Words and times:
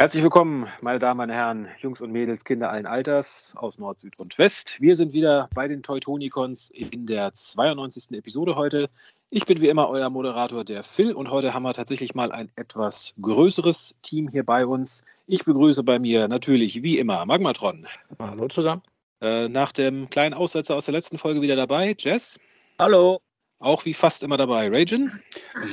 Herzlich 0.00 0.22
willkommen, 0.22 0.66
meine 0.80 0.98
Damen, 0.98 1.18
meine 1.18 1.34
Herren, 1.34 1.68
Jungs 1.80 2.00
und 2.00 2.10
Mädels, 2.10 2.42
Kinder 2.42 2.70
allen 2.70 2.86
Alters 2.86 3.52
aus 3.56 3.76
Nord, 3.76 4.00
Süd 4.00 4.18
und 4.18 4.38
West. 4.38 4.80
Wir 4.80 4.96
sind 4.96 5.12
wieder 5.12 5.50
bei 5.54 5.68
den 5.68 5.82
Teutonicons 5.82 6.70
in 6.70 7.04
der 7.04 7.34
92. 7.34 8.10
Episode 8.12 8.56
heute. 8.56 8.88
Ich 9.28 9.44
bin 9.44 9.60
wie 9.60 9.68
immer 9.68 9.90
euer 9.90 10.08
Moderator, 10.08 10.64
der 10.64 10.84
Phil, 10.84 11.12
und 11.12 11.30
heute 11.30 11.52
haben 11.52 11.64
wir 11.64 11.74
tatsächlich 11.74 12.14
mal 12.14 12.32
ein 12.32 12.50
etwas 12.56 13.12
größeres 13.20 13.94
Team 14.00 14.30
hier 14.30 14.42
bei 14.42 14.64
uns. 14.64 15.04
Ich 15.26 15.44
begrüße 15.44 15.82
bei 15.82 15.98
mir 15.98 16.28
natürlich 16.28 16.82
wie 16.82 16.98
immer 16.98 17.26
Magmatron. 17.26 17.86
Hallo 18.18 18.48
zusammen. 18.48 18.80
Äh, 19.20 19.50
nach 19.50 19.70
dem 19.70 20.08
kleinen 20.08 20.32
Aussetzer 20.32 20.76
aus 20.76 20.86
der 20.86 20.94
letzten 20.94 21.18
Folge 21.18 21.42
wieder 21.42 21.56
dabei, 21.56 21.94
Jess. 21.98 22.40
Hallo. 22.78 23.20
Auch 23.58 23.84
wie 23.84 23.92
fast 23.92 24.22
immer 24.22 24.38
dabei, 24.38 24.70
Ragin. 24.70 25.20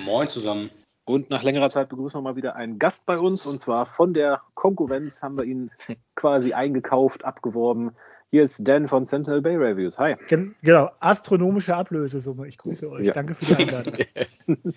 Moin 0.03 0.27
zusammen. 0.27 0.69
Und 1.07 1.29
nach 1.29 1.41
längerer 1.41 1.69
Zeit 1.69 1.87
begrüßen 1.87 2.17
wir 2.17 2.21
mal 2.21 2.35
wieder 2.35 2.57
einen 2.57 2.79
Gast 2.79 3.05
bei 3.05 3.17
uns. 3.17 3.45
Und 3.45 3.61
zwar 3.61 3.85
von 3.85 4.13
der 4.13 4.41
Konkurrenz 4.55 5.21
haben 5.21 5.37
wir 5.37 5.45
ihn 5.45 5.71
quasi 6.15 6.51
eingekauft, 6.51 7.23
abgeworben. 7.23 7.91
Hier 8.29 8.43
ist 8.43 8.59
Dan 8.67 8.89
von 8.89 9.05
Sentinel 9.05 9.41
Bay 9.41 9.55
Reviews. 9.55 9.97
Hi. 9.99 10.17
Genau, 10.27 10.91
astronomische 10.99 11.73
Ablösesumme. 11.73 12.49
Ich 12.49 12.57
grüße 12.57 12.91
euch. 12.91 13.07
Ja. 13.07 13.13
Danke 13.13 13.35
für 13.35 13.45
die 13.45 13.55
Einladung. 13.55 13.95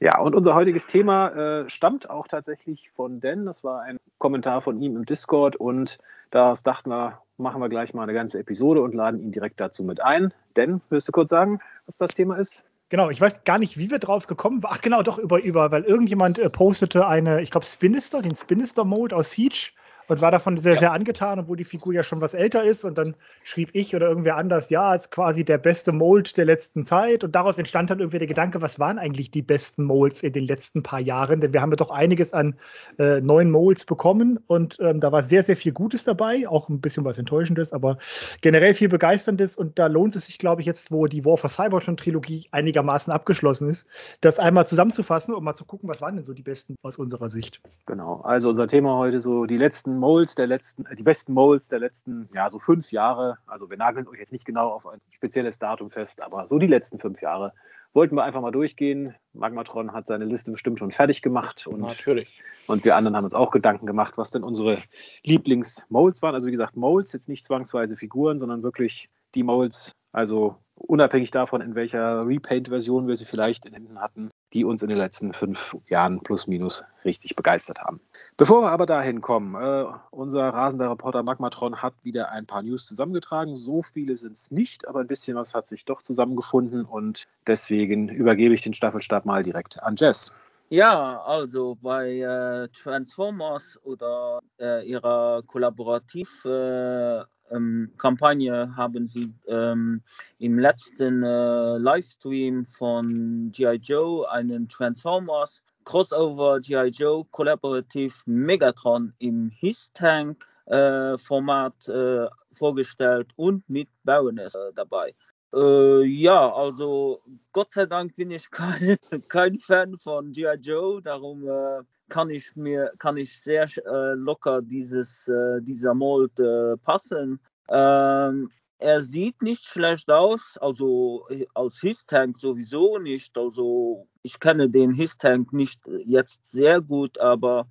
ja, 0.00 0.18
und 0.18 0.34
unser 0.34 0.54
heutiges 0.54 0.86
Thema 0.86 1.28
äh, 1.28 1.68
stammt 1.68 2.08
auch 2.08 2.26
tatsächlich 2.26 2.90
von 2.92 3.20
Dan. 3.20 3.44
Das 3.44 3.62
war 3.62 3.82
ein 3.82 3.98
Kommentar 4.16 4.62
von 4.62 4.80
ihm 4.80 4.96
im 4.96 5.04
Discord. 5.04 5.56
Und 5.56 5.98
da 6.30 6.54
dachten 6.64 6.88
wir, 6.88 7.20
machen 7.36 7.60
wir 7.60 7.68
gleich 7.68 7.92
mal 7.92 8.04
eine 8.04 8.14
ganze 8.14 8.38
Episode 8.38 8.80
und 8.80 8.94
laden 8.94 9.20
ihn 9.20 9.30
direkt 9.30 9.60
dazu 9.60 9.84
mit 9.84 10.00
ein. 10.02 10.32
Dan, 10.54 10.80
willst 10.88 11.08
du 11.08 11.12
kurz 11.12 11.28
sagen, 11.28 11.60
was 11.84 11.98
das 11.98 12.12
Thema 12.14 12.36
ist? 12.36 12.64
Genau, 12.90 13.10
ich 13.10 13.20
weiß 13.20 13.44
gar 13.44 13.58
nicht, 13.58 13.76
wie 13.78 13.90
wir 13.90 13.98
drauf 13.98 14.26
gekommen 14.26 14.62
waren. 14.62 14.72
Ach 14.74 14.80
genau, 14.80 15.02
doch 15.02 15.18
über, 15.18 15.42
über, 15.42 15.70
weil 15.72 15.84
irgendjemand 15.84 16.38
äh, 16.38 16.48
postete 16.50 17.06
eine, 17.06 17.42
ich 17.42 17.50
glaube, 17.50 17.66
Spinister, 17.66 18.22
den 18.22 18.36
Spinister-Mode 18.36 19.16
aus 19.16 19.32
Siege 19.32 19.70
und 20.08 20.20
war 20.20 20.30
davon 20.30 20.58
sehr, 20.58 20.74
ja. 20.74 20.80
sehr 20.80 20.92
angetan, 20.92 21.38
obwohl 21.38 21.56
die 21.56 21.64
Figur 21.64 21.94
ja 21.94 22.02
schon 22.02 22.20
was 22.20 22.34
älter 22.34 22.64
ist. 22.64 22.84
Und 22.84 22.98
dann 22.98 23.14
schrieb 23.42 23.70
ich 23.72 23.94
oder 23.94 24.08
irgendwer 24.08 24.36
anders, 24.36 24.70
ja, 24.70 24.94
ist 24.94 25.10
quasi 25.10 25.44
der 25.44 25.58
beste 25.58 25.92
Mold 25.92 26.36
der 26.36 26.44
letzten 26.44 26.84
Zeit. 26.84 27.24
Und 27.24 27.34
daraus 27.34 27.58
entstand 27.58 27.90
dann 27.90 28.00
irgendwie 28.00 28.18
der 28.18 28.28
Gedanke, 28.28 28.60
was 28.60 28.78
waren 28.78 28.98
eigentlich 28.98 29.30
die 29.30 29.42
besten 29.42 29.84
Molds 29.84 30.22
in 30.22 30.32
den 30.32 30.44
letzten 30.44 30.82
paar 30.82 31.00
Jahren? 31.00 31.40
Denn 31.40 31.52
wir 31.52 31.62
haben 31.62 31.70
ja 31.70 31.76
doch 31.76 31.90
einiges 31.90 32.32
an 32.32 32.54
äh, 32.98 33.20
neuen 33.20 33.50
Molds 33.50 33.84
bekommen 33.84 34.38
und 34.46 34.78
ähm, 34.80 35.00
da 35.00 35.12
war 35.12 35.22
sehr, 35.22 35.42
sehr 35.42 35.56
viel 35.56 35.72
Gutes 35.72 36.04
dabei, 36.04 36.48
auch 36.48 36.68
ein 36.68 36.80
bisschen 36.80 37.04
was 37.04 37.18
Enttäuschendes, 37.18 37.72
aber 37.72 37.98
generell 38.40 38.74
viel 38.74 38.88
Begeisterndes. 38.88 39.56
Und 39.56 39.78
da 39.78 39.86
lohnt 39.86 40.16
es 40.16 40.26
sich, 40.26 40.38
glaube 40.38 40.60
ich, 40.60 40.66
jetzt, 40.66 40.90
wo 40.90 41.06
die 41.06 41.24
War 41.24 41.36
for 41.36 41.50
Cybertron-Trilogie 41.50 42.48
einigermaßen 42.50 43.12
abgeschlossen 43.12 43.68
ist, 43.68 43.86
das 44.20 44.38
einmal 44.38 44.66
zusammenzufassen 44.66 45.34
und 45.34 45.44
mal 45.44 45.54
zu 45.54 45.64
gucken, 45.64 45.88
was 45.88 46.00
waren 46.00 46.16
denn 46.16 46.24
so 46.24 46.32
die 46.32 46.42
besten 46.42 46.76
aus 46.82 46.98
unserer 46.98 47.30
Sicht. 47.30 47.60
Genau, 47.86 48.20
also 48.22 48.48
unser 48.50 48.68
Thema 48.68 48.96
heute 48.96 49.20
so 49.20 49.46
die 49.46 49.56
letzten 49.56 49.93
besten 49.94 49.98
Molds 50.00 50.34
der 50.34 50.46
letzten, 50.46 50.86
äh, 50.86 50.96
die 50.96 51.02
besten 51.02 51.32
Molds 51.32 51.68
der 51.68 51.78
letzten, 51.78 52.26
ja, 52.32 52.50
so 52.50 52.58
fünf 52.58 52.90
Jahre. 52.90 53.38
Also 53.46 53.70
wir 53.70 53.76
nageln 53.76 54.08
euch 54.08 54.18
jetzt 54.18 54.32
nicht 54.32 54.44
genau 54.44 54.70
auf 54.70 54.86
ein 54.86 55.00
spezielles 55.10 55.58
Datum 55.58 55.90
fest, 55.90 56.20
aber 56.20 56.46
so 56.48 56.58
die 56.58 56.66
letzten 56.66 56.98
fünf 56.98 57.20
Jahre 57.22 57.52
wollten 57.92 58.16
wir 58.16 58.24
einfach 58.24 58.40
mal 58.40 58.50
durchgehen. 58.50 59.14
Magmatron 59.34 59.92
hat 59.92 60.06
seine 60.06 60.24
Liste 60.24 60.50
bestimmt 60.50 60.80
schon 60.80 60.90
fertig 60.90 61.22
gemacht. 61.22 61.66
Und, 61.66 61.80
Natürlich. 61.80 62.42
Und 62.66 62.84
wir 62.84 62.96
anderen 62.96 63.16
haben 63.16 63.24
uns 63.24 63.34
auch 63.34 63.52
Gedanken 63.52 63.86
gemacht, 63.86 64.14
was 64.16 64.30
denn 64.30 64.42
unsere 64.42 64.78
Lieblings-Molds 65.22 66.20
waren. 66.22 66.34
Also 66.34 66.48
wie 66.48 66.52
gesagt, 66.52 66.76
Molds, 66.76 67.12
jetzt 67.12 67.28
nicht 67.28 67.44
zwangsweise 67.44 67.96
Figuren, 67.96 68.38
sondern 68.38 68.62
wirklich 68.62 69.10
die 69.36 69.44
Molds, 69.44 69.92
also 70.12 70.56
unabhängig 70.76 71.30
davon, 71.30 71.60
in 71.60 71.74
welcher 71.74 72.26
Repaint-Version 72.26 73.08
wir 73.08 73.16
sie 73.16 73.24
vielleicht 73.24 73.66
in 73.66 73.72
Händen 73.72 74.00
hatten, 74.00 74.30
die 74.52 74.64
uns 74.64 74.82
in 74.82 74.88
den 74.88 74.98
letzten 74.98 75.32
fünf 75.32 75.76
Jahren 75.88 76.20
plus 76.20 76.46
minus 76.46 76.84
richtig 77.04 77.36
begeistert 77.36 77.80
haben. 77.80 78.00
Bevor 78.36 78.62
wir 78.62 78.70
aber 78.70 78.86
dahin 78.86 79.20
kommen, 79.20 79.54
äh, 79.54 79.86
unser 80.10 80.48
rasender 80.48 80.90
Reporter 80.90 81.22
Magmatron 81.22 81.82
hat 81.82 81.94
wieder 82.02 82.30
ein 82.30 82.46
paar 82.46 82.62
News 82.62 82.86
zusammengetragen. 82.86 83.56
So 83.56 83.82
viele 83.82 84.16
sind 84.16 84.32
es 84.32 84.50
nicht, 84.50 84.86
aber 84.88 85.00
ein 85.00 85.06
bisschen 85.06 85.36
was 85.36 85.54
hat 85.54 85.66
sich 85.66 85.84
doch 85.84 86.02
zusammengefunden 86.02 86.84
und 86.84 87.26
deswegen 87.46 88.08
übergebe 88.08 88.54
ich 88.54 88.62
den 88.62 88.74
Staffelstab 88.74 89.24
mal 89.24 89.42
direkt 89.42 89.82
an 89.82 89.96
Jess. 89.96 90.32
Ja, 90.70 91.20
also 91.22 91.76
bei 91.80 92.20
äh, 92.20 92.68
Transformers 92.68 93.78
oder 93.84 94.40
äh, 94.58 94.84
ihrer 94.88 95.42
Kollaborativ 95.46 96.44
äh, 96.44 97.20
ähm, 97.50 97.92
haben 98.02 99.06
sie 99.06 99.32
ähm, 99.46 100.02
im 100.38 100.58
letzten 100.58 101.22
äh, 101.22 101.76
Livestream 101.76 102.64
von 102.64 103.52
G.I. 103.52 103.76
Joe 103.76 104.28
einen 104.30 104.68
Transformers 104.68 105.62
Crossover 105.84 106.60
G.I. 106.60 106.88
Joe 106.88 107.26
kollaborativ 107.30 108.22
Megatron 108.24 109.12
im 109.18 109.50
His-Tank 109.50 110.46
äh, 110.64 111.18
Format 111.18 111.88
äh, 111.88 112.26
vorgestellt 112.54 113.30
und 113.36 113.68
mit 113.68 113.88
Baroness 114.02 114.56
dabei. 114.74 115.14
Äh, 115.54 116.04
ja, 116.04 116.52
also 116.52 117.20
Gott 117.52 117.70
sei 117.70 117.86
Dank 117.86 118.16
bin 118.16 118.30
ich 118.30 118.50
kein, 118.50 118.98
kein 119.28 119.58
Fan 119.58 119.96
von 119.98 120.32
G.I. 120.32 120.56
Joe, 120.60 121.00
darum 121.00 121.46
äh, 121.46 121.82
kann 122.08 122.30
ich 122.30 122.56
mir 122.56 122.92
kann 122.98 123.16
ich 123.16 123.40
sehr 123.40 123.64
äh, 123.86 124.14
locker 124.14 124.62
dieses 124.62 125.28
äh, 125.28 125.60
dieser 125.62 125.94
Mold 125.94 126.38
äh, 126.40 126.76
passen. 126.78 127.40
Ähm, 127.68 128.50
er 128.78 129.00
sieht 129.02 129.40
nicht 129.42 129.64
schlecht 129.64 130.10
aus, 130.10 130.58
also 130.60 131.26
äh, 131.30 131.46
als 131.54 131.78
His-Tank 131.80 132.36
sowieso 132.36 132.98
nicht. 132.98 133.38
Also 133.38 134.08
ich 134.22 134.40
kenne 134.40 134.68
den 134.68 134.92
His-Tank 134.92 135.52
nicht 135.52 135.80
jetzt 136.04 136.44
sehr 136.46 136.80
gut, 136.80 137.18
aber 137.18 137.68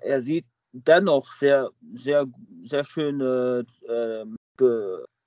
er 0.00 0.20
sieht 0.20 0.46
dennoch 0.72 1.32
sehr, 1.32 1.70
sehr, 1.94 2.26
sehr 2.64 2.84
schön 2.84 3.20
äh, 3.20 4.24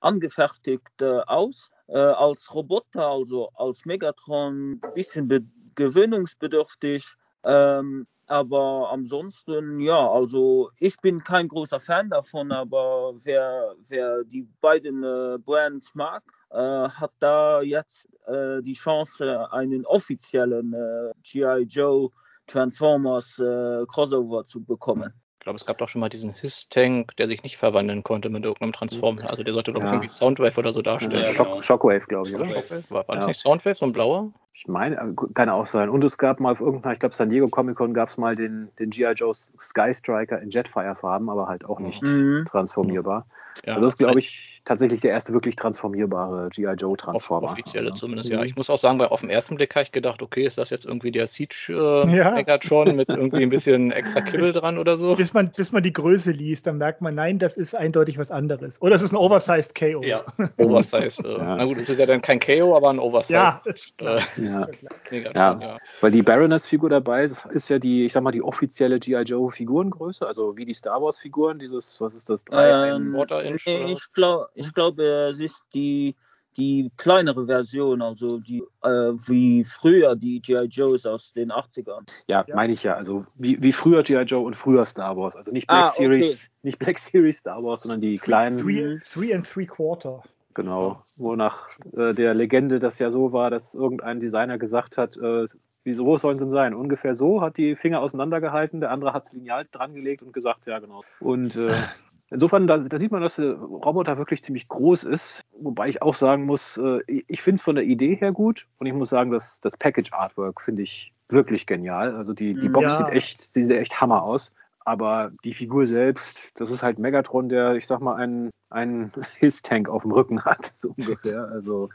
angefertigt 0.04 1.02
aus. 1.02 1.70
Äh, 1.86 1.98
als 1.98 2.54
Roboter, 2.54 3.06
also 3.06 3.50
als 3.54 3.84
Megatron, 3.84 4.80
ein 4.82 4.94
bisschen 4.94 5.50
gewöhnungsbedürftig. 5.74 7.04
Ähm, 7.44 8.06
aber 8.26 8.88
ansonsten, 8.90 9.80
ja, 9.80 10.10
also 10.10 10.70
ich 10.78 10.96
bin 11.00 11.22
kein 11.22 11.46
großer 11.46 11.78
Fan 11.78 12.08
davon, 12.08 12.52
aber 12.52 13.12
wer, 13.22 13.74
wer 13.86 14.24
die 14.24 14.48
beiden 14.62 15.04
äh, 15.04 15.36
Brands 15.38 15.94
mag, 15.94 16.22
äh, 16.50 16.56
hat 16.56 17.12
da 17.18 17.60
jetzt 17.60 18.08
äh, 18.26 18.62
die 18.62 18.72
Chance, 18.72 19.52
einen 19.52 19.84
offiziellen 19.84 20.72
äh, 20.72 21.12
GI 21.22 21.66
Joe 21.68 22.10
Transformers 22.46 23.38
äh, 23.38 23.84
Crossover 23.86 24.44
zu 24.44 24.64
bekommen. 24.64 25.12
Ich 25.44 25.46
glaube, 25.46 25.58
es 25.58 25.66
gab 25.66 25.76
doch 25.76 25.90
schon 25.90 26.00
mal 26.00 26.08
diesen 26.08 26.32
Hiss-Tank, 26.32 27.16
der 27.18 27.28
sich 27.28 27.42
nicht 27.42 27.58
verwandeln 27.58 28.02
konnte 28.02 28.30
mit 28.30 28.44
irgendeinem 28.44 28.72
Transformer. 28.72 29.28
Also 29.28 29.42
der 29.42 29.52
sollte 29.52 29.74
doch 29.74 29.82
ja. 29.82 29.88
irgendwie 29.88 30.08
Soundwave 30.08 30.56
oder 30.56 30.72
so 30.72 30.80
darstellen. 30.80 31.22
Ja, 31.22 31.34
Shock, 31.34 31.62
Shockwave, 31.62 32.06
glaube 32.06 32.30
ich. 32.30 32.34
Oder? 32.34 32.46
Shockwave? 32.46 32.84
War, 32.88 33.06
war 33.06 33.16
das 33.16 33.26
nicht 33.26 33.40
Soundwave, 33.40 33.74
so 33.74 33.84
ein 33.84 33.92
blauer? 33.92 34.32
Ich 34.56 34.68
meine, 34.68 34.96
äh, 34.96 35.14
kann 35.34 35.48
auch 35.48 35.66
sein. 35.66 35.88
Und 35.88 36.04
es 36.04 36.16
gab 36.16 36.38
mal 36.38 36.52
auf 36.52 36.60
irgendeiner, 36.60 36.92
ich 36.92 37.00
glaube, 37.00 37.14
San 37.14 37.28
Diego 37.28 37.48
Comic 37.48 37.76
Con 37.76 37.92
gab 37.92 38.08
es 38.08 38.16
mal 38.16 38.36
den, 38.36 38.68
den 38.78 38.90
G.I. 38.90 39.12
Joe 39.12 39.34
Sky 39.34 39.92
Striker 39.92 40.40
in 40.40 40.50
Jetfire-Farben, 40.50 41.28
aber 41.28 41.48
halt 41.48 41.64
auch 41.64 41.80
nicht 41.80 42.02
mhm. 42.02 42.46
transformierbar. 42.48 43.26
Ja, 43.66 43.74
also 43.74 43.86
das 43.86 43.92
ist, 43.94 43.98
glaube 43.98 44.18
ich, 44.18 44.54
tatsächlich 44.64 45.00
der 45.00 45.10
erste 45.10 45.32
wirklich 45.32 45.56
transformierbare 45.56 46.48
G.I. 46.50 46.74
Joe 46.74 46.96
Transformer. 46.96 47.52
Offizielle 47.52 47.90
ja. 47.90 47.94
zumindest, 47.94 48.30
ja. 48.30 48.42
Ich 48.42 48.56
muss 48.56 48.70
auch 48.70 48.78
sagen, 48.78 48.98
weil 48.98 49.08
auf 49.08 49.20
den 49.20 49.30
ersten 49.30 49.56
Blick 49.56 49.74
habe 49.74 49.84
ich 49.84 49.92
gedacht, 49.92 50.22
okay, 50.22 50.46
ist 50.46 50.58
das 50.58 50.70
jetzt 50.70 50.86
irgendwie 50.86 51.12
der 51.12 51.26
Siege 51.26 51.54
äh, 51.68 52.16
ja. 52.16 52.30
Megatron 52.30 52.96
mit 52.96 53.08
irgendwie 53.10 53.42
ein 53.42 53.50
bisschen 53.50 53.92
extra 53.92 54.22
Kibbel 54.22 54.52
dran 54.52 54.78
oder 54.78 54.96
so? 54.96 55.14
Bis 55.14 55.34
man, 55.34 55.50
bis 55.52 55.72
man 55.72 55.82
die 55.82 55.92
Größe 55.92 56.30
liest, 56.30 56.66
dann 56.66 56.78
merkt 56.78 57.00
man, 57.00 57.14
nein, 57.14 57.38
das 57.38 57.56
ist 57.56 57.74
eindeutig 57.74 58.18
was 58.18 58.30
anderes. 58.30 58.80
Oder 58.80 58.96
es 58.96 59.02
ist 59.02 59.12
ein 59.12 59.16
Oversized 59.16 59.74
KO. 59.74 60.02
Ja, 60.02 60.24
Oversized. 60.56 61.24
Äh, 61.24 61.38
na 61.38 61.64
gut, 61.64 61.76
es 61.76 61.88
ist 61.88 62.00
ja 62.00 62.06
dann 62.06 62.22
kein 62.22 62.40
KO, 62.40 62.76
aber 62.76 62.90
ein 62.90 62.98
Oversized. 62.98 63.94
Ja, 64.00 64.18
äh, 64.18 64.22
ja. 64.44 64.68
Ja, 65.10 65.58
ja, 65.60 65.78
weil 66.00 66.10
die 66.10 66.22
Baroness-Figur 66.22 66.90
dabei 66.90 67.24
ist, 67.24 67.36
ist 67.52 67.68
ja 67.68 67.78
die, 67.78 68.06
ich 68.06 68.12
sag 68.12 68.22
mal, 68.22 68.32
die 68.32 68.42
offizielle 68.42 68.98
G.I. 68.98 69.22
Joe-Figurengröße, 69.22 70.26
also 70.26 70.56
wie 70.56 70.64
die 70.64 70.74
Star 70.74 71.00
Wars-Figuren, 71.00 71.58
dieses, 71.58 72.00
was 72.00 72.14
ist 72.16 72.28
das? 72.28 72.44
Drei, 72.44 72.90
ähm, 72.90 73.14
Inch, 73.44 73.66
nee, 73.66 73.92
ich 73.92 74.12
glaube, 74.12 74.48
ich 74.54 74.72
glaub, 74.72 74.98
es 74.98 75.38
ist 75.38 75.62
die, 75.72 76.16
die 76.56 76.90
kleinere 76.96 77.46
Version, 77.46 78.02
also 78.02 78.38
die 78.38 78.62
äh, 78.82 78.88
wie 78.88 79.64
früher 79.64 80.16
die 80.16 80.40
G.I. 80.40 80.66
Joes 80.66 81.06
aus 81.06 81.32
den 81.32 81.50
80ern. 81.50 82.08
Ja, 82.26 82.44
ja. 82.46 82.54
meine 82.54 82.72
ich 82.72 82.82
ja. 82.82 82.94
Also 82.94 83.26
wie, 83.34 83.60
wie 83.60 83.72
früher 83.72 84.02
G.I. 84.02 84.22
Joe 84.22 84.44
und 84.44 84.56
früher 84.56 84.84
Star 84.84 85.16
Wars. 85.16 85.36
Also 85.36 85.50
nicht 85.50 85.66
Black 85.66 85.84
ah, 85.84 85.88
Series, 85.88 86.44
okay. 86.46 86.58
nicht 86.62 86.78
Black 86.78 86.98
Series 86.98 87.38
Star 87.38 87.62
Wars, 87.62 87.82
sondern 87.82 88.00
die 88.00 88.18
kleinen. 88.18 88.58
Three, 88.58 89.00
three 89.12 89.34
and 89.34 89.46
three 89.46 89.66
quarter. 89.66 90.22
Genau, 90.54 91.02
wo 91.16 91.34
nach 91.34 91.68
äh, 91.96 92.14
der 92.14 92.32
Legende 92.32 92.78
das 92.78 92.98
ja 93.00 93.10
so 93.10 93.32
war, 93.32 93.50
dass 93.50 93.74
irgendein 93.74 94.20
Designer 94.20 94.56
gesagt 94.56 94.96
hat, 94.96 95.16
äh, 95.16 95.46
wie 95.82 95.94
groß 95.94 96.22
sollen 96.22 96.38
sie 96.38 96.44
denn 96.44 96.54
sein? 96.54 96.74
Ungefähr 96.74 97.14
so, 97.14 97.42
hat 97.42 97.56
die 97.56 97.76
Finger 97.76 98.00
auseinandergehalten, 98.00 98.80
der 98.80 98.90
andere 98.90 99.12
hat 99.12 99.26
das 99.26 99.32
Lineal 99.32 99.66
dran 99.70 99.94
gelegt 99.94 100.22
und 100.22 100.32
gesagt, 100.32 100.66
ja 100.66 100.78
genau. 100.78 101.02
Und 101.20 101.56
äh, 101.56 101.72
insofern, 102.30 102.66
da, 102.66 102.78
da, 102.78 102.98
sieht 102.98 103.10
man, 103.10 103.22
dass 103.22 103.36
der 103.36 103.52
Roboter 103.54 104.16
wirklich 104.16 104.42
ziemlich 104.42 104.68
groß 104.68 105.04
ist, 105.04 105.44
wobei 105.60 105.88
ich 105.88 106.02
auch 106.02 106.14
sagen 106.14 106.46
muss, 106.46 106.78
äh, 106.78 107.00
ich 107.06 107.42
finde 107.42 107.58
es 107.58 107.62
von 107.62 107.74
der 107.74 107.84
Idee 107.84 108.14
her 108.14 108.32
gut 108.32 108.66
und 108.78 108.86
ich 108.86 108.94
muss 108.94 109.10
sagen, 109.10 109.30
dass 109.30 109.60
das 109.60 109.76
Package 109.76 110.12
Artwork 110.12 110.62
finde 110.62 110.82
ich 110.82 111.12
wirklich 111.28 111.66
genial. 111.66 112.14
Also 112.14 112.32
die, 112.32 112.54
die 112.54 112.68
Box 112.68 112.84
ja. 112.84 112.96
sieht 112.98 113.08
echt, 113.08 113.52
sieht 113.52 113.70
echt 113.70 114.00
Hammer 114.00 114.22
aus. 114.22 114.52
Aber 114.84 115.32
die 115.44 115.54
Figur 115.54 115.86
selbst, 115.86 116.50
das 116.54 116.70
ist 116.70 116.82
halt 116.82 116.98
Megatron, 116.98 117.48
der, 117.48 117.74
ich 117.74 117.86
sag 117.86 118.00
mal, 118.00 118.16
einen, 118.16 118.50
einen 118.70 119.12
His-Tank 119.38 119.88
auf 119.88 120.02
dem 120.02 120.12
Rücken 120.12 120.44
hat, 120.44 120.70
so 120.74 120.94
ungefähr. 120.96 121.48
Also 121.48 121.88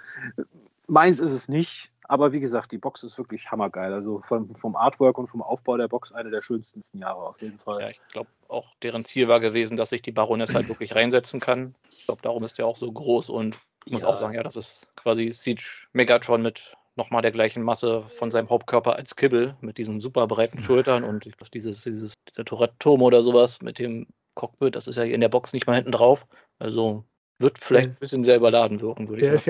meins 0.88 1.19
ist 1.19 1.31
es 1.31 1.47
nicht, 1.47 1.91
aber 2.09 2.33
wie 2.33 2.39
gesagt, 2.39 2.71
die 2.71 2.80
Box 2.80 3.03
ist 3.03 3.19
wirklich 3.19 3.51
hammergeil. 3.51 3.94
Also 3.94 4.24
vom, 4.27 4.56
vom 4.56 4.75
Artwork 4.75 5.19
und 5.19 5.27
vom 5.27 5.44
Aufbau 5.44 5.77
der 5.77 5.88
Box 5.88 6.12
eine 6.12 6.31
der 6.31 6.41
schönsten 6.41 6.97
Jahre 6.97 7.21
auf 7.21 7.41
jeden 7.41 7.59
Fall. 7.59 7.81
Ja, 7.81 7.89
ich 7.89 8.01
glaube 8.12 8.30
auch 8.47 8.74
deren 8.81 9.06
Ziel 9.06 9.27
war 9.27 9.39
gewesen, 9.39 9.77
dass 9.77 9.92
sich 9.92 10.01
die 10.01 10.12
Baroness 10.12 10.53
halt 10.56 10.68
wirklich 10.69 10.95
reinsetzen 10.95 11.39
kann. 11.39 11.75
Ich 11.92 12.06
glaube, 12.06 12.24
darum 12.24 12.44
ist 12.44 12.57
der 12.57 12.65
auch 12.65 12.77
so 12.77 12.92
groß 12.92 13.30
und 13.30 13.59
ich 13.85 13.94
muss 13.94 14.01
ja. 14.01 14.07
auch 14.07 14.15
sagen, 14.15 14.33
ja, 14.33 14.42
das 14.42 14.56
ist 14.56 14.89
quasi 14.95 15.31
Siege 15.33 15.63
Megatron 15.94 16.42
mit 16.42 16.75
nochmal 16.95 17.21
der 17.21 17.31
gleichen 17.31 17.63
Masse 17.63 18.03
von 18.18 18.31
seinem 18.31 18.50
Hauptkörper 18.50 18.95
als 18.95 19.15
Kibbel, 19.15 19.56
mit 19.62 19.77
diesen 19.77 20.01
super 20.01 20.27
breiten 20.27 20.59
Schultern 20.62 21.03
und 21.03 21.25
ich 21.25 21.38
glaube, 21.38 21.51
dieses, 21.51 21.83
dieses, 21.83 22.13
dieser 22.30 22.45
Tourette-Turm 22.45 23.01
oder 23.01 23.21
sowas 23.21 23.62
mit 23.62 23.80
dem 23.80 24.07
Cockpit, 24.36 24.75
das 24.75 24.88
ist 24.88 24.95
ja 24.95 25.03
hier 25.03 25.15
in 25.15 25.21
der 25.21 25.30
Box 25.30 25.53
nicht 25.53 25.68
mal 25.68 25.75
hinten 25.75 25.91
drauf. 25.91 26.25
Also 26.59 27.06
wird 27.39 27.57
vielleicht 27.57 27.89
ein 27.89 28.00
bisschen 28.00 28.24
sehr 28.24 28.36
überladen 28.36 28.81
wirken, 28.81 29.07
würde 29.07 29.21
ich 29.21 29.25
sagen. 29.25 29.31
Der 29.31 29.39
ist 29.39 29.45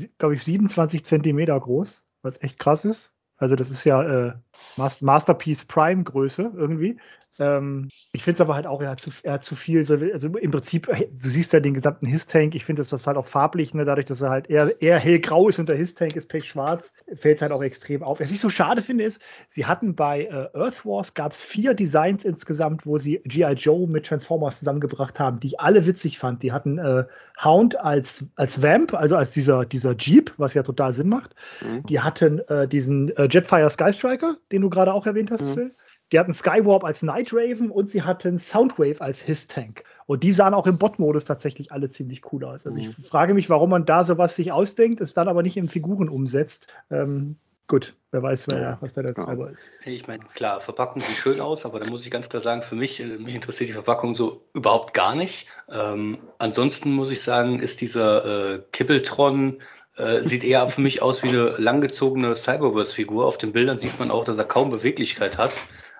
ja, 0.00 0.08
glaube 0.18 0.34
ich, 0.34 0.42
27 0.42 1.04
Zentimeter 1.04 1.58
groß, 1.58 2.02
was 2.22 2.42
echt 2.42 2.58
krass 2.58 2.84
ist. 2.84 3.12
Also 3.36 3.56
das 3.56 3.70
ist 3.70 3.84
ja 3.84 4.28
äh, 4.28 4.32
Masterpiece 4.76 5.64
Prime 5.64 6.04
Größe 6.04 6.52
irgendwie. 6.54 6.98
Ähm, 7.38 7.88
ich 8.12 8.22
finde 8.22 8.36
es 8.36 8.40
aber 8.40 8.54
halt 8.54 8.66
auch, 8.66 8.80
er 8.80 8.90
hat 8.90 9.00
zu, 9.00 9.10
er 9.22 9.34
hat 9.34 9.44
zu 9.44 9.56
viel, 9.56 9.84
so, 9.84 9.94
also 9.94 10.28
im 10.28 10.50
Prinzip, 10.50 10.86
du 10.86 11.28
siehst 11.28 11.52
ja 11.52 11.60
den 11.60 11.74
gesamten 11.74 12.06
His-Tank, 12.06 12.54
ich 12.54 12.64
finde 12.64 12.80
das, 12.80 12.90
das 12.90 13.06
halt 13.06 13.16
auch 13.16 13.26
farblich, 13.26 13.74
ne, 13.74 13.84
dadurch, 13.84 14.06
dass 14.06 14.20
er 14.20 14.30
halt 14.30 14.48
eher, 14.48 14.70
eher 14.80 14.98
hellgrau 14.98 15.48
ist 15.48 15.58
und 15.58 15.68
der 15.68 15.76
His-Tank 15.76 16.14
ist 16.14 16.28
pechschwarz, 16.28 16.92
fällt 17.14 17.36
es 17.36 17.42
halt 17.42 17.52
auch 17.52 17.62
extrem 17.62 18.02
auf. 18.02 18.20
Was 18.20 18.30
ich 18.30 18.40
so 18.40 18.50
schade 18.50 18.82
finde, 18.82 19.04
ist, 19.04 19.20
sie 19.48 19.66
hatten 19.66 19.94
bei 19.94 20.24
äh, 20.24 20.56
Earth 20.56 20.84
Wars, 20.84 21.14
gab 21.14 21.32
es 21.32 21.42
vier 21.42 21.74
Designs 21.74 22.24
insgesamt, 22.24 22.86
wo 22.86 22.98
sie 22.98 23.20
G.I. 23.24 23.52
Joe 23.54 23.88
mit 23.88 24.06
Transformers 24.06 24.58
zusammengebracht 24.58 25.18
haben, 25.18 25.40
die 25.40 25.48
ich 25.48 25.60
alle 25.60 25.86
witzig 25.86 26.18
fand. 26.18 26.42
Die 26.42 26.52
hatten 26.52 26.78
äh, 26.78 27.04
Hound 27.42 27.78
als, 27.80 28.24
als 28.36 28.62
Vamp, 28.62 28.94
also 28.94 29.16
als 29.16 29.32
dieser, 29.32 29.64
dieser 29.64 29.96
Jeep, 29.96 30.32
was 30.36 30.54
ja 30.54 30.62
total 30.62 30.92
Sinn 30.92 31.08
macht. 31.08 31.34
Mhm. 31.60 31.82
Die 31.84 32.00
hatten 32.00 32.38
äh, 32.48 32.68
diesen 32.68 33.14
äh, 33.16 33.28
Jetfire 33.30 33.70
Sky 33.70 33.92
Striker, 33.92 34.36
den 34.52 34.62
du 34.62 34.70
gerade 34.70 34.92
auch 34.92 35.06
erwähnt 35.06 35.30
hast, 35.30 35.42
mhm. 35.42 35.54
Phil. 35.54 35.70
Die 36.14 36.18
hatten 36.20 36.32
Skywarp 36.32 36.84
als 36.84 37.02
Night 37.02 37.32
Raven 37.32 37.72
und 37.72 37.90
sie 37.90 38.02
hatten 38.02 38.38
Soundwave 38.38 39.00
als 39.00 39.18
His-Tank. 39.18 39.82
Und 40.06 40.22
die 40.22 40.30
sahen 40.30 40.54
auch 40.54 40.68
im 40.68 40.78
Bot-Modus 40.78 41.24
tatsächlich 41.24 41.72
alle 41.72 41.90
ziemlich 41.90 42.32
cool 42.32 42.44
aus. 42.44 42.68
Also 42.68 42.78
ich 42.78 42.96
mhm. 42.96 43.02
frage 43.02 43.34
mich, 43.34 43.50
warum 43.50 43.70
man 43.70 43.84
da 43.84 44.04
sowas 44.04 44.36
sich 44.36 44.52
ausdenkt, 44.52 45.00
es 45.00 45.12
dann 45.12 45.26
aber 45.26 45.42
nicht 45.42 45.56
in 45.56 45.68
Figuren 45.68 46.08
umsetzt. 46.08 46.68
Ähm, 46.88 47.34
gut, 47.66 47.96
wer 48.12 48.22
weiß, 48.22 48.46
wer, 48.48 48.60
ja. 48.60 48.78
was 48.80 48.94
da 48.94 49.02
der 49.02 49.12
Treiber 49.12 49.50
ist. 49.50 49.66
Ich 49.86 50.06
meine, 50.06 50.22
klar, 50.36 50.60
Verpackung 50.60 51.02
sieht 51.02 51.16
schön 51.16 51.40
aus, 51.40 51.66
aber 51.66 51.80
da 51.80 51.90
muss 51.90 52.04
ich 52.04 52.12
ganz 52.12 52.28
klar 52.28 52.40
sagen, 52.40 52.62
für 52.62 52.76
mich, 52.76 53.00
äh, 53.00 53.18
mich 53.18 53.34
interessiert 53.34 53.70
die 53.70 53.74
Verpackung 53.74 54.14
so 54.14 54.44
überhaupt 54.54 54.94
gar 54.94 55.16
nicht. 55.16 55.48
Ähm, 55.68 56.18
ansonsten 56.38 56.92
muss 56.92 57.10
ich 57.10 57.22
sagen, 57.22 57.58
ist 57.58 57.80
dieser 57.80 58.52
äh, 58.54 58.62
Kibbeltron 58.70 59.60
äh, 59.96 60.20
sieht 60.20 60.44
eher 60.44 60.68
für 60.68 60.80
mich 60.80 61.02
aus 61.02 61.24
wie 61.24 61.30
eine 61.30 61.48
langgezogene 61.58 62.36
Cyberverse-Figur. 62.36 63.26
Auf 63.26 63.36
den 63.36 63.50
Bildern 63.50 63.80
sieht 63.80 63.98
man 63.98 64.12
auch, 64.12 64.24
dass 64.24 64.38
er 64.38 64.44
kaum 64.44 64.70
Beweglichkeit 64.70 65.38
hat. 65.38 65.50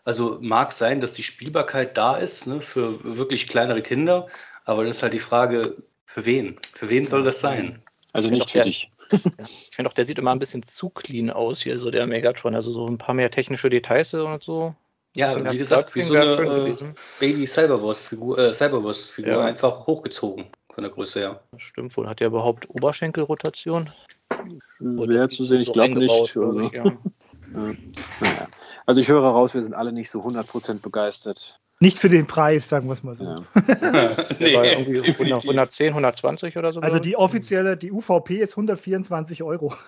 Also 0.05 0.39
mag 0.41 0.73
sein, 0.73 1.01
dass 1.01 1.15
die 1.15 1.23
Spielbarkeit 1.23 1.97
da 1.97 2.17
ist 2.17 2.47
ne, 2.47 2.61
für 2.61 3.03
wirklich 3.05 3.49
kleinere 3.49 3.83
Kinder, 3.83 4.29
aber 4.65 4.85
das 4.85 4.99
ist 4.99 5.03
halt 5.03 5.15
die 5.15 5.19
Frage, 5.19 5.77
für 6.05 6.27
wen? 6.27 6.57
Für 6.75 6.89
wen 6.89 7.07
soll 7.07 7.25
das 7.25 7.41
sein? 7.41 7.83
Also 8.13 8.29
nicht 8.29 8.51
für 8.51 8.61
dich. 8.61 8.91
ich 9.11 9.71
finde 9.75 9.91
auch, 9.91 9.95
der 9.95 10.05
sieht 10.05 10.19
immer 10.19 10.31
ein 10.33 10.39
bisschen 10.39 10.63
zu 10.63 10.89
clean 10.91 11.31
aus 11.31 11.63
hier, 11.63 11.79
so 11.79 11.91
der 11.91 12.07
Megatron. 12.07 12.55
Also 12.55 12.71
so 12.71 12.87
ein 12.87 12.99
paar 12.99 13.15
mehr 13.15 13.31
technische 13.31 13.69
Details 13.69 14.15
und 14.15 14.43
so. 14.43 14.75
Ja, 15.17 15.37
wie 15.53 15.59
gesagt, 15.59 15.95
wie 15.95 16.03
so 16.03 16.15
eine 16.15 16.71
äh, 16.71 16.77
Baby 17.21 17.47
Cyberboss-Figur, 17.47 18.39
äh, 18.39 18.53
Cyberboss 18.53 19.13
ja. 19.19 19.45
einfach 19.45 19.87
hochgezogen 19.87 20.47
von 20.73 20.83
der 20.83 20.91
Größe 20.91 21.21
her. 21.21 21.41
Das 21.53 21.63
stimmt 21.63 21.97
wohl. 21.97 22.09
Hat 22.09 22.19
der 22.19 22.29
überhaupt 22.29 22.69
Oberschenkelrotation? 22.71 23.91
Schwer 24.79 25.29
zu 25.29 25.45
sehen, 25.45 25.61
ich 25.61 25.73
glaube 25.73 25.99
nicht. 25.99 26.13
Also. 26.13 26.61
Ich, 26.61 26.73
ja. 27.55 27.75
naja. 28.21 28.49
Also 28.87 29.01
ich 29.01 29.09
höre 29.09 29.23
raus, 29.23 29.55
wir 29.55 29.63
sind 29.63 29.75
alle 29.75 29.93
nicht 29.93 30.11
so 30.11 30.23
100% 30.23 30.81
begeistert. 30.81 31.59
Nicht 31.81 31.99
für 31.99 32.09
den 32.09 32.27
Preis, 32.27 32.69
sagen 32.69 32.87
wir 32.89 32.93
es 32.93 33.03
mal 33.03 33.15
so. 33.17 33.25
Ja. 33.25 33.37
nee, 34.39 34.57
110, 34.57 35.89
120 35.89 36.57
oder 36.57 36.73
so. 36.73 36.81
Also 36.81 36.99
die 36.99 37.17
offizielle, 37.17 37.77
die 37.77 37.91
UVP 37.91 38.37
ist 38.37 38.53
124 38.53 39.43
Euro. 39.43 39.75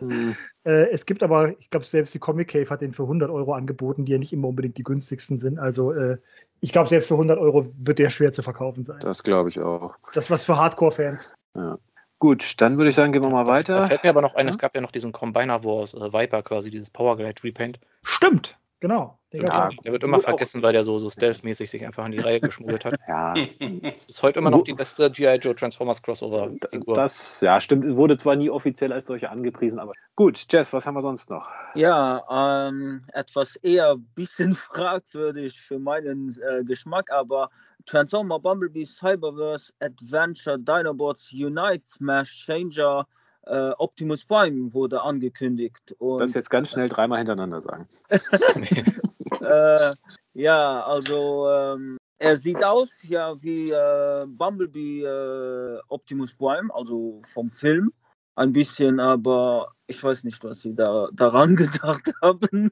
Hm. 0.00 0.34
äh, 0.64 0.88
es 0.90 1.06
gibt 1.06 1.22
aber, 1.22 1.58
ich 1.60 1.70
glaube, 1.70 1.86
selbst 1.86 2.12
die 2.12 2.18
Comic 2.18 2.48
Cave 2.48 2.68
hat 2.70 2.80
den 2.80 2.92
für 2.92 3.02
100 3.04 3.30
Euro 3.30 3.52
angeboten, 3.52 4.04
die 4.04 4.12
ja 4.12 4.18
nicht 4.18 4.32
immer 4.32 4.48
unbedingt 4.48 4.78
die 4.78 4.82
günstigsten 4.82 5.38
sind. 5.38 5.58
Also 5.58 5.92
äh, 5.92 6.18
ich 6.60 6.72
glaube, 6.72 6.88
selbst 6.88 7.06
für 7.06 7.14
100 7.14 7.38
Euro 7.38 7.66
wird 7.78 7.98
der 8.00 8.10
schwer 8.10 8.32
zu 8.32 8.42
verkaufen 8.42 8.84
sein. 8.84 8.98
Das 9.00 9.22
glaube 9.22 9.48
ich 9.48 9.60
auch. 9.60 9.94
Das 10.12 10.28
was 10.28 10.44
für 10.44 10.56
Hardcore-Fans. 10.56 11.30
Ja. 11.54 11.78
Gut, 12.18 12.60
dann 12.60 12.78
würde 12.78 12.88
ich 12.88 12.94
sagen, 12.94 13.12
gehen 13.12 13.22
wir 13.22 13.28
mal 13.28 13.46
weiter. 13.46 13.80
Da 13.80 13.86
fällt 13.88 14.02
mir 14.02 14.10
aber 14.10 14.22
noch 14.22 14.34
ein, 14.34 14.46
ja? 14.46 14.50
es 14.50 14.58
gab 14.58 14.74
ja 14.74 14.80
noch 14.80 14.92
diesen 14.92 15.12
Combiner 15.12 15.64
Wars 15.64 15.92
äh, 15.92 16.12
Viper 16.12 16.42
quasi, 16.42 16.70
dieses 16.70 16.90
Powerglide 16.90 17.42
Repaint. 17.44 17.78
Stimmt, 18.04 18.56
genau. 18.80 19.18
Ja, 19.32 19.68
der 19.84 19.92
wird 19.92 20.02
immer 20.02 20.20
vergessen, 20.20 20.62
weil 20.62 20.72
der 20.72 20.84
so, 20.84 20.98
so 20.98 21.10
stealth-mäßig 21.10 21.70
sich 21.70 21.84
einfach 21.84 22.04
an 22.04 22.12
die 22.12 22.18
Reihe 22.18 22.40
geschmuggelt 22.40 22.84
hat. 22.84 22.94
ja. 23.06 23.34
Ist 24.08 24.22
heute 24.22 24.38
immer 24.38 24.50
noch 24.50 24.64
die 24.64 24.72
beste 24.72 25.10
G.I. 25.10 25.36
Joe 25.36 25.54
Transformers 25.54 26.00
Crossover-Figur. 26.02 26.94
Das, 26.94 27.40
ja, 27.40 27.60
stimmt. 27.60 27.96
Wurde 27.96 28.16
zwar 28.16 28.36
nie 28.36 28.48
offiziell 28.48 28.92
als 28.92 29.06
solche 29.06 29.30
angepriesen, 29.30 29.78
aber 29.78 29.92
gut. 30.14 30.46
Jess, 30.50 30.72
was 30.72 30.86
haben 30.86 30.94
wir 30.94 31.02
sonst 31.02 31.28
noch? 31.28 31.50
Ja, 31.74 32.68
ähm, 32.68 33.02
etwas 33.12 33.56
eher 33.56 33.92
ein 33.92 34.06
bisschen 34.14 34.52
fragwürdig 34.54 35.60
für 35.60 35.78
meinen 35.78 36.34
äh, 36.40 36.64
Geschmack, 36.64 37.10
aber 37.10 37.50
Transformer 37.84 38.40
Bumblebee 38.40 38.86
Cyberverse 38.86 39.72
Adventure 39.80 40.58
Dinobots 40.58 41.32
Unite 41.32 41.86
Smash 41.86 42.46
Changer 42.46 43.06
äh, 43.46 43.70
Optimus 43.78 44.24
Prime 44.24 44.72
wurde 44.72 45.02
angekündigt. 45.02 45.94
Und, 45.98 46.20
das 46.20 46.34
jetzt 46.34 46.50
ganz 46.50 46.70
schnell 46.70 46.88
dreimal 46.88 47.18
hintereinander 47.18 47.62
sagen. 47.62 47.88
äh, 49.40 49.94
ja, 50.34 50.84
also 50.84 51.48
ähm, 51.50 51.96
er 52.18 52.38
sieht 52.38 52.62
aus 52.64 53.02
ja 53.02 53.40
wie 53.42 53.70
äh, 53.70 54.26
Bumblebee 54.26 55.04
äh, 55.04 55.80
Optimus 55.88 56.34
Prime, 56.34 56.74
also 56.74 57.22
vom 57.32 57.50
Film. 57.50 57.92
Ein 58.34 58.52
bisschen, 58.52 59.00
aber 59.00 59.72
ich 59.86 60.02
weiß 60.02 60.24
nicht, 60.24 60.42
was 60.44 60.60
sie 60.60 60.74
da 60.74 61.08
daran 61.12 61.56
gedacht 61.56 62.12
haben, 62.22 62.70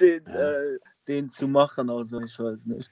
den, 0.00 0.26
äh, 0.26 0.78
den 1.06 1.30
zu 1.30 1.46
machen. 1.46 1.90
Also 1.90 2.20
ich 2.20 2.38
weiß 2.38 2.66
nicht. 2.66 2.90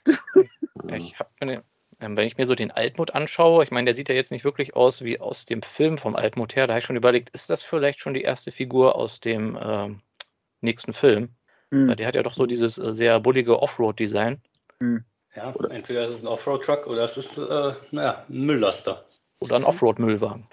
Ich 0.89 1.19
habe 1.19 1.31
eine 1.41 1.65
ähm, 2.03 2.17
wenn 2.17 2.27
ich 2.27 2.37
mir 2.37 2.47
so 2.47 2.55
den 2.55 2.73
Altmut 2.73 3.15
anschaue, 3.15 3.63
ich 3.63 3.71
meine, 3.71 3.87
der 3.87 3.95
sieht 3.95 4.09
ja 4.09 4.15
jetzt 4.15 4.33
nicht 4.33 4.45
wirklich 4.45 4.75
aus 4.75 5.03
wie 5.03 5.21
aus 5.21 5.47
dem 5.47 5.63
Film 5.63 5.99
vom 5.99 6.17
Altmut 6.17 6.57
her. 6.57 6.67
Da 6.67 6.75
habe 6.75 6.81
ich 6.81 6.85
schon 6.85 6.97
überlegt, 6.97 7.31
ist 7.31 7.49
das 7.49 7.63
vielleicht 7.63 8.01
schon 8.01 8.13
die 8.13 8.23
erste 8.23 8.51
Figur 8.51 8.97
aus 8.97 9.21
dem 9.21 9.57
äh, 9.57 9.89
nächsten 10.61 10.93
Film? 10.93 11.31
Mhm. 11.71 11.97
Der 11.97 12.07
hat 12.07 12.17
ja 12.17 12.23
doch 12.23 12.35
so 12.35 12.47
dieses 12.47 12.77
äh, 12.77 12.93
sehr 12.93 13.21
bullige 13.21 13.63
Offroad-Design. 13.63 14.43
Mhm. 14.81 15.05
Ja, 15.35 15.55
entweder 15.71 16.05
ist 16.05 16.17
es 16.17 16.23
ein 16.23 16.27
Offroad-Truck 16.27 16.87
oder 16.87 17.05
es 17.05 17.17
ist, 17.17 17.39
äh, 17.39 17.73
naja, 17.93 18.25
ein 18.29 18.47
Mülllaster. 18.47 19.05
Oder 19.39 19.57
ein 19.57 19.65
Offroad-Müllwagen. 19.65 20.47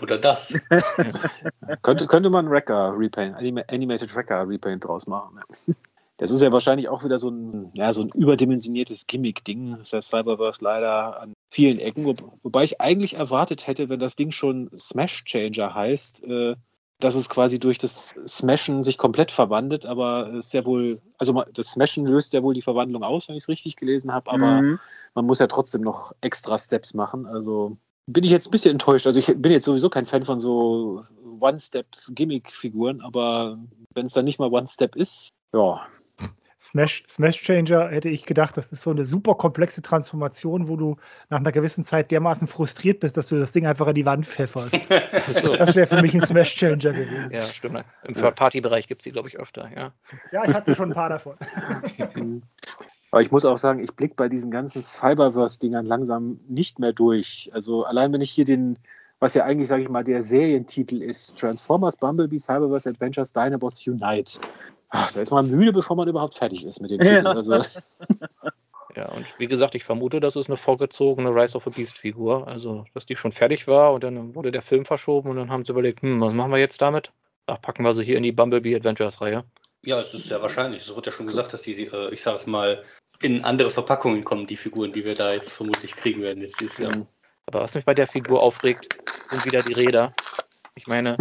Oder 0.00 0.18
das. 0.18 0.54
könnte, 1.82 2.06
könnte 2.06 2.30
man 2.30 2.48
Wrecker 2.48 2.94
Repaint, 2.96 3.36
Animated 3.36 4.14
Wrecker 4.14 4.48
Repaint 4.48 4.84
draus 4.84 5.06
machen. 5.06 5.40
Das 6.20 6.30
ist 6.30 6.42
ja 6.42 6.52
wahrscheinlich 6.52 6.90
auch 6.90 7.02
wieder 7.02 7.18
so 7.18 7.30
ein, 7.30 7.70
ja, 7.72 7.94
so 7.94 8.02
ein 8.02 8.10
überdimensioniertes 8.10 9.06
Gimmick-Ding. 9.06 9.78
Das 9.78 9.94
heißt 9.94 10.10
Cyberverse 10.10 10.62
leider 10.62 11.18
an 11.18 11.32
vielen 11.50 11.78
Ecken. 11.78 12.04
Wo, 12.04 12.14
wobei 12.42 12.64
ich 12.64 12.78
eigentlich 12.78 13.14
erwartet 13.14 13.66
hätte, 13.66 13.88
wenn 13.88 14.00
das 14.00 14.16
Ding 14.16 14.30
schon 14.30 14.68
Smash 14.78 15.24
Changer 15.24 15.74
heißt, 15.74 16.22
äh, 16.24 16.56
dass 16.98 17.14
es 17.14 17.30
quasi 17.30 17.58
durch 17.58 17.78
das 17.78 18.10
Smashen 18.28 18.84
sich 18.84 18.98
komplett 18.98 19.30
verwandelt, 19.30 19.86
aber 19.86 20.30
es 20.34 20.48
ist 20.48 20.52
ja 20.52 20.66
wohl, 20.66 21.00
also 21.16 21.42
das 21.54 21.68
Smashen 21.68 22.04
löst 22.04 22.34
ja 22.34 22.42
wohl 22.42 22.52
die 22.52 22.60
Verwandlung 22.60 23.02
aus, 23.02 23.26
wenn 23.26 23.36
ich 23.36 23.44
es 23.44 23.48
richtig 23.48 23.76
gelesen 23.76 24.12
habe, 24.12 24.30
aber 24.30 24.60
mhm. 24.60 24.78
man 25.14 25.24
muss 25.24 25.38
ja 25.38 25.46
trotzdem 25.46 25.80
noch 25.80 26.12
extra 26.20 26.58
Steps 26.58 26.92
machen. 26.92 27.24
Also 27.24 27.78
bin 28.06 28.24
ich 28.24 28.30
jetzt 28.30 28.48
ein 28.48 28.50
bisschen 28.50 28.72
enttäuscht. 28.72 29.06
Also 29.06 29.18
ich 29.18 29.26
bin 29.34 29.52
jetzt 29.52 29.64
sowieso 29.64 29.88
kein 29.88 30.04
Fan 30.04 30.26
von 30.26 30.38
so 30.38 31.02
One-Step-Gimmick-Figuren, 31.40 33.00
aber 33.00 33.58
wenn 33.94 34.04
es 34.04 34.12
dann 34.12 34.26
nicht 34.26 34.38
mal 34.38 34.52
One-Step 34.52 34.96
ist, 34.96 35.30
ja, 35.54 35.80
Smash, 36.62 37.04
Smash 37.08 37.40
Changer 37.40 37.88
hätte 37.88 38.10
ich 38.10 38.26
gedacht, 38.26 38.54
das 38.56 38.70
ist 38.70 38.82
so 38.82 38.90
eine 38.90 39.06
super 39.06 39.34
komplexe 39.34 39.80
Transformation, 39.80 40.68
wo 40.68 40.76
du 40.76 40.96
nach 41.30 41.38
einer 41.38 41.52
gewissen 41.52 41.82
Zeit 41.84 42.10
dermaßen 42.10 42.46
frustriert 42.46 43.00
bist, 43.00 43.16
dass 43.16 43.28
du 43.28 43.38
das 43.38 43.52
Ding 43.52 43.66
einfach 43.66 43.86
an 43.86 43.94
die 43.94 44.04
Wand 44.04 44.26
pfefferst. 44.26 44.74
so. 45.42 45.56
Das 45.56 45.74
wäre 45.74 45.86
für 45.86 46.02
mich 46.02 46.12
ein 46.12 46.20
Smash 46.20 46.54
Changer 46.54 46.92
gewesen. 46.92 47.30
Ja, 47.30 47.42
stimmt. 47.42 47.82
Im 48.04 48.14
Partybereich 48.14 48.88
gibt 48.88 49.00
es 49.00 49.04
die, 49.04 49.10
glaube 49.10 49.28
ich, 49.28 49.38
öfter. 49.38 49.70
Ja. 49.74 49.92
ja, 50.32 50.44
ich 50.44 50.54
hatte 50.54 50.74
schon 50.74 50.90
ein 50.90 50.94
paar 50.94 51.08
davon. 51.08 51.36
Aber 53.10 53.22
ich 53.22 53.30
muss 53.30 53.44
auch 53.46 53.58
sagen, 53.58 53.82
ich 53.82 53.92
blicke 53.92 54.14
bei 54.14 54.28
diesen 54.28 54.50
ganzen 54.50 54.82
Cyberverse-Dingern 54.82 55.86
langsam 55.86 56.40
nicht 56.46 56.78
mehr 56.78 56.92
durch. 56.92 57.50
Also 57.54 57.84
allein 57.84 58.12
wenn 58.12 58.20
ich 58.20 58.30
hier 58.30 58.44
den, 58.44 58.78
was 59.18 59.32
ja 59.32 59.44
eigentlich, 59.44 59.68
sage 59.68 59.82
ich 59.82 59.88
mal, 59.88 60.04
der 60.04 60.22
Serientitel 60.22 61.02
ist, 61.02 61.38
Transformers, 61.38 61.96
Bumblebee, 61.96 62.38
Cyberverse 62.38 62.90
Adventures, 62.90 63.32
Dinobots 63.32 63.86
Unite. 63.86 64.38
Ach, 64.90 65.12
da 65.12 65.20
ist 65.20 65.30
man 65.30 65.50
müde, 65.50 65.72
bevor 65.72 65.96
man 65.96 66.08
überhaupt 66.08 66.36
fertig 66.36 66.64
ist 66.64 66.80
mit 66.80 66.90
dem 66.90 67.00
Titel. 67.00 67.26
Also. 67.26 67.64
Ja, 68.96 69.08
und 69.08 69.26
wie 69.38 69.46
gesagt, 69.46 69.76
ich 69.76 69.84
vermute, 69.84 70.18
das 70.18 70.34
ist 70.34 70.48
eine 70.48 70.56
vorgezogene 70.56 71.30
Rise 71.30 71.56
of 71.56 71.66
a 71.66 71.70
Beast 71.70 71.96
Figur. 71.96 72.48
Also, 72.48 72.86
dass 72.92 73.06
die 73.06 73.14
schon 73.14 73.30
fertig 73.30 73.68
war 73.68 73.92
und 73.92 74.02
dann 74.02 74.34
wurde 74.34 74.50
der 74.50 74.62
Film 74.62 74.84
verschoben 74.84 75.30
und 75.30 75.36
dann 75.36 75.48
haben 75.48 75.64
sie 75.64 75.70
überlegt, 75.70 76.02
hm, 76.02 76.20
was 76.20 76.34
machen 76.34 76.50
wir 76.50 76.58
jetzt 76.58 76.82
damit? 76.82 77.12
Ach, 77.46 77.60
packen 77.60 77.84
wir 77.84 77.92
sie 77.92 78.04
hier 78.04 78.16
in 78.16 78.24
die 78.24 78.32
Bumblebee 78.32 78.74
Adventures 78.74 79.20
Reihe. 79.20 79.44
Ja, 79.84 80.00
es 80.00 80.12
ist 80.12 80.24
sehr 80.24 80.42
wahrscheinlich. 80.42 80.82
Es 80.82 80.94
wird 80.94 81.06
ja 81.06 81.12
schon 81.12 81.26
gesagt, 81.26 81.52
dass 81.52 81.62
die, 81.62 81.86
äh, 81.86 82.12
ich 82.12 82.20
sage 82.20 82.36
es 82.36 82.46
mal, 82.46 82.82
in 83.22 83.44
andere 83.44 83.70
Verpackungen 83.70 84.24
kommen, 84.24 84.46
die 84.46 84.56
Figuren, 84.56 84.92
die 84.92 85.04
wir 85.04 85.14
da 85.14 85.32
jetzt 85.32 85.52
vermutlich 85.52 85.94
kriegen 85.94 86.22
werden 86.22 86.42
jetzt 86.42 86.60
dieses 86.60 86.78
Jahr. 86.78 87.06
Aber 87.46 87.60
was 87.60 87.74
mich 87.74 87.84
bei 87.84 87.94
der 87.94 88.06
Figur 88.06 88.42
aufregt, 88.42 88.96
sind 89.30 89.44
wieder 89.44 89.62
die 89.62 89.72
Räder. 89.72 90.14
Ich 90.74 90.86
meine, 90.86 91.16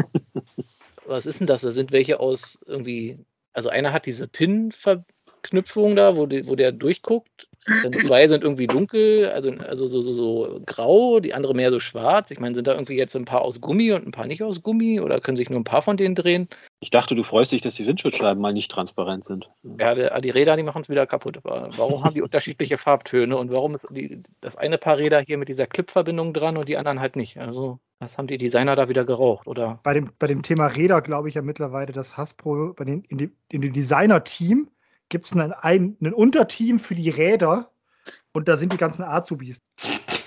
was 1.05 1.25
ist 1.25 1.39
denn 1.39 1.47
das? 1.47 1.61
Da 1.61 1.71
sind 1.71 1.91
welche 1.91 2.19
aus 2.19 2.59
irgendwie, 2.65 3.17
also 3.59 3.67
einer 3.67 3.91
hat 3.91 4.05
diese 4.05 4.25
Pin-Verknüpfung 4.29 5.97
da, 5.97 6.15
wo, 6.15 6.27
die, 6.27 6.47
wo 6.47 6.55
der 6.55 6.71
durchguckt. 6.71 7.49
Dann 7.65 7.91
zwei 7.91 8.25
sind 8.29 8.41
irgendwie 8.41 8.67
dunkel, 8.67 9.29
also, 9.29 9.51
also 9.51 9.85
so, 9.87 10.01
so, 10.01 10.13
so 10.13 10.61
grau, 10.65 11.19
die 11.19 11.33
andere 11.33 11.53
mehr 11.53 11.69
so 11.69 11.81
schwarz. 11.81 12.31
Ich 12.31 12.39
meine, 12.39 12.55
sind 12.55 12.67
da 12.67 12.73
irgendwie 12.73 12.95
jetzt 12.95 13.17
ein 13.17 13.25
paar 13.25 13.41
aus 13.41 13.59
Gummi 13.59 13.91
und 13.91 14.07
ein 14.07 14.13
paar 14.13 14.27
nicht 14.27 14.41
aus 14.43 14.63
Gummi 14.63 15.01
oder 15.01 15.19
können 15.19 15.35
sich 15.35 15.49
nur 15.49 15.59
ein 15.59 15.65
paar 15.65 15.81
von 15.81 15.97
denen 15.97 16.15
drehen? 16.15 16.47
Ich 16.79 16.89
dachte, 16.89 17.15
du 17.15 17.23
freust 17.23 17.51
dich, 17.51 17.59
dass 17.59 17.75
die 17.75 17.85
Windschutzscheiben 17.85 18.41
mal 18.41 18.53
nicht 18.53 18.71
transparent 18.71 19.25
sind. 19.25 19.49
Ja, 19.77 19.93
die, 19.93 20.21
die 20.21 20.29
Räder, 20.29 20.55
die 20.55 20.63
machen 20.63 20.81
es 20.81 20.87
wieder 20.87 21.05
kaputt. 21.05 21.39
Warum 21.43 22.05
haben 22.05 22.13
die 22.13 22.21
unterschiedliche 22.21 22.77
Farbtöne 22.77 23.35
und 23.35 23.51
warum 23.51 23.75
ist 23.75 23.87
die, 23.91 24.23
das 24.39 24.55
eine 24.55 24.77
Paar 24.77 24.99
Räder 24.99 25.19
hier 25.19 25.37
mit 25.37 25.49
dieser 25.49 25.67
Clip-Verbindung 25.67 26.33
dran 26.33 26.55
und 26.55 26.69
die 26.69 26.77
anderen 26.77 27.01
halt 27.01 27.17
nicht? 27.17 27.37
Also, 27.37 27.81
was 27.99 28.17
haben 28.17 28.27
die 28.27 28.37
Designer 28.37 28.75
da 28.75 28.87
wieder 28.87 29.03
geraucht? 29.05 29.47
Oder? 29.47 29.79
Bei, 29.83 29.93
dem, 29.93 30.11
bei 30.17 30.27
dem 30.27 30.41
Thema 30.41 30.67
Räder 30.67 31.01
glaube 31.01 31.27
ich 31.29 31.35
ja 31.35 31.41
mittlerweile, 31.41 31.91
dass 31.91 32.15
Hasbro 32.15 32.73
bei 32.73 32.85
den, 32.85 33.03
in, 33.03 33.17
dem, 33.17 33.31
in 33.49 33.61
dem 33.61 33.73
Designer-Team 33.73 34.69
gibt 35.09 35.25
es 35.25 35.33
ein, 35.33 35.51
ein, 35.51 35.97
ein 36.01 36.13
Unterteam 36.13 36.79
für 36.79 36.95
die 36.95 37.09
Räder 37.09 37.69
und 38.31 38.47
da 38.47 38.57
sind 38.57 38.71
die 38.71 38.77
ganzen 38.77 39.03
Azubis. 39.03 39.61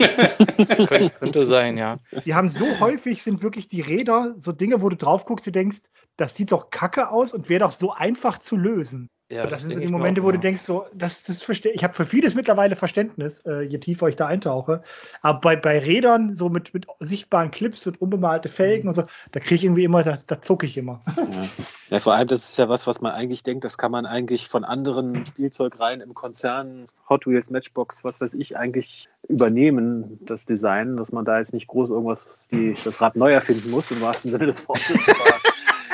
könnte, 0.87 1.11
könnte 1.21 1.47
sein, 1.47 1.79
ja. 1.79 1.97
Die 2.25 2.35
haben 2.35 2.51
so 2.51 2.67
häufig, 2.81 3.23
sind 3.23 3.43
wirklich 3.43 3.69
die 3.69 3.81
Räder 3.81 4.35
so 4.39 4.53
Dinge, 4.53 4.83
wo 4.83 4.89
du 4.89 4.97
drauf 4.97 5.25
guckst, 5.25 5.47
du 5.47 5.53
denkst, 5.53 5.79
das 6.17 6.35
sieht 6.35 6.53
doch 6.53 6.71
kacke 6.71 7.09
aus 7.09 7.33
und 7.33 7.49
wäre 7.49 7.61
doch 7.61 7.71
so 7.71 7.93
einfach 7.93 8.39
zu 8.39 8.57
lösen. 8.57 9.09
Ja, 9.33 9.45
das, 9.45 9.51
das 9.51 9.63
sind 9.63 9.75
so 9.75 9.81
die 9.81 9.87
Momente, 9.87 10.23
wo 10.23 10.31
du 10.31 10.39
denkst, 10.39 10.61
so, 10.61 10.85
das, 10.93 11.23
das 11.23 11.43
verstehe 11.43 11.73
ich. 11.73 11.83
habe 11.83 11.95
für 11.95 12.05
vieles 12.05 12.35
mittlerweile 12.35 12.77
Verständnis, 12.77 13.41
äh, 13.47 13.63
je 13.63 13.79
tiefer 13.79 14.09
ich 14.09 14.17
da 14.17 14.27
eintauche. 14.27 14.83
Aber 15.23 15.41
bei, 15.41 15.57
bei 15.57 15.79
Rädern, 15.79 16.37
so 16.37 16.51
mit, 16.51 16.75
mit 16.75 16.87
sichtbaren 17.01 17.51
Clips 17.51 17.87
und 17.87 17.99
unbemalte 18.03 18.51
Felgen 18.51 18.83
mhm. 18.83 18.89
und 18.89 18.95
so, 18.95 19.05
da 19.31 19.41
kriege 19.41 19.55
ich 19.55 19.65
irgendwie 19.65 19.85
immer, 19.85 20.03
da, 20.03 20.19
da 20.27 20.43
zucke 20.43 20.67
ich 20.67 20.77
immer. 20.77 21.01
Ja. 21.17 21.25
ja. 21.89 21.99
vor 21.99 22.13
allem, 22.13 22.29
das 22.29 22.51
ist 22.51 22.59
ja 22.59 22.69
was, 22.69 22.87
was 22.87 23.01
man 23.01 23.13
eigentlich 23.13 23.43
denkt, 23.43 23.65
das 23.65 23.79
kann 23.79 23.91
man 23.91 24.05
eigentlich 24.05 24.51
von 24.51 24.65
anderen 24.65 25.25
Spielzeugreihen 25.25 26.03
im 26.03 26.13
Konzern, 26.13 26.85
Hot 27.09 27.27
Wheels, 27.27 27.49
Matchbox, 27.49 28.05
was 28.05 28.21
weiß 28.21 28.35
ich, 28.35 28.59
eigentlich 28.59 29.09
übernehmen, 29.29 30.19
das 30.27 30.45
Design, 30.45 30.99
dass 30.99 31.11
man 31.11 31.25
da 31.25 31.39
jetzt 31.39 31.55
nicht 31.55 31.69
groß 31.69 31.89
irgendwas, 31.89 32.49
die, 32.53 32.75
das 32.85 33.01
Rad 33.01 33.17
neu 33.17 33.33
erfinden 33.33 33.71
muss, 33.71 33.91
im 33.91 34.03
wahrsten 34.03 34.31
Sinne 34.31 34.45
des 34.45 34.69
Wortes. 34.69 34.99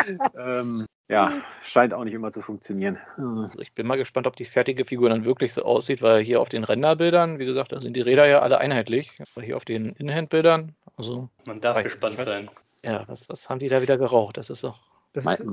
ähm, 0.37 0.87
ja, 1.09 1.33
scheint 1.65 1.95
auch 1.95 2.05
nicht 2.05 2.13
immer 2.13 2.33
zu 2.33 2.43
funktionieren. 2.43 2.99
Also 3.17 3.61
ich 3.61 3.73
bin 3.73 3.87
mal 3.87 3.97
gespannt, 3.97 4.27
ob 4.27 4.37
die 4.37 4.45
fertige 4.45 4.85
Figur 4.85 5.09
dann 5.09 5.25
wirklich 5.25 5.55
so 5.55 5.63
aussieht, 5.63 6.03
weil 6.03 6.23
hier 6.23 6.41
auf 6.41 6.51
den 6.51 6.65
Renderbildern, 6.65 7.39
wie 7.39 7.47
gesagt, 7.47 7.73
da 7.73 7.81
sind 7.81 7.95
die 7.95 8.03
Räder 8.03 8.29
ja 8.29 8.41
alle 8.41 8.59
einheitlich. 8.59 9.13
Aber 9.35 9.45
hier 9.45 9.57
auf 9.57 9.65
den 9.65 9.95
Inhand-Bildern, 9.95 10.75
also. 10.97 11.31
Man 11.47 11.61
darf 11.61 11.83
gespannt 11.83 12.21
sein. 12.21 12.51
Ja, 12.85 13.05
was, 13.09 13.29
was 13.29 13.49
haben 13.49 13.59
die 13.59 13.69
da 13.69 13.81
wieder 13.81 13.97
geraucht? 13.97 14.37
Das 14.37 14.51
ist 14.51 14.63
doch. 14.63 14.81
Das 15.15 15.25
Me 15.25 15.33
ist, 15.33 15.47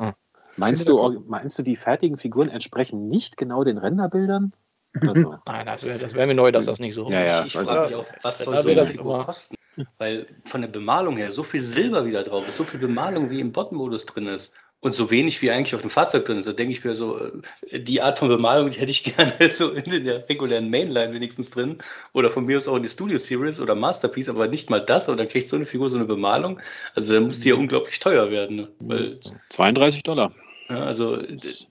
meinst, 0.57 0.89
du, 0.89 1.24
meinst 1.27 1.57
du, 1.57 1.63
die 1.63 1.77
fertigen 1.77 2.17
Figuren 2.17 2.50
entsprechen 2.50 3.07
nicht 3.07 3.38
genau 3.38 3.63
den 3.63 3.77
Renderbildern? 3.77 4.53
Also. 5.07 5.38
Nein, 5.45 5.65
das 5.65 5.83
wäre 5.83 6.13
wär 6.13 6.27
mir 6.27 6.35
neu, 6.35 6.51
dass 6.51 6.65
das 6.65 6.79
nicht 6.79 6.95
so 6.95 7.09
ja, 7.09 7.25
ja, 7.25 7.45
Ich, 7.45 7.55
ich 7.55 7.62
frage 7.62 7.85
mich 7.85 7.95
auch, 7.95 8.05
was 8.21 8.39
soll 8.39 8.62
so 8.62 8.69
eine 8.69 8.85
Figur 8.85 9.24
kosten? 9.24 9.55
Weil 9.97 10.27
von 10.45 10.62
der 10.62 10.69
Bemalung 10.69 11.17
her 11.17 11.31
so 11.31 11.43
viel 11.43 11.62
Silber 11.62 12.05
wieder 12.05 12.24
drauf 12.24 12.47
ist, 12.47 12.57
so 12.57 12.63
viel 12.63 12.79
Bemalung 12.79 13.29
wie 13.29 13.41
im 13.41 13.51
Bot-Modus 13.51 14.05
drin 14.05 14.27
ist 14.27 14.55
und 14.85 14.93
so 14.93 15.09
wenig 15.09 15.41
wie 15.41 15.49
eigentlich 15.49 15.73
auf 15.73 15.81
dem 15.81 15.89
Fahrzeug 15.89 16.25
drin 16.25 16.37
ist. 16.37 16.47
Da 16.47 16.53
denke 16.53 16.71
ich 16.71 16.85
mir 16.85 16.93
so, 16.93 17.19
äh, 17.71 17.79
die 17.79 18.03
Art 18.03 18.19
von 18.19 18.27
Bemalung, 18.27 18.69
die 18.69 18.79
hätte 18.79 18.91
ich 18.91 19.03
gerne 19.15 19.33
so 19.51 19.71
in 19.71 20.05
der 20.05 20.29
regulären 20.29 20.69
Mainline 20.69 21.11
wenigstens 21.11 21.49
drin. 21.49 21.79
Oder 22.13 22.29
von 22.29 22.45
mir 22.45 22.59
aus 22.59 22.67
auch 22.67 22.75
in 22.75 22.83
die 22.83 22.89
Studio 22.89 23.17
Series 23.17 23.59
oder 23.59 23.73
Masterpiece, 23.73 24.29
aber 24.29 24.47
nicht 24.47 24.69
mal 24.69 24.79
das. 24.79 25.09
Und 25.09 25.17
dann 25.17 25.27
kriegt 25.27 25.49
so 25.49 25.55
eine 25.55 25.65
Figur 25.65 25.89
so 25.89 25.97
eine 25.97 26.05
Bemalung. 26.05 26.59
Also 26.93 27.13
dann 27.13 27.25
muss 27.25 27.39
die 27.39 27.49
ja 27.49 27.55
unglaublich 27.55 27.99
teuer 27.99 28.29
werden. 28.29 28.57
Ne? 28.57 28.67
Weil, 28.79 29.17
32 29.49 30.03
Dollar. 30.03 30.31
Ja, 30.69 30.83
also 30.83 31.19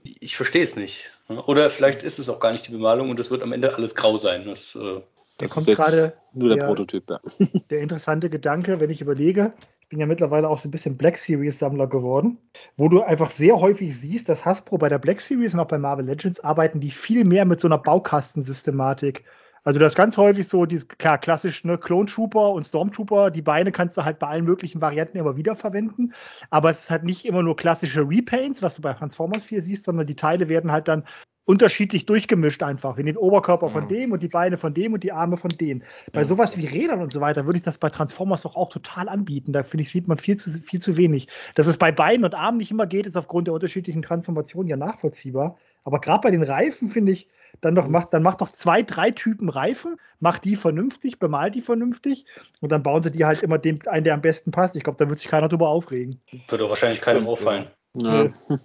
ich 0.02 0.36
verstehe 0.36 0.64
es 0.64 0.74
nicht. 0.74 1.08
Oder 1.28 1.70
vielleicht 1.70 2.02
ist 2.02 2.18
es 2.18 2.28
auch 2.28 2.40
gar 2.40 2.50
nicht 2.50 2.66
die 2.66 2.72
Bemalung 2.72 3.10
und 3.10 3.20
es 3.20 3.30
wird 3.30 3.44
am 3.44 3.52
Ende 3.52 3.72
alles 3.76 3.94
grau 3.94 4.16
sein. 4.16 4.44
Das, 4.46 4.74
äh, 4.74 5.00
da 5.38 5.46
kommt 5.46 5.66
gerade 5.66 6.14
nur 6.32 6.48
der, 6.48 6.58
der 6.58 6.66
Prototyp. 6.66 7.08
Ja. 7.08 7.20
Der 7.70 7.80
interessante 7.80 8.28
Gedanke, 8.28 8.80
wenn 8.80 8.90
ich 8.90 9.00
überlege, 9.00 9.52
bin 9.88 10.00
ja 10.00 10.06
mittlerweile 10.06 10.48
auch 10.48 10.60
so 10.60 10.68
ein 10.68 10.70
bisschen 10.70 10.96
Black 10.96 11.16
Series 11.16 11.58
Sammler 11.58 11.86
geworden, 11.86 12.38
wo 12.76 12.88
du 12.88 13.02
einfach 13.02 13.30
sehr 13.30 13.60
häufig 13.60 13.98
siehst, 13.98 14.28
dass 14.28 14.44
Hasbro 14.44 14.78
bei 14.78 14.88
der 14.88 14.98
Black 14.98 15.20
Series 15.20 15.54
und 15.54 15.60
auch 15.60 15.68
bei 15.68 15.78
Marvel 15.78 16.06
Legends 16.06 16.40
arbeiten 16.40 16.80
die 16.80 16.90
viel 16.90 17.24
mehr 17.24 17.44
mit 17.44 17.60
so 17.60 17.68
einer 17.68 17.78
Baukastensystematik. 17.78 19.24
Also 19.64 19.80
das 19.80 19.92
ist 19.92 19.96
ganz 19.96 20.16
häufig 20.18 20.46
so, 20.46 20.66
die, 20.66 20.78
klar, 20.78 21.16
klassisch, 21.18 21.64
ne, 21.64 21.78
Clone 21.78 22.06
Trooper 22.06 22.50
und 22.50 22.64
Stormtrooper, 22.64 23.30
die 23.30 23.40
Beine 23.40 23.72
kannst 23.72 23.96
du 23.96 24.04
halt 24.04 24.18
bei 24.18 24.26
allen 24.26 24.44
möglichen 24.44 24.80
Varianten 24.82 25.16
immer 25.16 25.36
wieder 25.36 25.56
verwenden. 25.56 26.12
Aber 26.50 26.68
es 26.68 26.80
ist 26.80 26.90
halt 26.90 27.04
nicht 27.04 27.24
immer 27.24 27.42
nur 27.42 27.56
klassische 27.56 28.02
Repaints, 28.06 28.60
was 28.60 28.76
du 28.76 28.82
bei 28.82 28.92
Transformers 28.92 29.42
4 29.42 29.62
siehst, 29.62 29.84
sondern 29.84 30.06
die 30.06 30.16
Teile 30.16 30.50
werden 30.50 30.70
halt 30.70 30.88
dann 30.88 31.04
unterschiedlich 31.44 32.06
durchgemischt 32.06 32.62
einfach. 32.62 32.96
Wir 32.96 33.04
nehmen 33.04 33.16
den 33.16 33.22
Oberkörper 33.22 33.68
von 33.68 33.88
dem 33.88 34.12
und 34.12 34.22
die 34.22 34.28
Beine 34.28 34.56
von 34.56 34.72
dem 34.72 34.94
und 34.94 35.02
die 35.02 35.12
Arme 35.12 35.36
von 35.36 35.50
denen. 35.50 35.84
Bei 36.12 36.20
ja. 36.20 36.26
sowas 36.26 36.56
wie 36.56 36.66
Rädern 36.66 37.02
und 37.02 37.12
so 37.12 37.20
weiter 37.20 37.44
würde 37.44 37.58
ich 37.58 37.62
das 37.62 37.78
bei 37.78 37.90
Transformers 37.90 38.42
doch 38.42 38.56
auch 38.56 38.70
total 38.70 39.08
anbieten. 39.08 39.52
Da 39.52 39.62
finde 39.62 39.82
ich, 39.82 39.90
sieht 39.90 40.08
man 40.08 40.18
viel 40.18 40.36
zu, 40.36 40.50
viel 40.50 40.80
zu 40.80 40.96
wenig. 40.96 41.28
Dass 41.54 41.66
es 41.66 41.76
bei 41.76 41.92
Beinen 41.92 42.24
und 42.24 42.34
Armen 42.34 42.58
nicht 42.58 42.70
immer 42.70 42.86
geht, 42.86 43.06
ist 43.06 43.16
aufgrund 43.16 43.46
der 43.48 43.54
unterschiedlichen 43.54 44.02
Transformationen 44.02 44.68
ja 44.68 44.76
nachvollziehbar. 44.76 45.58
Aber 45.84 46.00
gerade 46.00 46.22
bei 46.22 46.30
den 46.30 46.42
Reifen 46.42 46.88
finde 46.88 47.12
ich, 47.12 47.28
dann 47.60 47.74
doch 47.74 47.88
macht, 47.88 48.12
dann 48.12 48.22
macht 48.22 48.40
doch 48.40 48.50
zwei, 48.50 48.82
drei 48.82 49.10
Typen 49.10 49.48
Reifen, 49.48 49.96
macht 50.18 50.44
die 50.44 50.56
vernünftig, 50.56 51.18
bemalt 51.18 51.54
die 51.54 51.60
vernünftig 51.60 52.26
und 52.60 52.72
dann 52.72 52.82
bauen 52.82 53.02
sie 53.02 53.10
die 53.10 53.24
halt 53.24 53.42
immer 53.42 53.58
den 53.58 53.86
einen, 53.86 54.04
der 54.04 54.14
am 54.14 54.22
besten 54.22 54.50
passt. 54.50 54.76
Ich 54.76 54.82
glaube, 54.82 54.98
da 54.98 55.08
wird 55.08 55.18
sich 55.18 55.28
keiner 55.28 55.48
drüber 55.48 55.68
aufregen. 55.68 56.20
Würde 56.48 56.68
wahrscheinlich 56.68 57.00
keinem 57.00 57.26
auffallen. 57.26 57.68
Ja. 57.94 58.28
Oh 58.48 58.58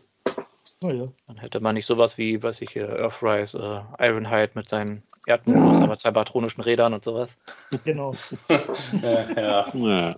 ja. 0.83 1.07
Dann 1.27 1.37
hätte 1.37 1.59
man 1.59 1.75
nicht 1.75 1.85
sowas 1.85 2.17
wie, 2.17 2.41
weiß 2.41 2.61
ich, 2.61 2.75
Earthrise, 2.77 3.85
äh, 3.99 4.07
Ironhide 4.07 4.51
mit 4.55 4.69
seinen 4.69 5.03
Erdmodus, 5.25 5.83
aber 5.83 5.97
zwei 5.97 6.11
batronischen 6.11 6.63
Rädern 6.63 6.93
und 6.93 7.03
sowas. 7.03 7.35
Genau. 7.83 8.15
ja, 9.01 9.31
ja. 9.35 9.67
ja. 9.73 10.15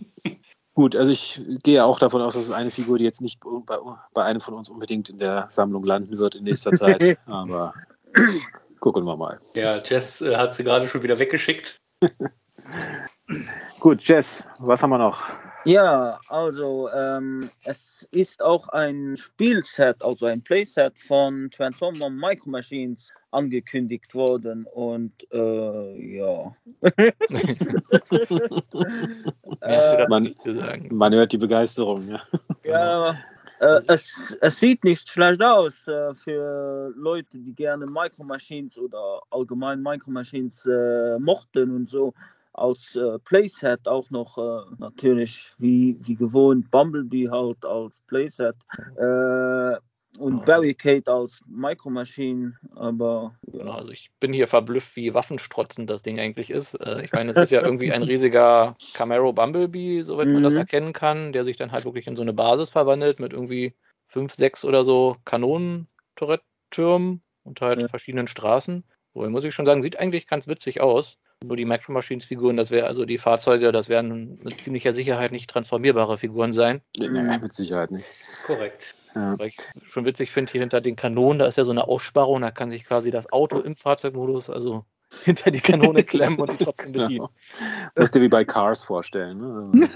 Gut, 0.74 0.96
also 0.96 1.12
ich 1.12 1.42
gehe 1.64 1.84
auch 1.84 2.00
davon 2.00 2.22
aus, 2.22 2.34
dass 2.34 2.44
es 2.44 2.52
eine 2.52 2.72
Figur, 2.72 2.98
die 2.98 3.04
jetzt 3.04 3.22
nicht 3.22 3.40
bei, 3.66 3.78
bei 4.14 4.24
einem 4.24 4.40
von 4.40 4.54
uns 4.54 4.70
unbedingt 4.70 5.10
in 5.10 5.18
der 5.18 5.48
Sammlung 5.50 5.84
landen 5.84 6.18
wird 6.18 6.36
in 6.36 6.46
nächster 6.46 6.72
Zeit. 6.72 7.18
aber 7.26 7.74
gucken 8.80 9.04
wir 9.06 9.18
mal. 9.18 9.40
Ja, 9.54 9.82
Jess 9.84 10.22
äh, 10.22 10.36
hat 10.36 10.54
sie 10.54 10.64
gerade 10.64 10.88
schon 10.88 11.04
wieder 11.04 11.20
weggeschickt. 11.20 11.80
Gut, 13.80 14.02
Jess, 14.04 14.48
was 14.60 14.82
haben 14.82 14.92
wir 14.92 14.98
noch? 14.98 15.24
Ja, 15.64 16.20
also 16.28 16.90
ähm, 16.90 17.50
es 17.66 18.08
ist 18.12 18.42
auch 18.42 18.68
ein 18.70 19.16
Spielset, 19.16 20.04
also 20.04 20.26
ein 20.26 20.42
Playset 20.42 20.98
von 20.98 21.52
Transformer 21.52 22.10
Micro 22.10 22.50
Machines 22.50 23.12
angekündigt 23.30 24.16
worden 24.16 24.66
und 24.74 25.12
äh, 25.32 26.18
ja. 26.18 26.56
äh, 29.62 30.08
man, 30.08 30.34
man, 30.90 31.14
hört 31.14 31.32
die 31.32 31.38
Begeisterung, 31.38 32.08
ja. 32.08 32.22
Ja, 32.64 33.12
äh, 33.60 33.82
es, 33.88 34.36
es 34.42 34.60
sieht 34.60 34.84
nicht 34.84 35.08
schlecht 35.08 35.44
aus 35.44 35.88
äh, 35.88 36.16
für 36.16 36.92
Leute, 36.96 37.38
die 37.38 37.54
gerne 37.54 37.86
Micro 37.86 38.24
Machines 38.24 38.80
oder 38.80 39.22
allgemein 39.30 39.84
Micro 39.84 40.10
Machines 40.10 40.66
äh, 40.66 41.20
mochten 41.20 41.76
und 41.76 41.88
so 41.88 42.16
als 42.54 42.96
äh, 42.96 43.20
Playset 43.20 43.88
auch 43.88 44.10
noch 44.10 44.38
äh, 44.38 44.76
natürlich 44.78 45.52
wie, 45.58 45.98
wie 46.02 46.16
gewohnt 46.16 46.70
Bumblebee 46.72 47.30
halt 47.30 47.66
als 47.66 48.02
Playset 48.02 48.56
äh, 48.98 49.78
und 50.20 50.46
Barricade 50.46 51.10
als 51.10 51.42
Micro 51.48 51.90
Machine, 51.90 52.58
aber 52.76 53.34
ja. 53.54 53.60
Genau, 53.60 53.72
also 53.72 53.92
ich 53.92 54.10
bin 54.20 54.34
hier 54.34 54.48
verblüfft, 54.48 54.96
wie 54.96 55.14
waffenstrotzend 55.14 55.90
das 55.90 56.02
Ding 56.02 56.20
eigentlich 56.20 56.50
ist. 56.50 56.74
Äh, 56.76 57.04
ich 57.06 57.14
meine, 57.14 57.32
es 57.32 57.38
ist 57.38 57.52
ja 57.52 57.62
irgendwie 57.64 57.94
ein 57.94 58.04
riesiger 58.04 58.76
Camaro 58.94 59.32
Bumblebee, 59.32 60.02
soweit 60.02 60.28
man 60.28 60.44
das 60.44 60.54
mhm. 60.54 60.60
erkennen 60.60 60.94
kann, 60.94 61.32
der 61.32 61.46
sich 61.46 61.56
dann 61.56 61.72
halt 61.72 61.86
wirklich 61.86 62.08
in 62.08 62.16
so 62.16 62.22
eine 62.22 62.34
Basis 62.34 62.70
verwandelt 62.70 63.20
mit 63.20 63.32
irgendwie 63.32 63.74
fünf, 64.08 64.36
sechs 64.36 64.66
oder 64.66 64.84
so 64.84 65.16
Kanonen-Türmen 65.24 67.22
und 67.44 67.62
halt 67.62 67.82
ja. 67.82 67.88
verschiedenen 67.88 68.28
Straßen. 68.28 68.84
Wohl 69.14 69.30
muss 69.30 69.44
ich 69.44 69.56
schon 69.56 69.66
sagen, 69.66 69.82
sieht 69.82 69.98
eigentlich 69.98 70.28
ganz 70.28 70.48
witzig 70.48 70.82
aus. 70.82 71.18
Nur 71.44 71.58
die 71.58 71.66
Micro 71.66 71.92
Machines 71.92 72.26
Figuren, 72.26 72.56
das 72.56 72.70
wäre 72.70 72.86
also 72.88 73.06
die 73.06 73.18
Fahrzeuge, 73.18 73.72
das 73.72 73.90
werden 73.90 74.40
mit 74.44 74.62
ziemlicher 74.62 74.94
Sicherheit 74.94 75.32
nicht 75.32 75.50
transformierbare 75.50 76.18
Figuren 76.18 76.54
sein. 76.54 76.82
Nee, 76.98 77.10
mit 77.10 77.54
Sicherheit 77.54 77.90
nicht. 77.92 78.08
Korrekt. 78.46 78.94
Ja. 79.16 79.38
Weil 79.40 79.48
ich 79.48 79.58
schon 79.90 80.06
witzig 80.06 80.32
finde, 80.32 80.52
hier 80.52 80.62
hinter 80.62 80.82
den 80.82 80.96
Kanonen, 80.96 81.40
da 81.40 81.48
ist 81.48 81.58
ja 81.58 81.66
so 81.66 81.72
eine 81.72 81.88
Aussparung, 81.88 82.42
da 82.42 82.52
kann 82.52 82.70
sich 82.70 82.86
quasi 82.86 83.12
das 83.12 83.32
Auto 83.32 83.60
im 83.60 83.76
Fahrzeugmodus, 83.76 84.50
also 84.50 84.86
hinter 85.24 85.52
die 85.52 85.60
Kanone 85.60 86.04
klemmen 86.04 86.40
und 86.40 86.52
die 86.52 86.64
trotzdem 86.64 86.92
bedienen. 86.94 87.28
Genau. 87.28 87.30
Musst 87.98 88.16
dir 88.16 88.22
wie 88.22 88.30
bei 88.30 88.46
Cars 88.46 88.84
vorstellen. 88.84 89.40
Ne? 89.40 89.72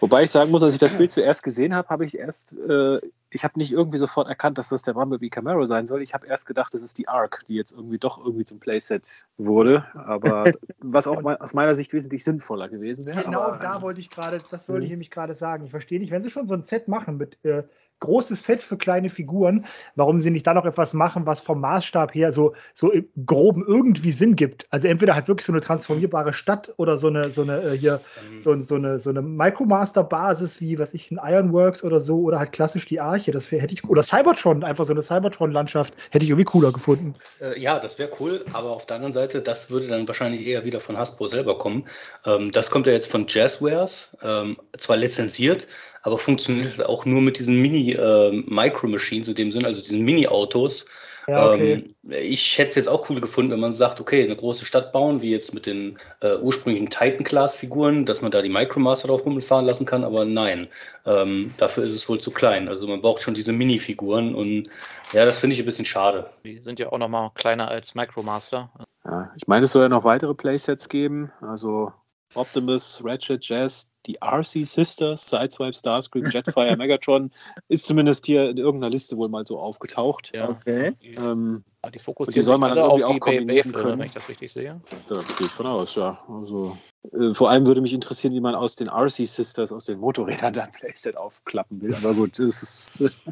Wobei 0.00 0.24
ich 0.24 0.30
sagen 0.30 0.50
muss, 0.50 0.62
als 0.62 0.74
ich 0.74 0.80
das 0.80 0.94
Bild 0.94 1.10
zuerst 1.10 1.42
gesehen 1.42 1.74
habe, 1.74 1.88
habe 1.88 2.04
ich 2.04 2.18
erst, 2.18 2.56
äh, 2.58 3.00
ich 3.30 3.44
habe 3.44 3.58
nicht 3.58 3.72
irgendwie 3.72 3.98
sofort 3.98 4.28
erkannt, 4.28 4.58
dass 4.58 4.68
das 4.68 4.82
der 4.82 4.94
Bumblebee 4.94 5.30
Camaro 5.30 5.64
sein 5.64 5.86
soll. 5.86 6.02
Ich 6.02 6.14
habe 6.14 6.26
erst 6.26 6.46
gedacht, 6.46 6.74
das 6.74 6.82
ist 6.82 6.98
die 6.98 7.08
Arc, 7.08 7.44
die 7.48 7.54
jetzt 7.54 7.72
irgendwie 7.72 7.98
doch 7.98 8.18
irgendwie 8.18 8.44
zum 8.44 8.60
Playset 8.60 9.26
wurde. 9.38 9.86
Aber 9.94 10.52
was 10.80 11.06
auch 11.06 11.22
mal, 11.22 11.36
aus 11.38 11.54
meiner 11.54 11.74
Sicht 11.74 11.92
wesentlich 11.92 12.24
sinnvoller 12.24 12.68
gewesen 12.68 13.06
wäre. 13.06 13.22
Genau 13.22 13.40
aber, 13.42 13.58
da 13.58 13.82
wollte 13.82 14.00
ich 14.00 14.10
gerade, 14.10 14.42
das 14.50 14.68
wollte 14.68 14.84
ich 14.84 14.88
Mhm. 14.88 14.94
nämlich 14.94 15.10
gerade 15.10 15.34
sagen. 15.34 15.64
Ich 15.64 15.70
verstehe 15.70 15.98
nicht, 16.00 16.10
wenn 16.10 16.22
sie 16.22 16.30
schon 16.30 16.46
so 16.46 16.54
ein 16.54 16.62
Set 16.62 16.88
machen 16.88 17.16
mit 17.16 17.42
äh, 17.44 17.64
großes 18.00 18.44
Set 18.44 18.62
für 18.62 18.76
kleine 18.76 19.10
Figuren, 19.10 19.66
warum 19.96 20.20
sie 20.20 20.30
nicht 20.30 20.46
dann 20.46 20.56
noch 20.56 20.64
etwas 20.64 20.92
machen, 20.92 21.26
was 21.26 21.40
vom 21.40 21.60
Maßstab 21.60 22.14
her 22.14 22.32
so, 22.32 22.54
so 22.74 22.92
im 22.92 23.08
Groben 23.26 23.64
irgendwie 23.66 24.12
Sinn 24.12 24.36
gibt. 24.36 24.66
Also 24.70 24.88
entweder 24.88 25.14
halt 25.14 25.28
wirklich 25.28 25.46
so 25.46 25.52
eine 25.52 25.60
transformierbare 25.60 26.32
Stadt 26.32 26.72
oder 26.76 26.96
so 26.96 27.08
eine, 27.08 27.30
so 27.30 27.42
eine 27.42 27.60
äh, 27.62 27.76
hier, 27.76 28.00
Ähm, 28.18 28.40
so, 28.40 28.60
so 28.60 28.74
eine, 28.74 29.00
so 29.00 29.10
eine 29.10 29.22
Micromaster-Basis 29.22 30.60
wie, 30.60 30.78
was 30.78 30.94
ich, 30.94 31.10
ein 31.10 31.18
Ironworks 31.22 31.82
oder 31.82 32.00
so, 32.00 32.22
oder 32.22 32.38
halt 32.38 32.52
klassisch 32.52 32.86
die 32.86 33.00
Arche, 33.00 33.30
das 33.30 33.50
wär, 33.50 33.60
hätte 33.60 33.74
ich, 33.74 33.84
oder 33.84 34.02
Cybertron, 34.02 34.64
einfach 34.64 34.84
so 34.84 34.92
eine 34.92 35.02
Cybertron-Landschaft, 35.02 35.94
hätte 36.10 36.24
ich 36.24 36.30
irgendwie 36.30 36.44
cooler 36.44 36.72
gefunden. 36.72 37.14
Äh, 37.40 37.60
ja, 37.60 37.78
das 37.78 37.98
wäre 37.98 38.10
cool, 38.20 38.44
aber 38.52 38.70
auf 38.70 38.86
der 38.86 38.96
anderen 38.96 39.12
Seite, 39.12 39.40
das 39.40 39.70
würde 39.70 39.88
dann 39.88 40.06
wahrscheinlich 40.08 40.46
eher 40.46 40.64
wieder 40.64 40.80
von 40.80 40.96
Hasbro 40.96 41.26
selber 41.26 41.58
kommen. 41.58 41.84
Ähm, 42.24 42.50
das 42.52 42.70
kommt 42.70 42.86
ja 42.86 42.92
jetzt 42.92 43.10
von 43.10 43.26
Jazzwares, 43.28 44.16
ähm, 44.22 44.56
zwar 44.78 44.96
lizenziert, 44.96 45.66
aber 46.08 46.18
funktioniert 46.18 46.78
halt 46.78 46.88
auch 46.88 47.04
nur 47.04 47.20
mit 47.20 47.38
diesen 47.38 47.60
Mini-Micro-Machines 47.60 49.28
in 49.28 49.34
dem 49.34 49.52
Sinn, 49.52 49.66
also 49.66 49.80
diesen 49.80 50.00
Mini-Autos. 50.00 50.86
Ja, 51.28 51.50
okay. 51.50 51.72
Ähm, 51.74 51.94
ich 52.22 52.56
hätte 52.56 52.70
es 52.70 52.76
jetzt 52.76 52.88
auch 52.88 53.10
cool 53.10 53.20
gefunden, 53.20 53.52
wenn 53.52 53.60
man 53.60 53.74
sagt, 53.74 54.00
okay, 54.00 54.24
eine 54.24 54.34
große 54.34 54.64
Stadt 54.64 54.92
bauen, 54.92 55.20
wie 55.20 55.30
jetzt 55.30 55.52
mit 55.52 55.66
den 55.66 55.98
äh, 56.20 56.36
ursprünglichen 56.38 56.88
Titan-Class-Figuren, 56.88 58.06
dass 58.06 58.22
man 58.22 58.30
da 58.30 58.40
die 58.40 58.48
Micromaster 58.48 59.08
drauf 59.08 59.26
rumfahren 59.26 59.66
lassen 59.66 59.84
kann, 59.84 60.04
aber 60.04 60.24
nein, 60.24 60.68
ähm, 61.04 61.52
dafür 61.58 61.84
ist 61.84 61.92
es 61.92 62.08
wohl 62.08 62.18
zu 62.18 62.30
klein. 62.30 62.66
Also 62.66 62.86
man 62.86 63.02
braucht 63.02 63.20
schon 63.20 63.34
diese 63.34 63.52
Mini-Figuren 63.52 64.34
und 64.34 64.70
ja, 65.12 65.26
das 65.26 65.38
finde 65.38 65.52
ich 65.52 65.60
ein 65.60 65.66
bisschen 65.66 65.84
schade. 65.84 66.30
Die 66.44 66.58
sind 66.60 66.78
ja 66.78 66.90
auch 66.90 66.98
noch 66.98 67.08
mal 67.08 67.30
kleiner 67.34 67.68
als 67.68 67.94
Micromaster. 67.94 68.70
Ja, 69.04 69.30
ich 69.36 69.46
meine, 69.46 69.64
es 69.64 69.72
soll 69.72 69.82
ja 69.82 69.88
noch 69.90 70.04
weitere 70.04 70.32
Playsets 70.32 70.88
geben. 70.88 71.30
Also 71.42 71.92
Optimus, 72.34 73.02
Ratchet, 73.04 73.46
Jazz, 73.46 73.86
die 74.08 74.16
RC 74.20 74.66
Sisters, 74.66 75.28
Sideswipe, 75.28 75.74
Starscream, 75.74 76.30
Jetfire, 76.30 76.76
Megatron 76.78 77.30
ist 77.68 77.86
zumindest 77.86 78.26
hier 78.26 78.50
in 78.50 78.56
irgendeiner 78.56 78.90
Liste 78.90 79.16
wohl 79.16 79.28
mal 79.28 79.46
so 79.46 79.60
aufgetaucht. 79.60 80.32
Ja. 80.34 80.48
Okay. 80.48 80.94
Die, 81.02 81.14
Ähm, 81.14 81.62
die 81.62 81.86
und 81.86 81.94
die 81.94 81.98
fokussieren 82.00 82.42
soll 82.42 82.58
man 82.58 82.70
dann 82.70 82.78
auf 82.80 82.98
irgendwie 82.98 83.14
die 83.14 83.20
auch 83.20 83.24
kombinieren 83.24 83.72
können. 83.72 83.98
wenn 84.00 84.06
ich 84.06 84.14
das 84.14 84.28
richtig 84.28 84.52
sehe. 84.52 84.80
da 85.08 85.18
gehe 85.18 85.46
ich 85.46 85.52
von 85.52 85.66
aus, 85.66 85.94
ja. 85.94 86.18
Also, 86.28 86.76
äh, 87.12 87.34
vor 87.34 87.50
allem 87.50 87.66
würde 87.66 87.80
mich 87.80 87.94
interessieren, 87.94 88.34
wie 88.34 88.40
man 88.40 88.54
aus 88.54 88.74
den 88.74 88.88
RC 88.88 89.26
Sisters, 89.26 89.70
aus 89.70 89.84
den 89.84 90.00
Motorrädern 90.00 90.52
dann 90.54 90.72
Playset 90.72 91.16
aufklappen 91.16 91.80
will. 91.80 91.94
Aber 91.94 92.14
gut, 92.14 92.38
das 92.38 92.62
ist. 92.98 93.22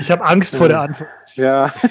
Ich 0.00 0.10
habe 0.10 0.24
Angst 0.24 0.56
vor 0.56 0.68
der 0.68 0.80
Antwort. 0.80 1.10
ja, 1.34 1.74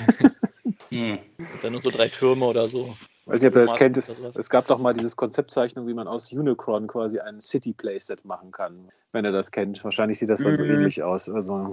Hm. 0.89 1.19
Dann 1.61 1.73
nur 1.73 1.81
so 1.81 1.89
drei 1.89 2.07
Türme 2.07 2.45
oder 2.45 2.69
so. 2.69 2.95
Weiß 3.25 3.41
nicht, 3.41 3.49
ob 3.49 3.55
ihr 3.55 3.65
das 3.65 3.75
kennt. 3.75 3.97
Es, 3.97 4.31
es 4.35 4.49
gab 4.49 4.67
doch 4.67 4.79
mal 4.79 4.93
dieses 4.93 5.15
Konzeptzeichnung, 5.15 5.87
wie 5.87 5.93
man 5.93 6.07
aus 6.07 6.31
Unicron 6.31 6.87
quasi 6.87 7.19
ein 7.19 7.41
City-Playset 7.41 8.23
machen 8.25 8.51
kann, 8.51 8.89
wenn 9.11 9.25
ihr 9.25 9.31
das 9.31 9.51
kennt. 9.51 9.83
Wahrscheinlich 9.83 10.19
sieht 10.19 10.29
das 10.29 10.43
dann 10.43 10.55
so 10.55 10.63
Mhm. 10.63 10.71
ähnlich 10.71 11.03
aus. 11.03 11.29
Also, 11.29 11.71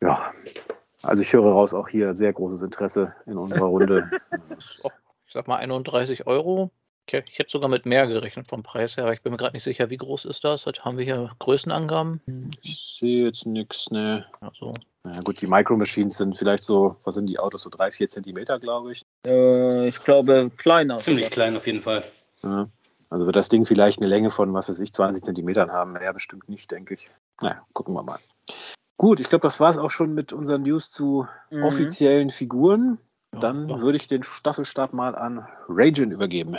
ja. 0.00 0.32
Also 1.02 1.22
ich 1.22 1.32
höre 1.32 1.44
raus, 1.50 1.74
auch 1.74 1.88
hier 1.88 2.14
sehr 2.14 2.32
großes 2.32 2.62
Interesse 2.62 3.14
in 3.26 3.36
unserer 3.38 3.66
Runde. 3.66 4.10
Ich 5.26 5.34
sag 5.34 5.48
mal 5.48 5.56
31 5.56 6.26
Euro. 6.26 6.70
Ich, 7.06 7.12
hätt- 7.14 7.30
ich 7.30 7.38
hätte 7.38 7.50
sogar 7.50 7.68
mit 7.68 7.84
mehr 7.84 8.06
gerechnet 8.06 8.46
vom 8.48 8.62
Preis 8.62 8.96
her, 8.96 9.04
aber 9.04 9.12
ich 9.12 9.22
bin 9.22 9.32
mir 9.32 9.36
gerade 9.38 9.54
nicht 9.56 9.64
sicher, 9.64 9.90
wie 9.90 9.96
groß 9.96 10.24
ist 10.24 10.44
das? 10.44 10.66
Haben 10.66 10.98
wir 10.98 11.04
hier 11.04 11.30
Größenangaben. 11.40 12.20
ich 12.62 12.96
sehe 13.00 13.26
jetzt 13.26 13.44
nichts, 13.44 13.90
ne. 13.90 14.24
Also, 14.40 14.72
Na 15.02 15.20
gut, 15.20 15.40
die 15.40 15.46
Micro 15.48 15.76
Machines 15.76 16.16
sind 16.16 16.36
vielleicht 16.36 16.62
so, 16.62 16.96
was 17.04 17.14
sind 17.16 17.26
die 17.26 17.38
Autos, 17.38 17.62
so 17.62 17.70
drei, 17.70 17.90
vier 17.90 18.08
Zentimeter, 18.08 18.58
glaube 18.60 18.92
ich. 18.92 19.02
Äh, 19.26 19.88
ich 19.88 20.02
glaube, 20.04 20.50
kleiner. 20.56 20.98
Ziemlich 20.98 21.30
klein 21.30 21.56
auf 21.56 21.66
jeden 21.66 21.82
Fall. 21.82 22.04
Ja. 22.42 22.68
Also 23.10 23.26
wird 23.26 23.36
das 23.36 23.48
Ding 23.50 23.66
vielleicht 23.66 23.98
eine 23.98 24.08
Länge 24.08 24.30
von, 24.30 24.54
was 24.54 24.68
weiß 24.70 24.80
ich, 24.80 24.92
20 24.94 25.22
Zentimetern 25.24 25.70
haben. 25.70 25.92
Mehr 25.92 26.12
bestimmt 26.14 26.48
nicht, 26.48 26.70
denke 26.70 26.94
ich. 26.94 27.10
Naja, 27.42 27.62
gucken 27.74 27.94
wir 27.94 28.02
mal. 28.02 28.18
Gut, 28.96 29.20
ich 29.20 29.28
glaube, 29.28 29.42
das 29.42 29.58
war 29.60 29.70
es 29.70 29.76
auch 29.76 29.90
schon 29.90 30.14
mit 30.14 30.32
unseren 30.32 30.62
News 30.62 30.90
zu 30.90 31.26
Mhm. 31.50 31.64
offiziellen 31.64 32.30
Figuren. 32.30 32.98
ja, 33.34 33.40
Dann 33.40 33.68
doch. 33.68 33.82
würde 33.82 33.96
ich 33.96 34.06
den 34.06 34.22
Staffelstab 34.22 34.92
mal 34.94 35.14
an 35.14 35.46
Ragin 35.68 36.10
übergeben. 36.12 36.56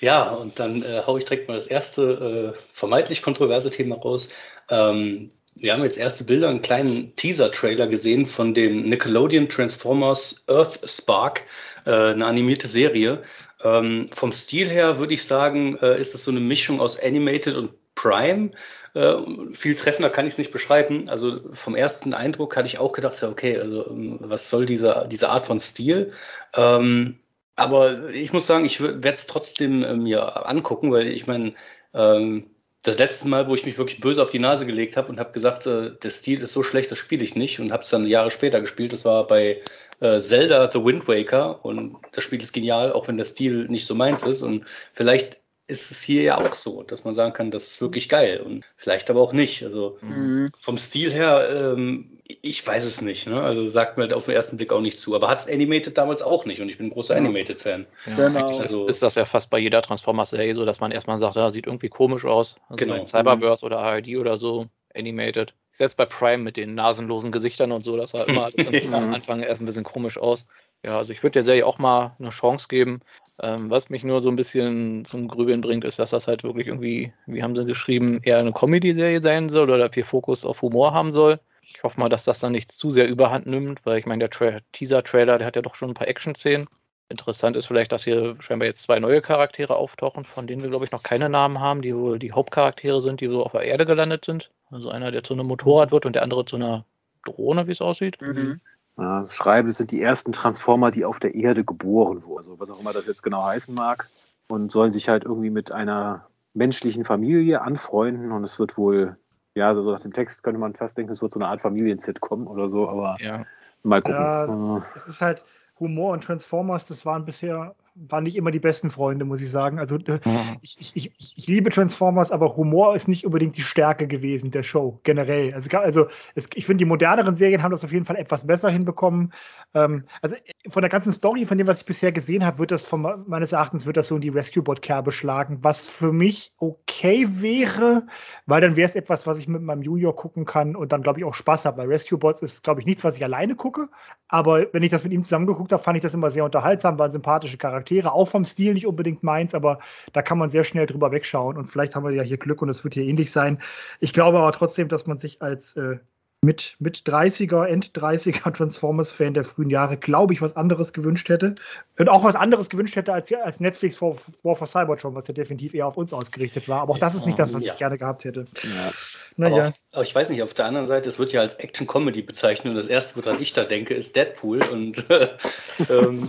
Ja, 0.00 0.30
und 0.30 0.58
dann 0.58 0.82
äh, 0.82 1.02
hau 1.06 1.16
ich 1.18 1.24
direkt 1.24 1.48
mal 1.48 1.54
das 1.54 1.66
erste 1.66 2.54
äh, 2.54 2.60
vermeintlich 2.72 3.22
kontroverse 3.22 3.70
Thema 3.70 3.96
raus. 3.96 4.28
Ähm, 4.70 5.30
wir 5.56 5.72
haben 5.72 5.84
jetzt 5.84 5.98
erste 5.98 6.24
Bilder, 6.24 6.48
einen 6.48 6.62
kleinen 6.62 7.14
Teaser-Trailer 7.16 7.86
gesehen 7.86 8.26
von 8.26 8.54
dem 8.54 8.88
Nickelodeon 8.88 9.48
Transformers 9.48 10.44
Earth 10.48 10.80
Spark, 10.84 11.42
äh, 11.86 11.90
eine 11.90 12.26
animierte 12.26 12.66
Serie. 12.68 13.22
Ähm, 13.62 14.08
vom 14.12 14.32
Stil 14.32 14.68
her 14.68 14.98
würde 14.98 15.14
ich 15.14 15.24
sagen, 15.24 15.78
äh, 15.80 16.00
ist 16.00 16.14
es 16.14 16.24
so 16.24 16.30
eine 16.30 16.40
Mischung 16.40 16.80
aus 16.80 16.98
Animated 17.00 17.54
und 17.54 17.70
Prime. 17.94 18.50
Äh, 18.94 19.14
viel 19.52 19.76
treffender 19.76 20.10
kann 20.10 20.26
ich 20.26 20.34
es 20.34 20.38
nicht 20.38 20.52
beschreiben. 20.52 21.08
Also 21.08 21.40
vom 21.52 21.76
ersten 21.76 22.14
Eindruck 22.14 22.56
hatte 22.56 22.66
ich 22.66 22.78
auch 22.78 22.92
gedacht, 22.92 23.20
ja, 23.22 23.28
okay, 23.28 23.58
also 23.58 23.86
ähm, 23.88 24.18
was 24.20 24.50
soll 24.50 24.66
diese, 24.66 25.06
diese 25.10 25.28
Art 25.28 25.46
von 25.46 25.60
Stil? 25.60 26.12
Ähm, 26.56 27.18
aber 27.56 28.10
ich 28.10 28.32
muss 28.32 28.46
sagen, 28.46 28.64
ich 28.64 28.80
werde 28.80 29.08
es 29.10 29.26
trotzdem 29.26 29.84
äh, 29.84 29.94
mir 29.94 30.48
angucken, 30.48 30.92
weil 30.92 31.08
ich 31.08 31.26
meine, 31.26 31.54
ähm, 31.94 32.50
das 32.82 32.98
letzte 32.98 33.28
Mal, 33.28 33.48
wo 33.48 33.54
ich 33.54 33.64
mich 33.64 33.78
wirklich 33.78 34.00
böse 34.00 34.22
auf 34.22 34.30
die 34.30 34.38
Nase 34.38 34.66
gelegt 34.66 34.96
habe 34.96 35.08
und 35.08 35.18
habe 35.18 35.32
gesagt, 35.32 35.66
äh, 35.66 35.92
der 36.02 36.10
Stil 36.10 36.42
ist 36.42 36.52
so 36.52 36.62
schlecht, 36.62 36.90
das 36.90 36.98
spiele 36.98 37.24
ich 37.24 37.34
nicht 37.34 37.58
und 37.60 37.72
habe 37.72 37.82
es 37.82 37.88
dann 37.88 38.06
Jahre 38.06 38.30
später 38.30 38.60
gespielt. 38.60 38.92
Das 38.92 39.04
war 39.04 39.26
bei 39.26 39.62
äh, 40.00 40.20
Zelda 40.20 40.70
The 40.70 40.84
Wind 40.84 41.08
Waker 41.08 41.64
und 41.64 41.96
das 42.12 42.24
Spiel 42.24 42.42
ist 42.42 42.52
genial, 42.52 42.92
auch 42.92 43.08
wenn 43.08 43.16
der 43.16 43.24
Stil 43.24 43.66
nicht 43.68 43.86
so 43.86 43.94
meins 43.94 44.22
ist. 44.24 44.42
Und 44.42 44.64
vielleicht 44.92 45.38
ist 45.66 45.90
es 45.90 46.02
hier 46.02 46.22
ja 46.22 46.38
auch 46.38 46.52
so, 46.54 46.82
dass 46.82 47.04
man 47.04 47.14
sagen 47.14 47.32
kann, 47.32 47.50
das 47.50 47.68
ist 47.68 47.80
wirklich 47.80 48.08
geil 48.08 48.40
und 48.40 48.64
vielleicht 48.76 49.08
aber 49.10 49.20
auch 49.20 49.32
nicht. 49.32 49.62
Also 49.62 49.96
Mhm. 50.02 50.46
vom 50.60 50.76
Stil 50.78 51.10
her, 51.12 51.48
ähm, 51.74 52.18
ich 52.42 52.66
weiß 52.66 52.84
es 52.84 53.00
nicht. 53.00 53.26
Ne? 53.26 53.40
Also 53.42 53.66
sagt 53.66 53.96
mir 53.96 54.02
halt 54.04 54.12
auf 54.12 54.26
den 54.26 54.34
ersten 54.34 54.56
Blick 54.58 54.72
auch 54.72 54.80
nicht 54.80 55.00
zu. 55.00 55.14
Aber 55.14 55.28
hat 55.28 55.40
es 55.40 55.48
Animated 55.48 55.96
damals 55.96 56.22
auch 56.22 56.44
nicht 56.44 56.60
und 56.60 56.68
ich 56.68 56.76
bin 56.78 56.86
ein 56.88 56.90
großer 56.90 57.14
Ja. 57.14 57.20
Animated-Fan. 57.20 57.86
Ja, 58.06 58.14
Genau. 58.28 58.58
Also- 58.58 58.86
ist 58.88 59.02
das 59.02 59.14
ja 59.14 59.24
fast 59.24 59.48
bei 59.50 59.58
jeder 59.58 59.80
Transformers-Serie 59.82 60.54
so, 60.54 60.64
dass 60.66 60.80
man 60.80 60.90
erstmal 60.92 61.18
sagt, 61.18 61.36
ja, 61.36 61.48
sieht 61.50 61.66
irgendwie 61.66 61.88
komisch 61.88 62.24
aus. 62.24 62.56
Also 62.68 62.76
Genau. 62.84 63.04
Cyberverse 63.06 63.64
oder 63.64 63.78
ARD 63.78 64.16
oder 64.18 64.36
so, 64.36 64.66
Animated. 64.94 65.54
Selbst 65.72 65.96
bei 65.96 66.04
Prime 66.06 66.42
mit 66.42 66.56
den 66.56 66.74
nasenlosen 66.74 67.32
Gesichtern 67.32 67.72
und 67.72 67.80
so, 67.80 67.96
das 67.96 68.10
sah 68.12 68.22
immer 68.24 68.44
alles 68.68 68.92
am. 68.92 69.12
Anfang 69.14 69.40
erst 69.42 69.60
ein 69.60 69.66
bisschen 69.66 69.82
komisch 69.84 70.18
aus. 70.18 70.46
Ja, 70.84 70.98
also 70.98 71.12
ich 71.12 71.22
würde 71.22 71.32
der 71.32 71.44
Serie 71.44 71.64
auch 71.64 71.78
mal 71.78 72.14
eine 72.18 72.28
Chance 72.28 72.68
geben. 72.68 73.00
Ähm, 73.40 73.70
was 73.70 73.88
mich 73.88 74.04
nur 74.04 74.20
so 74.20 74.28
ein 74.28 74.36
bisschen 74.36 75.06
zum 75.06 75.28
Grübeln 75.28 75.62
bringt, 75.62 75.82
ist, 75.84 75.98
dass 75.98 76.10
das 76.10 76.28
halt 76.28 76.44
wirklich 76.44 76.66
irgendwie, 76.66 77.12
wie 77.26 77.42
haben 77.42 77.56
sie 77.56 77.64
geschrieben, 77.64 78.20
eher 78.22 78.38
eine 78.38 78.52
Comedy-Serie 78.52 79.22
sein 79.22 79.48
soll 79.48 79.70
oder 79.70 79.90
viel 79.90 80.04
Fokus 80.04 80.44
auf 80.44 80.60
Humor 80.60 80.92
haben 80.92 81.10
soll. 81.10 81.40
Ich 81.62 81.82
hoffe 81.82 81.98
mal, 81.98 82.10
dass 82.10 82.24
das 82.24 82.38
dann 82.38 82.52
nicht 82.52 82.70
zu 82.70 82.90
sehr 82.90 83.08
überhand 83.08 83.46
nimmt, 83.46 83.80
weil 83.86 83.98
ich 83.98 84.04
meine, 84.04 84.20
der 84.20 84.30
Tra 84.30 84.58
Teaser-Trailer, 84.72 85.38
der 85.38 85.46
hat 85.46 85.56
ja 85.56 85.62
doch 85.62 85.74
schon 85.74 85.90
ein 85.90 85.94
paar 85.94 86.08
Action-Szenen. 86.08 86.66
Interessant 87.08 87.56
ist 87.56 87.66
vielleicht, 87.66 87.92
dass 87.92 88.04
hier 88.04 88.36
scheinbar 88.40 88.66
jetzt 88.66 88.82
zwei 88.82 89.00
neue 89.00 89.22
Charaktere 89.22 89.76
auftauchen, 89.76 90.26
von 90.26 90.46
denen 90.46 90.62
wir, 90.62 90.70
glaube 90.70 90.84
ich, 90.84 90.90
noch 90.90 91.02
keine 91.02 91.30
Namen 91.30 91.60
haben, 91.60 91.80
die 91.80 91.94
wohl 91.96 92.18
die 92.18 92.32
Hauptcharaktere 92.32 93.00
sind, 93.00 93.22
die 93.22 93.28
so 93.28 93.42
auf 93.42 93.52
der 93.52 93.62
Erde 93.62 93.86
gelandet 93.86 94.26
sind. 94.26 94.50
Also 94.70 94.90
einer, 94.90 95.10
der 95.10 95.24
zu 95.24 95.32
einem 95.32 95.46
Motorrad 95.46 95.92
wird 95.92 96.04
und 96.04 96.14
der 96.14 96.22
andere 96.22 96.44
zu 96.44 96.56
einer 96.56 96.84
Drohne, 97.24 97.66
wie 97.66 97.72
es 97.72 97.80
aussieht. 97.80 98.20
Mhm. 98.20 98.60
Ja, 98.96 99.26
schreiben, 99.28 99.68
es 99.68 99.78
sind 99.78 99.90
die 99.90 100.00
ersten 100.00 100.32
Transformer, 100.32 100.90
die 100.92 101.04
auf 101.04 101.18
der 101.18 101.34
Erde 101.34 101.64
geboren 101.64 102.22
wurden, 102.24 102.44
also 102.44 102.60
was 102.60 102.70
auch 102.70 102.80
immer 102.80 102.92
das 102.92 103.06
jetzt 103.06 103.22
genau 103.22 103.44
heißen 103.44 103.74
mag, 103.74 104.08
und 104.46 104.70
sollen 104.70 104.92
sich 104.92 105.08
halt 105.08 105.24
irgendwie 105.24 105.50
mit 105.50 105.72
einer 105.72 106.28
menschlichen 106.52 107.04
Familie 107.04 107.62
anfreunden 107.62 108.30
und 108.30 108.44
es 108.44 108.58
wird 108.58 108.78
wohl, 108.78 109.16
ja, 109.54 109.74
so 109.74 109.90
nach 109.90 110.00
dem 110.00 110.12
Text 110.12 110.44
könnte 110.44 110.60
man 110.60 110.74
fast 110.74 110.96
denken, 110.96 111.12
es 111.12 111.20
wird 111.20 111.32
so 111.32 111.40
eine 111.40 111.48
Art 111.48 111.60
Familien-Sitcom 111.60 112.46
oder 112.46 112.70
so, 112.70 112.88
aber 112.88 113.16
Ja, 113.20 113.44
mal 113.82 114.00
gucken. 114.00 114.20
Ja, 114.20 114.44
Äh, 114.44 114.82
Es 114.96 115.06
ist 115.08 115.20
halt 115.20 115.44
Humor 115.80 116.12
und 116.12 116.22
Transformers, 116.22 116.86
das 116.86 117.04
waren 117.04 117.24
bisher 117.24 117.74
waren 117.94 118.24
nicht 118.24 118.36
immer 118.36 118.50
die 118.50 118.60
besten 118.60 118.90
Freunde, 118.90 119.24
muss 119.24 119.40
ich 119.40 119.50
sagen. 119.50 119.78
Also 119.78 119.96
äh, 119.96 120.18
ich, 120.62 120.76
ich, 120.80 120.96
ich, 120.96 121.34
ich 121.36 121.46
liebe 121.46 121.70
Transformers, 121.70 122.32
aber 122.32 122.56
Humor 122.56 122.94
ist 122.96 123.08
nicht 123.08 123.24
unbedingt 123.24 123.56
die 123.56 123.62
Stärke 123.62 124.06
gewesen 124.06 124.50
der 124.50 124.62
Show 124.64 125.00
generell. 125.04 125.54
Also, 125.54 125.76
also 125.78 126.06
es, 126.34 126.48
ich 126.54 126.66
finde, 126.66 126.84
die 126.84 126.88
moderneren 126.88 127.36
Serien 127.36 127.62
haben 127.62 127.70
das 127.70 127.84
auf 127.84 127.92
jeden 127.92 128.04
Fall 128.04 128.16
etwas 128.16 128.46
besser 128.46 128.70
hinbekommen. 128.70 129.32
Ähm, 129.74 130.04
also 130.22 130.36
von 130.70 130.80
der 130.80 130.88
ganzen 130.88 131.12
Story, 131.12 131.44
von 131.44 131.58
dem, 131.58 131.68
was 131.68 131.80
ich 131.80 131.86
bisher 131.86 132.10
gesehen 132.10 132.44
habe, 132.44 132.58
wird 132.58 132.70
das 132.70 132.86
von 132.86 133.24
meines 133.26 133.52
Erachtens 133.52 133.84
wird 133.84 133.98
das 133.98 134.08
so 134.08 134.14
in 134.14 134.22
die 134.22 134.30
Rescue-Bot-Kerbe 134.30 135.12
schlagen, 135.12 135.58
was 135.60 135.86
für 135.86 136.10
mich 136.10 136.54
okay 136.58 137.26
wäre, 137.28 138.06
weil 138.46 138.62
dann 138.62 138.74
wäre 138.74 138.88
es 138.88 138.94
etwas, 138.94 139.26
was 139.26 139.36
ich 139.38 139.46
mit 139.46 139.60
meinem 139.60 139.82
Junior 139.82 140.16
gucken 140.16 140.46
kann 140.46 140.74
und 140.74 140.92
dann, 140.92 141.02
glaube 141.02 141.18
ich, 141.18 141.24
auch 141.26 141.34
Spaß 141.34 141.66
habe. 141.66 141.78
Weil 141.78 141.88
Rescue-Bots 141.88 142.40
ist, 142.40 142.64
glaube 142.64 142.80
ich, 142.80 142.86
nichts, 142.86 143.04
was 143.04 143.16
ich 143.16 143.24
alleine 143.24 143.56
gucke. 143.56 143.90
Aber 144.28 144.66
wenn 144.72 144.82
ich 144.82 144.90
das 144.90 145.04
mit 145.04 145.12
ihm 145.12 145.24
zusammen 145.24 145.46
geguckt 145.46 145.70
habe, 145.70 145.82
fand 145.82 145.96
ich 145.96 146.02
das 146.02 146.14
immer 146.14 146.30
sehr 146.30 146.44
unterhaltsam, 146.44 146.98
waren 146.98 147.12
sympathische 147.12 147.58
Charaktere, 147.58 148.12
auch 148.12 148.28
vom 148.28 148.46
Stil 148.46 148.72
nicht 148.72 148.86
unbedingt 148.86 149.22
meins, 149.22 149.54
aber 149.54 149.80
da 150.14 150.22
kann 150.22 150.38
man 150.38 150.48
sehr 150.48 150.64
schnell 150.64 150.86
drüber 150.86 151.12
wegschauen. 151.12 151.58
Und 151.58 151.66
vielleicht 151.66 151.94
haben 151.94 152.04
wir 152.04 152.12
ja 152.12 152.22
hier 152.22 152.38
Glück 152.38 152.62
und 152.62 152.70
es 152.70 152.84
wird 152.84 152.94
hier 152.94 153.04
ähnlich 153.04 153.30
sein. 153.30 153.60
Ich 154.00 154.14
glaube 154.14 154.38
aber 154.38 154.52
trotzdem, 154.52 154.88
dass 154.88 155.06
man 155.06 155.18
sich 155.18 155.42
als 155.42 155.76
äh, 155.76 155.98
mit, 156.44 156.76
mit 156.78 156.98
30er, 156.98 157.66
End-30er 157.66 158.52
Transformers-Fan 158.56 159.34
der 159.34 159.44
frühen 159.44 159.70
Jahre, 159.70 159.96
glaube 159.96 160.32
ich, 160.32 160.42
was 160.42 160.56
anderes 160.56 160.92
gewünscht 160.92 161.28
hätte. 161.28 161.54
Und 161.98 162.08
auch 162.08 162.24
was 162.24 162.36
anderes 162.36 162.68
gewünscht 162.68 162.96
hätte 162.96 163.12
als, 163.12 163.32
als 163.32 163.60
Netflix 163.60 164.00
War, 164.00 164.16
War 164.42 164.56
for 164.56 164.66
Cybertron, 164.66 165.14
was 165.14 165.26
ja 165.28 165.34
definitiv 165.34 165.74
eher 165.74 165.86
auf 165.86 165.96
uns 165.96 166.12
ausgerichtet 166.12 166.68
war. 166.68 166.82
Aber 166.82 166.94
auch 166.94 166.98
das 166.98 167.14
ist 167.14 167.26
nicht 167.26 167.38
das, 167.38 167.52
was 167.52 167.64
ja. 167.64 167.72
ich 167.72 167.78
gerne 167.78 167.98
gehabt 167.98 168.24
hätte. 168.24 168.44
Ja. 168.62 168.92
Naja. 169.36 169.72
Aber, 169.94 170.02
ich 170.02 170.14
weiß 170.14 170.28
nicht, 170.28 170.42
auf 170.42 170.54
der 170.54 170.66
anderen 170.66 170.86
Seite, 170.86 171.08
es 171.08 171.18
wird 171.18 171.32
ja 171.32 171.40
als 171.40 171.54
Action-Comedy 171.54 172.22
bezeichnet 172.22 172.72
und 172.72 172.76
das 172.76 172.88
erste, 172.88 173.16
woran 173.16 173.40
ich 173.40 173.52
da 173.52 173.64
denke, 173.64 173.94
ist 173.94 174.16
Deadpool. 174.16 174.62
Und, 174.62 175.04
ähm, 175.88 176.28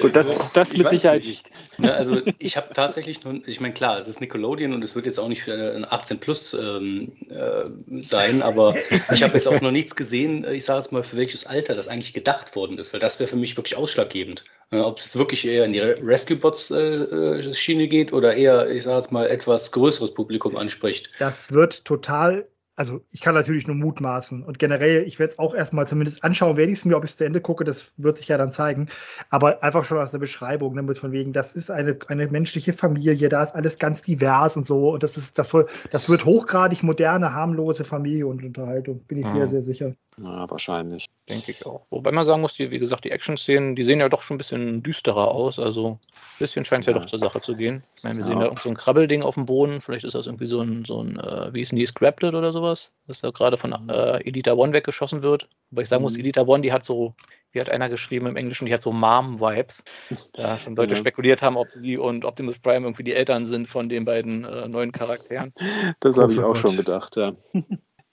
Gut, 0.00 0.14
das, 0.14 0.52
das 0.52 0.76
mit 0.76 0.88
Sicherheit 0.90 1.24
nicht. 1.24 1.50
Ne, 1.78 1.94
also 1.94 2.20
ich 2.38 2.56
habe 2.56 2.72
tatsächlich 2.74 3.24
nur, 3.24 3.40
ich 3.46 3.60
meine, 3.60 3.74
klar, 3.74 3.98
es 3.98 4.08
ist 4.08 4.20
Nickelodeon 4.20 4.72
und 4.72 4.84
es 4.84 4.94
wird 4.94 5.06
jetzt 5.06 5.18
auch 5.18 5.28
nicht 5.28 5.42
für 5.42 5.74
ein 5.74 5.84
18 5.84 6.20
Plus 6.20 6.54
ähm, 6.54 7.12
äh, 7.30 8.02
sein, 8.02 8.42
aber 8.42 8.74
ich 9.12 9.22
habe 9.22 9.34
jetzt 9.34 9.48
auch 9.48 9.60
noch 9.60 9.70
nichts 9.70 9.96
gesehen, 9.96 10.44
ich 10.44 10.64
sage 10.64 10.80
jetzt 10.80 10.92
mal, 10.92 11.02
für 11.02 11.16
welches 11.16 11.46
Alter 11.46 11.74
das 11.74 11.88
eigentlich 11.88 12.12
gedacht 12.12 12.54
worden 12.54 12.78
ist, 12.78 12.92
weil 12.92 13.00
das 13.00 13.18
wäre 13.18 13.28
für 13.28 13.36
mich 13.36 13.56
wirklich 13.56 13.76
ausschlaggebend. 13.76 14.44
Äh, 14.70 14.78
Ob 14.78 14.98
es 14.98 15.04
jetzt 15.04 15.16
wirklich 15.16 15.46
eher 15.46 15.64
in 15.64 15.72
die 15.72 15.80
Rescue-Bots-Schiene 15.80 17.82
äh, 17.82 17.88
geht 17.88 18.12
oder 18.12 18.34
eher, 18.34 18.70
ich 18.70 18.82
sage 18.82 18.96
jetzt 18.96 19.12
mal, 19.12 19.26
etwas 19.26 19.72
größeres 19.72 20.14
Publikum 20.14 20.56
anspricht. 20.56 21.10
Das 21.18 21.52
wird 21.52 21.84
total 21.84 22.46
also 22.76 23.00
ich 23.10 23.22
kann 23.22 23.34
natürlich 23.34 23.66
nur 23.66 23.74
mutmaßen. 23.74 24.42
Und 24.42 24.58
generell, 24.58 25.02
ich 25.06 25.18
werde 25.18 25.32
es 25.32 25.38
auch 25.38 25.54
erstmal 25.54 25.86
zumindest 25.86 26.22
anschauen, 26.22 26.58
werde 26.58 26.70
ich 26.70 26.78
es 26.78 26.84
mir, 26.84 26.96
ob 26.96 27.04
ich 27.04 27.10
es 27.10 27.16
zu 27.16 27.24
Ende 27.24 27.40
gucke, 27.40 27.64
das 27.64 27.92
wird 27.96 28.18
sich 28.18 28.28
ja 28.28 28.36
dann 28.36 28.52
zeigen. 28.52 28.88
Aber 29.30 29.62
einfach 29.62 29.84
schon 29.86 29.98
aus 29.98 30.10
der 30.10 30.18
Beschreibung, 30.18 30.76
damit 30.76 30.98
von 30.98 31.10
wegen, 31.10 31.32
das 31.32 31.56
ist 31.56 31.70
eine, 31.70 31.98
eine 32.08 32.28
menschliche 32.28 32.74
Familie, 32.74 33.30
da 33.30 33.42
ist 33.42 33.54
alles 33.54 33.78
ganz 33.78 34.02
divers 34.02 34.56
und 34.56 34.66
so. 34.66 34.90
Und 34.90 35.02
das 35.02 35.16
ist, 35.16 35.38
das 35.38 35.48
soll, 35.48 35.66
das 35.90 36.08
wird 36.10 36.26
hochgradig 36.26 36.82
moderne, 36.82 37.32
harmlose 37.32 37.84
Familie 37.84 38.26
und 38.26 38.44
Unterhaltung, 38.44 39.00
bin 39.08 39.18
ich 39.18 39.26
mhm. 39.26 39.32
sehr, 39.32 39.46
sehr 39.48 39.62
sicher. 39.62 39.94
Ja, 40.22 40.50
wahrscheinlich. 40.50 41.06
Denke 41.28 41.52
ich 41.52 41.66
auch. 41.66 41.86
Wobei 41.90 42.10
man 42.10 42.24
sagen 42.24 42.40
muss, 42.40 42.54
die, 42.54 42.70
wie 42.70 42.78
gesagt, 42.78 43.04
die 43.04 43.10
Action-Szenen, 43.10 43.76
die 43.76 43.84
sehen 43.84 44.00
ja 44.00 44.08
doch 44.08 44.22
schon 44.22 44.36
ein 44.36 44.38
bisschen 44.38 44.82
düsterer 44.82 45.28
aus. 45.28 45.58
Also 45.58 45.98
ein 46.02 46.38
bisschen 46.38 46.64
scheint 46.64 46.82
es 46.82 46.86
ja. 46.86 46.92
ja. 46.92 46.98
doch 46.98 47.06
zur 47.06 47.18
Sache 47.18 47.40
zu 47.40 47.54
gehen. 47.54 47.82
Ich 47.96 48.04
meine, 48.04 48.16
wir 48.16 48.22
ja. 48.22 48.26
sehen 48.26 48.40
da 48.40 48.54
so 48.62 48.68
ein 48.68 48.76
Krabbelding 48.76 49.22
auf 49.22 49.34
dem 49.34 49.46
Boden. 49.46 49.80
Vielleicht 49.80 50.04
ist 50.04 50.14
das 50.14 50.26
irgendwie 50.26 50.46
so 50.46 50.60
ein, 50.60 50.84
so 50.84 51.02
ein 51.02 51.18
äh, 51.18 51.52
wie 51.52 51.60
ist 51.60 51.72
denn 51.72 51.78
die, 51.78 51.86
Scrapted 51.86 52.34
oder 52.34 52.52
sowas? 52.52 52.92
dass 53.06 53.20
da 53.20 53.30
gerade 53.30 53.56
von 53.56 53.70
mhm. 53.70 53.88
äh, 53.88 54.18
Elita 54.26 54.52
One 54.52 54.72
weggeschossen 54.72 55.22
wird. 55.22 55.48
Wobei 55.70 55.82
ich 55.82 55.88
sagen 55.88 56.02
muss, 56.02 56.14
mhm. 56.14 56.20
Elita 56.20 56.42
One, 56.42 56.62
die 56.62 56.72
hat 56.72 56.84
so, 56.84 57.14
wie 57.52 57.60
hat 57.60 57.70
einer 57.70 57.88
geschrieben 57.88 58.26
im 58.26 58.36
Englischen, 58.36 58.66
die 58.66 58.74
hat 58.74 58.82
so 58.82 58.92
Mom-Vibes. 58.92 59.84
Da 60.32 60.58
schon 60.58 60.76
Leute 60.76 60.94
ja. 60.94 61.00
spekuliert 61.00 61.42
haben, 61.42 61.56
ob 61.56 61.70
sie 61.70 61.96
und 61.96 62.24
Optimus 62.24 62.58
Prime 62.58 62.86
irgendwie 62.86 63.04
die 63.04 63.14
Eltern 63.14 63.46
sind 63.46 63.68
von 63.68 63.88
den 63.88 64.04
beiden 64.04 64.44
äh, 64.44 64.68
neuen 64.68 64.92
Charakteren. 64.92 65.52
Das 66.00 66.18
habe 66.18 66.32
ich 66.32 66.40
auch 66.40 66.56
schon 66.56 66.76
gedacht, 66.76 67.16
ja. 67.16 67.32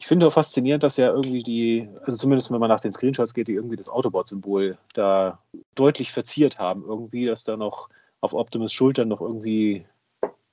Ich 0.03 0.07
finde 0.07 0.27
auch 0.27 0.33
faszinierend, 0.33 0.83
dass 0.83 0.97
ja 0.97 1.07
irgendwie 1.07 1.43
die, 1.43 1.87
also 2.03 2.17
zumindest 2.17 2.51
wenn 2.51 2.59
man 2.59 2.67
nach 2.67 2.81
den 2.81 2.91
Screenshots 2.91 3.33
geht, 3.33 3.47
die 3.47 3.53
irgendwie 3.53 3.77
das 3.77 3.87
Autobot-Symbol 3.87 4.77
da 4.93 5.39
deutlich 5.75 6.11
verziert 6.11 6.59
haben. 6.59 6.83
Irgendwie, 6.85 7.25
dass 7.25 7.45
da 7.45 7.55
noch 7.55 7.87
auf 8.19 8.33
Optimus 8.33 8.73
Schultern 8.73 9.07
noch 9.07 9.21
irgendwie, 9.21 9.85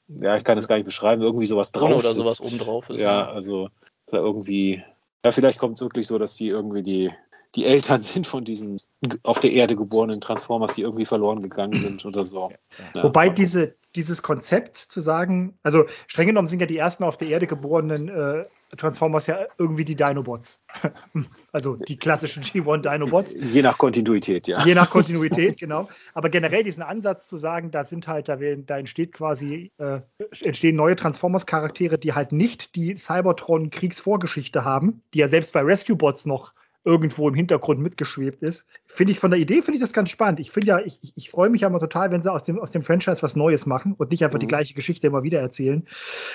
ja, 0.06 0.36
ich 0.36 0.44
kann 0.44 0.56
es 0.56 0.68
gar 0.68 0.76
nicht 0.76 0.84
beschreiben, 0.84 1.20
irgendwie 1.20 1.46
sowas 1.46 1.72
drauf 1.72 1.98
oder 1.98 2.12
sowas 2.12 2.40
oben 2.40 2.58
drauf 2.58 2.90
ist. 2.90 3.00
Ja, 3.00 3.28
also 3.28 3.70
da 4.06 4.18
irgendwie, 4.18 4.84
ja, 5.24 5.32
vielleicht 5.32 5.58
kommt 5.58 5.74
es 5.74 5.80
wirklich 5.80 6.06
so, 6.06 6.16
dass 6.16 6.36
die 6.36 6.46
irgendwie 6.46 6.84
die, 6.84 7.10
die 7.54 7.64
Eltern 7.64 8.02
sind 8.02 8.26
von 8.26 8.44
diesen 8.44 8.80
auf 9.22 9.40
der 9.40 9.52
Erde 9.52 9.76
geborenen 9.76 10.20
Transformers, 10.20 10.72
die 10.72 10.82
irgendwie 10.82 11.06
verloren 11.06 11.42
gegangen 11.42 11.78
sind 11.80 12.04
oder 12.04 12.24
so. 12.24 12.50
Ja. 12.94 13.02
Wobei 13.02 13.28
diese, 13.28 13.74
dieses 13.94 14.22
Konzept 14.22 14.76
zu 14.76 15.00
sagen, 15.00 15.58
also 15.62 15.86
streng 16.06 16.28
genommen 16.28 16.48
sind 16.48 16.60
ja 16.60 16.66
die 16.66 16.76
ersten 16.76 17.04
auf 17.04 17.16
der 17.16 17.28
Erde 17.28 17.46
geborenen 17.46 18.08
äh, 18.08 18.44
Transformers 18.76 19.26
ja 19.26 19.46
irgendwie 19.58 19.84
die 19.84 19.96
Dinobots. 19.96 20.60
also 21.52 21.74
die 21.76 21.96
klassischen 21.96 22.42
G1 22.44 22.82
Dinobots. 22.82 23.34
Je 23.40 23.62
nach 23.62 23.78
Kontinuität, 23.78 24.46
ja. 24.46 24.64
Je 24.64 24.74
nach 24.74 24.90
Kontinuität, 24.90 25.58
genau. 25.58 25.88
Aber 26.14 26.28
generell 26.28 26.62
diesen 26.62 26.82
Ansatz 26.82 27.26
zu 27.26 27.36
sagen, 27.36 27.72
da 27.72 27.84
sind 27.84 28.06
halt, 28.06 28.28
da, 28.28 28.36
da 28.36 28.78
entsteht 28.78 29.12
quasi, 29.12 29.72
äh, 29.78 30.00
entstehen 30.40 30.76
neue 30.76 30.94
Transformers-Charaktere, 30.94 31.98
die 31.98 32.12
halt 32.12 32.30
nicht 32.30 32.76
die 32.76 32.96
Cybertron-Kriegsvorgeschichte 32.96 34.64
haben, 34.64 35.02
die 35.14 35.18
ja 35.18 35.28
selbst 35.28 35.52
bei 35.52 35.62
Rescue 35.62 35.96
Bots 35.96 36.24
noch 36.24 36.52
irgendwo 36.84 37.28
im 37.28 37.34
Hintergrund 37.34 37.80
mitgeschwebt 37.80 38.42
ist. 38.42 38.66
Finde 38.86 39.12
ich 39.12 39.18
von 39.18 39.30
der 39.30 39.40
Idee 39.40 39.62
finde 39.62 39.74
ich 39.74 39.80
das 39.80 39.92
ganz 39.92 40.10
spannend. 40.10 40.40
Ich 40.40 40.50
finde 40.50 40.68
ja, 40.68 40.78
ich, 40.80 40.98
ich, 41.02 41.12
ich 41.14 41.30
freue 41.30 41.50
mich 41.50 41.60
ja 41.62 41.68
immer 41.68 41.80
total, 41.80 42.10
wenn 42.10 42.22
sie 42.22 42.32
aus 42.32 42.44
dem, 42.44 42.58
aus 42.58 42.70
dem 42.70 42.82
Franchise 42.82 43.22
was 43.22 43.36
Neues 43.36 43.66
machen 43.66 43.94
und 43.98 44.10
nicht 44.10 44.24
einfach 44.24 44.38
mhm. 44.38 44.40
die 44.40 44.46
gleiche 44.46 44.74
Geschichte 44.74 45.06
immer 45.06 45.22
wieder 45.22 45.40
erzählen. 45.40 45.86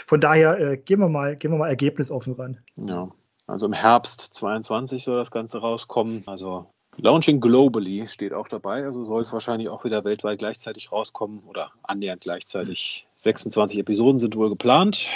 Von 0.07 0.21
daher 0.21 0.59
äh, 0.59 0.77
gehen 0.77 0.99
wir 0.99 1.09
mal, 1.09 1.35
gehen 1.35 1.51
wir 1.51 1.57
mal 1.57 1.69
ergebnisoffen 1.69 2.33
ran. 2.33 2.59
Ja, 2.75 3.09
also 3.47 3.65
im 3.65 3.73
Herbst 3.73 4.21
22 4.33 5.03
soll 5.03 5.17
das 5.17 5.31
Ganze 5.31 5.59
rauskommen. 5.59 6.23
Also 6.27 6.67
Launching 6.97 7.41
globally 7.41 8.07
steht 8.07 8.33
auch 8.33 8.47
dabei, 8.47 8.85
also 8.85 9.03
soll 9.03 9.21
es 9.21 9.33
wahrscheinlich 9.33 9.67
auch 9.67 9.83
wieder 9.83 10.05
weltweit 10.05 10.39
gleichzeitig 10.39 10.91
rauskommen 10.91 11.41
oder 11.45 11.71
annähernd 11.83 12.21
gleichzeitig. 12.21 13.07
26 13.17 13.79
Episoden 13.79 14.19
sind 14.19 14.35
wohl 14.35 14.49
geplant. 14.49 15.09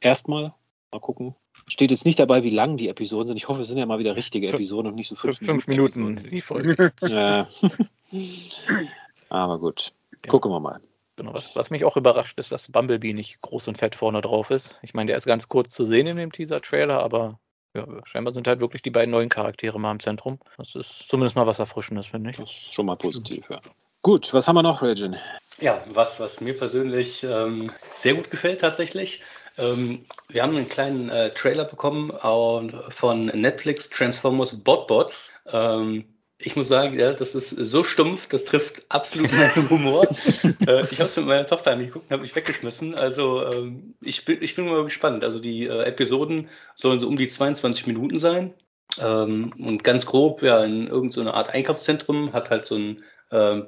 Erstmal, 0.00 0.54
mal 0.92 1.00
gucken, 1.00 1.34
Steht 1.66 1.90
jetzt 1.90 2.04
nicht 2.04 2.18
dabei, 2.18 2.42
wie 2.42 2.50
lang 2.50 2.76
die 2.76 2.88
Episoden 2.88 3.28
sind. 3.28 3.36
Ich 3.36 3.48
hoffe, 3.48 3.62
es 3.62 3.68
sind 3.68 3.78
ja 3.78 3.86
mal 3.86 3.98
wieder 3.98 4.16
richtige 4.16 4.48
Episoden 4.48 4.90
und 4.90 4.96
nicht 4.96 5.08
so 5.08 5.16
fünf, 5.16 5.38
fünf 5.38 5.66
Minuten. 5.66 6.04
Minuten 6.04 6.30
die 6.30 6.40
Folge. 6.40 6.92
ja. 7.00 7.48
Aber 9.28 9.58
gut, 9.58 9.92
ja. 10.24 10.30
gucken 10.30 10.50
wir 10.50 10.60
mal. 10.60 10.80
Genau, 11.16 11.32
was, 11.32 11.54
was, 11.54 11.70
mich 11.70 11.84
auch 11.84 11.96
überrascht, 11.96 12.38
ist, 12.38 12.50
dass 12.50 12.70
Bumblebee 12.70 13.12
nicht 13.12 13.40
groß 13.40 13.68
und 13.68 13.78
fett 13.78 13.94
vorne 13.94 14.20
drauf 14.20 14.50
ist. 14.50 14.80
Ich 14.82 14.94
meine, 14.94 15.08
der 15.08 15.16
ist 15.16 15.26
ganz 15.26 15.48
kurz 15.48 15.72
zu 15.72 15.84
sehen 15.84 16.08
in 16.08 16.16
dem 16.16 16.32
Teaser-Trailer, 16.32 17.00
aber 17.00 17.38
ja, 17.72 17.86
scheinbar 18.04 18.34
sind 18.34 18.48
halt 18.48 18.60
wirklich 18.60 18.82
die 18.82 18.90
beiden 18.90 19.12
neuen 19.12 19.28
Charaktere 19.28 19.78
mal 19.78 19.92
im 19.92 20.00
Zentrum. 20.00 20.38
Das 20.56 20.74
ist 20.74 21.06
zumindest 21.08 21.36
mal 21.36 21.46
was 21.46 21.60
Erfrischendes, 21.60 22.08
finde 22.08 22.30
ich. 22.30 22.36
Das 22.36 22.50
ist 22.50 22.74
schon 22.74 22.86
mal 22.86 22.96
positiv, 22.96 23.48
ja. 23.48 23.60
Gut, 24.04 24.34
was 24.34 24.46
haben 24.46 24.56
wir 24.56 24.62
noch, 24.62 24.82
Regin? 24.82 25.16
Ja, 25.62 25.82
was, 25.88 26.20
was 26.20 26.42
mir 26.42 26.52
persönlich 26.52 27.24
ähm, 27.24 27.70
sehr 27.96 28.12
gut 28.12 28.30
gefällt 28.30 28.60
tatsächlich, 28.60 29.22
ähm, 29.56 30.04
wir 30.28 30.42
haben 30.42 30.54
einen 30.54 30.68
kleinen 30.68 31.08
äh, 31.08 31.32
Trailer 31.32 31.64
bekommen 31.64 32.10
äh, 32.10 32.90
von 32.90 33.26
Netflix 33.26 33.88
Transformers 33.88 34.62
Botbots. 34.62 35.32
Ähm, 35.50 36.04
ich 36.36 36.54
muss 36.54 36.68
sagen, 36.68 36.98
ja, 36.98 37.14
das 37.14 37.34
ist 37.34 37.48
so 37.48 37.82
stumpf, 37.82 38.28
das 38.28 38.44
trifft 38.44 38.84
absolut 38.90 39.32
meinen 39.38 39.70
Humor. 39.70 40.06
äh, 40.66 40.84
ich 40.90 40.98
habe 41.00 41.08
es 41.08 41.16
mit 41.16 41.24
meiner 41.24 41.46
Tochter 41.46 41.70
angeguckt 41.70 42.04
und 42.04 42.12
habe 42.12 42.22
mich 42.24 42.36
weggeschmissen. 42.36 42.94
Also 42.94 43.50
ähm, 43.50 43.94
ich, 44.02 44.26
bin, 44.26 44.42
ich 44.42 44.54
bin 44.54 44.66
mal 44.66 44.84
gespannt. 44.84 45.24
Also 45.24 45.40
die 45.40 45.64
äh, 45.64 45.84
Episoden 45.84 46.50
sollen 46.74 47.00
so 47.00 47.08
um 47.08 47.16
die 47.16 47.28
22 47.28 47.86
Minuten 47.86 48.18
sein. 48.18 48.52
Ähm, 48.98 49.54
und 49.58 49.82
ganz 49.82 50.04
grob, 50.04 50.42
ja, 50.42 50.62
in 50.62 50.88
irgendeiner 50.88 51.30
so 51.30 51.36
Art 51.36 51.54
Einkaufszentrum 51.54 52.34
hat 52.34 52.50
halt 52.50 52.66
so 52.66 52.76
ein 52.76 53.02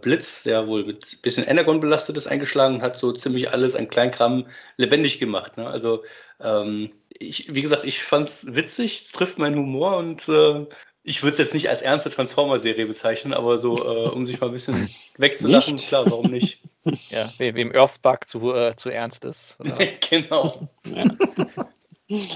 Blitz, 0.01 0.45
der 0.45 0.67
wohl 0.69 0.85
mit 0.85 1.15
ein 1.15 1.23
bisschen 1.23 1.45
Energon 1.45 1.81
belastet 1.81 2.17
ist, 2.17 2.27
eingeschlagen 2.27 2.77
und 2.77 2.83
hat 2.83 2.99
so 2.99 3.13
ziemlich 3.13 3.51
alles 3.51 3.75
an 3.75 3.89
Kleinkram 3.89 4.47
lebendig 4.77 5.19
gemacht. 5.19 5.57
Ne? 5.57 5.67
Also, 5.67 6.05
ähm, 6.41 6.93
ich, 7.19 7.55
wie 7.55 7.63
gesagt, 7.63 7.85
ich 7.85 8.03
fand 8.03 8.29
es 8.29 8.55
witzig, 8.55 9.01
es 9.01 9.13
trifft 9.13 9.39
meinen 9.39 9.57
Humor 9.57 9.97
und 9.97 10.29
äh, 10.29 10.67
ich 11.03 11.23
würde 11.23 11.33
es 11.33 11.39
jetzt 11.39 11.55
nicht 11.55 11.69
als 11.69 11.83
ernste 11.83 12.11
Transformer-Serie 12.11 12.87
bezeichnen, 12.87 13.33
aber 13.33 13.59
so, 13.59 13.77
äh, 13.77 14.09
um 14.09 14.27
sich 14.27 14.41
mal 14.41 14.49
ein 14.49 14.53
bisschen 14.53 14.91
wegzulachen, 15.19 15.75
nicht? 15.75 15.89
klar, 15.89 16.05
warum 16.11 16.31
nicht? 16.31 16.63
Ja, 17.11 17.29
wem 17.39 17.75
Earthspark 17.75 18.29
zu, 18.29 18.55
äh, 18.55 18.77
zu 18.77 18.91
ernst 18.91 19.25
ist. 19.25 19.59
genau. 20.09 20.69
Ja. 20.85 22.29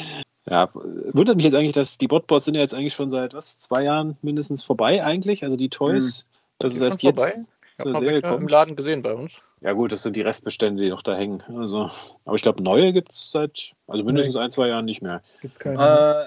Ja, 0.48 0.68
wundert 0.74 1.36
mich 1.36 1.44
jetzt 1.44 1.54
eigentlich, 1.54 1.74
dass 1.74 1.98
die 1.98 2.08
Botbots 2.08 2.46
sind 2.46 2.56
ja 2.56 2.60
jetzt 2.60 2.74
eigentlich 2.74 2.94
schon 2.94 3.10
seit 3.10 3.32
was, 3.32 3.60
zwei 3.60 3.84
Jahren 3.84 4.16
mindestens 4.22 4.64
vorbei 4.64 5.04
eigentlich. 5.04 5.44
Also 5.44 5.56
die 5.56 5.68
Toys 5.68 6.26
das 6.60 6.74
ist 6.74 6.80
erst 6.80 7.02
jetzt 7.02 7.16
vorbei. 7.18 7.34
Ich 7.78 7.84
habe 7.84 8.20
mal 8.20 8.36
im 8.36 8.48
Laden 8.48 8.76
gesehen 8.76 9.02
bei 9.02 9.14
uns. 9.14 9.32
Ja 9.62 9.72
gut, 9.72 9.92
das 9.92 10.02
sind 10.02 10.16
die 10.16 10.22
Restbestände, 10.22 10.82
die 10.82 10.88
noch 10.88 11.02
da 11.02 11.14
hängen. 11.14 11.42
Also, 11.54 11.90
aber 12.24 12.36
ich 12.36 12.42
glaube, 12.42 12.62
neue 12.62 12.92
gibt 12.92 13.12
es 13.12 13.30
seit, 13.30 13.72
also 13.88 14.04
mindestens 14.04 14.34
nee. 14.34 14.40
ein, 14.40 14.50
zwei 14.50 14.68
Jahren 14.68 14.86
nicht 14.86 15.02
mehr. 15.02 15.22
Gibt's 15.42 15.58
keine. 15.58 15.76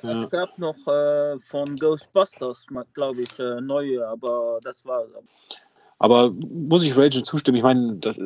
Äh, 0.03 0.07
ja. 0.07 0.23
Es 0.23 0.29
gab 0.29 0.57
noch 0.59 0.75
äh, 0.87 1.39
von 1.39 1.75
Ghostbusters, 1.77 2.67
glaube 2.93 3.21
ich, 3.21 3.39
äh, 3.39 3.59
neue, 3.61 4.07
aber 4.07 4.59
das 4.63 4.85
war. 4.85 5.05
Aber 5.97 6.31
muss 6.31 6.83
ich 6.83 6.95
Rachel 6.95 7.23
zustimmen? 7.23 7.57
Ich 7.57 7.63
meine, 7.63 7.95
das 7.95 8.19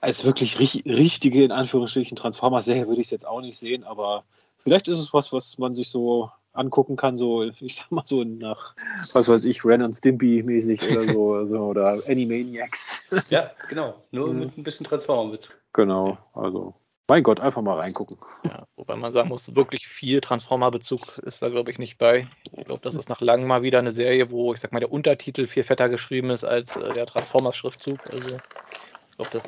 als 0.00 0.24
wirklich 0.24 0.58
richtige, 0.60 1.44
in 1.44 1.52
Anführungsstrichen, 1.52 2.16
Transformers-Serie 2.16 2.88
würde 2.88 3.00
ich 3.00 3.06
es 3.06 3.12
jetzt 3.12 3.26
auch 3.26 3.40
nicht 3.40 3.58
sehen, 3.58 3.84
aber 3.84 4.24
vielleicht 4.62 4.88
ist 4.88 4.98
es 4.98 5.12
was, 5.14 5.32
was 5.32 5.58
man 5.58 5.74
sich 5.74 5.90
so 5.90 6.30
angucken 6.52 6.96
kann, 6.96 7.16
so, 7.16 7.42
ich 7.42 7.74
sag 7.76 7.90
mal 7.90 8.02
so 8.04 8.24
nach, 8.24 8.74
was 9.12 9.28
weiß 9.28 9.44
ich, 9.44 9.64
Ren 9.64 9.82
und 9.82 9.94
Stimpy 9.94 10.42
mäßig 10.42 10.82
oder 10.90 11.04
so, 11.04 11.34
also, 11.34 11.58
oder 11.58 12.02
Animaniacs. 12.06 13.30
Ja, 13.30 13.50
genau. 13.68 14.02
Nur 14.10 14.28
Mhm. 14.28 14.38
mit 14.38 14.58
ein 14.58 14.62
bisschen 14.62 14.86
Transformer-Bezug. 14.86 15.56
Genau, 15.72 16.18
also, 16.34 16.74
mein 17.08 17.22
Gott, 17.22 17.40
einfach 17.40 17.62
mal 17.62 17.78
reingucken. 17.78 18.16
Ja, 18.44 18.66
wobei 18.76 18.96
man 18.96 19.12
sagen 19.12 19.28
muss, 19.28 19.54
wirklich 19.54 19.86
viel 19.86 20.20
Transformer-Bezug 20.20 21.18
ist 21.18 21.42
da, 21.42 21.48
glaube 21.48 21.70
ich, 21.70 21.78
nicht 21.78 21.98
bei. 21.98 22.28
Ich 22.52 22.64
glaube, 22.64 22.80
das 22.82 22.94
ist 22.94 23.08
nach 23.08 23.20
langem 23.20 23.48
mal 23.48 23.62
wieder 23.62 23.78
eine 23.78 23.92
Serie, 23.92 24.30
wo, 24.30 24.52
ich 24.54 24.60
sag 24.60 24.72
mal, 24.72 24.80
der 24.80 24.92
Untertitel 24.92 25.46
viel 25.46 25.64
fetter 25.64 25.88
geschrieben 25.88 26.30
ist 26.30 26.44
als 26.44 26.76
äh, 26.76 26.92
der 26.92 27.06
Transformers-Schriftzug. 27.06 27.98
Also, 28.12 28.28
ich 28.28 29.16
glaube, 29.16 29.30
das 29.32 29.44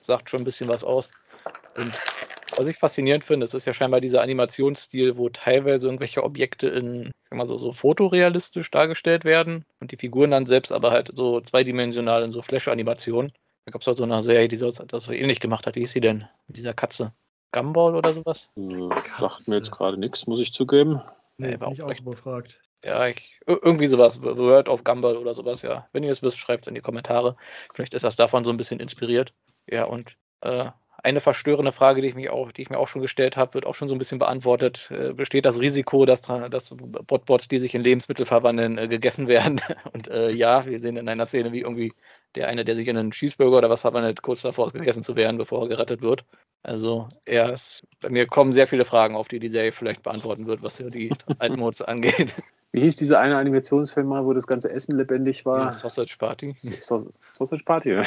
sagt 0.00 0.30
schon 0.30 0.40
ein 0.40 0.44
bisschen 0.44 0.68
was 0.68 0.84
aus. 0.84 1.10
Und 1.76 1.92
was 2.58 2.66
ich 2.68 2.76
faszinierend 2.76 3.24
finde, 3.24 3.44
es 3.44 3.54
ist 3.54 3.66
ja 3.66 3.72
scheinbar 3.74 4.00
dieser 4.00 4.20
Animationsstil, 4.20 5.16
wo 5.16 5.28
teilweise 5.28 5.86
irgendwelche 5.86 6.22
Objekte 6.24 6.68
in, 6.68 7.06
ich 7.06 7.12
sag 7.30 7.36
mal 7.38 7.46
so, 7.46 7.56
so 7.58 7.72
fotorealistisch 7.72 8.70
dargestellt 8.70 9.24
werden 9.24 9.64
und 9.80 9.92
die 9.92 9.96
Figuren 9.96 10.30
dann 10.30 10.46
selbst 10.46 10.72
aber 10.72 10.90
halt 10.90 11.10
so 11.14 11.40
zweidimensional 11.40 12.22
in 12.24 12.32
so 12.32 12.42
Flash-Animationen. 12.42 13.32
Da 13.66 13.72
gab 13.72 13.82
es 13.82 13.86
halt 13.86 13.96
so 13.96 14.04
eine 14.04 14.22
Serie, 14.22 14.48
die 14.48 14.56
so, 14.56 14.70
das 14.70 15.04
so 15.04 15.12
ähnlich 15.12 15.40
gemacht 15.40 15.66
hat. 15.66 15.76
Wie 15.76 15.80
hieß 15.80 15.92
sie 15.92 16.00
denn? 16.00 16.26
Mit 16.46 16.56
dieser 16.56 16.74
Katze. 16.74 17.12
Gumball 17.52 17.94
oder 17.94 18.12
sowas? 18.14 18.50
Äh, 18.56 18.88
sagt 19.18 19.48
mir 19.48 19.56
jetzt 19.56 19.70
gerade 19.70 19.98
nichts, 19.98 20.26
muss 20.26 20.40
ich 20.40 20.52
zugeben. 20.52 21.00
Nee, 21.38 21.48
Nee, 21.52 21.60
war 21.60 21.68
auch 21.68 21.80
auch 21.80 21.90
echt- 21.90 22.00
überfragt. 22.00 22.60
Ja, 22.84 23.06
ich, 23.08 23.18
ir- 23.46 23.58
irgendwie 23.62 23.86
sowas. 23.86 24.14
The 24.14 24.22
Word 24.36 24.68
of 24.68 24.84
Gumball 24.84 25.16
oder 25.16 25.34
sowas, 25.34 25.62
ja. 25.62 25.88
Wenn 25.92 26.02
ihr 26.04 26.12
es 26.12 26.22
wisst, 26.22 26.38
schreibt 26.38 26.64
es 26.64 26.68
in 26.68 26.74
die 26.74 26.80
Kommentare. 26.80 27.36
Vielleicht 27.74 27.92
ist 27.94 28.04
das 28.04 28.16
davon 28.16 28.44
so 28.44 28.50
ein 28.50 28.56
bisschen 28.56 28.80
inspiriert. 28.80 29.32
Ja, 29.66 29.84
und 29.84 30.16
äh, 30.42 30.66
eine 31.02 31.20
verstörende 31.20 31.72
Frage, 31.72 32.02
die 32.02 32.08
ich, 32.08 32.30
auch, 32.30 32.52
die 32.52 32.62
ich 32.62 32.70
mir 32.70 32.78
auch 32.78 32.88
schon 32.88 33.02
gestellt 33.02 33.36
habe, 33.36 33.54
wird 33.54 33.66
auch 33.66 33.74
schon 33.74 33.88
so 33.88 33.94
ein 33.94 33.98
bisschen 33.98 34.18
beantwortet. 34.18 34.90
Äh, 34.90 35.12
besteht 35.12 35.46
das 35.46 35.60
Risiko, 35.60 36.04
dass, 36.06 36.22
dass 36.22 36.74
Botbots, 36.76 37.48
die 37.48 37.60
sich 37.60 37.74
in 37.74 37.82
Lebensmittel 37.82 38.26
verwandeln, 38.26 38.78
äh, 38.78 38.88
gegessen 38.88 39.28
werden? 39.28 39.60
Und 39.92 40.08
äh, 40.08 40.30
ja, 40.30 40.66
wir 40.66 40.80
sehen 40.80 40.96
in 40.96 41.08
einer 41.08 41.26
Szene, 41.26 41.52
wie 41.52 41.60
irgendwie 41.60 41.92
der 42.34 42.48
eine, 42.48 42.64
der 42.64 42.76
sich 42.76 42.86
in 42.88 42.96
einen 42.96 43.10
Cheeseburger 43.10 43.58
oder 43.58 43.70
was 43.70 43.80
verwandelt, 43.82 44.22
kurz 44.22 44.42
davor 44.42 44.66
ist, 44.66 44.74
gegessen 44.74 45.02
zu 45.02 45.16
werden, 45.16 45.38
bevor 45.38 45.62
er 45.62 45.68
gerettet 45.68 46.02
wird. 46.02 46.24
Also, 46.62 47.08
er 47.26 47.52
ist, 47.52 47.86
bei 48.00 48.10
mir 48.10 48.26
kommen 48.26 48.52
sehr 48.52 48.66
viele 48.66 48.84
Fragen, 48.84 49.16
auf 49.16 49.28
die 49.28 49.38
die 49.38 49.48
Serie 49.48 49.72
vielleicht 49.72 50.02
beantworten 50.02 50.46
wird, 50.46 50.62
was 50.62 50.76
so 50.76 50.90
die 50.90 51.10
alten 51.38 51.58
Mods 51.60 51.80
angeht. 51.82 52.34
Wie 52.72 52.80
hieß 52.80 52.96
dieser 52.96 53.18
eine 53.20 53.38
Animationsfilm 53.38 54.06
mal, 54.06 54.24
wo 54.26 54.32
das 54.34 54.46
ganze 54.46 54.70
Essen 54.70 54.96
lebendig 54.96 55.46
war? 55.46 55.66
Ja, 55.66 55.72
Sausage 55.72 56.16
Party. 56.18 56.54
Sau- 56.80 57.10
Sausage 57.28 57.64
Party. 57.64 57.92
ja. 57.92 58.02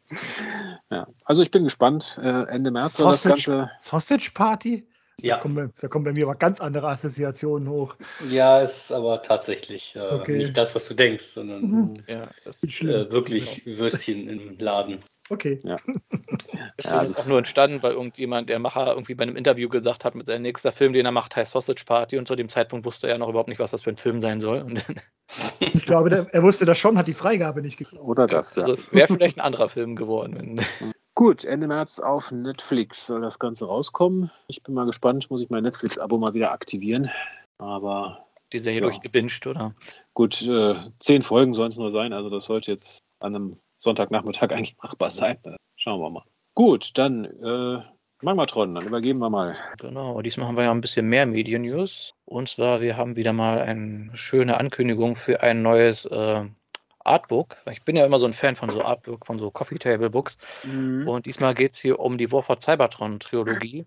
ja, 0.90 1.06
also 1.24 1.42
ich 1.42 1.50
bin 1.50 1.64
gespannt. 1.64 2.20
Äh, 2.22 2.44
Ende 2.48 2.70
März 2.70 2.94
soll 2.94 3.12
das 3.12 3.22
Ganze. 3.24 3.70
Sausage 3.78 4.30
Party? 4.32 4.86
Da, 5.22 5.26
Ja, 5.28 5.38
kommen 5.38 5.54
bei, 5.54 5.68
da 5.80 5.88
kommen 5.88 6.04
bei 6.04 6.12
mir 6.12 6.24
aber 6.26 6.34
ganz 6.34 6.60
andere 6.60 6.88
Assoziationen 6.88 7.68
hoch. 7.70 7.96
ja, 8.28 8.60
ist 8.60 8.92
aber 8.92 9.22
tatsächlich 9.22 9.96
äh, 9.96 10.00
Okay. 10.00 10.36
nicht 10.36 10.56
das, 10.56 10.74
was 10.74 10.86
du 10.86 10.94
denkst, 10.94 11.24
sondern 11.24 11.62
Mhm. 11.62 11.94
Ja, 12.06 12.28
das 12.44 12.62
äh, 12.62 13.10
wirklich 13.10 13.64
Würstchen 13.64 14.28
im 14.28 14.58
Laden. 14.58 14.98
Okay. 15.30 15.60
Ja, 15.64 15.76
ja, 16.84 17.02
ist 17.02 17.16
das- 17.16 17.18
auch 17.18 17.26
nur 17.26 17.38
entstanden, 17.38 17.82
weil 17.82 17.92
irgendjemand, 17.92 18.50
der 18.50 18.58
Macher, 18.58 18.88
irgendwie 18.88 19.14
bei 19.14 19.22
einem 19.22 19.36
Interview 19.36 19.70
gesagt 19.70 20.04
hat, 20.04 20.14
mit 20.14 20.26
seinem 20.26 20.42
nächsten 20.42 20.70
Film, 20.70 20.92
den 20.92 21.06
er 21.06 21.12
macht, 21.12 21.34
heißt 21.34 21.52
Sausage 21.52 21.84
Party 21.86 22.18
und 22.18 22.28
zu 22.28 22.36
dem 22.36 22.50
Zeitpunkt 22.50 22.84
wusste 22.84 23.08
er 23.08 23.16
noch 23.16 23.28
überhaupt 23.30 23.48
nicht, 23.48 23.58
was 23.58 23.70
das 23.70 23.82
für 23.82 23.90
ein 23.90 23.96
Film 23.96 24.20
sein 24.20 24.40
soll. 24.40 24.66
Ich 25.60 25.82
glaube, 25.84 26.10
der, 26.10 26.26
er 26.32 26.42
wusste 26.42 26.66
das 26.66 26.78
schon, 26.78 26.98
hat 26.98 27.06
die 27.06 27.14
Freigabe 27.14 27.62
nicht 27.62 27.78
gekriegt. 27.78 28.00
Oder 28.02 28.26
das, 28.26 28.54
ja. 28.54 28.62
also 28.62 28.74
es 28.74 28.92
wäre 28.92 29.08
vielleicht 29.08 29.38
ein 29.38 29.42
anderer 29.42 29.68
Film 29.70 29.96
geworden. 29.96 30.34
Wenn, 30.36 30.94
Gut, 31.16 31.44
Ende 31.44 31.66
März 31.66 31.98
auf 31.98 32.30
Netflix 32.30 33.06
soll 33.06 33.22
das 33.22 33.38
Ganze 33.38 33.64
rauskommen. 33.64 34.30
Ich 34.48 34.62
bin 34.62 34.74
mal 34.74 34.84
gespannt, 34.84 35.30
muss 35.30 35.40
ich 35.40 35.48
mein 35.48 35.62
Netflix-Abo 35.62 36.18
mal 36.18 36.34
wieder 36.34 36.52
aktivieren. 36.52 37.10
Aber 37.56 38.26
die 38.52 38.58
Serie 38.58 38.80
Ja. 38.80 38.86
durchgebinged, 38.86 39.46
oder? 39.46 39.72
gut, 40.12 40.42
äh, 40.42 40.74
zehn 40.98 41.22
Folgen 41.22 41.54
sollen 41.54 41.70
es 41.70 41.78
nur 41.78 41.90
sein. 41.90 42.12
Also 42.12 42.28
das 42.28 42.44
sollte 42.44 42.70
jetzt 42.70 42.98
an 43.20 43.34
einem 43.34 43.58
Sonntagnachmittag 43.78 44.50
eigentlich 44.52 44.76
machbar 44.82 45.08
sein. 45.08 45.38
Schauen 45.76 46.00
wir 46.02 46.10
mal. 46.10 46.24
Gut, 46.54 46.90
dann 46.98 47.24
äh, 47.24 47.82
Magmatron, 48.20 48.74
dann 48.74 48.86
übergeben 48.86 49.18
wir 49.20 49.30
mal. 49.30 49.56
Genau, 49.78 50.20
diesmal 50.20 50.48
haben 50.48 50.56
wir 50.58 50.64
ja 50.64 50.70
ein 50.70 50.82
bisschen 50.82 51.08
mehr 51.08 51.24
Medien-News. 51.24 52.12
Und 52.26 52.50
zwar, 52.50 52.82
wir 52.82 52.98
haben 52.98 53.16
wieder 53.16 53.32
mal 53.32 53.60
eine 53.60 54.10
schöne 54.14 54.58
Ankündigung 54.58 55.16
für 55.16 55.42
ein 55.42 55.62
neues 55.62 56.04
äh, 56.04 56.44
Artbook. 57.06 57.56
Ich 57.70 57.82
bin 57.82 57.96
ja 57.96 58.04
immer 58.04 58.18
so 58.18 58.26
ein 58.26 58.32
Fan 58.32 58.56
von 58.56 58.70
so 58.70 58.82
Artbook, 58.82 59.26
von 59.26 59.38
so 59.38 59.50
Coffee 59.50 59.78
Table 59.78 60.10
Books. 60.10 60.36
Mhm. 60.64 61.06
Und 61.08 61.26
diesmal 61.26 61.54
geht 61.54 61.72
es 61.72 61.78
hier 61.78 61.98
um 61.98 62.18
die 62.18 62.30
Warfare 62.30 62.58
Cybertron 62.58 63.20
Trilogie. 63.20 63.86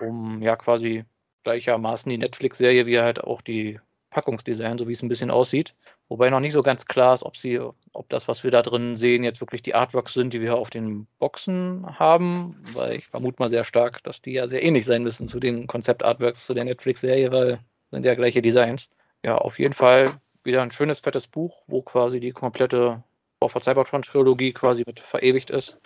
Um 0.00 0.42
ja 0.42 0.56
quasi 0.56 1.04
gleichermaßen 1.44 2.10
die 2.10 2.18
Netflix-Serie 2.18 2.86
wie 2.86 2.98
halt 2.98 3.22
auch 3.22 3.42
die 3.42 3.80
Packungsdesign, 4.10 4.78
so 4.78 4.88
wie 4.88 4.92
es 4.92 5.02
ein 5.02 5.08
bisschen 5.08 5.30
aussieht. 5.30 5.74
Wobei 6.08 6.30
noch 6.30 6.40
nicht 6.40 6.52
so 6.52 6.62
ganz 6.62 6.86
klar 6.86 7.14
ist, 7.14 7.24
ob 7.24 7.36
sie, 7.36 7.58
ob 7.58 8.08
das, 8.08 8.28
was 8.28 8.44
wir 8.44 8.50
da 8.50 8.62
drin 8.62 8.94
sehen, 8.94 9.24
jetzt 9.24 9.40
wirklich 9.40 9.62
die 9.62 9.74
Artworks 9.74 10.12
sind, 10.12 10.32
die 10.32 10.40
wir 10.40 10.56
auf 10.56 10.70
den 10.70 11.06
Boxen 11.18 11.98
haben. 11.98 12.64
Weil 12.72 12.96
ich 12.96 13.06
vermute 13.06 13.36
mal 13.40 13.48
sehr 13.48 13.64
stark, 13.64 14.02
dass 14.04 14.22
die 14.22 14.32
ja 14.32 14.48
sehr 14.48 14.62
ähnlich 14.62 14.84
sein 14.84 15.02
müssen 15.02 15.26
zu 15.26 15.40
den 15.40 15.66
Konzept-Artworks 15.66 16.46
zu 16.46 16.54
der 16.54 16.64
Netflix-Serie, 16.64 17.32
weil 17.32 17.58
sind 17.90 18.06
ja 18.06 18.14
gleiche 18.14 18.42
Designs. 18.42 18.88
Ja, 19.24 19.38
auf 19.38 19.58
jeden 19.58 19.74
Fall 19.74 20.20
wieder 20.44 20.62
ein 20.62 20.70
schönes, 20.70 21.00
fettes 21.00 21.26
Buch, 21.26 21.62
wo 21.66 21.82
quasi 21.82 22.20
die 22.20 22.32
komplette 22.32 23.02
Warfare 23.40 23.62
Cybertron 23.62 24.02
Trilogie 24.02 24.52
quasi 24.52 24.84
mit 24.86 25.00
verewigt 25.00 25.50
ist. 25.50 25.78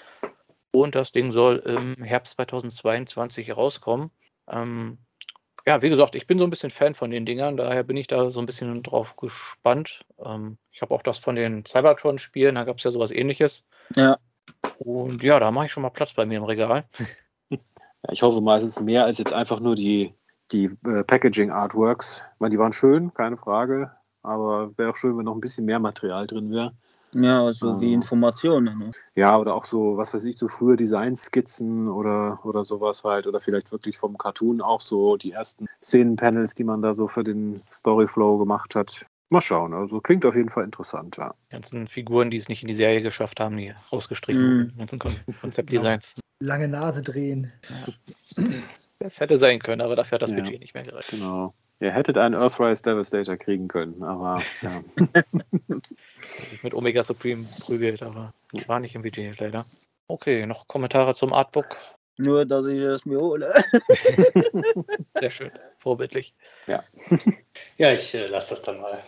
Und 0.71 0.95
das 0.95 1.13
Ding 1.13 1.33
soll 1.33 1.57
im 1.57 2.03
Herbst 2.03 2.35
2022 2.35 3.57
rauskommen. 3.57 4.11
Ähm, 4.49 4.99
ja, 5.67 5.83
wie 5.83 5.89
gesagt, 5.89 6.15
ich 6.15 6.27
bin 6.27 6.39
so 6.39 6.45
ein 6.45 6.51
bisschen 6.51 6.71
Fan 6.71 6.95
von 6.95 7.11
den 7.11 7.27
Dingern, 7.27 7.57
daher 7.57 7.83
bin 7.83 7.97
ich 7.97 8.07
da 8.07 8.31
so 8.31 8.41
ein 8.41 8.47
bisschen 8.47 8.83
drauf 8.83 9.17
gespannt. 9.17 10.05
Ähm, 10.25 10.57
ich 10.73 10.83
habe 10.83 10.95
auch 10.95 11.03
das 11.03 11.19
von 11.19 11.35
den 11.35 11.65
Cybertron-Spielen, 11.67 12.55
da 12.55 12.65
gab 12.65 12.79
es 12.79 12.85
ja 12.85 12.91
sowas 12.91 13.11
ähnliches. 13.11 13.65
Ja. 13.95 14.19
Und 14.79 15.23
ja, 15.23 15.39
da 15.41 15.51
mache 15.51 15.67
ich 15.67 15.73
schon 15.73 15.83
mal 15.83 15.91
Platz 15.91 16.15
bei 16.15 16.25
mir 16.25 16.39
im 16.39 16.45
Regal. 16.45 16.85
Ja, 17.51 18.13
ich 18.13 18.23
hoffe 18.23 18.41
mal, 18.41 18.59
es 18.59 18.65
ist 18.65 18.81
mehr 18.81 19.05
als 19.05 19.19
jetzt 19.19 19.33
einfach 19.33 19.59
nur 19.59 19.75
die, 19.75 20.15
die 20.53 20.71
äh, 20.87 21.03
Packaging-Artworks. 21.03 22.23
Ich 22.35 22.41
meine, 22.41 22.53
die 22.53 22.59
waren 22.59 22.73
schön, 22.73 23.13
keine 23.13 23.37
Frage. 23.37 23.91
Aber 24.23 24.77
wäre 24.77 24.91
auch 24.91 24.97
schön, 24.97 25.17
wenn 25.17 25.25
noch 25.25 25.35
ein 25.35 25.41
bisschen 25.41 25.65
mehr 25.65 25.79
Material 25.79 26.27
drin 26.27 26.51
wäre. 26.51 26.73
Ja, 27.15 27.51
so 27.53 27.81
wie 27.81 27.91
Ah. 27.91 27.95
Informationen. 27.95 28.79
Ne? 28.79 28.91
Ja, 29.15 29.39
oder 29.39 29.55
auch 29.55 29.65
so, 29.65 29.97
was 29.97 30.13
weiß 30.13 30.25
ich, 30.25 30.37
so 30.37 30.49
frühe 30.49 30.77
Designskizzen 30.77 31.89
oder, 31.89 32.39
oder 32.45 32.65
sowas 32.65 33.03
halt. 33.05 33.27
Oder 33.27 33.41
vielleicht 33.41 33.73
wirklich 33.73 33.97
vom 33.97 34.19
Cartoon 34.19 34.61
auch 34.61 34.81
so 34.81 35.17
die 35.17 35.33
ersten 35.33 35.67
Szenenpanels, 35.83 36.55
die 36.55 36.65
man 36.65 36.83
da 36.83 36.93
so 36.93 37.09
für 37.09 37.25
den 37.25 37.61
Storyflow 37.63 38.37
gemacht 38.39 38.75
hat. 38.75 39.07
Mal 39.31 39.41
schauen. 39.41 39.73
Also 39.73 40.01
klingt 40.01 40.27
auf 40.27 40.35
jeden 40.35 40.51
Fall 40.51 40.65
interessant, 40.65 41.17
ja. 41.17 41.35
Die 41.49 41.53
ganzen 41.53 41.89
Figuren, 41.89 42.31
die 42.31 42.37
es 42.37 42.49
nicht 42.49 42.63
in 42.63 42.69
die 42.69 42.75
Serie 42.75 43.01
geschafft 43.03 43.41
haben, 43.41 43.57
die 43.57 43.73
rausgestrichen 43.93 44.43
Mhm. 44.43 44.59
wurden. 44.59 44.69
Die 44.73 44.79
ganzen 44.79 44.99
Kon 44.99 45.13
Konzeptdesigns. 45.41 46.15
Lange 46.41 46.69
Nase 46.69 47.03
drehen. 47.03 47.51
Das 49.01 49.21
hätte 49.21 49.37
sein 49.39 49.59
können, 49.61 49.81
aber 49.81 49.97
dafür 49.97 50.17
hat 50.17 50.23
das 50.23 50.31
Ja. 50.31 50.37
Budget 50.37 50.61
nicht 50.61 50.75
mehr 50.75 50.83
gereicht. 50.83 51.11
Genau. 51.11 51.55
Ihr 51.81 51.93
hättet 51.93 52.19
einen 52.19 52.35
Earthrise 52.35 52.83
Devastator 52.83 53.37
kriegen 53.37 53.69
können, 53.69 54.03
aber 54.03 54.43
ja. 54.63 54.81
mit 56.63 56.75
Omega 56.75 57.05
Supreme 57.05 57.45
prügelt, 57.61 58.03
aber 58.03 58.35
war 58.67 58.81
nicht 58.81 58.97
im 58.97 59.03
Budget 59.03 59.39
leider. 59.39 59.65
Okay, 60.09 60.47
noch 60.47 60.67
Kommentare 60.67 61.15
zum 61.15 61.33
Artbook. 61.33 61.77
Nur, 62.17 62.45
dass 62.45 62.67
ich 62.67 62.81
es 62.81 63.07
mir 63.07 63.21
hole. 63.21 63.55
Sehr 65.21 65.31
schön, 65.31 65.53
vorbildlich. 65.79 66.35
Ja, 66.67 66.83
ich 67.93 68.13
äh, 68.13 68.27
lasse 68.27 68.55
das 68.57 68.63
dann 68.63 68.81
mal. 68.81 69.01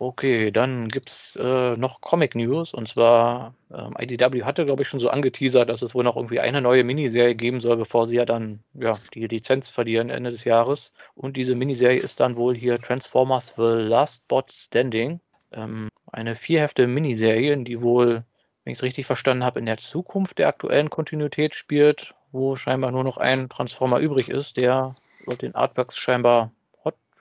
Okay, 0.00 0.52
dann 0.52 0.86
gibt 0.86 1.08
es 1.08 1.36
äh, 1.36 1.76
noch 1.76 2.00
Comic 2.00 2.36
News 2.36 2.72
und 2.72 2.86
zwar 2.86 3.54
ähm, 3.74 3.96
IDW 3.98 4.44
hatte, 4.44 4.64
glaube 4.64 4.82
ich, 4.82 4.88
schon 4.88 5.00
so 5.00 5.08
angeteasert, 5.08 5.68
dass 5.68 5.82
es 5.82 5.92
wohl 5.92 6.04
noch 6.04 6.14
irgendwie 6.14 6.38
eine 6.38 6.60
neue 6.60 6.84
Miniserie 6.84 7.34
geben 7.34 7.58
soll, 7.58 7.76
bevor 7.76 8.06
sie 8.06 8.14
ja 8.14 8.24
dann 8.24 8.60
ja, 8.74 8.92
die 9.12 9.26
Lizenz 9.26 9.70
verlieren 9.70 10.08
Ende 10.08 10.30
des 10.30 10.44
Jahres. 10.44 10.92
Und 11.16 11.36
diese 11.36 11.56
Miniserie 11.56 11.98
ist 11.98 12.20
dann 12.20 12.36
wohl 12.36 12.54
hier 12.54 12.80
Transformers 12.80 13.54
The 13.56 13.62
Last 13.62 14.28
Bot 14.28 14.52
Standing. 14.52 15.18
Ähm, 15.50 15.88
eine 16.12 16.36
vierhefte 16.36 16.86
Miniserie, 16.86 17.56
die 17.64 17.82
wohl, 17.82 18.24
wenn 18.62 18.72
ich 18.72 18.78
es 18.78 18.84
richtig 18.84 19.06
verstanden 19.06 19.42
habe, 19.42 19.58
in 19.58 19.66
der 19.66 19.78
Zukunft 19.78 20.38
der 20.38 20.46
aktuellen 20.46 20.90
Kontinuität 20.90 21.56
spielt, 21.56 22.14
wo 22.30 22.54
scheinbar 22.54 22.92
nur 22.92 23.02
noch 23.02 23.16
ein 23.16 23.48
Transformer 23.48 23.98
übrig 23.98 24.28
ist, 24.28 24.58
der 24.58 24.94
laut 25.26 25.42
den 25.42 25.56
Artworks 25.56 25.96
scheinbar 25.96 26.52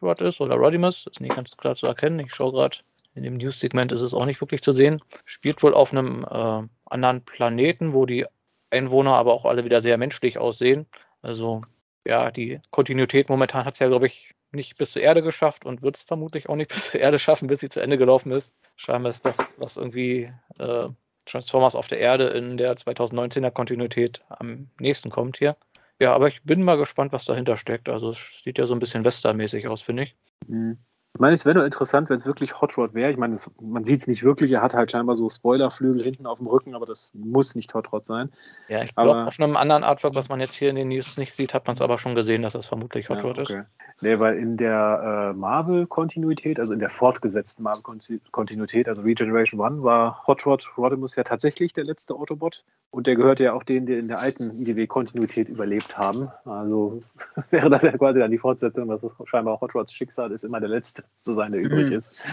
Rod 0.01 0.21
ist 0.21 0.41
oder 0.41 0.55
Rodimus, 0.55 1.07
ist 1.07 1.21
nicht 1.21 1.35
ganz 1.35 1.55
klar 1.57 1.75
zu 1.75 1.87
erkennen. 1.87 2.19
Ich 2.19 2.33
schaue 2.33 2.51
gerade, 2.51 2.77
in 3.15 3.23
dem 3.23 3.37
News-Segment 3.37 3.91
ist 3.91 4.01
es 4.01 4.13
auch 4.13 4.25
nicht 4.25 4.41
wirklich 4.41 4.61
zu 4.61 4.71
sehen. 4.71 5.01
Spielt 5.25 5.63
wohl 5.63 5.73
auf 5.73 5.91
einem 5.91 6.23
äh, 6.29 6.67
anderen 6.85 7.23
Planeten, 7.23 7.93
wo 7.93 8.05
die 8.05 8.25
Einwohner 8.69 9.13
aber 9.13 9.33
auch 9.33 9.45
alle 9.45 9.65
wieder 9.65 9.81
sehr 9.81 9.97
menschlich 9.97 10.37
aussehen. 10.37 10.85
Also 11.21 11.61
ja, 12.05 12.31
die 12.31 12.61
Kontinuität 12.71 13.29
momentan 13.29 13.65
hat 13.65 13.73
es 13.73 13.79
ja, 13.79 13.87
glaube 13.87 14.07
ich, 14.07 14.33
nicht 14.51 14.77
bis 14.77 14.93
zur 14.93 15.01
Erde 15.01 15.21
geschafft 15.21 15.65
und 15.65 15.81
wird 15.81 15.97
es 15.97 16.03
vermutlich 16.03 16.47
auch 16.47 16.55
nicht 16.55 16.69
bis 16.73 16.91
zur 16.91 17.01
Erde 17.01 17.19
schaffen, 17.19 17.47
bis 17.47 17.59
sie 17.59 17.69
zu 17.69 17.79
Ende 17.79 17.97
gelaufen 17.97 18.31
ist. 18.31 18.53
Scheinbar 18.75 19.11
ist 19.11 19.25
das, 19.25 19.59
was 19.59 19.77
irgendwie 19.77 20.31
äh, 20.59 20.87
Transformers 21.25 21.75
auf 21.75 21.87
der 21.87 21.99
Erde 21.99 22.27
in 22.29 22.57
der 22.57 22.75
2019er 22.75 23.51
Kontinuität 23.51 24.21
am 24.29 24.69
nächsten 24.79 25.09
kommt 25.09 25.37
hier. 25.37 25.57
Ja, 25.99 26.13
aber 26.13 26.27
ich 26.27 26.43
bin 26.43 26.63
mal 26.63 26.77
gespannt, 26.77 27.11
was 27.11 27.25
dahinter 27.25 27.57
steckt. 27.57 27.89
Also 27.89 28.11
es 28.11 28.41
sieht 28.43 28.57
ja 28.57 28.67
so 28.67 28.73
ein 28.73 28.79
bisschen 28.79 29.03
Western-mäßig 29.03 29.67
aus, 29.67 29.81
finde 29.81 30.03
ich. 30.03 30.15
Mhm. 30.47 30.77
Ich 31.17 31.19
meine, 31.19 31.33
es 31.33 31.45
wäre 31.45 31.55
nur 31.55 31.65
interessant, 31.65 32.11
wenn 32.11 32.17
es 32.17 32.27
wirklich 32.27 32.61
Hot 32.61 32.77
Rod 32.77 32.93
wäre. 32.93 33.09
Ich 33.09 33.17
meine, 33.17 33.33
es, 33.33 33.49
man 33.59 33.83
sieht 33.83 34.01
es 34.01 34.07
nicht 34.07 34.21
wirklich. 34.21 34.51
Er 34.51 34.61
hat 34.61 34.75
halt 34.75 34.91
scheinbar 34.91 35.15
so 35.15 35.27
Spoilerflügel 35.27 36.03
hinten 36.03 36.27
auf 36.27 36.37
dem 36.37 36.45
Rücken, 36.45 36.75
aber 36.75 36.85
das 36.85 37.11
muss 37.15 37.55
nicht 37.55 37.73
Hot 37.73 37.91
Rod 37.91 38.05
sein. 38.05 38.29
Ja, 38.67 38.83
ich 38.83 38.93
glaube, 38.93 39.25
auf 39.25 39.39
einem 39.39 39.57
anderen 39.57 39.83
Artwork, 39.83 40.13
was 40.13 40.29
man 40.29 40.39
jetzt 40.39 40.53
hier 40.53 40.69
in 40.69 40.75
den 40.75 40.89
News 40.89 41.17
nicht 41.17 41.33
sieht, 41.33 41.55
hat 41.55 41.65
man 41.65 41.73
es 41.73 41.81
aber 41.81 41.97
schon 41.97 42.13
gesehen, 42.13 42.43
dass 42.43 42.53
das 42.53 42.67
vermutlich 42.67 43.09
Hot 43.09 43.17
Ja, 43.17 43.23
Rod 43.23 43.39
ist. 43.39 43.49
okay. 43.49 43.63
Nee, 43.99 44.19
weil 44.19 44.37
in 44.37 44.57
der 44.57 45.31
äh, 45.33 45.37
Marvel-Kontinuität, 45.37 46.59
also 46.59 46.71
in 46.71 46.79
der 46.79 46.91
fortgesetzten 46.91 47.63
Marvel-Kontinuität, 47.63 48.87
also 48.87 49.01
Regeneration 49.01 49.59
One, 49.59 49.81
war 49.81 50.21
Hot 50.27 50.45
Rod 50.45 50.71
Rodimus 50.77 51.15
ja 51.15 51.23
tatsächlich 51.23 51.73
der 51.73 51.83
letzte 51.83 52.13
Autobot. 52.13 52.63
Und 52.91 53.07
der 53.07 53.15
gehört 53.15 53.39
ja 53.39 53.53
auch 53.53 53.63
denen, 53.63 53.87
die 53.87 53.93
in 53.93 54.07
der 54.07 54.19
alten 54.19 54.51
IDW-Kontinuität 54.51 55.49
überlebt 55.49 55.97
haben. 55.97 56.31
Also 56.45 57.01
wäre 57.49 57.71
das 57.71 57.81
ja 57.81 57.97
quasi 57.97 58.19
dann 58.19 58.29
die 58.29 58.37
Fortsetzung, 58.37 58.87
dass 58.87 59.01
es 59.01 59.11
scheinbar 59.25 59.59
Hot 59.61 59.73
Rods 59.73 59.91
Schicksal 59.91 60.31
ist, 60.31 60.43
immer 60.43 60.59
der 60.59 60.69
letzte 60.69 61.03
zu 61.19 61.33
sein, 61.33 61.51
der 61.51 61.61
übrig 61.61 61.89
Mhm. 61.89 61.97
ist. 61.97 62.25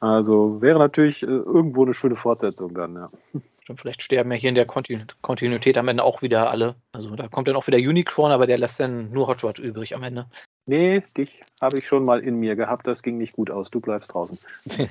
Also 0.00 0.60
wäre 0.60 0.78
natürlich 0.78 1.22
äh, 1.22 1.26
irgendwo 1.26 1.84
eine 1.84 1.94
schöne 1.94 2.16
Fortsetzung 2.16 2.74
dann, 2.74 2.94
ja. 2.94 3.08
Stimmt, 3.62 3.80
vielleicht 3.80 4.02
sterben 4.02 4.30
ja 4.30 4.36
hier 4.36 4.50
in 4.50 4.54
der 4.54 4.66
Kontinu 4.66 5.04
Kontinuität 5.22 5.76
am 5.76 5.88
Ende 5.88 6.04
auch 6.04 6.22
wieder 6.22 6.50
alle. 6.50 6.76
Also 6.92 7.14
da 7.16 7.28
kommt 7.28 7.48
dann 7.48 7.56
auch 7.56 7.66
wieder 7.66 7.78
Unicron, 7.78 8.30
aber 8.30 8.46
der 8.46 8.58
lässt 8.58 8.78
dann 8.78 9.10
nur 9.10 9.26
Hot 9.26 9.42
Rod 9.42 9.58
übrig 9.58 9.94
am 9.94 10.04
Ende. 10.04 10.26
Nee, 10.66 11.02
dich 11.16 11.40
habe 11.60 11.78
ich 11.78 11.86
schon 11.86 12.04
mal 12.04 12.20
in 12.20 12.36
mir 12.36 12.56
gehabt, 12.56 12.86
das 12.86 13.02
ging 13.02 13.18
nicht 13.18 13.32
gut 13.32 13.50
aus. 13.50 13.70
Du 13.70 13.80
bleibst 13.80 14.14
draußen. 14.14 14.38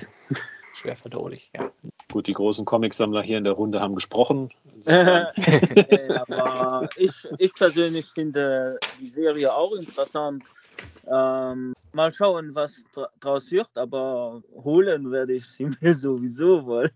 Schwer 0.74 0.96
verdaulich, 0.96 1.50
ja. 1.54 1.70
Gut, 2.12 2.26
die 2.26 2.34
großen 2.34 2.66
Comicsammler 2.66 3.22
hier 3.22 3.38
in 3.38 3.44
der 3.44 3.54
Runde 3.54 3.80
haben 3.80 3.94
gesprochen. 3.94 4.50
Aber 4.86 6.88
ich, 6.96 7.12
ich 7.38 7.54
persönlich 7.54 8.06
finde 8.06 8.78
die 9.00 9.08
Serie 9.08 9.54
auch 9.54 9.72
interessant. 9.72 10.44
Ähm, 11.10 11.72
mal 11.96 12.12
schauen, 12.14 12.54
was 12.54 12.84
dra- 12.94 13.10
draus 13.18 13.50
wird, 13.50 13.76
aber 13.76 14.42
holen 14.52 15.10
werde 15.10 15.32
ich 15.32 15.46
sie 15.48 15.66
mir 15.80 15.94
sowieso 15.94 16.64
wohl. 16.64 16.90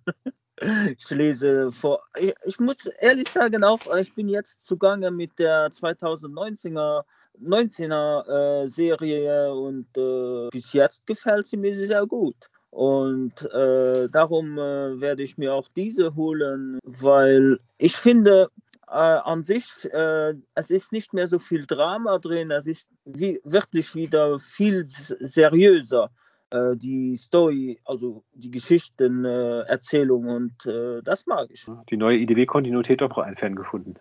Ich 0.98 1.08
lese 1.08 1.72
vor. 1.72 2.02
Ich, 2.18 2.34
ich 2.44 2.60
muss 2.60 2.76
ehrlich 3.00 3.28
sagen, 3.30 3.64
auch 3.64 3.80
äh, 3.92 4.02
ich 4.02 4.14
bin 4.14 4.28
jetzt 4.28 4.60
zugange 4.66 5.10
mit 5.10 5.38
der 5.38 5.70
2019er 5.72 7.02
19er 7.42 8.64
äh, 8.64 8.68
Serie 8.68 9.54
und 9.54 9.86
äh, 9.96 10.48
bis 10.50 10.72
jetzt 10.74 11.06
gefällt 11.06 11.46
sie 11.46 11.56
mir 11.56 11.74
sehr 11.86 12.06
gut. 12.06 12.36
Und 12.68 13.42
äh, 13.52 14.08
darum 14.10 14.58
äh, 14.58 15.00
werde 15.00 15.22
ich 15.22 15.38
mir 15.38 15.54
auch 15.54 15.66
diese 15.74 16.14
holen, 16.14 16.78
weil 16.84 17.58
ich 17.78 17.96
finde, 17.96 18.50
an 18.96 19.42
sich, 19.42 19.66
äh, 19.92 20.34
es 20.54 20.70
ist 20.70 20.92
nicht 20.92 21.12
mehr 21.14 21.28
so 21.28 21.38
viel 21.38 21.66
Drama 21.66 22.18
drin, 22.18 22.50
es 22.50 22.66
ist 22.66 22.88
wie, 23.04 23.40
wirklich 23.44 23.94
wieder 23.94 24.38
viel 24.38 24.84
seriöser. 24.84 26.10
Äh, 26.52 26.76
die 26.76 27.16
Story, 27.16 27.78
also 27.84 28.24
die 28.34 28.50
Geschichten, 28.50 29.24
äh, 29.24 29.60
Erzählung 29.60 30.28
und 30.28 30.66
äh, 30.66 31.00
das 31.04 31.24
mag 31.26 31.46
ich. 31.50 31.64
Die 31.88 31.96
neue 31.96 32.18
IDW-Kontinuität 32.18 33.00
hat 33.02 33.12
auch 33.12 33.18
einen 33.18 33.36
Fan 33.36 33.54
gefunden. 33.54 33.94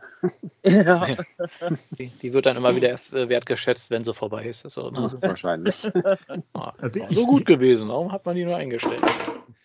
ja. 0.63 1.05
Die, 1.91 2.07
die 2.07 2.33
wird 2.33 2.47
dann 2.47 2.57
immer 2.57 2.75
wieder 2.75 2.89
erst 2.89 3.13
äh, 3.13 3.29
wertgeschätzt, 3.29 3.91
wenn 3.91 4.03
sie 4.03 4.13
vorbei 4.13 4.45
ist. 4.45 4.65
Das 4.65 4.73
ist 4.73 4.77
auch 4.79 4.89
immer 4.89 5.07
so. 5.07 5.21
Wahrscheinlich. 5.21 5.91
Ah, 6.53 6.73
Also 6.79 6.99
so 7.11 7.25
gut 7.27 7.45
gewesen. 7.45 7.87
Warum 7.89 8.11
hat 8.11 8.25
man 8.25 8.35
die 8.35 8.45
nur 8.45 8.55
eingestellt? 8.55 9.01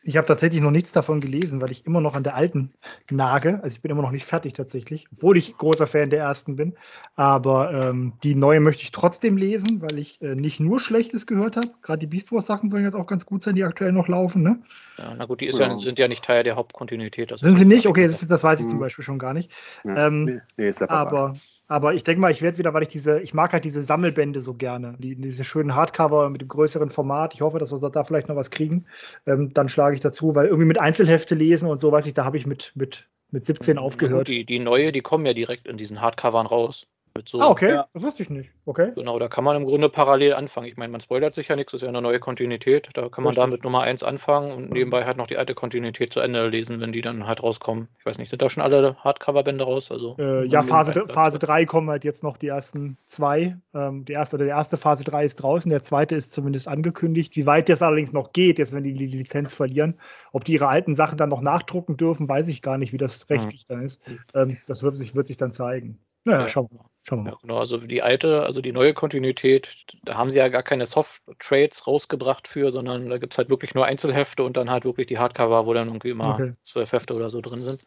Ich 0.02 0.16
habe 0.16 0.26
tatsächlich 0.26 0.60
noch 0.60 0.70
nichts 0.70 0.92
davon 0.92 1.20
gelesen, 1.20 1.60
weil 1.60 1.70
ich 1.70 1.86
immer 1.86 2.00
noch 2.00 2.14
an 2.14 2.24
der 2.24 2.34
alten 2.34 2.74
nage. 3.10 3.60
Also 3.62 3.74
ich 3.74 3.82
bin 3.82 3.90
immer 3.90 4.02
noch 4.02 4.10
nicht 4.10 4.26
fertig 4.26 4.52
tatsächlich, 4.52 5.06
obwohl 5.12 5.36
ich 5.36 5.56
großer 5.56 5.86
Fan 5.86 6.10
der 6.10 6.20
ersten 6.20 6.56
bin. 6.56 6.74
Aber 7.16 7.72
ähm, 7.72 8.12
die 8.22 8.34
neue 8.34 8.60
möchte 8.60 8.82
ich 8.82 8.92
trotzdem 8.92 9.36
lesen, 9.36 9.80
weil 9.80 9.98
ich 9.98 10.20
äh, 10.20 10.34
nicht 10.34 10.60
nur 10.60 10.78
Schlechtes 10.78 11.26
gehört 11.26 11.56
habe. 11.56 11.68
Gerade 11.82 12.00
die 12.00 12.06
Beast 12.06 12.32
Wars 12.32 12.46
Sachen 12.46 12.68
sollen 12.68 12.84
jetzt 12.84 12.96
auch 12.96 13.06
ganz 13.06 13.24
gut 13.24 13.42
sein, 13.42 13.54
die 13.54 13.64
aktuell 13.64 13.92
noch 13.92 14.08
laufen. 14.08 14.42
Ne? 14.42 14.62
Ja, 14.98 15.14
na 15.16 15.24
gut, 15.24 15.40
die 15.40 15.46
ist 15.46 15.58
Ja. 15.58 15.68
ja, 15.68 15.78
sind 15.78 15.98
ja 15.98 16.06
nicht 16.06 16.24
Teil 16.24 16.44
der 16.44 16.56
Hauptkontinuität. 16.56 17.32
Sind 17.40 17.56
sie 17.56 17.64
nicht? 17.64 17.86
Okay, 17.86 18.06
das, 18.06 18.26
das 18.26 18.44
weiß 18.44 18.60
ich 18.60 18.66
zum 18.66 18.76
Mhm. 18.76 18.80
Beispiel 18.80 19.04
schon 19.04 19.18
gar 19.18 19.34
nicht. 19.34 19.50
Ja. 19.84 20.06
Ähm, 20.08 20.24
nee, 20.24 20.40
nee, 20.56 20.68
ist. 20.68 20.82
Aber, 20.82 21.34
aber 21.66 21.94
ich 21.94 22.02
denke 22.02 22.20
mal, 22.20 22.30
ich 22.30 22.42
werde 22.42 22.58
wieder, 22.58 22.74
weil 22.74 22.82
ich 22.82 22.88
diese, 22.88 23.20
ich 23.20 23.32
mag 23.32 23.52
halt 23.52 23.64
diese 23.64 23.82
Sammelbände 23.82 24.40
so 24.42 24.54
gerne. 24.54 24.96
Die, 24.98 25.16
diese 25.16 25.44
schönen 25.44 25.74
Hardcover 25.74 26.28
mit 26.28 26.42
dem 26.42 26.48
größeren 26.48 26.90
Format. 26.90 27.34
Ich 27.34 27.40
hoffe, 27.40 27.58
dass 27.58 27.72
wir 27.72 27.90
da 27.90 28.04
vielleicht 28.04 28.28
noch 28.28 28.36
was 28.36 28.50
kriegen. 28.50 28.84
Ähm, 29.26 29.52
dann 29.54 29.68
schlage 29.68 29.94
ich 29.94 30.00
dazu, 30.00 30.34
weil 30.34 30.46
irgendwie 30.46 30.66
mit 30.66 30.78
Einzelhefte 30.78 31.34
lesen 31.34 31.68
und 31.68 31.80
so, 31.80 31.90
weiß 31.90 32.06
ich, 32.06 32.14
da 32.14 32.24
habe 32.24 32.36
ich 32.36 32.46
mit, 32.46 32.72
mit, 32.74 33.08
mit 33.30 33.46
17 33.46 33.76
Na 33.76 33.80
gut, 33.80 33.86
aufgehört. 33.86 34.28
Die, 34.28 34.44
die 34.44 34.58
neue, 34.58 34.92
die 34.92 35.00
kommen 35.00 35.24
ja 35.24 35.32
direkt 35.32 35.66
in 35.66 35.78
diesen 35.78 36.00
Hardcovern 36.00 36.46
raus. 36.46 36.86
Mit 37.16 37.28
so, 37.28 37.40
Ah, 37.40 37.48
okay. 37.48 37.70
Ja. 37.74 37.86
Das 37.94 38.02
wusste 38.02 38.24
ich 38.24 38.30
nicht. 38.30 38.50
Okay. 38.66 38.90
Genau, 38.96 39.20
da 39.20 39.28
kann 39.28 39.44
man 39.44 39.56
im 39.56 39.66
Grunde 39.66 39.88
parallel 39.88 40.32
anfangen. 40.34 40.66
Ich 40.66 40.76
meine, 40.76 40.90
man 40.90 41.00
spoilert 41.00 41.32
sich 41.36 41.46
ja 41.46 41.54
nichts, 41.54 41.70
das 41.70 41.78
ist 41.78 41.82
ja 41.82 41.88
eine 41.88 42.02
neue 42.02 42.18
Kontinuität. 42.18 42.88
Da 42.94 43.08
kann 43.08 43.22
man 43.22 43.30
Richtig. 43.34 43.44
da 43.44 43.46
mit 43.46 43.62
Nummer 43.62 43.82
1 43.82 44.02
anfangen 44.02 44.50
und 44.50 44.72
nebenbei 44.72 45.04
halt 45.04 45.16
noch 45.16 45.28
die 45.28 45.36
alte 45.36 45.54
Kontinuität 45.54 46.12
zu 46.12 46.18
Ende 46.18 46.48
lesen, 46.48 46.80
wenn 46.80 46.90
die 46.90 47.02
dann 47.02 47.28
halt 47.28 47.40
rauskommen. 47.40 47.86
Ich 48.00 48.04
weiß 48.06 48.18
nicht, 48.18 48.30
sind 48.30 48.42
da 48.42 48.50
schon 48.50 48.64
alle 48.64 48.96
Hardcover-Bände 48.96 49.62
raus? 49.62 49.92
Also, 49.92 50.16
Äh, 50.18 50.46
ja, 50.46 50.62
Mhm. 50.62 50.66
Phase, 50.66 51.04
Phase 51.06 51.38
3 51.38 51.66
kommen 51.66 51.88
halt 51.88 52.02
jetzt 52.02 52.24
noch 52.24 52.36
die 52.36 52.48
ersten 52.48 52.98
zwei. 53.06 53.56
Ähm, 53.74 54.04
die 54.04 54.12
erste 54.12 54.34
oder 54.34 54.46
die 54.46 54.50
erste 54.50 54.76
Phase 54.76 55.04
3 55.04 55.24
ist 55.24 55.36
draußen, 55.36 55.70
der 55.70 55.84
zweite 55.84 56.16
ist 56.16 56.32
zumindest 56.32 56.66
angekündigt. 56.66 57.36
Wie 57.36 57.46
weit 57.46 57.68
das 57.68 57.80
allerdings 57.80 58.12
noch 58.12 58.32
geht, 58.32 58.58
jetzt 58.58 58.72
wenn 58.72 58.82
die 58.82 58.92
die 58.92 59.06
Lizenz 59.06 59.54
verlieren, 59.54 60.00
ob 60.32 60.44
die 60.44 60.54
ihre 60.54 60.66
alten 60.66 60.96
Sachen 60.96 61.16
dann 61.16 61.28
noch 61.28 61.42
nachdrucken 61.42 61.96
dürfen, 61.96 62.28
weiß 62.28 62.48
ich 62.48 62.60
gar 62.60 62.76
nicht, 62.76 62.92
wie 62.92 62.98
das 62.98 63.30
rechtlich 63.30 63.66
dann 63.66 63.82
ist. 63.84 64.00
Ähm, 64.34 64.56
das 64.66 64.82
wird 64.82 64.96
sich, 64.96 65.14
wird 65.14 65.28
sich 65.28 65.36
dann 65.36 65.52
zeigen. 65.52 66.00
Ja. 66.24 66.48
schauen 66.48 66.68
wir 66.70 66.78
mal. 66.78 66.88
Schauen 67.02 67.24
wir 67.24 67.24
Ja, 67.26 67.30
mal. 67.32 67.38
genau, 67.42 67.58
also 67.58 67.76
die 67.78 68.02
alte, 68.02 68.42
also 68.42 68.60
die 68.62 68.72
neue 68.72 68.94
Kontinuität, 68.94 69.68
da 70.04 70.16
haben 70.16 70.30
sie 70.30 70.38
ja 70.38 70.48
gar 70.48 70.62
keine 70.62 70.86
Soft-Trades 70.86 71.86
rausgebracht 71.86 72.48
für, 72.48 72.70
sondern 72.70 73.10
da 73.10 73.18
gibt 73.18 73.34
es 73.34 73.38
halt 73.38 73.50
wirklich 73.50 73.74
nur 73.74 73.84
Einzelhefte 73.84 74.42
und 74.42 74.56
dann 74.56 74.70
halt 74.70 74.84
wirklich 74.84 75.06
die 75.06 75.18
Hardcover, 75.18 75.66
wo 75.66 75.74
dann 75.74 75.88
irgendwie 75.88 76.10
immer 76.10 76.34
Okay. 76.34 76.54
zwölf 76.62 76.92
Hefte 76.92 77.14
oder 77.14 77.30
so 77.30 77.40
drin 77.40 77.62
sind. 77.62 77.86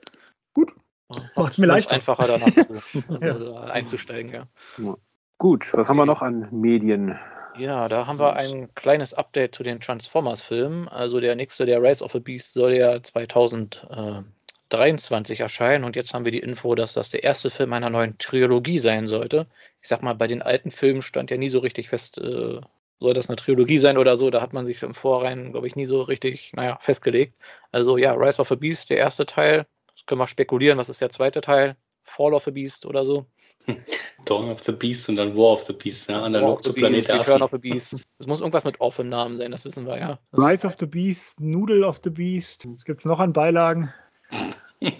Gut. 0.53 0.71
Ja, 1.09 1.29
Macht's 1.35 1.57
mir 1.57 1.65
ist 1.65 1.69
leichter. 1.69 1.91
einfacher 1.91 2.27
danach 2.27 2.53
zu, 2.53 2.99
also 3.09 3.53
Ja. 3.53 3.61
einzusteigen, 3.63 4.31
ja. 4.33 4.47
Gut, 5.39 5.71
was 5.73 5.87
haben 5.87 5.97
wir 5.97 6.05
noch 6.05 6.21
an 6.21 6.47
Medien? 6.51 7.17
Ja, 7.59 7.87
da 7.89 8.05
haben 8.05 8.19
wir 8.19 8.35
ein 8.35 8.73
kleines 8.75 9.13
Update 9.13 9.55
zu 9.55 9.63
den 9.63 9.79
Transformers-Filmen. 9.79 10.87
Also 10.87 11.19
der 11.19 11.35
nächste, 11.35 11.65
der 11.65 11.81
Rise 11.81 12.03
of 12.03 12.11
the 12.11 12.19
Beast, 12.19 12.53
soll 12.53 12.73
ja 12.73 12.99
2023 14.69 15.39
erscheinen. 15.39 15.83
Und 15.83 15.95
jetzt 15.95 16.13
haben 16.13 16.25
wir 16.25 16.31
die 16.31 16.39
Info, 16.39 16.75
dass 16.75 16.93
das 16.93 17.09
der 17.09 17.23
erste 17.23 17.49
Film 17.49 17.73
einer 17.73 17.89
neuen 17.89 18.17
Trilogie 18.17 18.79
sein 18.79 19.07
sollte. 19.07 19.47
Ich 19.81 19.89
sag 19.89 20.03
mal, 20.03 20.13
bei 20.13 20.27
den 20.27 20.41
alten 20.41 20.71
Filmen 20.71 21.01
stand 21.01 21.31
ja 21.31 21.37
nie 21.37 21.49
so 21.49 21.59
richtig 21.59 21.89
fest, 21.89 22.17
äh, 22.17 22.59
soll 22.99 23.13
das 23.13 23.29
eine 23.29 23.35
Trilogie 23.35 23.77
sein 23.77 23.97
oder 23.97 24.17
so. 24.17 24.29
Da 24.29 24.41
hat 24.41 24.53
man 24.53 24.65
sich 24.65 24.81
im 24.83 24.93
Vorrein, 24.93 25.51
glaube 25.51 25.67
ich, 25.67 25.75
nie 25.75 25.85
so 25.85 26.01
richtig, 26.01 26.51
naja, 26.53 26.77
festgelegt. 26.81 27.35
Also 27.71 27.97
ja, 27.97 28.13
Rise 28.13 28.41
of 28.41 28.49
the 28.49 28.55
Beast, 28.55 28.89
der 28.89 28.97
erste 28.97 29.25
Teil. 29.25 29.65
Das 29.93 30.05
können 30.05 30.19
wir 30.19 30.27
spekulieren, 30.27 30.77
was 30.77 30.89
ist 30.89 31.01
der 31.01 31.09
zweite 31.09 31.41
Teil? 31.41 31.75
Fall 32.03 32.33
of 32.33 32.43
the 32.45 32.51
Beast 32.51 32.85
oder 32.85 33.05
so. 33.05 33.25
Dawn 34.25 34.49
of 34.49 34.61
the 34.61 34.71
Beast 34.71 35.09
und 35.09 35.17
dann 35.17 35.35
War 35.35 35.53
of 35.53 35.63
the 35.63 35.73
Beast, 35.73 36.09
ne? 36.09 36.21
Analog 36.21 36.59
of 36.59 36.63
the 36.63 36.69
zu 36.71 36.73
Planet 36.73 37.07
Beast, 37.07 37.19
Return 37.19 37.41
of 37.41 37.51
the 37.51 37.57
Beast. 37.57 38.07
Es 38.19 38.27
muss 38.27 38.39
irgendwas 38.39 38.63
mit 38.63 38.79
Off 38.79 38.99
im 38.99 39.09
Namen 39.09 39.37
sein, 39.37 39.51
das 39.51 39.65
wissen 39.65 39.85
wir 39.85 39.99
ja. 39.99 40.19
Rise 40.33 40.65
of 40.65 40.75
the 40.79 40.85
Beast, 40.85 41.39
Noodle 41.39 41.85
of 41.85 41.99
the 42.03 42.09
Beast. 42.09 42.65
Was 42.73 42.85
gibt 42.85 42.99
es 42.99 43.05
noch 43.05 43.19
an 43.19 43.33
Beilagen? 43.33 43.93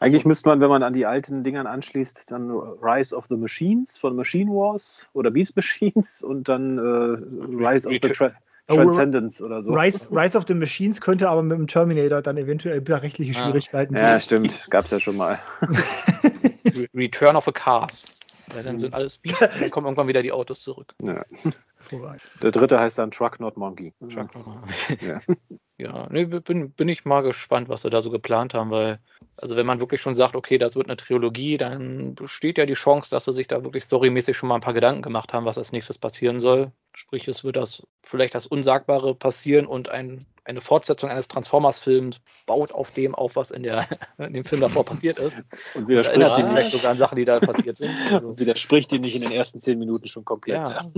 Eigentlich 0.00 0.24
müsste 0.24 0.48
man, 0.48 0.60
wenn 0.60 0.68
man 0.68 0.82
an 0.82 0.92
die 0.92 1.06
alten 1.06 1.42
Dingern 1.42 1.66
anschließt, 1.66 2.30
dann 2.30 2.50
Rise 2.50 3.16
of 3.16 3.26
the 3.28 3.36
Machines 3.36 3.96
von 3.96 4.14
Machine 4.16 4.50
Wars 4.50 5.08
oder 5.14 5.30
Beast 5.30 5.56
Machines 5.56 6.22
und 6.22 6.48
dann 6.48 6.78
äh, 6.78 6.80
Rise 7.66 7.88
of 7.88 7.94
the 8.02 8.08
Tra 8.10 8.32
Oh, 8.68 8.76
Transcendence 8.76 9.42
oder 9.42 9.64
so. 9.64 9.72
Rise, 9.72 10.06
Rise 10.12 10.38
of 10.38 10.44
the 10.46 10.54
Machines 10.54 11.00
könnte 11.00 11.28
aber 11.28 11.42
mit 11.42 11.58
dem 11.58 11.66
Terminator 11.66 12.22
dann 12.22 12.36
eventuell 12.36 12.80
rechtliche 12.86 13.32
Ah. 13.36 13.44
Schwierigkeiten 13.46 13.96
Ja, 13.96 14.20
stimmt. 14.20 14.56
Gab 14.70 14.84
es 14.84 14.92
ja 14.92 15.00
schon 15.00 15.16
mal. 15.16 15.40
Re- 15.60 16.86
Return 16.94 17.34
of 17.34 17.48
a 17.48 17.50
Cars. 17.52 18.14
Weil 18.54 18.62
dann 18.62 18.78
sind 18.78 18.94
alles 18.94 19.18
Beasts 19.18 19.42
und 19.54 19.60
dann 19.62 19.70
kommen 19.70 19.86
irgendwann 19.88 20.06
wieder 20.06 20.22
die 20.22 20.30
Autos 20.30 20.62
zurück. 20.62 20.94
Ja. 21.02 21.24
Der 22.42 22.50
dritte 22.50 22.78
heißt 22.78 22.98
dann 22.98 23.10
Truck 23.10 23.40
Not 23.40 23.56
Monkey. 23.56 23.92
Schauen 24.08 24.28
wir 24.32 24.40
mal. 24.44 24.62
Ja. 25.00 25.20
Ja, 25.80 26.08
nee, 26.10 26.26
bin, 26.26 26.72
bin 26.72 26.88
ich 26.90 27.06
mal 27.06 27.22
gespannt, 27.22 27.70
was 27.70 27.80
sie 27.82 27.88
da 27.88 28.02
so 28.02 28.10
geplant 28.10 28.52
haben, 28.52 28.70
weil, 28.70 28.98
also 29.38 29.56
wenn 29.56 29.64
man 29.64 29.80
wirklich 29.80 30.02
schon 30.02 30.14
sagt, 30.14 30.36
okay, 30.36 30.58
das 30.58 30.76
wird 30.76 30.88
eine 30.88 30.98
Trilogie, 30.98 31.56
dann 31.56 32.14
besteht 32.14 32.58
ja 32.58 32.66
die 32.66 32.74
Chance, 32.74 33.08
dass 33.08 33.24
sie 33.24 33.32
sich 33.32 33.48
da 33.48 33.64
wirklich 33.64 33.84
storymäßig 33.84 34.36
schon 34.36 34.50
mal 34.50 34.56
ein 34.56 34.60
paar 34.60 34.74
Gedanken 34.74 35.00
gemacht 35.00 35.32
haben, 35.32 35.46
was 35.46 35.56
als 35.56 35.72
nächstes 35.72 35.98
passieren 35.98 36.38
soll. 36.38 36.70
Sprich, 36.92 37.28
es 37.28 37.44
wird 37.44 37.56
das 37.56 37.82
vielleicht 38.04 38.34
das 38.34 38.46
Unsagbare 38.46 39.14
passieren 39.14 39.66
und 39.66 39.88
ein, 39.88 40.26
eine 40.44 40.60
Fortsetzung 40.60 41.10
eines 41.10 41.28
Transformers-Films 41.28 42.20
baut 42.46 42.72
auf 42.72 42.90
dem 42.90 43.14
auf, 43.14 43.36
was 43.36 43.50
in, 43.50 43.62
der, 43.62 43.88
in 44.18 44.32
dem 44.32 44.44
Film 44.44 44.60
davor 44.60 44.84
passiert 44.84 45.18
ist. 45.18 45.36
Und 45.36 45.44
Und 45.74 45.88
widerspricht 45.88 46.20
erinnert 46.20 46.36
sich 46.36 46.44
vielleicht 46.44 46.72
sogar 46.72 46.90
an 46.92 46.98
Sachen, 46.98 47.16
die 47.16 47.24
da 47.24 47.40
passiert 47.40 47.76
sind. 47.76 47.90
Also, 48.10 48.38
widerspricht 48.38 48.92
ihm 48.92 49.02
nicht 49.02 49.14
in 49.14 49.22
den 49.22 49.32
ersten 49.32 49.60
zehn 49.60 49.78
Minuten 49.78 50.08
schon 50.08 50.24
komplett. 50.24 50.58
ja, 50.58 50.90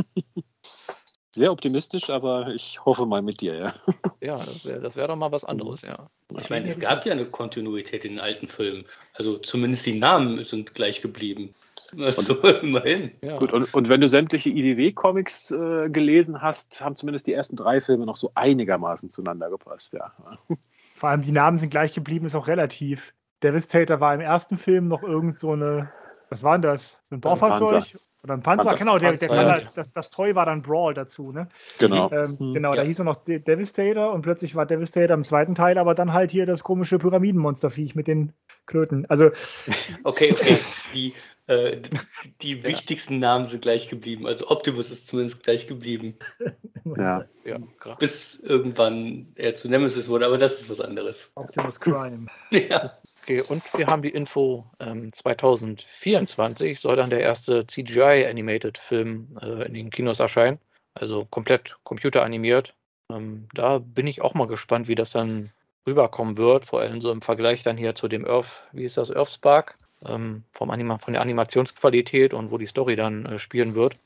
Sehr 1.32 1.52
optimistisch, 1.52 2.10
aber 2.10 2.48
ich 2.48 2.84
hoffe 2.84 3.06
mal 3.06 3.22
mit 3.22 3.40
dir, 3.40 3.54
ja. 3.54 3.74
ja, 4.20 4.36
das 4.36 4.64
wäre 4.64 4.80
das 4.80 4.96
wär 4.96 5.08
doch 5.08 5.16
mal 5.16 5.32
was 5.32 5.44
anderes, 5.44 5.82
ja. 5.82 6.10
Ich 6.38 6.50
meine, 6.50 6.68
es 6.68 6.78
gab 6.78 7.04
ja 7.06 7.12
eine 7.12 7.26
Kontinuität 7.26 8.04
in 8.04 8.12
den 8.12 8.20
alten 8.20 8.48
Filmen. 8.48 8.86
Also 9.14 9.38
zumindest 9.38 9.86
die 9.86 9.98
Namen 9.98 10.44
sind 10.44 10.74
gleich 10.74 11.02
geblieben. 11.02 11.54
Also, 11.98 12.34
immerhin. 12.62 13.12
Ja. 13.22 13.38
Gut, 13.38 13.52
und, 13.52 13.72
und 13.74 13.88
wenn 13.88 14.00
du 14.00 14.08
sämtliche 14.08 14.50
IDW-Comics 14.50 15.50
äh, 15.50 15.90
gelesen 15.90 16.40
hast, 16.40 16.80
haben 16.80 16.96
zumindest 16.96 17.26
die 17.26 17.32
ersten 17.32 17.56
drei 17.56 17.80
Filme 17.80 18.06
noch 18.06 18.16
so 18.16 18.32
einigermaßen 18.34 19.10
zueinander 19.10 19.50
gepasst, 19.50 19.92
ja. 19.92 20.12
Vor 20.94 21.08
allem 21.08 21.22
die 21.22 21.32
Namen 21.32 21.58
sind 21.58 21.70
gleich 21.70 21.92
geblieben, 21.94 22.26
ist 22.26 22.34
auch 22.34 22.46
relativ. 22.46 23.12
Devastator 23.42 24.00
war 24.00 24.14
im 24.14 24.20
ersten 24.20 24.56
Film 24.56 24.88
noch 24.88 25.02
irgend 25.02 25.38
so 25.38 25.52
eine, 25.52 25.90
was 26.30 26.42
war 26.42 26.52
denn 26.56 26.62
das? 26.62 26.96
So 27.10 27.16
ein 27.16 27.20
Baufahrzeug? 27.20 27.96
Oder 28.24 28.34
ein 28.34 28.42
Panzer, 28.42 28.68
Panzer. 28.68 28.78
genau, 28.78 28.98
der, 28.98 29.14
der 29.14 29.26
Panzer, 29.26 29.58
ja. 29.58 29.70
das, 29.74 29.90
das 29.90 30.10
Toy 30.10 30.36
war 30.36 30.46
dann 30.46 30.62
Brawl 30.62 30.94
dazu, 30.94 31.32
ne? 31.32 31.48
Genau. 31.78 32.08
Ähm, 32.12 32.38
hm. 32.38 32.54
Genau, 32.54 32.70
ja. 32.70 32.76
da 32.76 32.82
hieß 32.82 33.00
er 33.00 33.04
noch 33.04 33.24
Devastator 33.24 34.12
und 34.12 34.22
plötzlich 34.22 34.54
war 34.54 34.64
Devastator 34.64 35.16
im 35.16 35.24
zweiten 35.24 35.56
Teil, 35.56 35.76
aber 35.76 35.96
dann 35.96 36.12
halt 36.12 36.30
hier 36.30 36.46
das 36.46 36.62
komische 36.62 37.00
Pyramidenmonsterviech 37.00 37.96
mit 37.96 38.06
den 38.06 38.32
Klöten. 38.66 39.06
Also. 39.10 39.30
Okay, 40.04 40.32
okay. 40.32 40.58
Die, 40.94 41.12
äh, 41.46 41.78
die 42.42 42.58
ja. 42.58 42.64
wichtigsten 42.64 43.18
Namen 43.18 43.46
sind 43.46 43.62
gleich 43.62 43.88
geblieben. 43.88 44.26
Also 44.26 44.48
Optimus 44.48 44.90
ist 44.90 45.08
zumindest 45.08 45.42
gleich 45.42 45.66
geblieben. 45.66 46.16
Ja. 46.96 47.24
ja 47.44 47.58
Bis 48.00 48.40
irgendwann 48.40 49.32
er 49.36 49.54
zu 49.54 49.68
Nemesis 49.68 50.08
wurde, 50.08 50.26
aber 50.26 50.36
das 50.36 50.58
ist 50.58 50.68
was 50.68 50.80
anderes. 50.80 51.30
Optimus 51.36 51.78
Crime. 51.78 52.26
ja. 52.50 52.98
Okay, 53.22 53.40
und 53.48 53.62
wir 53.78 53.86
haben 53.86 54.02
die 54.02 54.08
Info, 54.10 54.66
ähm, 54.80 55.12
2024 55.12 56.80
soll 56.80 56.96
dann 56.96 57.08
der 57.08 57.20
erste 57.20 57.64
CGI-Animated-Film 57.68 59.38
äh, 59.40 59.66
in 59.68 59.74
den 59.74 59.90
Kinos 59.90 60.18
erscheinen. 60.18 60.58
Also 60.94 61.24
komplett 61.30 61.76
computeranimiert. 61.84 62.74
Ähm, 63.10 63.46
da 63.54 63.78
bin 63.78 64.08
ich 64.08 64.20
auch 64.20 64.34
mal 64.34 64.48
gespannt, 64.48 64.88
wie 64.88 64.96
das 64.96 65.12
dann 65.12 65.52
rüberkommen 65.86 66.36
wird, 66.36 66.64
vor 66.64 66.80
allem 66.80 67.00
so 67.00 67.12
im 67.12 67.22
Vergleich 67.22 67.62
dann 67.62 67.76
hier 67.76 67.94
zu 67.94 68.08
dem 68.08 68.26
Earth, 68.26 68.62
wie 68.72 68.84
ist 68.84 68.96
das, 68.96 69.10
Earthspark, 69.10 69.78
ähm, 70.06 70.44
vom 70.52 70.70
Anima 70.70 70.98
von 70.98 71.14
der 71.14 71.22
Animationsqualität 71.22 72.34
und 72.34 72.50
wo 72.50 72.58
die 72.58 72.66
Story 72.66 72.96
dann 72.96 73.26
äh, 73.26 73.38
spielen 73.38 73.74
wird. 73.74 73.96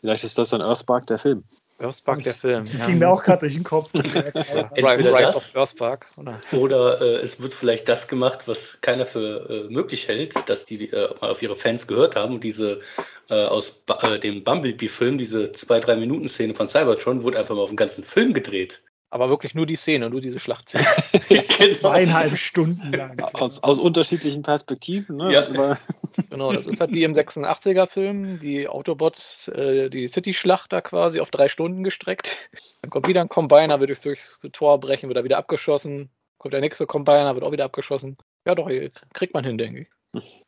Vielleicht 0.00 0.24
ist 0.24 0.38
das 0.38 0.50
dann 0.50 0.60
Earthspark 0.60 1.06
der 1.06 1.18
Film. 1.18 1.44
Earthspark, 1.78 2.22
der 2.22 2.34
Film. 2.34 2.66
Das 2.66 2.76
ja. 2.76 2.86
ging 2.86 2.98
mir 2.98 3.08
auch 3.08 3.22
gerade 3.22 3.40
durch 3.40 3.54
den 3.54 3.64
Kopf. 3.64 3.90
Entweder 3.94 5.18
Rise 5.18 5.34
of 5.34 5.56
Earthspark. 5.56 6.06
Oder, 6.16 6.40
oder 6.52 7.00
äh, 7.00 7.16
es 7.16 7.40
wird 7.40 7.52
vielleicht 7.52 7.88
das 7.88 8.06
gemacht, 8.06 8.46
was 8.46 8.80
keiner 8.80 9.06
für 9.06 9.48
äh, 9.68 9.72
möglich 9.72 10.06
hält, 10.06 10.34
dass 10.48 10.64
die 10.64 10.90
äh, 10.90 11.08
mal 11.20 11.30
auf 11.30 11.42
ihre 11.42 11.56
Fans 11.56 11.86
gehört 11.86 12.14
haben. 12.14 12.34
Und 12.34 12.44
diese 12.44 12.80
äh, 13.28 13.46
aus 13.46 13.80
äh, 14.02 14.18
dem 14.20 14.44
Bumblebee-Film, 14.44 15.18
diese 15.18 15.52
zwei, 15.52 15.80
drei 15.80 15.96
Minuten 15.96 16.28
Szene 16.28 16.54
von 16.54 16.68
Cybertron, 16.68 17.22
wurde 17.22 17.38
einfach 17.38 17.54
mal 17.54 17.62
auf 17.62 17.70
den 17.70 17.76
ganzen 17.76 18.04
Film 18.04 18.34
gedreht. 18.34 18.82
Aber 19.14 19.28
wirklich 19.28 19.54
nur 19.54 19.64
die 19.64 19.76
Szene, 19.76 20.10
nur 20.10 20.20
diese 20.20 20.40
Schlachtszene. 20.40 20.84
genau. 21.28 21.78
Zweieinhalb 21.78 22.36
Stunden 22.36 22.92
lang. 22.92 23.20
Aus, 23.34 23.62
aus 23.62 23.78
unterschiedlichen 23.78 24.42
Perspektiven. 24.42 25.18
Ne? 25.18 25.32
Ja. 25.32 25.78
genau, 26.30 26.52
das 26.52 26.66
ist 26.66 26.80
halt 26.80 26.90
wie 26.90 27.04
im 27.04 27.12
86er-Film, 27.12 28.40
die 28.40 28.66
Autobots, 28.66 29.46
äh, 29.46 29.88
die 29.88 30.08
City-Schlacht 30.08 30.72
da 30.72 30.80
quasi 30.80 31.20
auf 31.20 31.30
drei 31.30 31.46
Stunden 31.46 31.84
gestreckt. 31.84 32.50
Dann 32.82 32.90
kommt 32.90 33.06
wieder 33.06 33.20
ein 33.20 33.28
Combiner, 33.28 33.78
wird 33.78 33.90
durchs, 34.04 34.36
durchs 34.40 34.58
Tor 34.58 34.80
brechen, 34.80 35.08
wird 35.08 35.16
er 35.16 35.22
wieder 35.22 35.38
abgeschossen. 35.38 36.10
Kommt 36.38 36.52
der 36.52 36.60
nächste 36.60 36.84
Combiner, 36.84 37.36
wird 37.36 37.44
auch 37.44 37.52
wieder 37.52 37.66
abgeschossen. 37.66 38.16
Ja, 38.44 38.56
doch, 38.56 38.68
kriegt 39.12 39.32
man 39.32 39.44
hin, 39.44 39.58
denke 39.58 39.86
ich. 40.12 40.44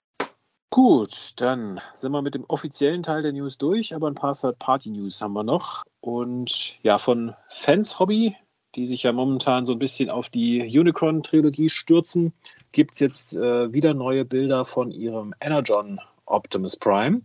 Gut, 0.70 1.34
dann 1.36 1.80
sind 1.94 2.10
wir 2.10 2.20
mit 2.20 2.34
dem 2.34 2.44
offiziellen 2.48 3.04
Teil 3.04 3.22
der 3.22 3.32
News 3.32 3.58
durch, 3.58 3.94
aber 3.94 4.08
ein 4.08 4.16
paar 4.16 4.34
Third-Party-News 4.34 5.22
haben 5.22 5.34
wir 5.34 5.44
noch. 5.44 5.84
Und 6.00 6.82
ja, 6.82 6.98
von 6.98 7.32
Fans 7.48 8.00
Hobby 8.00 8.34
die 8.76 8.86
sich 8.86 9.02
ja 9.02 9.12
momentan 9.12 9.66
so 9.66 9.72
ein 9.72 9.78
bisschen 9.78 10.10
auf 10.10 10.28
die 10.28 10.60
Unicron-Trilogie 10.60 11.70
stürzen, 11.70 12.32
gibt 12.72 12.94
es 12.94 13.00
jetzt 13.00 13.36
äh, 13.36 13.72
wieder 13.72 13.94
neue 13.94 14.24
Bilder 14.24 14.64
von 14.64 14.90
ihrem 14.90 15.34
Energon 15.40 15.98
Optimus 16.26 16.76
Prime. 16.76 17.22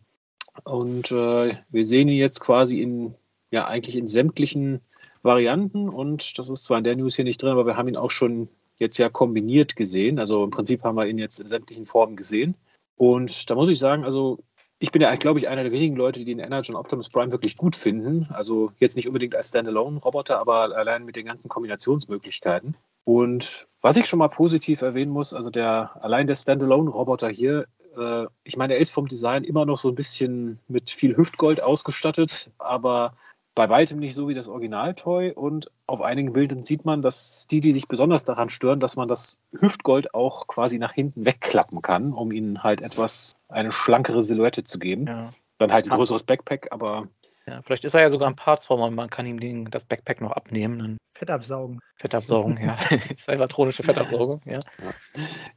Und 0.63 1.11
äh, 1.11 1.55
wir 1.69 1.85
sehen 1.85 2.07
ihn 2.07 2.17
jetzt 2.17 2.39
quasi 2.39 2.81
in, 2.81 3.15
ja, 3.51 3.67
eigentlich 3.67 3.95
in 3.95 4.07
sämtlichen 4.07 4.81
Varianten. 5.23 5.89
Und 5.89 6.37
das 6.39 6.49
ist 6.49 6.63
zwar 6.63 6.77
in 6.77 6.83
der 6.83 6.95
News 6.95 7.15
hier 7.15 7.25
nicht 7.25 7.41
drin, 7.41 7.51
aber 7.51 7.65
wir 7.65 7.77
haben 7.77 7.87
ihn 7.87 7.97
auch 7.97 8.11
schon 8.11 8.47
jetzt 8.79 8.97
ja 8.97 9.09
kombiniert 9.09 9.75
gesehen. 9.75 10.19
Also 10.19 10.43
im 10.43 10.49
Prinzip 10.49 10.83
haben 10.83 10.95
wir 10.95 11.05
ihn 11.05 11.17
jetzt 11.17 11.39
in 11.39 11.47
sämtlichen 11.47 11.85
Formen 11.85 12.15
gesehen. 12.15 12.55
Und 12.95 13.49
da 13.49 13.55
muss 13.55 13.69
ich 13.69 13.79
sagen, 13.79 14.03
also 14.03 14.39
ich 14.81 14.91
bin 14.91 15.03
ja, 15.03 15.15
glaube 15.15 15.37
ich, 15.37 15.47
einer 15.47 15.61
der 15.61 15.71
wenigen 15.71 15.95
Leute, 15.95 16.17
die 16.19 16.25
den 16.25 16.39
Energon 16.39 16.75
Optimus 16.75 17.07
Prime 17.07 17.31
wirklich 17.31 17.55
gut 17.55 17.75
finden. 17.75 18.27
Also 18.31 18.71
jetzt 18.79 18.95
nicht 18.95 19.07
unbedingt 19.07 19.35
als 19.35 19.49
Standalone-Roboter, 19.49 20.39
aber 20.39 20.75
allein 20.75 21.05
mit 21.05 21.15
den 21.15 21.27
ganzen 21.27 21.49
Kombinationsmöglichkeiten. 21.49 22.75
Und 23.03 23.67
was 23.81 23.97
ich 23.97 24.07
schon 24.07 24.17
mal 24.17 24.29
positiv 24.29 24.81
erwähnen 24.81 25.11
muss, 25.11 25.35
also 25.35 25.51
der 25.51 25.91
allein 26.03 26.25
der 26.25 26.35
Standalone-Roboter 26.35 27.29
hier, 27.29 27.67
äh, 27.95 28.25
ich 28.43 28.57
meine, 28.57 28.73
er 28.73 28.79
ist 28.79 28.89
vom 28.89 29.07
Design 29.07 29.43
immer 29.43 29.65
noch 29.65 29.77
so 29.77 29.89
ein 29.89 29.95
bisschen 29.95 30.57
mit 30.67 30.89
viel 30.89 31.15
Hüftgold 31.15 31.61
ausgestattet, 31.61 32.49
aber 32.57 33.13
bei 33.53 33.69
weitem 33.69 33.99
nicht 33.99 34.15
so 34.15 34.27
wie 34.27 34.33
das 34.33 34.47
Original-Toy 34.47 35.31
und 35.31 35.69
auf 35.87 36.01
einigen 36.01 36.33
Bildern 36.33 36.63
sieht 36.63 36.85
man, 36.85 37.01
dass 37.01 37.47
die, 37.47 37.59
die 37.59 37.73
sich 37.73 37.87
besonders 37.87 38.23
daran 38.23 38.49
stören, 38.49 38.79
dass 38.79 38.95
man 38.95 39.07
das 39.07 39.39
Hüftgold 39.59 40.13
auch 40.13 40.47
quasi 40.47 40.77
nach 40.77 40.93
hinten 40.93 41.25
wegklappen 41.25 41.81
kann, 41.81 42.13
um 42.13 42.31
ihnen 42.31 42.63
halt 42.63 42.81
etwas 42.81 43.33
eine 43.49 43.71
schlankere 43.71 44.21
Silhouette 44.21 44.63
zu 44.63 44.79
geben. 44.79 45.07
Ja. 45.07 45.31
Dann 45.57 45.71
halt 45.71 45.85
ein 45.85 45.95
größeres 45.95 46.23
Backpack, 46.23 46.69
aber 46.71 47.07
ja, 47.47 47.61
vielleicht 47.63 47.83
ist 47.85 47.95
er 47.95 48.01
ja 48.01 48.09
sogar 48.09 48.29
ein 48.29 48.35
Partsformer 48.35 48.85
und 48.85 48.95
man 48.95 49.09
kann 49.09 49.25
ihm 49.25 49.39
den, 49.39 49.65
das 49.65 49.85
Backpack 49.85 50.21
noch 50.21 50.31
abnehmen. 50.31 50.79
Dann 50.79 50.97
Fettabsaugen. 51.15 51.79
Fettabsaugen, 51.95 52.57
ja. 52.57 52.77
Salvatronische 53.17 53.83
Fettabsaugung, 53.83 54.41
ja. 54.45 54.59
ja. 54.59 54.93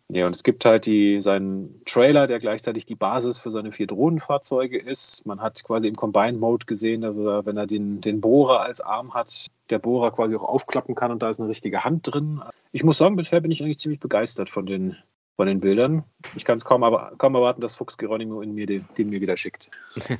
Ja, 0.08 0.26
und 0.26 0.34
es 0.34 0.42
gibt 0.42 0.64
halt 0.64 0.86
die, 0.86 1.20
seinen 1.20 1.82
Trailer, 1.84 2.26
der 2.26 2.38
gleichzeitig 2.38 2.86
die 2.86 2.94
Basis 2.94 3.38
für 3.38 3.50
seine 3.50 3.72
vier 3.72 3.86
Drohnenfahrzeuge 3.86 4.78
ist. 4.78 5.24
Man 5.26 5.40
hat 5.40 5.62
quasi 5.64 5.88
im 5.88 5.96
Combine-Mode 5.96 6.66
gesehen, 6.66 7.02
dass 7.02 7.18
er, 7.18 7.46
wenn 7.46 7.56
er 7.56 7.66
den, 7.66 8.00
den 8.00 8.20
Bohrer 8.20 8.60
als 8.60 8.80
Arm 8.80 9.14
hat, 9.14 9.46
der 9.70 9.78
Bohrer 9.78 10.10
quasi 10.10 10.36
auch 10.36 10.44
aufklappen 10.44 10.94
kann 10.94 11.10
und 11.10 11.22
da 11.22 11.30
ist 11.30 11.40
eine 11.40 11.48
richtige 11.48 11.84
Hand 11.84 12.12
drin. 12.12 12.42
Ich 12.72 12.84
muss 12.84 12.98
sagen, 12.98 13.16
bisher 13.16 13.40
bin 13.40 13.50
ich 13.50 13.62
eigentlich 13.62 13.78
ziemlich 13.78 14.00
begeistert 14.00 14.50
von 14.50 14.66
den, 14.66 14.96
von 15.36 15.46
den 15.46 15.60
Bildern. 15.60 16.04
Ich 16.34 16.44
kann 16.44 16.56
es 16.56 16.64
kaum, 16.64 16.82
kaum 17.18 17.34
erwarten, 17.34 17.60
dass 17.60 17.74
Fuchs 17.74 17.98
Geronimo 17.98 18.40
in 18.40 18.54
mir 18.54 18.66
den, 18.66 18.88
den 18.98 19.10
mir 19.10 19.20
wieder 19.20 19.36
schickt. 19.36 19.70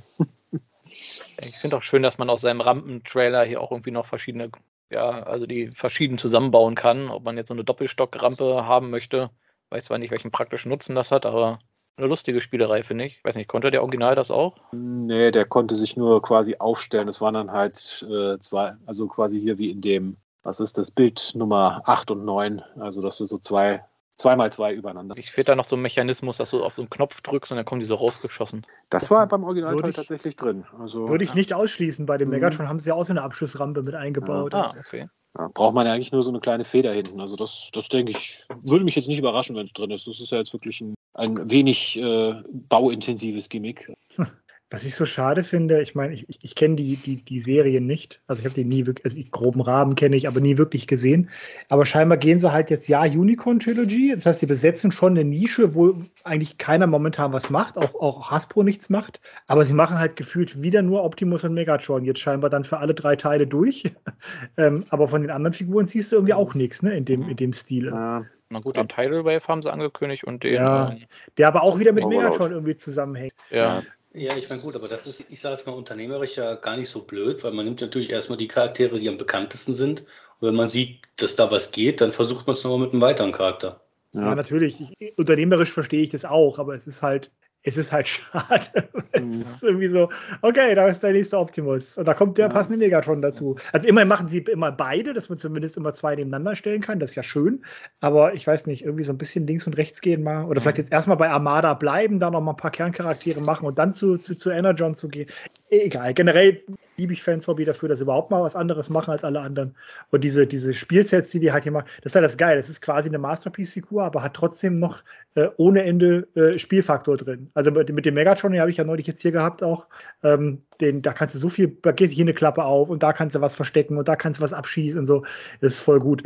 Ich 0.87 1.57
finde 1.57 1.77
auch 1.77 1.83
schön, 1.83 2.03
dass 2.03 2.19
man 2.19 2.31
aus 2.31 2.43
seinem 2.43 2.61
Rampentrailer 2.61 3.45
hier 3.45 3.61
auch 3.61 3.71
irgendwie 3.71 3.91
noch 3.91 4.07
verschiedene, 4.07 4.51
ja, 4.91 5.23
also 5.23 5.47
die 5.47 5.71
verschieden 5.71 6.19
zusammenbauen 6.19 6.75
kann. 6.75 7.09
Ob 7.09 7.25
man 7.25 7.37
jetzt 7.37 7.49
so 7.49 7.55
eine 7.55 7.65
Doppelstockrampe 7.65 8.67
haben 8.67 8.91
möchte, 8.91 9.31
weiß 9.71 9.87
zwar 9.87 9.99
nicht, 9.99 10.11
welchen 10.11 10.31
praktischen 10.31 10.71
Nutzen 10.71 10.95
das 10.95 11.11
hat, 11.11 11.27
aber 11.27 11.59
eine 11.97 12.07
lustige 12.09 12.41
Spielerei, 12.41 12.83
finde 12.83 13.05
ich. 13.05 13.23
Weiß 13.25 13.37
nicht, 13.37 13.49
konnte 13.49 13.71
der 13.71 13.83
Original 13.83 14.15
das 14.15 14.31
auch? 14.31 14.57
Nee, 14.73 15.31
der 15.31 15.45
konnte 15.45 15.77
sich 15.77 15.97
nur 15.97 16.23
quasi 16.23 16.57
aufstellen. 16.59 17.07
Das 17.07 17.21
waren 17.21 17.35
dann 17.35 17.53
halt 17.53 18.05
äh, 18.11 18.39
zwei, 18.41 18.75
also 18.87 19.07
quasi 19.07 19.41
hier 19.41 19.59
wie 19.59 19.71
in 19.71 19.81
dem, 19.81 20.17
was 20.43 20.61
ist 20.61 20.77
das, 20.77 20.91
Bild 20.91 21.33
Nummer 21.35 21.83
8 21.87 22.11
und 22.11 22.25
9. 22.25 22.63
Also, 22.81 23.01
dass 23.01 23.19
du 23.19 23.27
so 23.27 23.39
zwei 23.39 23.85
zweimal 24.17 24.53
zwei 24.53 24.73
übereinander. 24.73 25.17
Ich 25.19 25.31
fehlt 25.31 25.49
da 25.49 25.57
noch 25.57 25.65
so 25.65 25.77
ein 25.77 25.83
Mechanismus, 25.83 26.37
dass 26.37 26.51
du 26.51 26.65
auf 26.65 26.75
so 26.75 26.83
einen 26.83 26.91
Knopf 26.91 27.21
drückst 27.21 27.53
und 27.53 27.57
dann 27.57 27.65
kommen 27.65 27.81
die 27.81 27.87
so 27.87 27.95
rausgeschossen. 27.95 28.67
Das 28.91 29.11
war 29.11 29.27
beim 29.27 29.45
Originalteil 29.45 29.93
tatsächlich 29.93 30.37
drin. 30.37 30.65
Also, 30.79 31.09
würde 31.09 31.25
ich 31.25 31.31
ja. 31.31 31.37
nicht 31.37 31.53
ausschließen. 31.53 32.07
Bei 32.07 32.19
dem 32.19 32.29
mhm. 32.29 32.35
Megatron 32.35 32.69
haben 32.69 32.79
sie 32.79 32.89
ja 32.89 32.95
auch 32.95 33.05
so 33.05 33.13
eine 33.13 33.23
Abschussrampe 33.23 33.83
mit 33.83 33.95
eingebaut. 33.95 34.53
Ja. 34.53 34.67
Ah, 34.67 34.75
okay. 34.79 35.09
Ja, 35.37 35.51
braucht 35.53 35.75
man 35.75 35.87
ja 35.87 35.93
eigentlich 35.93 36.13
nur 36.13 36.23
so 36.23 36.31
eine 36.31 36.39
kleine 36.39 36.65
Feder 36.65 36.93
hinten. 36.93 37.21
Also 37.21 37.35
das, 37.35 37.71
das 37.73 37.89
denke 37.89 38.13
ich, 38.13 38.45
würde 38.63 38.85
mich 38.85 38.95
jetzt 38.95 39.09
nicht 39.09 39.19
überraschen, 39.19 39.57
wenn 39.57 39.67
es 39.67 39.73
drin 39.73 39.91
ist. 39.91 40.07
Das 40.07 40.21
ist 40.21 40.31
ja 40.31 40.39
jetzt 40.39 40.53
wirklich 40.53 40.81
ein, 40.81 40.95
ein 41.15 41.51
wenig 41.51 41.99
äh, 41.99 42.35
bauintensives 42.51 43.49
Gimmick. 43.49 43.93
Was 44.75 44.85
ich 44.85 44.97
so 44.97 45.07
schade 45.07 45.45
finde, 45.45 45.81
ich 45.83 45.95
meine, 45.95 46.15
ich, 46.15 46.27
ich 46.43 46.55
kenne 46.57 46.75
die, 46.75 46.97
die, 46.97 47.25
die 47.25 47.39
Serien 47.39 47.87
nicht. 47.87 48.21
Also 48.27 48.41
ich 48.41 48.45
habe 48.45 48.57
die 48.57 48.65
nie 48.65 48.87
wirklich, 48.87 49.05
also 49.05 49.31
groben 49.31 49.61
Rahmen 49.61 49.95
kenne 49.95 50.17
ich, 50.17 50.27
aber 50.27 50.41
nie 50.41 50.59
wirklich 50.59 50.89
gesehen. 50.89 51.31
Aber 51.71 51.87
scheinbar 51.87 52.19
gehen 52.19 52.41
sie 52.41 52.51
halt 52.51 52.71
jetzt 52.71 52.89
ja 52.89 53.03
Unicorn 53.03 53.61
Trilogy. 53.61 54.13
Das 54.13 54.27
heißt, 54.27 54.43
die 54.43 54.47
besetzen 54.47 54.91
schon 54.91 55.13
eine 55.13 55.25
Nische, 55.25 55.77
wo 55.77 55.95
eigentlich 56.25 56.59
keiner 56.59 56.89
momentan 56.89 57.33
was 57.33 57.51
macht, 57.51 57.79
auch, 57.79 57.95
auch 57.95 58.33
Hasbro 58.33 58.65
nichts 58.65 58.91
macht. 58.91 59.21
Aber 59.47 59.65
sie 59.65 59.75
machen 59.75 60.01
halt 60.01 60.17
gefühlt 60.17 60.61
wieder 60.61 60.83
nur 60.83 61.05
Optimus 61.05 61.45
und 61.45 61.55
Megatron. 61.55 62.05
Jetzt 62.05 62.19
scheinbar 62.19 62.51
dann 62.51 62.65
für 62.65 62.79
alle 62.79 62.95
drei 62.95 63.15
Teile 63.15 63.47
durch. 63.47 63.85
ähm, 64.57 64.87
aber 64.89 65.07
von 65.07 65.23
den 65.23 65.31
anderen 65.31 65.55
Figuren 65.55 65.87
siehst 65.87 66.11
du 66.11 66.17
irgendwie 66.17 66.35
auch 66.35 66.55
nichts, 66.55 66.83
ne, 66.83 66.97
in 66.97 67.05
dem, 67.05 67.29
in 67.29 67.37
dem 67.37 67.53
Stil. 67.53 67.87
Ja. 67.87 68.25
Na 68.51 68.61
gut, 68.61 68.77
den 68.77 68.89
Tidal 68.89 69.25
Wave 69.25 69.49
haben 69.49 69.63
sie 69.63 69.73
angekündigt 69.73 70.25
und 70.25 70.45
den. 70.45 70.55
Ja, 70.55 70.91
ähm, 70.91 71.05
der 71.39 71.49
aber 71.49 71.63
auch 71.63 71.79
wieder 71.79 71.93
mit 71.93 72.07
Megatron 72.07 72.53
irgendwie 72.53 72.77
zusammenhängt. 72.77 73.33
Ja. 73.51 73.83
Ja, 74.15 74.37
ich 74.37 74.49
meine, 74.49 74.63
gut, 74.63 74.77
aber 74.77 74.87
das 74.87 75.07
ist, 75.07 75.29
ich 75.31 75.41
sage 75.41 75.57
es 75.57 75.67
mal, 75.67 75.73
unternehmerisch 75.73 76.37
ja 76.37 76.55
gar 76.55 76.77
nicht 76.77 76.89
so 76.89 77.03
blöd, 77.03 77.43
weil 77.43 77.53
man 77.53 77.65
nimmt 77.65 77.81
natürlich 77.81 78.11
erstmal 78.11 78.39
die 78.39 78.47
Charaktere, 78.47 78.99
die 78.99 79.09
am 79.09 79.19
bekanntesten 79.19 79.75
sind. 79.75 80.03
Und 80.39 80.49
wenn 80.49 80.55
man 80.55 80.71
sieht, 80.71 81.01
dass 81.17 81.35
da 81.35 81.51
was 81.51 81.73
geht, 81.73 82.01
dann 82.01 82.13
versucht 82.13 82.47
man 82.47 82.55
es 82.55 82.63
nochmal 82.63 82.79
mit 82.79 82.93
einem 82.93 83.03
weiteren 83.03 83.33
Charakter. 83.33 83.81
Ja, 84.13 84.23
ja 84.23 84.35
natürlich. 84.37 84.81
Ich, 84.99 85.19
unternehmerisch 85.19 85.73
verstehe 85.73 86.03
ich 86.03 86.11
das 86.11 86.25
auch, 86.25 86.61
aber 86.61 86.77
es 86.77 86.87
ist 86.87 87.03
halt, 87.03 87.33
es 87.67 87.77
ist 87.79 87.91
halt 87.93 88.07
schade. 88.09 88.67
es 89.13 89.23
Mhm. 89.23 89.41
ist 89.41 89.63
irgendwie 89.65 89.89
so, 89.89 90.11
okay, 90.43 90.75
da 90.75 90.87
ist 90.89 91.03
der 91.03 91.13
nächste 91.13 91.39
Optimus. 91.39 91.97
Und 91.97 92.07
da 92.07 92.15
kommt 92.15 92.39
der 92.39 92.47
Ja. 92.49 92.53
passende 92.53 92.79
Megatron 92.79 93.23
dazu. 93.23 93.57
Also 93.73 93.89
immerhin 93.89 94.09
machen 94.09 94.29
sie 94.29 94.39
immer 94.39 94.71
beide, 94.71 95.15
dass 95.15 95.29
man 95.29 95.39
zumindest 95.39 95.77
immer 95.77 95.93
zwei 95.95 96.15
nebeneinander 96.15 96.57
stellen 96.57 96.83
kann. 96.83 96.99
Das 97.01 97.11
ist 97.11 97.17
ja 97.17 97.23
schön. 97.23 97.65
Aber 98.01 98.35
ich 98.35 98.47
weiß 98.47 98.67
nicht, 98.67 98.85
irgendwie 98.85 99.05
so 99.05 99.13
ein 99.13 99.19
bisschen 99.19 99.47
links 99.47 99.67
und 99.67 99.77
rechts 99.79 100.01
gehen 100.01 100.23
mal. 100.23 100.45
Oder 100.45 100.61
vielleicht 100.61 100.79
jetzt 100.79 100.93
erstmal 100.93 101.17
bei 101.17 101.31
Armada 101.31 101.75
bleiben, 101.75 102.19
da 102.21 102.31
noch 102.31 102.41
mal 102.43 102.53
ein 102.53 102.57
paar 102.57 102.71
Kerncharaktere 102.71 103.43
machen 103.45 103.67
und 103.67 103.79
dann 103.79 103.95
zu, 103.95 104.19
zu, 104.19 104.35
zu 104.35 104.51
Energon 104.51 104.95
zu 104.95 105.09
gehen. 105.09 105.29
Egal. 105.71 106.13
Generell 106.15 106.63
liebe 106.97 107.13
ich 107.13 107.23
Fans 107.25 107.49
Hobby 107.49 107.65
dafür, 107.65 107.89
dass 107.89 107.99
sie 107.99 108.05
überhaupt 108.05 108.31
mal 108.31 108.43
was 108.43 108.55
anderes 108.55 108.89
machen 108.89 109.11
als 109.11 109.25
alle 109.25 109.41
anderen. 109.41 109.75
Und 110.11 110.23
diese, 110.23 110.47
diese 110.47 110.75
Spielsets, 110.75 111.31
die 111.31 111.41
die 111.41 111.51
halt 111.51 111.65
hier 111.65 111.73
machen, 111.73 111.87
das 112.03 112.13
ist 112.13 112.15
halt 112.15 112.25
das 112.25 112.37
Geil. 112.37 112.57
Das 112.57 112.69
ist 112.69 112.83
quasi 112.83 113.09
eine 113.09 113.19
Masterpiece-Figur, 113.19 114.05
aber 114.05 114.23
hat 114.23 114.35
trotzdem 114.35 114.75
noch 114.77 115.03
äh, 115.35 115.49
ohne 115.57 115.83
Ende 115.83 116.29
äh, 116.37 116.57
Spielfaktor 116.59 117.17
drin. 117.17 117.51
Also 117.55 117.71
mit, 117.71 117.89
mit 117.91 118.05
dem 118.05 118.15
Megatron, 118.15 118.53
den 118.53 118.61
habe 118.61 118.71
ich 118.71 118.77
ja 118.77 118.85
neulich 118.85 119.07
jetzt 119.07 119.23
hier 119.23 119.31
gehabt 119.31 119.63
auch. 119.63 119.87
Ähm, 120.23 120.63
den, 120.81 121.03
da 121.03 121.13
kannst 121.13 121.35
du 121.35 121.39
so 121.39 121.49
viel, 121.49 121.79
da 121.83 121.93
geht 121.93 122.11
hier 122.11 122.25
eine 122.25 122.35
Klappe 122.35 122.65
auf 122.65 122.89
und 122.91 123.03
da 123.03 123.13
kannst 123.13 123.37
du 123.37 123.41
was 123.41 123.55
verstecken 123.55 123.97
und 123.97 124.09
da 124.09 124.17
kannst 124.17 124.41
du 124.41 124.45
was 124.45 124.53
abschießen 124.53 124.99
und 124.99 125.07
so. 125.07 125.25
Das 125.61 125.75
ist 125.75 125.79
voll 125.79 126.01
gut. 126.01 126.23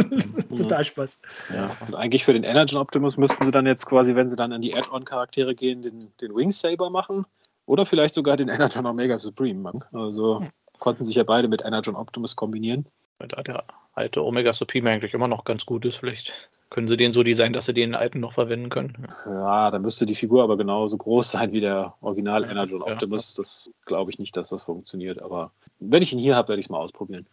Total 0.48 0.84
Spaß. 0.84 1.18
Ja, 1.54 1.76
und 1.86 1.94
eigentlich 1.94 2.24
für 2.24 2.32
den 2.32 2.44
Energon 2.44 2.78
Optimus 2.78 3.16
müssten 3.16 3.44
sie 3.44 3.52
dann 3.52 3.66
jetzt 3.66 3.86
quasi, 3.86 4.14
wenn 4.14 4.28
sie 4.28 4.36
dann 4.36 4.52
an 4.52 4.60
die 4.60 4.74
Add-on-Charaktere 4.74 5.54
gehen, 5.54 5.82
den, 5.82 6.10
den 6.20 6.34
Wing 6.34 6.50
Saber 6.50 6.90
machen 6.90 7.26
oder 7.66 7.86
vielleicht 7.86 8.14
sogar 8.14 8.36
den 8.36 8.48
Energon 8.48 8.86
Omega 8.86 9.18
Supreme 9.18 9.60
machen. 9.60 9.84
Also 9.92 10.44
konnten 10.80 11.04
sich 11.04 11.14
ja 11.14 11.22
beide 11.22 11.46
mit 11.46 11.62
Energon 11.64 11.94
Optimus 11.94 12.34
kombinieren. 12.34 12.86
Da 13.18 13.40
der 13.42 13.64
alte 13.92 14.24
Omega 14.24 14.52
Supreme 14.52 14.90
eigentlich 14.90 15.14
immer 15.14 15.28
noch 15.28 15.44
ganz 15.44 15.64
gut 15.64 15.84
ist, 15.84 15.96
vielleicht 15.96 16.32
können 16.72 16.88
sie 16.88 16.96
den 16.96 17.12
so 17.12 17.22
designen, 17.22 17.52
dass 17.52 17.66
sie 17.66 17.74
den 17.74 17.94
alten 17.94 18.18
noch 18.18 18.32
verwenden 18.32 18.70
können. 18.70 19.06
Ja, 19.26 19.70
dann 19.70 19.82
müsste 19.82 20.06
die 20.06 20.14
Figur 20.14 20.42
aber 20.42 20.56
genauso 20.56 20.96
groß 20.96 21.30
sein 21.32 21.52
wie 21.52 21.60
der 21.60 21.92
Original 22.00 22.44
Energon 22.44 22.80
Ja. 22.80 22.94
Optimus. 22.94 23.34
Das 23.34 23.70
glaube 23.84 24.10
ich 24.10 24.18
nicht, 24.18 24.34
dass 24.38 24.48
das 24.48 24.62
funktioniert, 24.64 25.20
aber 25.20 25.52
wenn 25.80 26.02
ich 26.02 26.14
ihn 26.14 26.18
hier 26.18 26.34
habe, 26.34 26.48
werde 26.48 26.60
ich 26.60 26.66
es 26.66 26.70
mal 26.70 26.78
ausprobieren. 26.78 27.26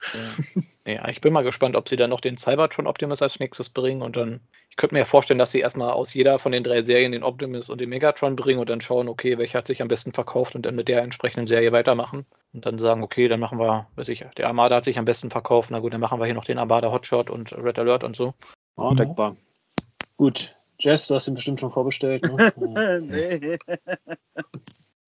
Ja. 0.85 0.93
ja, 0.93 1.07
ich 1.07 1.21
bin 1.21 1.31
mal 1.31 1.43
gespannt, 1.43 1.77
ob 1.77 1.87
sie 1.87 1.95
dann 1.95 2.09
noch 2.09 2.19
den 2.19 2.35
Cybertron 2.35 2.85
Optimus 2.85 3.21
als 3.21 3.39
nächstes 3.39 3.69
bringen 3.69 4.01
und 4.01 4.17
dann, 4.17 4.41
ich 4.69 4.75
könnte 4.75 4.93
mir 4.93 4.99
ja 4.99 5.05
vorstellen, 5.05 5.39
dass 5.39 5.51
sie 5.51 5.61
erstmal 5.61 5.91
aus 5.91 6.13
jeder 6.13 6.37
von 6.37 6.51
den 6.51 6.65
drei 6.65 6.81
Serien 6.81 7.13
den 7.13 7.23
Optimus 7.23 7.69
und 7.69 7.79
den 7.79 7.89
Megatron 7.89 8.35
bringen 8.35 8.59
und 8.59 8.69
dann 8.69 8.81
schauen, 8.81 9.07
okay, 9.07 9.37
welcher 9.37 9.59
hat 9.59 9.67
sich 9.67 9.81
am 9.81 9.87
besten 9.87 10.11
verkauft 10.11 10.53
und 10.55 10.65
dann 10.65 10.75
mit 10.75 10.89
der 10.89 11.01
entsprechenden 11.01 11.47
Serie 11.47 11.71
weitermachen 11.71 12.25
und 12.51 12.65
dann 12.65 12.77
sagen, 12.77 13.03
okay, 13.03 13.29
dann 13.29 13.39
machen 13.39 13.57
wir, 13.57 13.87
weiß 13.95 14.09
ich, 14.09 14.25
der 14.35 14.47
Armada 14.47 14.75
hat 14.75 14.83
sich 14.83 14.99
am 14.99 15.05
besten 15.05 15.29
verkauft, 15.29 15.69
na 15.71 15.79
gut, 15.79 15.93
dann 15.93 16.01
machen 16.01 16.19
wir 16.19 16.25
hier 16.25 16.35
noch 16.35 16.43
den 16.43 16.57
Armada 16.57 16.91
Hotshot 16.91 17.29
und 17.29 17.53
Red 17.57 17.79
Alert 17.79 18.03
und 18.03 18.17
so. 18.17 18.33
Oh, 18.80 18.93
denkbar. 18.93 19.36
Gut. 20.17 20.55
Jess, 20.80 21.07
du 21.07 21.15
hast 21.15 21.27
ihn 21.27 21.34
bestimmt 21.36 21.59
schon 21.59 21.71
vorbestellt. 21.71 22.23
Ne? 22.23 22.53
Nee. 23.01 23.57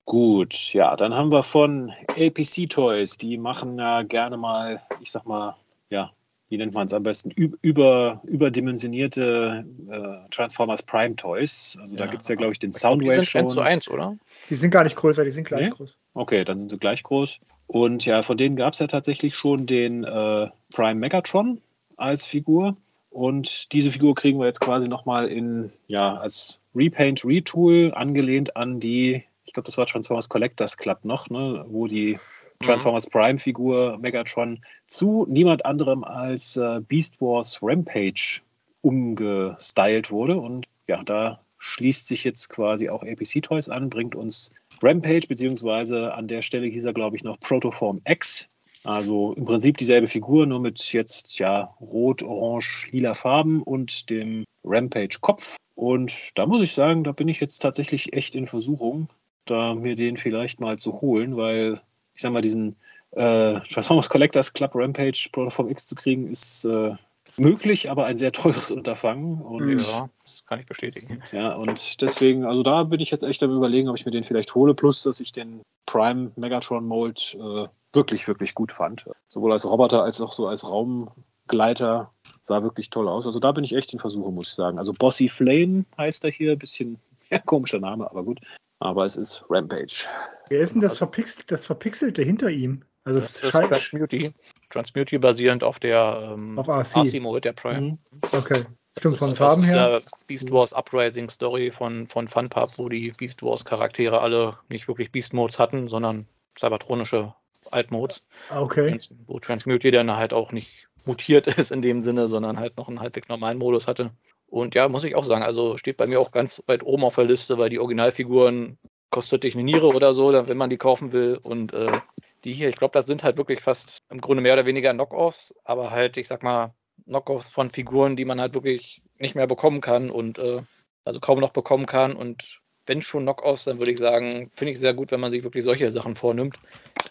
Gut, 0.06 0.74
ja, 0.74 0.96
dann 0.98 1.14
haben 1.14 1.32
wir 1.32 1.44
von 1.44 1.94
APC 2.10 2.70
Toys, 2.70 3.18
die 3.18 3.38
machen 3.38 3.78
ja 3.78 4.02
gerne 4.02 4.36
mal, 4.36 4.82
ich 5.00 5.12
sag 5.12 5.26
mal, 5.26 5.56
ja, 5.90 6.12
wie 6.50 6.58
nennt 6.58 6.74
man 6.74 6.88
es 6.88 6.94
am 6.94 7.04
besten, 7.04 7.32
über, 7.32 8.20
überdimensionierte 8.26 9.64
äh, 9.90 10.30
Transformers 10.32 10.84
Prime 10.84 11.16
Toys. 11.16 11.78
Also 11.80 11.96
da 11.96 12.06
Ja, 12.06 12.12
gibt 12.12 12.24
es 12.24 12.28
ja, 12.28 12.36
glaube 12.36 12.52
ich, 12.52 12.60
den 12.60 12.72
glaub, 12.72 13.00
die 13.00 13.06
Soundwave 13.08 13.22
sind 13.22 13.36
1 13.36 13.50
zu 13.50 13.56
schon. 13.56 13.60
1, 13.64 13.88
oder? 13.90 14.18
Die 14.50 14.56
sind 14.58 14.72
gar 14.72 14.84
nicht 14.84 14.98
größer, 14.98 15.24
die 15.24 15.32
sind 15.32 15.46
gleich 15.46 15.70
Nee? 15.70 15.76
groß. 15.76 15.96
Okay, 16.14 16.44
dann 16.44 16.60
sind 16.60 16.70
sie 16.70 16.78
gleich 16.78 17.04
groß. 17.04 17.40
Und 17.68 18.06
ja, 18.06 18.22
von 18.22 18.38
denen 18.38 18.58
gab 18.58 18.74
es 18.74 18.80
ja 18.80 18.88
tatsächlich 18.88 19.36
schon 19.36 19.66
den 19.66 20.04
äh, 20.04 20.50
Prime 20.74 20.96
Megatron 20.96 21.62
als 21.96 22.26
Figur. 22.26 22.76
Und 23.12 23.72
diese 23.74 23.92
Figur 23.92 24.16
kriegen 24.16 24.40
wir 24.40 24.48
jetzt 24.48 24.62
quasi 24.62 24.88
nochmal 24.88 25.28
in, 25.28 25.72
ja, 25.88 26.16
als 26.16 26.60
Repaint, 26.74 27.24
Retool, 27.26 27.92
angelehnt 27.94 28.56
an 28.56 28.80
die, 28.80 29.24
ich 29.46 29.54
glaube, 29.54 29.68
das 29.68 29.78
war 29.78 29.86
Transformers 29.86 30.30
Collectors 30.30 30.78
Club 30.78 31.04
noch, 31.04 31.30
ne, 31.30 31.66
wo 31.68 31.88
die 31.88 32.18
Transformers 32.62 33.08
Prime 33.08 33.38
Figur 33.38 33.98
Megatron 33.98 34.64
zu 34.88 35.26
niemand 35.28 35.66
anderem 35.66 36.04
als 36.06 36.56
äh, 36.56 36.80
Beast 36.88 37.20
Wars 37.20 37.60
Rampage 37.62 38.42
umgestylt 38.82 40.10
wurde. 40.10 40.38
Und 40.38 40.68
ja, 40.88 41.04
da 41.04 41.42
schließt 41.58 42.08
sich 42.08 42.24
jetzt 42.24 42.50
quasi 42.50 42.90
auch 42.90 43.04
APC 43.04 43.42
Toys 43.42 43.68
an, 43.68 43.90
bringt 43.90 44.16
uns 44.16 44.52
Rampage, 44.82 45.28
beziehungsweise 45.28 46.14
an 46.14 46.28
der 46.28 46.42
Stelle 46.42 46.68
hieß 46.68 46.86
er, 46.86 46.94
glaube 46.94 47.18
ich, 47.18 47.24
noch 47.24 47.40
Protoform 47.40 48.02
X. 48.06 48.48
Also 48.84 49.34
im 49.34 49.46
Prinzip 49.46 49.78
dieselbe 49.78 50.08
Figur, 50.08 50.46
nur 50.46 50.60
mit 50.60 50.80
jetzt 50.92 51.38
ja 51.38 51.76
rot, 51.80 52.24
orange, 52.24 52.90
lila 52.92 53.14
Farben 53.14 53.62
und 53.62 54.10
dem 54.10 54.44
Rampage-Kopf. 54.64 55.56
Und 55.76 56.14
da 56.36 56.46
muss 56.46 56.64
ich 56.64 56.74
sagen, 56.74 57.04
da 57.04 57.12
bin 57.12 57.28
ich 57.28 57.40
jetzt 57.40 57.60
tatsächlich 57.60 58.14
echt 58.14 58.36
in 58.36 58.48
Versuchung, 58.48 59.08
da 59.46 59.74
mir 59.74 59.96
den 59.96 60.18
vielleicht 60.18 60.60
mal 60.60 60.78
zu 60.78 61.02
holen, 61.02 61.38
weil 61.38 61.82
ich 62.16 62.22
sag 62.22 62.32
mal, 62.32 62.42
diesen 62.42 62.76
äh, 63.12 63.60
Transformers 63.62 64.10
Collectors 64.10 64.54
Club 64.54 64.72
Rampage 64.74 65.30
Protoform 65.32 65.70
X 65.70 65.88
zu 65.88 65.96
kriegen, 65.96 66.30
ist 66.30 66.66
äh, 66.66 66.96
möglich, 67.38 67.90
aber 67.90 68.06
ein 68.06 68.18
sehr 68.18 68.32
teures 68.32 68.72
Unterfangen. 68.72 69.42
Und 69.42 69.80
Ja, 69.80 70.10
das 70.24 70.46
kann 70.46 70.60
ich 70.60 70.66
bestätigen. 70.66 71.22
ja, 71.32 71.54
und 71.54 72.02
deswegen, 72.02 72.46
also 72.46 72.64
da 72.64 72.84
bin 72.84 73.00
ich 73.00 73.12
jetzt 73.12 73.24
echt 73.24 73.44
am 73.44 73.56
überlegen, 73.56 73.90
ob 73.90 73.98
ich 73.98 74.06
mir 74.06 74.12
den 74.12 74.24
vielleicht 74.24 74.56
hole, 74.56 74.74
plus 74.74 75.04
dass 75.04 75.20
ich 75.20 75.32
den 75.32 75.62
Prime 75.86 76.32
Megatron 76.36 76.86
Mold 76.86 77.38
äh, 77.40 77.68
wirklich, 77.94 78.28
wirklich 78.28 78.54
gut 78.56 78.72
fand. 78.72 79.06
Sowohl 79.30 79.52
als 79.52 79.66
Roboter 79.66 80.04
als 80.04 80.22
auch 80.22 80.32
so 80.34 80.48
als 80.48 80.64
Raumgleiter 80.68 82.12
sah 82.44 82.64
wirklich 82.64 82.90
toll 82.90 83.08
aus. 83.08 83.26
Also 83.26 83.40
da 83.40 83.52
bin 83.52 83.64
ich 83.64 83.76
echt 83.76 83.94
in 83.94 84.00
Versuche, 84.00 84.32
muss 84.32 84.50
ich 84.50 84.54
sagen. 84.56 84.78
Also 84.78 84.94
Bossy 84.94 85.30
Flame 85.30 85.86
heißt 85.98 86.24
er 86.24 86.32
hier, 86.32 86.56
bisschen 86.56 87.00
ja, 87.30 87.40
komischer 87.40 87.80
Name, 87.80 88.10
aber 88.10 88.24
gut. 88.24 88.40
Aber 88.80 89.06
es 89.06 89.16
ist 89.16 89.44
Rampage. 89.50 90.06
Wer 90.50 90.62
ist 90.62 90.74
denn 90.74 90.82
das, 90.82 90.98
Verpixel, 90.98 91.44
das 91.48 91.66
Verpixelte 91.66 92.24
hinter 92.24 92.50
ihm? 92.50 92.84
Also 93.04 93.20
Das 93.20 93.34
das 93.34 93.44
ist 93.44 93.52
scheint. 93.52 93.70
Transmuti. 93.70 94.34
Transmuti 94.70 95.18
basierend 95.18 95.64
auf 95.64 95.80
der 95.80 96.34
ähm, 96.34 96.58
Auf 96.58 96.68
RC. 96.68 96.96
RC-Mode 97.08 97.42
der 97.42 97.54
Prime. 97.54 97.82
Mhm. 97.82 97.98
Okay. 98.32 98.66
Stimmt, 98.98 99.18
von 99.18 99.36
Farben 99.36 99.64
her. 99.64 99.90
der 99.90 100.02
Beast 100.28 100.52
Wars 100.52 100.74
Uprising 100.74 101.30
Story 101.30 101.72
von, 101.72 102.08
von 102.08 102.28
Funpub, 102.28 102.78
wo 102.78 102.90
die 102.90 103.12
Beast 103.18 103.42
Wars 103.42 103.64
Charaktere 103.64 104.20
alle 104.20 104.58
nicht 104.68 104.88
wirklich 104.88 105.12
Beast 105.12 105.34
Modes 105.34 105.60
hatten, 105.60 105.88
sondern 105.88 106.28
cybertronische 106.60 107.34
Altmodes. 107.72 108.24
Ah, 108.50 108.62
Okay. 108.62 108.98
Wo 109.26 109.40
Transmute 109.40 109.92
dann 109.92 110.12
halt 110.12 110.34
auch 110.34 110.52
nicht 110.52 110.88
mutiert 111.06 111.48
ist 111.60 111.72
in 111.72 111.82
dem 111.82 112.02
Sinne, 112.02 112.26
sondern 112.28 112.60
halt 112.60 112.78
noch 112.78 112.88
einen 112.88 113.00
halbwegs 113.00 113.28
normalen 113.28 113.58
Modus 113.58 113.88
hatte. 113.88 114.12
Und 114.48 114.76
ja, 114.76 114.90
muss 114.90 115.06
ich 115.06 115.16
auch 115.16 115.24
sagen, 115.24 115.44
also 115.44 115.78
steht 115.78 115.98
bei 115.98 116.08
mir 116.08 116.20
auch 116.20 116.32
ganz 116.32 116.62
weit 116.66 116.84
oben 116.84 117.06
auf 117.06 117.16
der 117.16 117.24
Liste, 117.24 117.58
weil 117.58 117.70
die 117.70 117.80
Originalfiguren 117.80 118.78
kostet 119.10 119.44
dich 119.44 119.56
eine 119.56 119.64
Niere 119.64 119.88
oder 119.88 120.14
so, 120.14 120.32
wenn 120.32 120.58
man 120.58 120.70
die 120.70 120.78
kaufen 120.78 121.12
will. 121.14 121.40
Und 121.42 121.74
äh, 121.74 122.00
die 122.44 122.54
hier, 122.54 122.70
ich 122.70 122.76
glaube, 122.76 122.94
das 122.94 123.06
sind 123.06 123.24
halt 123.24 123.38
wirklich 123.38 123.62
fast 123.62 124.00
im 124.10 124.20
Grunde 124.20 124.42
mehr 124.42 124.54
oder 124.54 124.66
weniger 124.66 124.94
Knockoffs, 124.94 125.54
aber 125.64 125.92
halt, 125.92 126.18
ich 126.18 126.28
sag 126.28 126.44
mal, 126.44 126.74
Knockoffs 127.06 127.50
von 127.50 127.72
Figuren, 127.72 128.16
die 128.16 128.26
man 128.26 128.42
halt 128.42 128.54
wirklich 128.54 129.02
nicht 129.18 129.36
mehr 129.36 129.48
bekommen 129.48 129.82
kann 129.82 130.10
und 130.10 130.38
äh, 130.38 130.62
also 131.06 131.20
kaum 131.20 131.40
noch 131.40 131.52
bekommen 131.52 131.86
kann. 131.86 132.16
Und 132.16 132.61
wenn 132.86 133.02
schon 133.02 133.24
Knockoffs, 133.24 133.66
dann 133.66 133.80
würde 133.80 133.92
ich 133.92 134.00
sagen, 134.00 134.50
finde 134.56 134.72
ich 134.74 134.80
sehr 134.80 134.94
gut, 134.94 135.12
wenn 135.12 135.20
man 135.20 135.32
sich 135.32 135.44
wirklich 135.44 135.64
solche 135.64 135.92
Sachen 135.92 136.16
vornimmt, 136.16 136.60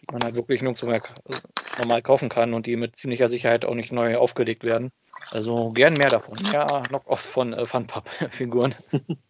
die 0.00 0.12
man 0.12 0.22
halt 0.22 0.34
wirklich 0.34 0.62
nirgendwo 0.62 0.86
mehr 0.86 1.02
äh, 1.28 1.34
normal 1.78 2.02
kaufen 2.02 2.28
kann 2.28 2.54
und 2.54 2.66
die 2.66 2.76
mit 2.76 2.96
ziemlicher 2.96 3.28
Sicherheit 3.28 3.64
auch 3.64 3.74
nicht 3.74 3.92
neu 3.92 4.16
aufgelegt 4.16 4.64
werden. 4.64 4.90
Also 5.30 5.70
gern 5.72 5.94
mehr 5.94 6.10
davon. 6.10 6.38
Mehr 6.50 6.86
Knockoffs 6.88 7.26
von 7.26 7.52
äh, 7.52 7.66
Funpub-Figuren. 7.66 8.74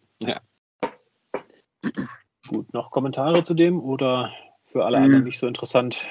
Gut, 2.47 2.73
noch 2.73 2.91
Kommentare 2.91 3.43
zu 3.43 3.53
dem 3.53 3.79
oder 3.79 4.33
für 4.65 4.83
alle 4.83 4.97
Mhm. 4.97 5.03
anderen 5.05 5.23
nicht 5.23 5.39
so 5.39 5.47
interessant? 5.47 6.05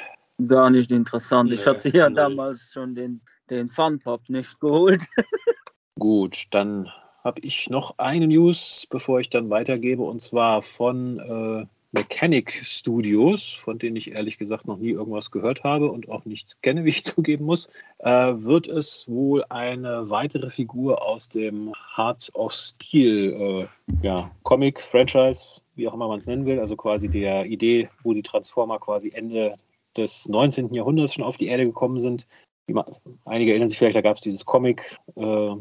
Gar 0.46 0.70
nicht 0.70 0.90
interessant. 0.90 1.52
Ich 1.52 1.60
Nee, 1.60 1.66
hatte 1.66 1.88
ja 1.90 2.08
null. 2.08 2.14
damals 2.16 2.70
schon 2.72 2.94
den, 2.94 3.20
den 3.50 3.68
Funpop 3.68 4.28
nicht 4.28 4.58
geholt. 4.60 5.02
Gut, 5.98 6.46
dann 6.50 6.90
habe 7.24 7.40
ich 7.42 7.68
noch 7.70 7.94
eine 7.98 8.26
News, 8.26 8.86
bevor 8.88 9.20
ich 9.20 9.30
dann 9.30 9.50
weitergebe, 9.50 10.02
und 10.02 10.20
zwar 10.20 10.62
von 10.62 11.18
äh, 11.18 11.66
Mechanic 11.92 12.52
Studios, 12.52 13.52
von 13.52 13.78
denen 13.78 13.96
ich 13.96 14.12
ehrlich 14.12 14.38
gesagt 14.38 14.66
noch 14.66 14.78
nie 14.78 14.90
irgendwas 14.90 15.32
gehört 15.32 15.64
habe 15.64 15.90
und 15.90 16.08
auch 16.08 16.24
nichts 16.24 16.60
kenne, 16.60 16.84
wie 16.84 16.90
ich 16.90 17.04
zugeben 17.04 17.44
muss, 17.44 17.68
äh, 17.98 18.10
wird 18.10 18.68
es 18.68 19.08
wohl 19.08 19.44
eine 19.48 20.08
weitere 20.08 20.50
Figur 20.50 21.04
aus 21.04 21.28
dem 21.28 21.72
Heart 21.96 22.30
of 22.34 22.52
Steel 22.52 23.68
äh, 24.02 24.06
ja, 24.06 24.30
Comic-Franchise, 24.44 25.60
wie 25.74 25.88
auch 25.88 25.94
immer 25.94 26.08
man 26.08 26.18
es 26.18 26.26
nennen 26.26 26.46
will, 26.46 26.60
also 26.60 26.76
quasi 26.76 27.08
der 27.08 27.46
Idee, 27.46 27.88
wo 28.02 28.14
die 28.14 28.22
Transformer 28.22 28.78
quasi 28.78 29.10
Ende 29.10 29.56
des 29.96 30.28
19. 30.28 30.72
Jahrhunderts 30.72 31.14
schon 31.14 31.24
auf 31.24 31.36
die 31.36 31.48
Erde 31.48 31.66
gekommen 31.66 31.98
sind. 31.98 32.28
Einige 33.24 33.50
erinnern 33.50 33.68
sich 33.68 33.78
vielleicht, 33.78 33.96
da 33.96 34.00
gab 34.00 34.16
es 34.16 34.22
dieses 34.22 34.44
Comic 34.44 34.96
äh, 35.16 35.56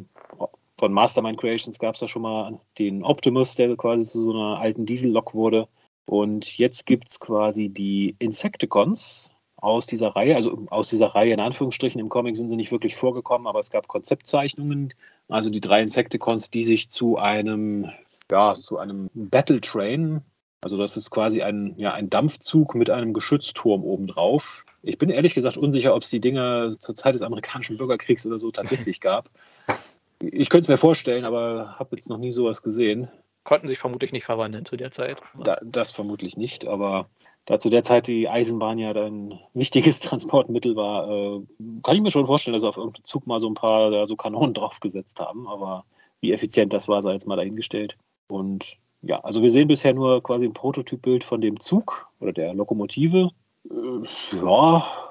von 0.79 0.93
Mastermind 0.93 1.37
Creations 1.37 1.77
gab 1.77 1.95
es 1.95 1.99
da 1.99 2.07
schon 2.07 2.21
mal 2.21 2.59
den 2.77 3.03
Optimus, 3.03 3.55
der 3.55 3.75
quasi 3.75 4.05
zu 4.05 4.23
so 4.23 4.31
einer 4.31 4.59
alten 4.59 4.85
Diesellok 4.85 5.33
wurde. 5.33 5.67
Und 6.05 6.57
jetzt 6.57 6.85
gibt 6.85 7.09
es 7.09 7.19
quasi 7.19 7.69
die 7.69 8.15
Insecticons 8.17 9.35
aus 9.57 9.85
dieser 9.85 10.15
Reihe, 10.15 10.35
also 10.35 10.65
aus 10.69 10.89
dieser 10.89 11.07
Reihe 11.07 11.33
in 11.33 11.39
Anführungsstrichen. 11.41 11.99
Im 11.99 12.09
Comic 12.09 12.37
sind 12.37 12.49
sie 12.49 12.55
nicht 12.55 12.71
wirklich 12.71 12.95
vorgekommen, 12.95 13.45
aber 13.45 13.59
es 13.59 13.69
gab 13.69 13.89
Konzeptzeichnungen, 13.89 14.93
also 15.27 15.49
die 15.49 15.59
drei 15.59 15.81
Insecticons, 15.81 16.49
die 16.49 16.63
sich 16.63 16.89
zu 16.89 17.17
einem, 17.17 17.91
ja, 18.31 18.55
zu 18.55 18.77
einem 18.77 19.09
Battle 19.13 19.59
Train 19.61 20.21
Also 20.61 20.77
das 20.77 20.97
ist 20.97 21.11
quasi 21.11 21.41
ein, 21.41 21.73
ja, 21.77 21.93
ein 21.93 22.09
Dampfzug 22.09 22.73
mit 22.73 22.89
einem 22.89 23.13
Geschützturm 23.13 23.83
obendrauf. 23.83 24.65
Ich 24.81 24.97
bin 24.97 25.09
ehrlich 25.09 25.35
gesagt 25.35 25.57
unsicher, 25.57 25.93
ob 25.93 26.03
es 26.03 26.09
die 26.09 26.21
Dinger 26.21 26.71
zur 26.79 26.95
Zeit 26.95 27.15
des 27.15 27.21
amerikanischen 27.21 27.77
Bürgerkriegs 27.77 28.25
oder 28.25 28.39
so 28.39 28.49
tatsächlich 28.49 29.01
gab. 29.01 29.29
Ich 30.21 30.49
könnte 30.49 30.65
es 30.65 30.67
mir 30.67 30.77
vorstellen, 30.77 31.25
aber 31.25 31.75
habe 31.79 31.95
jetzt 31.95 32.09
noch 32.09 32.17
nie 32.17 32.31
sowas 32.31 32.61
gesehen. 32.61 33.09
Konnten 33.43 33.67
sich 33.67 33.79
vermutlich 33.79 34.11
nicht 34.11 34.25
verwandeln 34.25 34.65
zu 34.65 34.75
der 34.75 34.91
Zeit. 34.91 35.21
Da, 35.43 35.57
das 35.63 35.91
vermutlich 35.91 36.35
nicht, 36.35 36.67
aber 36.67 37.09
da 37.45 37.57
zu 37.57 37.69
der 37.69 37.83
Zeit 37.83 38.07
die 38.07 38.27
Eisenbahn 38.29 38.77
ja 38.77 38.91
ein 38.91 39.39
wichtiges 39.53 39.99
Transportmittel 40.01 40.75
war, 40.75 41.09
äh, 41.09 41.41
kann 41.83 41.95
ich 41.95 42.01
mir 42.01 42.11
schon 42.11 42.27
vorstellen, 42.27 42.53
dass 42.53 42.61
sie 42.61 42.67
auf 42.67 42.77
irgendeinem 42.77 43.05
Zug 43.05 43.25
mal 43.27 43.39
so 43.39 43.49
ein 43.49 43.55
paar 43.55 43.91
ja, 43.91 44.07
so 44.07 44.15
Kanonen 44.15 44.53
draufgesetzt 44.55 45.19
haben, 45.19 45.47
aber 45.47 45.85
wie 46.21 46.33
effizient 46.33 46.73
das 46.73 46.87
war, 46.87 47.01
sei 47.01 47.13
jetzt 47.13 47.27
mal 47.27 47.37
dahingestellt. 47.37 47.97
Und 48.27 48.77
ja, 49.01 49.19
also 49.21 49.41
wir 49.41 49.51
sehen 49.51 49.67
bisher 49.67 49.93
nur 49.93 50.21
quasi 50.21 50.45
ein 50.45 50.53
Prototypbild 50.53 51.23
von 51.23 51.41
dem 51.41 51.59
Zug 51.59 52.09
oder 52.19 52.33
der 52.33 52.53
Lokomotive. 52.53 53.29
Äh, 53.69 54.35
ja. 54.35 55.08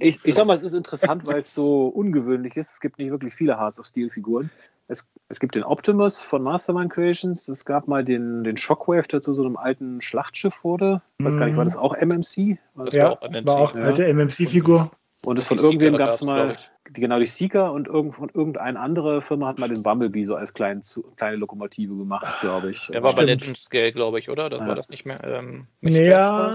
Ich, 0.00 0.18
ich 0.24 0.34
sag 0.34 0.46
mal, 0.46 0.56
es 0.56 0.62
ist 0.62 0.72
interessant, 0.72 1.26
weil 1.26 1.38
es 1.38 1.54
so 1.54 1.86
ungewöhnlich 1.86 2.56
ist. 2.56 2.72
Es 2.72 2.80
gibt 2.80 2.98
nicht 2.98 3.10
wirklich 3.10 3.34
viele 3.34 3.58
Hearts 3.58 3.78
of 3.78 3.86
Steel-Figuren. 3.86 4.50
Es, 4.86 5.08
es, 5.28 5.40
gibt 5.40 5.54
den 5.54 5.64
Optimus 5.64 6.20
von 6.20 6.42
Mastermind 6.42 6.92
Creations. 6.92 7.48
Es 7.48 7.64
gab 7.64 7.88
mal 7.88 8.04
den, 8.04 8.44
den 8.44 8.56
Shockwave, 8.56 9.08
der 9.08 9.22
zu 9.22 9.32
so 9.32 9.44
einem 9.44 9.56
alten 9.56 10.02
Schlachtschiff 10.02 10.62
wurde. 10.62 11.00
Ich 11.18 11.24
weiß 11.24 11.38
gar 11.38 11.46
nicht, 11.46 11.56
war 11.56 11.64
das 11.64 11.76
auch 11.76 11.96
MMC? 11.96 12.58
Das 12.76 12.94
ja, 12.94 13.04
war 13.04 13.12
auch, 13.12 13.22
MMC. 13.22 13.46
War 13.46 13.56
auch 13.56 13.74
ja. 13.74 13.82
alte 13.82 14.06
MMC-Figur. 14.12 14.90
Und 15.24 15.38
es 15.38 15.44
von 15.44 15.58
irgendwem 15.58 15.96
gab 15.96 16.10
es 16.10 16.20
mal, 16.20 16.58
die, 16.88 17.00
genau 17.00 17.18
die 17.18 17.26
Seeker 17.26 17.72
und 17.72 17.88
irgend, 17.88 18.14
von 18.14 18.28
irgendeine 18.28 18.78
andere 18.78 19.22
Firma 19.22 19.48
hat 19.48 19.58
mal 19.58 19.70
den 19.70 19.82
Bumblebee 19.82 20.26
so 20.26 20.36
als 20.36 20.52
klein, 20.52 20.82
zu, 20.82 21.02
kleine 21.16 21.36
Lokomotive 21.36 21.96
gemacht, 21.96 22.26
glaube 22.42 22.72
ich. 22.72 22.86
Der 22.88 23.02
war 23.02 23.12
Stimmt. 23.12 23.26
bei 23.26 23.32
Legend 23.32 23.56
Scale, 23.56 23.92
glaube 23.92 24.18
ich, 24.18 24.28
oder? 24.28 24.50
Das 24.50 24.60
ja. 24.60 24.68
war 24.68 24.74
das 24.74 24.90
nicht 24.90 25.06
mehr. 25.06 25.18
Ähm, 25.24 25.66
ja, 25.80 26.54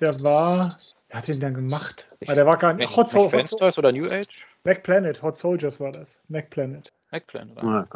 der 0.00 0.22
war. 0.22 0.76
Wer 1.12 1.18
hat 1.18 1.28
den 1.28 1.40
dann 1.40 1.52
gemacht? 1.52 2.08
Ich, 2.20 2.30
ah, 2.30 2.34
der 2.34 2.46
war 2.46 2.56
gar 2.56 2.72
nicht. 2.72 2.96
Hot, 2.96 3.14
Hot, 3.14 3.78
oder 3.78 3.92
New 3.92 4.06
Age? 4.06 4.28
Mac 4.64 4.82
Planet, 4.82 5.22
Hot 5.22 5.36
Soldiers 5.36 5.78
war 5.78 5.92
das. 5.92 6.20
Mac 6.28 6.48
Planet. 6.48 6.90
Eggplant, 7.12 7.52
ja, 7.62 7.86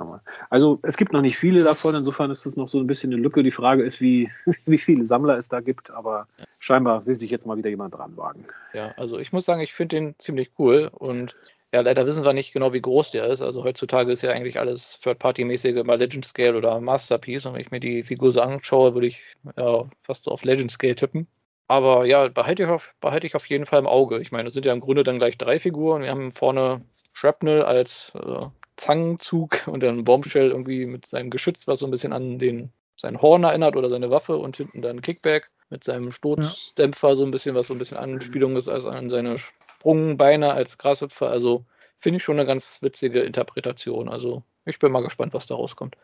also 0.51 0.79
es 0.83 0.99
gibt 0.99 1.15
noch 1.15 1.23
nicht 1.23 1.39
viele 1.39 1.65
davon, 1.65 1.95
insofern 1.95 2.31
ist 2.31 2.45
das 2.45 2.57
noch 2.57 2.69
so 2.69 2.79
ein 2.79 2.87
bisschen 2.87 3.15
eine 3.15 3.23
Lücke. 3.23 3.43
Die 3.43 3.51
Frage 3.51 3.83
ist, 3.83 3.99
wie, 3.99 4.31
wie 4.67 4.77
viele 4.77 5.07
Sammler 5.07 5.39
es 5.39 5.49
da 5.49 5.61
gibt, 5.61 5.91
aber 5.91 6.29
ja. 6.37 6.45
scheinbar 6.61 7.07
will 7.07 7.19
sich 7.19 7.31
jetzt 7.31 7.47
mal 7.47 7.57
wieder 7.57 7.71
jemand 7.71 7.95
dran 7.95 8.15
wagen. 8.19 8.45
Ja, 8.75 8.91
also 8.99 9.19
ich 9.19 9.33
muss 9.33 9.47
sagen, 9.47 9.63
ich 9.63 9.73
finde 9.73 9.97
den 9.97 10.19
ziemlich 10.19 10.51
cool 10.59 10.91
und 10.93 11.35
ja, 11.73 11.81
leider 11.81 12.05
wissen 12.05 12.25
wir 12.25 12.35
nicht 12.35 12.53
genau, 12.53 12.75
wie 12.75 12.83
groß 12.83 13.13
der 13.13 13.29
ist. 13.29 13.41
Also 13.41 13.65
heutzutage 13.65 14.13
ist 14.13 14.21
ja 14.21 14.33
eigentlich 14.33 14.59
alles 14.61 15.01
Third-Party-mäßige 15.01 15.77
immer 15.77 15.97
Legend 15.97 16.27
Scale 16.27 16.55
oder 16.55 16.79
Masterpiece 16.83 17.47
und 17.47 17.55
wenn 17.55 17.63
ich 17.63 17.71
mir 17.71 17.81
die 17.81 18.03
Figur 18.03 18.31
so 18.33 18.43
anschaue, 18.43 18.93
würde 18.93 19.07
ich 19.07 19.23
ja, 19.57 19.87
fast 20.03 20.25
so 20.25 20.31
auf 20.31 20.45
Legend 20.45 20.71
Scale 20.71 20.95
tippen. 20.95 21.27
Aber 21.69 22.05
ja, 22.05 22.29
behalte 22.29 22.63
ich, 22.63 22.69
auf, 22.69 22.95
behalte 23.01 23.27
ich 23.27 23.35
auf 23.35 23.47
jeden 23.47 23.67
Fall 23.67 23.81
im 23.81 23.87
Auge. 23.87 24.21
Ich 24.21 24.31
meine, 24.31 24.45
das 24.45 24.55
sind 24.55 24.65
ja 24.65 24.73
im 24.73 24.81
Grunde 24.81 25.03
dann 25.03 25.19
gleich 25.19 25.37
drei 25.37 25.59
Figuren. 25.59 26.03
Wir 26.03 26.11
haben 26.11 26.33
vorne 26.33 26.83
Shrapnel 27.13 27.63
als 27.63 28.13
äh, 28.15 28.47
Zangenzug 28.77 29.63
und 29.67 29.83
dann 29.83 30.05
Bombshell 30.05 30.51
irgendwie 30.51 30.87
mit 30.87 31.07
seinem 31.07 31.31
Geschütz, 31.31 31.67
was 31.67 31.81
so 31.81 31.87
ein 31.87 31.91
bisschen 31.91 32.13
an 32.13 32.39
den, 32.39 32.73
sein 32.97 33.21
Horn 33.21 33.45
erinnert 33.45 33.77
oder 33.77 33.91
seine 33.91 34.11
Waffe 34.11 34.37
und 34.37 34.57
hinten 34.57 34.83
dann 34.83 35.03
Kickback 35.03 35.51
mit 35.69 35.83
seinem 35.83 36.13
Stoßdämpfer, 36.13 37.09
ja. 37.09 37.15
so 37.17 37.25
ein 37.25 37.33
bisschen, 37.33 37.57
was 37.57 37.67
so 37.67 37.75
ein 37.75 37.79
bisschen 37.79 37.97
Anspielung 37.97 38.57
ist 38.57 38.69
als 38.69 38.85
an 38.85 39.11
seine 39.11 39.39
Sprungbeine 39.39 40.53
als 40.53 40.79
Grashüpfer. 40.79 41.29
Also 41.29 41.65
finde 41.99 42.19
ich 42.19 42.23
schon 42.23 42.39
eine 42.39 42.47
ganz 42.47 42.81
witzige 42.83 43.21
Interpretation. 43.23 44.09
Also 44.09 44.45
ich 44.67 44.79
bin 44.79 44.93
mal 44.93 45.03
gespannt, 45.03 45.33
was 45.33 45.47
da 45.47 45.55
rauskommt. 45.55 45.97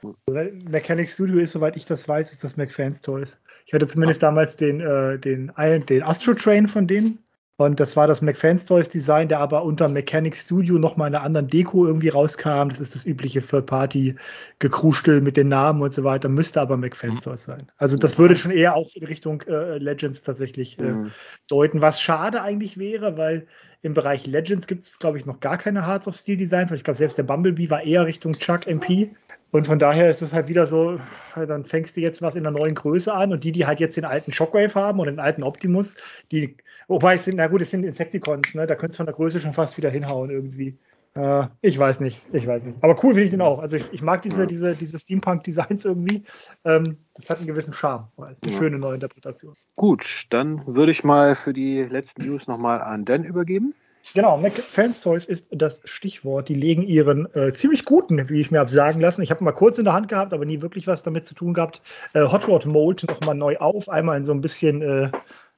Mechanic 0.68 1.08
Studio 1.08 1.38
ist, 1.38 1.52
soweit 1.52 1.76
ich 1.76 1.84
das 1.84 2.08
weiß, 2.08 2.30
ist 2.30 2.44
das 2.44 2.56
McFans 2.56 3.02
Toys. 3.02 3.38
Ich 3.66 3.74
hatte 3.74 3.86
zumindest 3.86 4.22
damals 4.22 4.56
den, 4.56 4.80
äh, 4.80 5.18
den, 5.18 5.52
den 5.88 6.02
Astro 6.02 6.34
Train 6.34 6.68
von 6.68 6.86
denen. 6.86 7.18
Und 7.56 7.78
das 7.78 7.96
war 7.96 8.06
das 8.06 8.22
McFans 8.22 8.64
Toys 8.64 8.88
Design, 8.88 9.28
der 9.28 9.38
aber 9.38 9.62
unter 9.62 9.88
Mechanic 9.88 10.36
Studio 10.36 10.78
nochmal 10.78 11.08
in 11.08 11.14
einer 11.14 11.24
anderen 11.24 11.48
Deko 11.48 11.86
irgendwie 11.86 12.08
rauskam. 12.08 12.68
Das 12.68 12.80
ist 12.80 12.94
das 12.94 13.04
übliche 13.04 13.42
Third-Party-Gekruschel 13.42 15.20
mit 15.20 15.36
den 15.36 15.48
Namen 15.48 15.82
und 15.82 15.92
so 15.92 16.02
weiter. 16.02 16.28
Müsste 16.28 16.60
aber 16.60 16.76
McFans 16.76 17.20
mhm. 17.20 17.30
Toys 17.30 17.44
sein. 17.44 17.70
Also 17.76 17.96
das 17.96 18.18
würde 18.18 18.36
schon 18.36 18.52
eher 18.52 18.74
auch 18.74 18.88
in 18.94 19.04
Richtung 19.04 19.42
äh, 19.42 19.78
Legends 19.78 20.22
tatsächlich 20.22 20.78
äh, 20.78 20.84
mhm. 20.84 21.10
deuten. 21.48 21.82
Was 21.82 22.00
schade 22.00 22.42
eigentlich 22.42 22.78
wäre, 22.78 23.16
weil 23.16 23.46
im 23.82 23.94
Bereich 23.94 24.26
Legends 24.26 24.66
gibt 24.66 24.84
es, 24.84 24.98
glaube 24.98 25.18
ich, 25.18 25.26
noch 25.26 25.40
gar 25.40 25.58
keine 25.58 25.86
Hearts 25.86 26.06
of 26.06 26.16
Steel 26.16 26.36
Designs. 26.36 26.70
Weil 26.70 26.78
ich 26.78 26.84
glaube, 26.84 26.98
selbst 26.98 27.18
der 27.18 27.24
Bumblebee 27.24 27.68
war 27.68 27.82
eher 27.82 28.06
Richtung 28.06 28.32
Chuck 28.32 28.66
MP. 28.66 29.10
Und 29.50 29.66
von 29.66 29.78
daher 29.78 30.08
ist 30.08 30.22
es 30.22 30.32
halt 30.32 30.48
wieder 30.48 30.66
so, 30.66 30.98
dann 31.34 31.66
fängst 31.66 31.96
du 31.96 32.00
jetzt 32.00 32.22
was 32.22 32.36
in 32.36 32.44
der 32.44 32.52
neuen 32.52 32.74
Größe 32.74 33.12
an 33.12 33.32
und 33.32 33.44
die, 33.44 33.52
die 33.52 33.66
halt 33.66 33.80
jetzt 33.80 33.98
den 33.98 34.06
alten 34.06 34.32
Shockwave 34.32 34.74
haben 34.74 34.98
und 34.98 35.06
den 35.06 35.20
alten 35.20 35.42
Optimus, 35.42 35.94
die, 36.30 36.56
wobei 36.88 37.14
es 37.14 37.24
sind, 37.24 37.36
na 37.36 37.48
gut, 37.48 37.60
es 37.60 37.68
sind 37.68 37.84
Insecticons, 37.84 38.54
ne? 38.54 38.66
da 38.66 38.74
könntest 38.76 38.96
du 38.96 39.00
von 39.00 39.06
der 39.06 39.14
Größe 39.14 39.40
schon 39.40 39.52
fast 39.52 39.76
wieder 39.76 39.90
hinhauen 39.90 40.30
irgendwie. 40.30 40.78
Äh, 41.14 41.46
ich 41.60 41.78
weiß 41.78 42.00
nicht, 42.00 42.20
ich 42.32 42.46
weiß 42.46 42.64
nicht. 42.64 42.78
Aber 42.82 42.94
cool 43.02 43.12
finde 43.12 43.24
ich 43.24 43.30
den 43.30 43.42
auch. 43.42 43.58
Also 43.58 43.76
ich, 43.76 43.92
ich 43.92 44.02
mag 44.02 44.22
diese, 44.22 44.46
diese, 44.46 44.74
diese 44.74 44.98
Steampunk-Designs 44.98 45.84
irgendwie. 45.84 46.24
Ähm, 46.64 46.96
das 47.14 47.28
hat 47.28 47.38
einen 47.38 47.46
gewissen 47.46 47.74
Charme. 47.74 48.08
Eine 48.16 48.34
ja. 48.44 48.58
schöne 48.58 48.78
neue 48.78 48.94
Interpretation. 48.94 49.54
Gut, 49.76 50.26
dann 50.30 50.66
würde 50.66 50.92
ich 50.92 51.04
mal 51.04 51.34
für 51.34 51.52
die 51.52 51.82
letzten 51.82 52.26
News 52.26 52.46
nochmal 52.46 52.80
an 52.80 53.04
Dan 53.04 53.24
übergeben. 53.24 53.74
Genau, 54.14 54.36
Mac 54.36 54.54
Fans 54.54 55.00
Toys 55.00 55.26
ist 55.26 55.48
das 55.52 55.80
Stichwort. 55.84 56.48
Die 56.48 56.54
legen 56.54 56.82
ihren 56.82 57.32
äh, 57.34 57.52
ziemlich 57.54 57.84
guten, 57.84 58.28
wie 58.28 58.40
ich 58.40 58.50
mir 58.50 58.58
habe 58.58 58.70
sagen 58.70 59.00
lassen. 59.00 59.22
Ich 59.22 59.30
habe 59.30 59.44
mal 59.44 59.52
kurz 59.52 59.78
in 59.78 59.84
der 59.84 59.94
Hand 59.94 60.08
gehabt, 60.08 60.32
aber 60.32 60.44
nie 60.44 60.60
wirklich 60.60 60.86
was 60.86 61.02
damit 61.02 61.24
zu 61.24 61.34
tun 61.34 61.54
gehabt. 61.54 61.82
Äh, 62.12 62.22
Hot 62.22 62.48
Rod 62.48 62.66
Mold 62.66 63.04
nochmal 63.08 63.34
neu 63.34 63.58
auf. 63.58 63.88
Einmal 63.88 64.16
in 64.16 64.24
so 64.24 64.32
ein 64.32 64.40
bisschen 64.40 64.82
äh, 64.82 65.10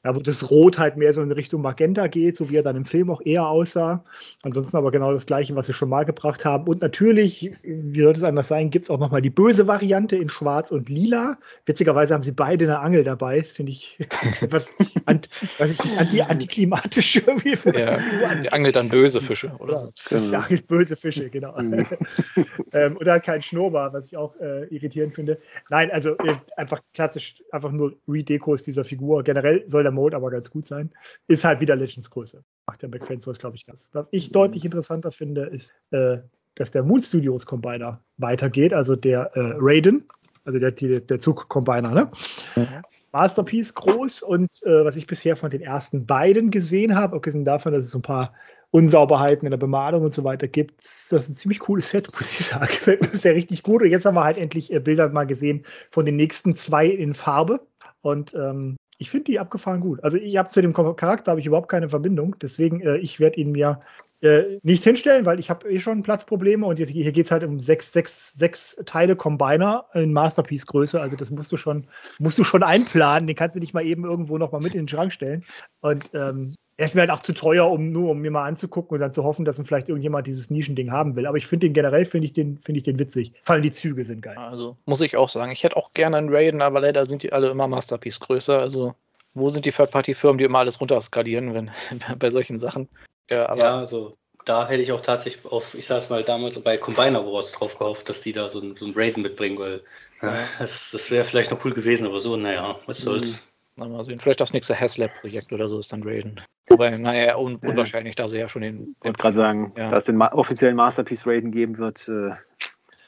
ja, 0.05 0.15
wo 0.15 0.21
das 0.21 0.51
Rot 0.51 0.79
halt 0.79 0.99
mehr 0.99 1.15
so 1.15 1.23
in 1.23 1.33
Richtung 1.33 1.63
Magenta 1.63 2.09
geht, 2.09 2.37
so 2.37 2.51
wie 2.51 2.57
er 2.57 2.63
dann 2.63 2.77
im 2.77 2.85
Film 2.85 3.11
auch 3.11 3.23
eher 3.25 3.49
aussah. 3.49 4.05
Ansonsten 4.43 4.77
aber 4.77 4.91
genau 4.91 5.13
das 5.13 5.25
Gleiche, 5.25 5.57
was 5.57 5.67
wir 5.67 5.75
schon 5.75 5.89
mal 5.89 6.05
gebracht 6.05 6.45
haben. 6.45 6.69
Und 6.69 6.83
natürlich, 6.83 7.53
wie 7.63 8.03
sollte 8.03 8.19
es 8.19 8.25
anders 8.25 8.49
sein, 8.49 8.69
gibt 8.69 8.85
es 8.85 8.91
auch 8.91 8.99
nochmal 8.99 9.23
die 9.23 9.31
böse 9.31 9.67
Variante 9.67 10.17
in 10.17 10.29
Schwarz 10.29 10.71
und 10.71 10.91
Lila. 10.91 11.39
Witzigerweise 11.65 12.13
haben 12.13 12.23
sie 12.23 12.33
beide 12.33 12.65
eine 12.65 12.81
Angel 12.81 13.03
dabei. 13.03 13.41
Das 13.41 13.53
finde 13.53 13.73
ich 13.73 13.99
etwas 14.43 14.71
ant, 15.07 15.31
weiß 15.57 15.71
ich 15.71 15.83
nicht, 15.83 15.99
anti, 15.99 16.21
antiklimatisch 16.21 17.17
irgendwie. 17.27 17.57
Ja, 17.79 18.35
die 18.35 18.53
angelt 18.53 18.77
dann 18.77 18.91
böse 18.91 19.23
Fische, 19.23 19.53
oder? 19.59 19.91
Ja, 20.11 20.19
genau. 20.19 20.29
Die 20.29 20.37
angelt 20.37 20.67
böse 20.67 20.97
Fische, 20.97 21.31
genau. 21.31 21.59
Mhm. 21.59 21.87
ähm, 22.73 22.99
oder 22.99 23.21
kein 23.21 23.41
Schnurrbart, 23.41 23.95
was 23.95 24.07
ich 24.09 24.19
auch 24.19 24.39
äh, 24.39 24.67
irritierend 24.67 25.15
finde. 25.15 25.39
Nein, 25.71 25.91
also 25.91 26.11
äh, 26.19 26.35
einfach 26.59 26.83
klassisch, 26.93 27.37
einfach 27.51 27.73
nur 27.73 27.95
Redecos 28.07 28.63
dieser 28.63 28.85
Figur. 28.85 29.23
Generell 29.23 29.65
soll 29.67 29.83
der 29.83 29.94
Mode 29.95 30.17
aber 30.17 30.31
ganz 30.31 30.51
gut 30.51 30.67
sein. 30.67 30.91
Ist 31.27 31.45
halt 31.45 31.61
wieder 31.61 31.77
Legends 31.77 32.11
Größe. 32.11 32.45
Macht 32.67 32.83
der 32.83 32.89
McFan 32.89 33.21
Source, 33.21 33.39
glaube 33.39 33.57
ich, 33.57 33.65
das. 33.65 33.91
Was 33.93 34.09
ich 34.11 34.33
deutlich 34.33 34.65
interessanter 34.65 35.13
finde, 35.13 35.43
ist, 35.47 35.73
äh, 35.91 36.19
dass 36.55 36.71
der 36.71 36.83
Moon 36.83 37.03
Studios 37.03 37.47
Combiner 37.47 38.01
weitergeht, 38.17 38.73
also 38.73 38.97
der 38.97 39.31
äh, 39.35 39.55
Raiden, 39.59 40.07
also 40.45 40.59
der, 40.59 40.73
der, 40.73 41.01
der 41.01 41.21
Zug-Combiner, 41.21 41.91
ne? 41.91 42.11
Mhm. 42.57 42.83
Masterpiece 43.13 43.75
groß 43.75 44.23
und 44.23 44.51
äh, 44.65 44.85
was 44.85 44.97
ich 44.97 45.07
bisher 45.07 45.37
von 45.37 45.49
den 45.49 45.61
ersten 45.61 46.05
beiden 46.05 46.51
gesehen 46.51 46.97
habe, 46.97 47.17
abgesehen 47.17 47.45
davon, 47.45 47.73
dass 47.73 47.85
es 47.85 47.91
so 47.93 47.99
ein 47.99 48.03
paar 48.03 48.35
Unsauberheiten 48.75 49.47
in 49.47 49.53
der 49.53 49.57
Bemalung 49.57 50.03
und 50.03 50.13
so 50.13 50.25
weiter 50.25 50.49
gibt, 50.49 50.79
das 50.79 51.13
ist 51.13 51.29
ein 51.29 51.35
ziemlich 51.35 51.61
cooles 51.61 51.91
Set, 51.91 52.09
muss 52.19 52.41
ich 52.41 52.47
sagen. 52.47 52.67
Gefällt 52.67 53.03
mir 53.03 53.17
sehr 53.17 53.37
richtig 53.37 53.63
gut. 53.63 53.83
Und 53.83 53.89
jetzt 53.89 54.05
haben 54.05 54.17
wir 54.17 54.25
halt 54.25 54.37
endlich 54.37 54.73
äh, 54.73 54.81
Bilder 54.81 55.09
mal 55.11 55.29
gesehen 55.29 55.65
von 55.93 56.05
den 56.05 56.17
nächsten 56.17 56.57
zwei 56.57 56.89
in 56.89 57.15
Farbe. 57.15 57.61
Und 58.01 58.35
ähm, 58.35 58.77
ich 58.99 59.11
finde 59.11 59.25
die 59.25 59.41
abgefahren 59.41 59.81
gut. 59.81 60.03
Also 60.05 60.17
ich 60.17 60.37
habe 60.37 60.49
zu 60.49 60.63
dem 60.63 60.73
Charakter 60.73 61.31
habe 61.31 61.41
ich 61.41 61.47
überhaupt 61.47 61.69
keine 61.69 61.89
Verbindung. 61.89 62.37
Deswegen, 62.41 62.81
äh, 62.81 62.97
ich 62.99 63.21
werde 63.21 63.41
ihn 63.41 63.53
mir 63.53 63.81
äh, 64.25 64.59
nicht 64.63 64.85
hinstellen, 64.85 65.27
weil 65.27 65.39
ich 65.39 65.51
habe 65.51 65.71
eh 65.71 65.81
schon 65.81 66.03
Platzprobleme 66.03 66.67
und 66.67 66.79
jetzt, 66.79 66.91
hier 66.91 67.13
geht 67.13 67.27
es 67.27 67.31
halt 67.31 67.45
um 67.45 67.61
sechs, 67.61 67.93
sechs, 67.93 68.33
sechs 68.35 68.77
Teile 68.87 69.17
Combiner 69.17 69.87
in 69.95 70.13
Masterpiece-Größe. 70.13 71.01
Also 71.01 71.17
das 71.17 71.31
musst 71.31 71.53
du 71.53 71.57
schon, 71.57 71.87
musst 72.19 72.39
du 72.39 72.45
schon 72.45 72.63
einplanen. 72.63 73.27
Den 73.27 73.37
kannst 73.37 73.57
du 73.57 73.61
nicht 73.61 73.75
mal 73.75 73.85
eben 73.85 74.05
irgendwo 74.05 74.39
nochmal 74.39 74.61
mit 74.61 74.75
in 74.75 74.83
den 74.83 74.89
Schrank 74.89 75.13
stellen. 75.13 75.45
Und 75.81 76.11
ähm, 76.15 76.55
er 76.77 76.87
ist 76.87 76.95
mir 76.95 77.03
halt 77.03 77.11
auch 77.11 77.21
zu 77.21 77.33
teuer, 77.33 77.71
um 77.71 77.93
nur 77.93 78.11
um 78.11 78.21
mir 78.21 78.31
mal 78.31 78.45
anzugucken 78.45 78.97
und 78.97 79.01
dann 79.01 79.13
zu 79.13 79.23
hoffen, 79.23 79.45
dass 79.45 79.61
vielleicht 79.65 79.89
irgendjemand 79.89 80.27
dieses 80.27 80.51
Nischending 80.51 80.91
haben 80.91 81.15
will. 81.15 81.27
Aber 81.27 81.37
ich 81.37 81.47
finde 81.47 81.67
den 81.67 81.75
generell, 81.75 82.05
finde 82.05 82.27
ich 82.27 82.33
den, 82.33 82.59
finde 82.59 82.79
ich 82.79 82.85
den 82.85 82.99
witzig. 82.99 83.33
Vor 83.45 83.55
allem 83.55 83.63
die 83.63 83.71
Züge 83.71 84.05
sind 84.05 84.23
geil. 84.23 84.37
Also 84.37 84.77
muss 84.87 85.01
ich 85.01 85.17
auch 85.17 85.29
sagen, 85.29 85.53
ich 85.53 85.63
hätte 85.63 85.77
auch 85.77 85.93
gerne 85.93 86.17
einen 86.17 86.35
Raiden, 86.35 86.63
aber 86.63 86.81
leider 86.81 87.07
sind 87.07 87.23
die 87.23 87.33
alle 87.33 87.51
immer 87.51 87.69
Masterpiece 87.69 88.19
größer. 88.19 88.59
Also 88.59 88.95
wo 89.35 89.51
sind 89.51 89.67
die 89.67 89.73
Third-Party-Firmen, 89.73 90.39
die 90.39 90.45
immer 90.45 90.61
alles 90.61 90.81
runterskalieren, 90.81 91.55
wenn 91.55 91.71
bei 92.19 92.31
solchen 92.31 92.59
Sachen? 92.59 92.89
Ja, 93.31 93.49
aber 93.49 93.63
ja, 93.63 93.79
also 93.79 94.17
da 94.45 94.69
hätte 94.69 94.83
ich 94.83 94.93
auch 94.93 95.01
tatsächlich 95.01 95.45
auf, 95.51 95.75
ich 95.75 95.87
sag's 95.87 96.11
mal, 96.11 96.23
damals 96.23 96.59
bei 96.61 96.77
Combiner 96.77 97.25
Wars 97.25 97.53
drauf 97.53 97.79
gehofft, 97.79 98.09
dass 98.09 98.21
die 98.21 98.33
da 98.33 98.49
so 98.49 98.61
ein, 98.61 98.77
so 98.77 98.91
Raiden 98.95 99.23
mitbringen, 99.23 99.59
weil 99.59 99.83
ja. 100.23 100.35
das, 100.59 100.91
das 100.91 101.11
wäre 101.11 101.25
vielleicht 101.25 101.51
noch 101.51 101.65
cool 101.65 101.73
gewesen, 101.73 102.07
aber 102.07 102.21
so, 102.21 102.37
naja, 102.37 102.77
was 102.87 102.99
soll's. 102.99 103.33
Mhm. 103.33 103.39
Mal 103.77 104.05
sehen. 104.05 104.21
Vielleicht 104.21 104.41
das 104.41 104.53
nächste 104.53 104.79
Haslab-Projekt 104.79 105.53
oder 105.53 105.69
so 105.69 105.81
ist 105.81 105.93
dann 105.93 106.05
Raiden. 106.05 106.41
Wobei, 106.69 106.91
naja, 106.91 107.37
un 107.37 107.57
unwahrscheinlich, 107.57 108.15
da 108.15 108.29
sie 108.29 108.39
ja 108.39 108.49
schon 108.49 108.63
den. 108.63 108.95
Ich 109.01 109.05
wollte 109.05 109.19
gerade 109.21 109.35
sagen, 109.35 109.73
ja. 109.77 109.91
dass 109.91 110.05
es 110.05 110.07
den 110.07 110.17
ma 110.17 110.31
offiziellen 110.33 110.77
Masterpiece 110.77 111.27
Raiden 111.27 111.51
geben 111.51 111.79
wird, 111.79 112.07
äh, 112.07 112.31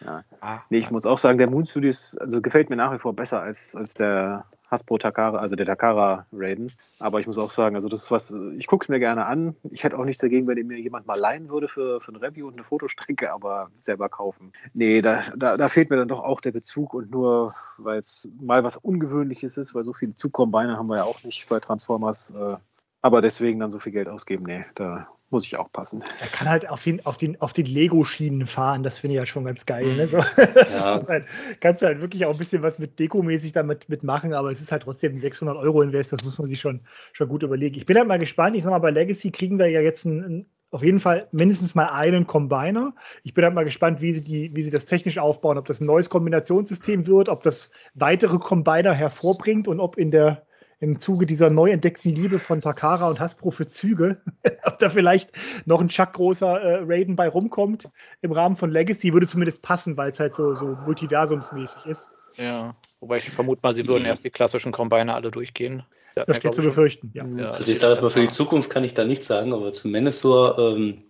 Ja. 0.05 0.25
Ah, 0.41 0.61
nee, 0.71 0.79
ich 0.79 0.91
muss 0.91 1.07
auch 1.07 1.19
sagen, 1.19 1.39
der 1.39 1.49
Moon 1.49 1.65
Studios 1.65 2.17
also 2.19 2.41
gefällt 2.41 2.69
mir 2.69 2.77
nach 2.77 2.93
wie 2.93 2.99
vor 2.99 3.15
besser 3.15 3.41
als, 3.41 3.75
als 3.75 3.95
der 3.95 4.45
Hasbro 4.71 4.99
Takara, 4.99 5.39
also 5.39 5.55
der 5.55 5.67
Takara 5.67 6.27
Raiden. 6.33 6.73
Aber 6.99 7.21
ich 7.21 7.27
muss 7.27 7.39
auch 7.39 7.53
sagen, 7.53 7.77
also 7.77 7.89
das 7.89 8.05
ist 8.05 8.11
was, 8.11 8.35
ich 8.57 8.67
gucke 8.67 8.85
es 8.85 8.89
mir 8.89 8.99
gerne 8.99 9.27
an. 9.27 9.55
Ich 9.71 9.85
hätte 9.85 9.99
auch 9.99 10.05
nichts 10.05 10.21
dagegen, 10.21 10.47
wenn 10.47 10.67
mir 10.67 10.79
jemand 10.79 11.07
mal 11.07 11.19
leihen 11.19 11.49
würde 11.49 11.69
für, 11.69 12.01
für 12.01 12.13
ein 12.13 12.17
Review 12.17 12.47
und 12.49 12.55
eine 12.55 12.65
Fotostrecke, 12.65 13.33
aber 13.33 13.71
selber 13.77 14.09
kaufen. 14.09 14.53
Nee, 14.75 15.03
da, 15.03 15.25
da, 15.37 15.57
da 15.57 15.69
fehlt 15.69 15.91
mir 15.91 15.97
dann 15.97 16.09
doch 16.09 16.23
auch 16.23 16.41
der 16.41 16.53
Bezug 16.53 16.95
und 16.95 17.11
nur, 17.11 17.55
weil 17.79 18.01
es 18.01 18.29
mal 18.41 18.65
was 18.65 18.77
Ungewöhnliches 18.77 19.57
ist, 19.57 19.75
weil 19.75 19.85
so 19.85 19.93
viele 19.93 20.15
Zugkombine 20.15 20.77
haben 20.77 20.89
wir 20.89 20.97
ja 20.97 21.05
auch 21.05 21.23
nicht 21.23 21.49
bei 21.49 21.61
Transformers. 21.61 22.31
Äh, 22.31 22.57
aber 23.03 23.23
deswegen 23.23 23.61
dann 23.61 23.71
so 23.71 23.79
viel 23.79 23.93
Geld 23.93 24.09
ausgeben, 24.09 24.45
nee, 24.45 24.65
da 24.75 25.07
muss 25.31 25.45
ich 25.45 25.57
auch 25.57 25.71
passen. 25.73 26.05
Er 26.21 26.29
kann 26.29 26.49
halt 26.49 26.69
auf 26.69 26.83
den, 26.83 27.05
auf 27.05 27.17
den, 27.17 27.41
auf 27.41 27.53
den 27.53 27.67
Lego-Schienen 27.67 28.47
fahren, 28.47 28.83
das 28.83 28.99
finde 28.99 29.15
ich 29.15 29.19
ja 29.19 29.27
schon 29.27 29.45
ganz 29.45 29.67
geil. 29.67 29.97
Ne? 29.97 30.07
Mhm. 30.07 30.11
So, 30.11 30.17
ja. 30.73 31.07
halt, 31.07 31.27
kannst 31.61 31.83
du 31.83 31.87
halt 31.87 32.01
wirklich 32.01 32.25
auch 32.25 32.33
ein 32.33 32.39
bisschen 32.39 32.63
was 32.63 32.79
mit 32.79 32.99
Deko-mäßig 32.99 33.53
damit 33.53 33.89
mitmachen, 33.89 34.35
aber 34.35 34.51
es 34.51 34.61
ist 34.61 34.73
halt 34.73 34.83
trotzdem 34.83 35.15
ein 35.15 35.19
600 35.19 35.57
Euro 35.57 35.83
Invest, 35.83 36.13
das 36.13 36.25
muss 36.25 36.39
man 36.39 36.49
sich 36.49 36.61
schon, 36.61 36.81
schon 37.13 37.29
gut 37.29 37.43
überlegen. 37.43 37.77
Ich 37.77 37.87
bin 37.87 37.97
halt 37.97 38.09
mal 38.09 38.19
gespannt, 38.19 38.57
ich 38.57 38.63
sag 38.63 38.71
mal, 38.71 38.79
bei 38.79 38.91
Legacy 38.91 39.31
kriegen 39.31 39.59
wir 39.59 39.69
ja 39.69 39.81
jetzt 39.81 40.05
ein, 40.05 40.23
ein 40.23 40.47
auf 40.73 40.83
jeden 40.83 41.01
Fall 41.01 41.29
mindestens 41.31 41.75
mal 41.75 41.87
einen 41.87 42.27
Combiner. 42.27 42.95
Ich 43.23 43.35
bin 43.35 43.45
halt 43.45 43.55
mal 43.55 43.65
gespannt, 43.65 44.03
wie 44.03 44.13
sie, 44.13 44.21
die, 44.21 44.55
wie 44.55 44.63
sie 44.63 44.71
das 44.71 44.85
technisch 44.85 45.17
aufbauen, 45.17 45.59
ob 45.59 45.65
das 45.67 45.81
ein 45.81 45.87
neues 45.87 46.11
Kombinationssystem 46.11 47.07
wird, 47.07 47.29
ob 47.29 47.43
das 47.43 47.71
weitere 47.95 48.39
Combiner 48.39 48.93
hervorbringt 48.93 49.69
und 49.69 49.81
ob 49.81 49.97
in 49.97 50.11
der 50.11 50.47
im 50.79 50.99
Zuge 50.99 51.27
dieser 51.27 51.51
neu 51.51 51.71
entdeckten 51.71 52.11
Liebe 52.11 52.39
von 52.39 52.61
Takara 52.61 53.09
und 53.09 53.19
Hasbro 53.19 53.51
für 53.51 53.67
Züge, 53.67 54.21
ob 54.65 54.79
da 54.79 54.91
vielleicht 54.91 55.33
noch 55.65 55.81
ein 55.81 55.89
Chuck 55.89 56.13
großer 56.13 56.61
äh, 56.61 56.79
Raiden 56.85 57.17
bei 57.17 57.29
rumkommt 57.29 57.89
im 58.21 58.33
Rahmen 58.33 58.57
von 58.57 58.71
Legacy, 58.71 59.13
würde 59.13 59.27
zumindest 59.27 59.63
passen, 59.63 59.97
weil 59.97 60.11
es 60.11 60.21
halt 60.21 60.35
so, 60.35 60.55
so 60.55 60.77
multiversumsmäßig 60.85 61.87
ist. 61.87 62.11
Ja, 62.35 62.75
wobei 63.01 63.17
ich 63.17 63.31
vermute 63.31 63.61
mal, 63.63 63.73
sie 63.73 63.89
würden 63.89 64.03
mhm. 64.03 64.09
erst 64.09 64.25
die 64.25 64.31
klassischen 64.31 64.73
Combiner 64.73 65.15
alle 65.15 65.31
durchgehen. 65.31 65.83
Das, 66.15 66.27
das 66.27 66.37
steht 66.39 66.55
zu 66.55 66.63
befürchten, 66.63 67.11
ja. 67.15 67.27
ja 67.27 67.51
also 67.51 67.71
ich 67.71 67.79
sage 67.79 67.93
erstmal, 67.93 68.11
für 68.11 68.21
die 68.21 68.29
Zukunft 68.29 68.71
kann 68.71 68.85
ich 68.85 68.95
da 68.95 69.05
nichts 69.05 69.27
sagen, 69.27 69.53
aber 69.53 69.73
zumindest 69.73 70.21
so 70.21 70.57
ähm, 70.59 71.05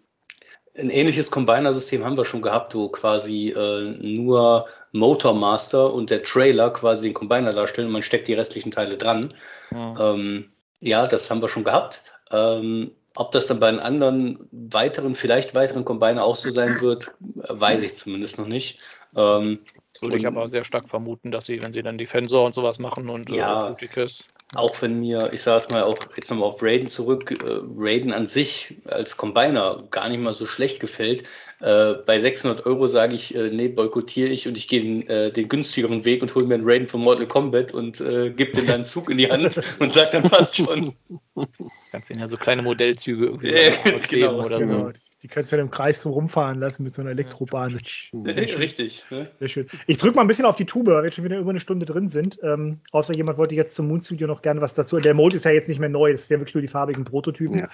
ein 0.78 0.90
ähnliches 0.90 1.30
Combiner-System 1.30 2.04
haben 2.04 2.16
wir 2.16 2.24
schon 2.24 2.42
gehabt, 2.42 2.74
wo 2.74 2.88
quasi 2.88 3.50
äh, 3.50 3.94
nur 4.00 4.66
Motormaster 4.97 5.92
und 5.92 6.11
der 6.11 6.22
Trailer 6.22 6.70
quasi 6.70 7.09
den 7.09 7.14
Combiner 7.14 7.53
darstellen 7.53 7.88
und 7.88 7.92
man 7.92 8.03
steckt 8.03 8.28
die 8.28 8.34
restlichen 8.34 8.70
Teile 8.70 8.97
dran. 8.97 9.34
Ja, 9.70 10.14
ähm, 10.14 10.51
ja 10.80 11.07
das 11.07 11.30
haben 11.30 11.40
wir 11.40 11.49
schon 11.49 11.64
gehabt. 11.64 12.03
Ähm, 12.30 12.90
ob 13.16 13.32
das 13.32 13.47
dann 13.47 13.61
bei 13.61 13.70
den 13.70 13.80
anderen 13.80 14.49
weiteren, 14.51 15.14
vielleicht 15.14 15.55
weiteren 15.55 15.84
Combiner 15.84 16.22
auch 16.22 16.36
so 16.36 16.51
sein 16.51 16.80
wird, 16.80 17.12
weiß 17.20 17.82
ich 17.82 17.97
zumindest 17.97 18.38
noch 18.38 18.47
nicht. 18.47 18.78
Ähm, 19.16 19.61
Würde 20.01 20.18
ich 20.18 20.26
aber 20.26 20.49
sehr 20.49 20.64
stark 20.64 20.88
vermuten, 20.90 21.32
dass 21.32 21.47
sie, 21.47 21.62
wenn 21.62 21.72
sie 21.72 21.82
dann 21.82 21.97
Defensor 21.97 22.44
und 22.44 22.55
sowas 22.55 22.78
machen 22.78 23.09
und 23.09 23.30
äh, 23.30 23.36
ja, 23.36 23.70
äh, 23.70 23.74
auch 24.55 24.80
wenn 24.80 25.01
mir, 25.01 25.28
ich 25.34 25.42
sage 25.42 25.64
es 25.66 25.72
mal 25.72 25.82
auch 25.82 25.97
jetzt 26.16 26.30
nochmal 26.30 26.49
auf 26.49 26.62
Raiden 26.62 26.88
zurück, 26.88 27.32
äh, 27.32 27.61
Raiden 27.76 28.12
an 28.12 28.26
sich 28.26 28.76
als 28.84 29.16
Combiner 29.16 29.82
gar 29.90 30.09
nicht 30.09 30.22
mal 30.22 30.32
so 30.32 30.47
schlecht 30.47 30.78
gefällt. 30.78 31.24
Äh, 31.61 31.94
bei 32.07 32.20
600 32.20 32.64
Euro 32.64 32.86
sage 32.86 33.16
ich, 33.16 33.34
äh, 33.34 33.51
nee, 33.51 33.68
boykottiere 33.68 34.28
ich 34.28 34.47
und 34.47 34.57
ich 34.57 34.68
gehe 34.68 34.82
den, 34.82 35.09
äh, 35.09 35.32
den, 35.32 35.49
günstigeren 35.49 36.05
Weg 36.05 36.22
und 36.22 36.34
hole 36.34 36.47
mir 36.47 36.55
einen 36.55 36.68
Raiden 36.68 36.86
von 36.86 37.01
Mortal 37.01 37.26
Kombat 37.26 37.72
und 37.72 38.01
äh, 38.01 38.30
gebe 38.30 38.53
den 38.53 38.66
dann 38.66 38.76
einen 38.76 38.84
Zug 38.84 39.11
in 39.11 39.18
die 39.18 39.30
Hand 39.30 39.61
und 39.80 39.92
sage 39.92 40.11
dann 40.12 40.30
fast 40.30 40.57
schon. 40.57 40.94
Kannst 41.90 42.11
den 42.11 42.20
ja 42.20 42.28
so 42.28 42.36
kleine 42.36 42.62
Modellzüge 42.62 43.26
irgendwie 43.26 43.53
genau, 44.09 44.44
oder 44.44 44.59
genau. 44.59 44.86
so. 44.86 44.92
Die 45.26 45.28
kannst 45.28 45.50
du 45.50 45.56
ja 45.56 45.62
im 45.62 45.72
Kreis 45.72 46.00
so 46.02 46.10
rumfahren 46.10 46.60
lassen 46.60 46.84
mit 46.84 46.94
so 46.94 47.02
einer 47.02 47.10
Elektrobahn. 47.10 47.72
Richtig. 48.24 49.04
Ne? 49.10 49.28
Sehr 49.34 49.48
schön. 49.48 49.66
Ich 49.88 49.98
drücke 49.98 50.14
mal 50.14 50.22
ein 50.22 50.28
bisschen 50.28 50.44
auf 50.44 50.54
die 50.54 50.66
Tube, 50.66 50.86
weil 50.86 50.98
wir 50.98 51.06
jetzt 51.06 51.16
schon 51.16 51.24
wieder 51.24 51.40
über 51.40 51.50
eine 51.50 51.58
Stunde 51.58 51.84
drin 51.84 52.08
sind. 52.08 52.38
Ähm, 52.44 52.78
außer 52.92 53.12
jemand 53.16 53.36
wollte 53.36 53.56
jetzt 53.56 53.74
zum 53.74 53.88
Moon 53.88 54.00
Studio 54.00 54.28
noch 54.28 54.40
gerne 54.40 54.60
was 54.60 54.74
dazu. 54.74 55.00
Der 55.00 55.14
Mode 55.14 55.34
ist 55.34 55.44
ja 55.44 55.50
jetzt 55.50 55.68
nicht 55.68 55.80
mehr 55.80 55.88
neu, 55.88 56.12
das 56.12 56.22
ist 56.22 56.30
ja 56.30 56.38
wirklich 56.38 56.54
nur 56.54 56.62
die 56.62 56.68
farbigen 56.68 57.02
Prototypen. 57.02 57.58
Ja. 57.58 57.68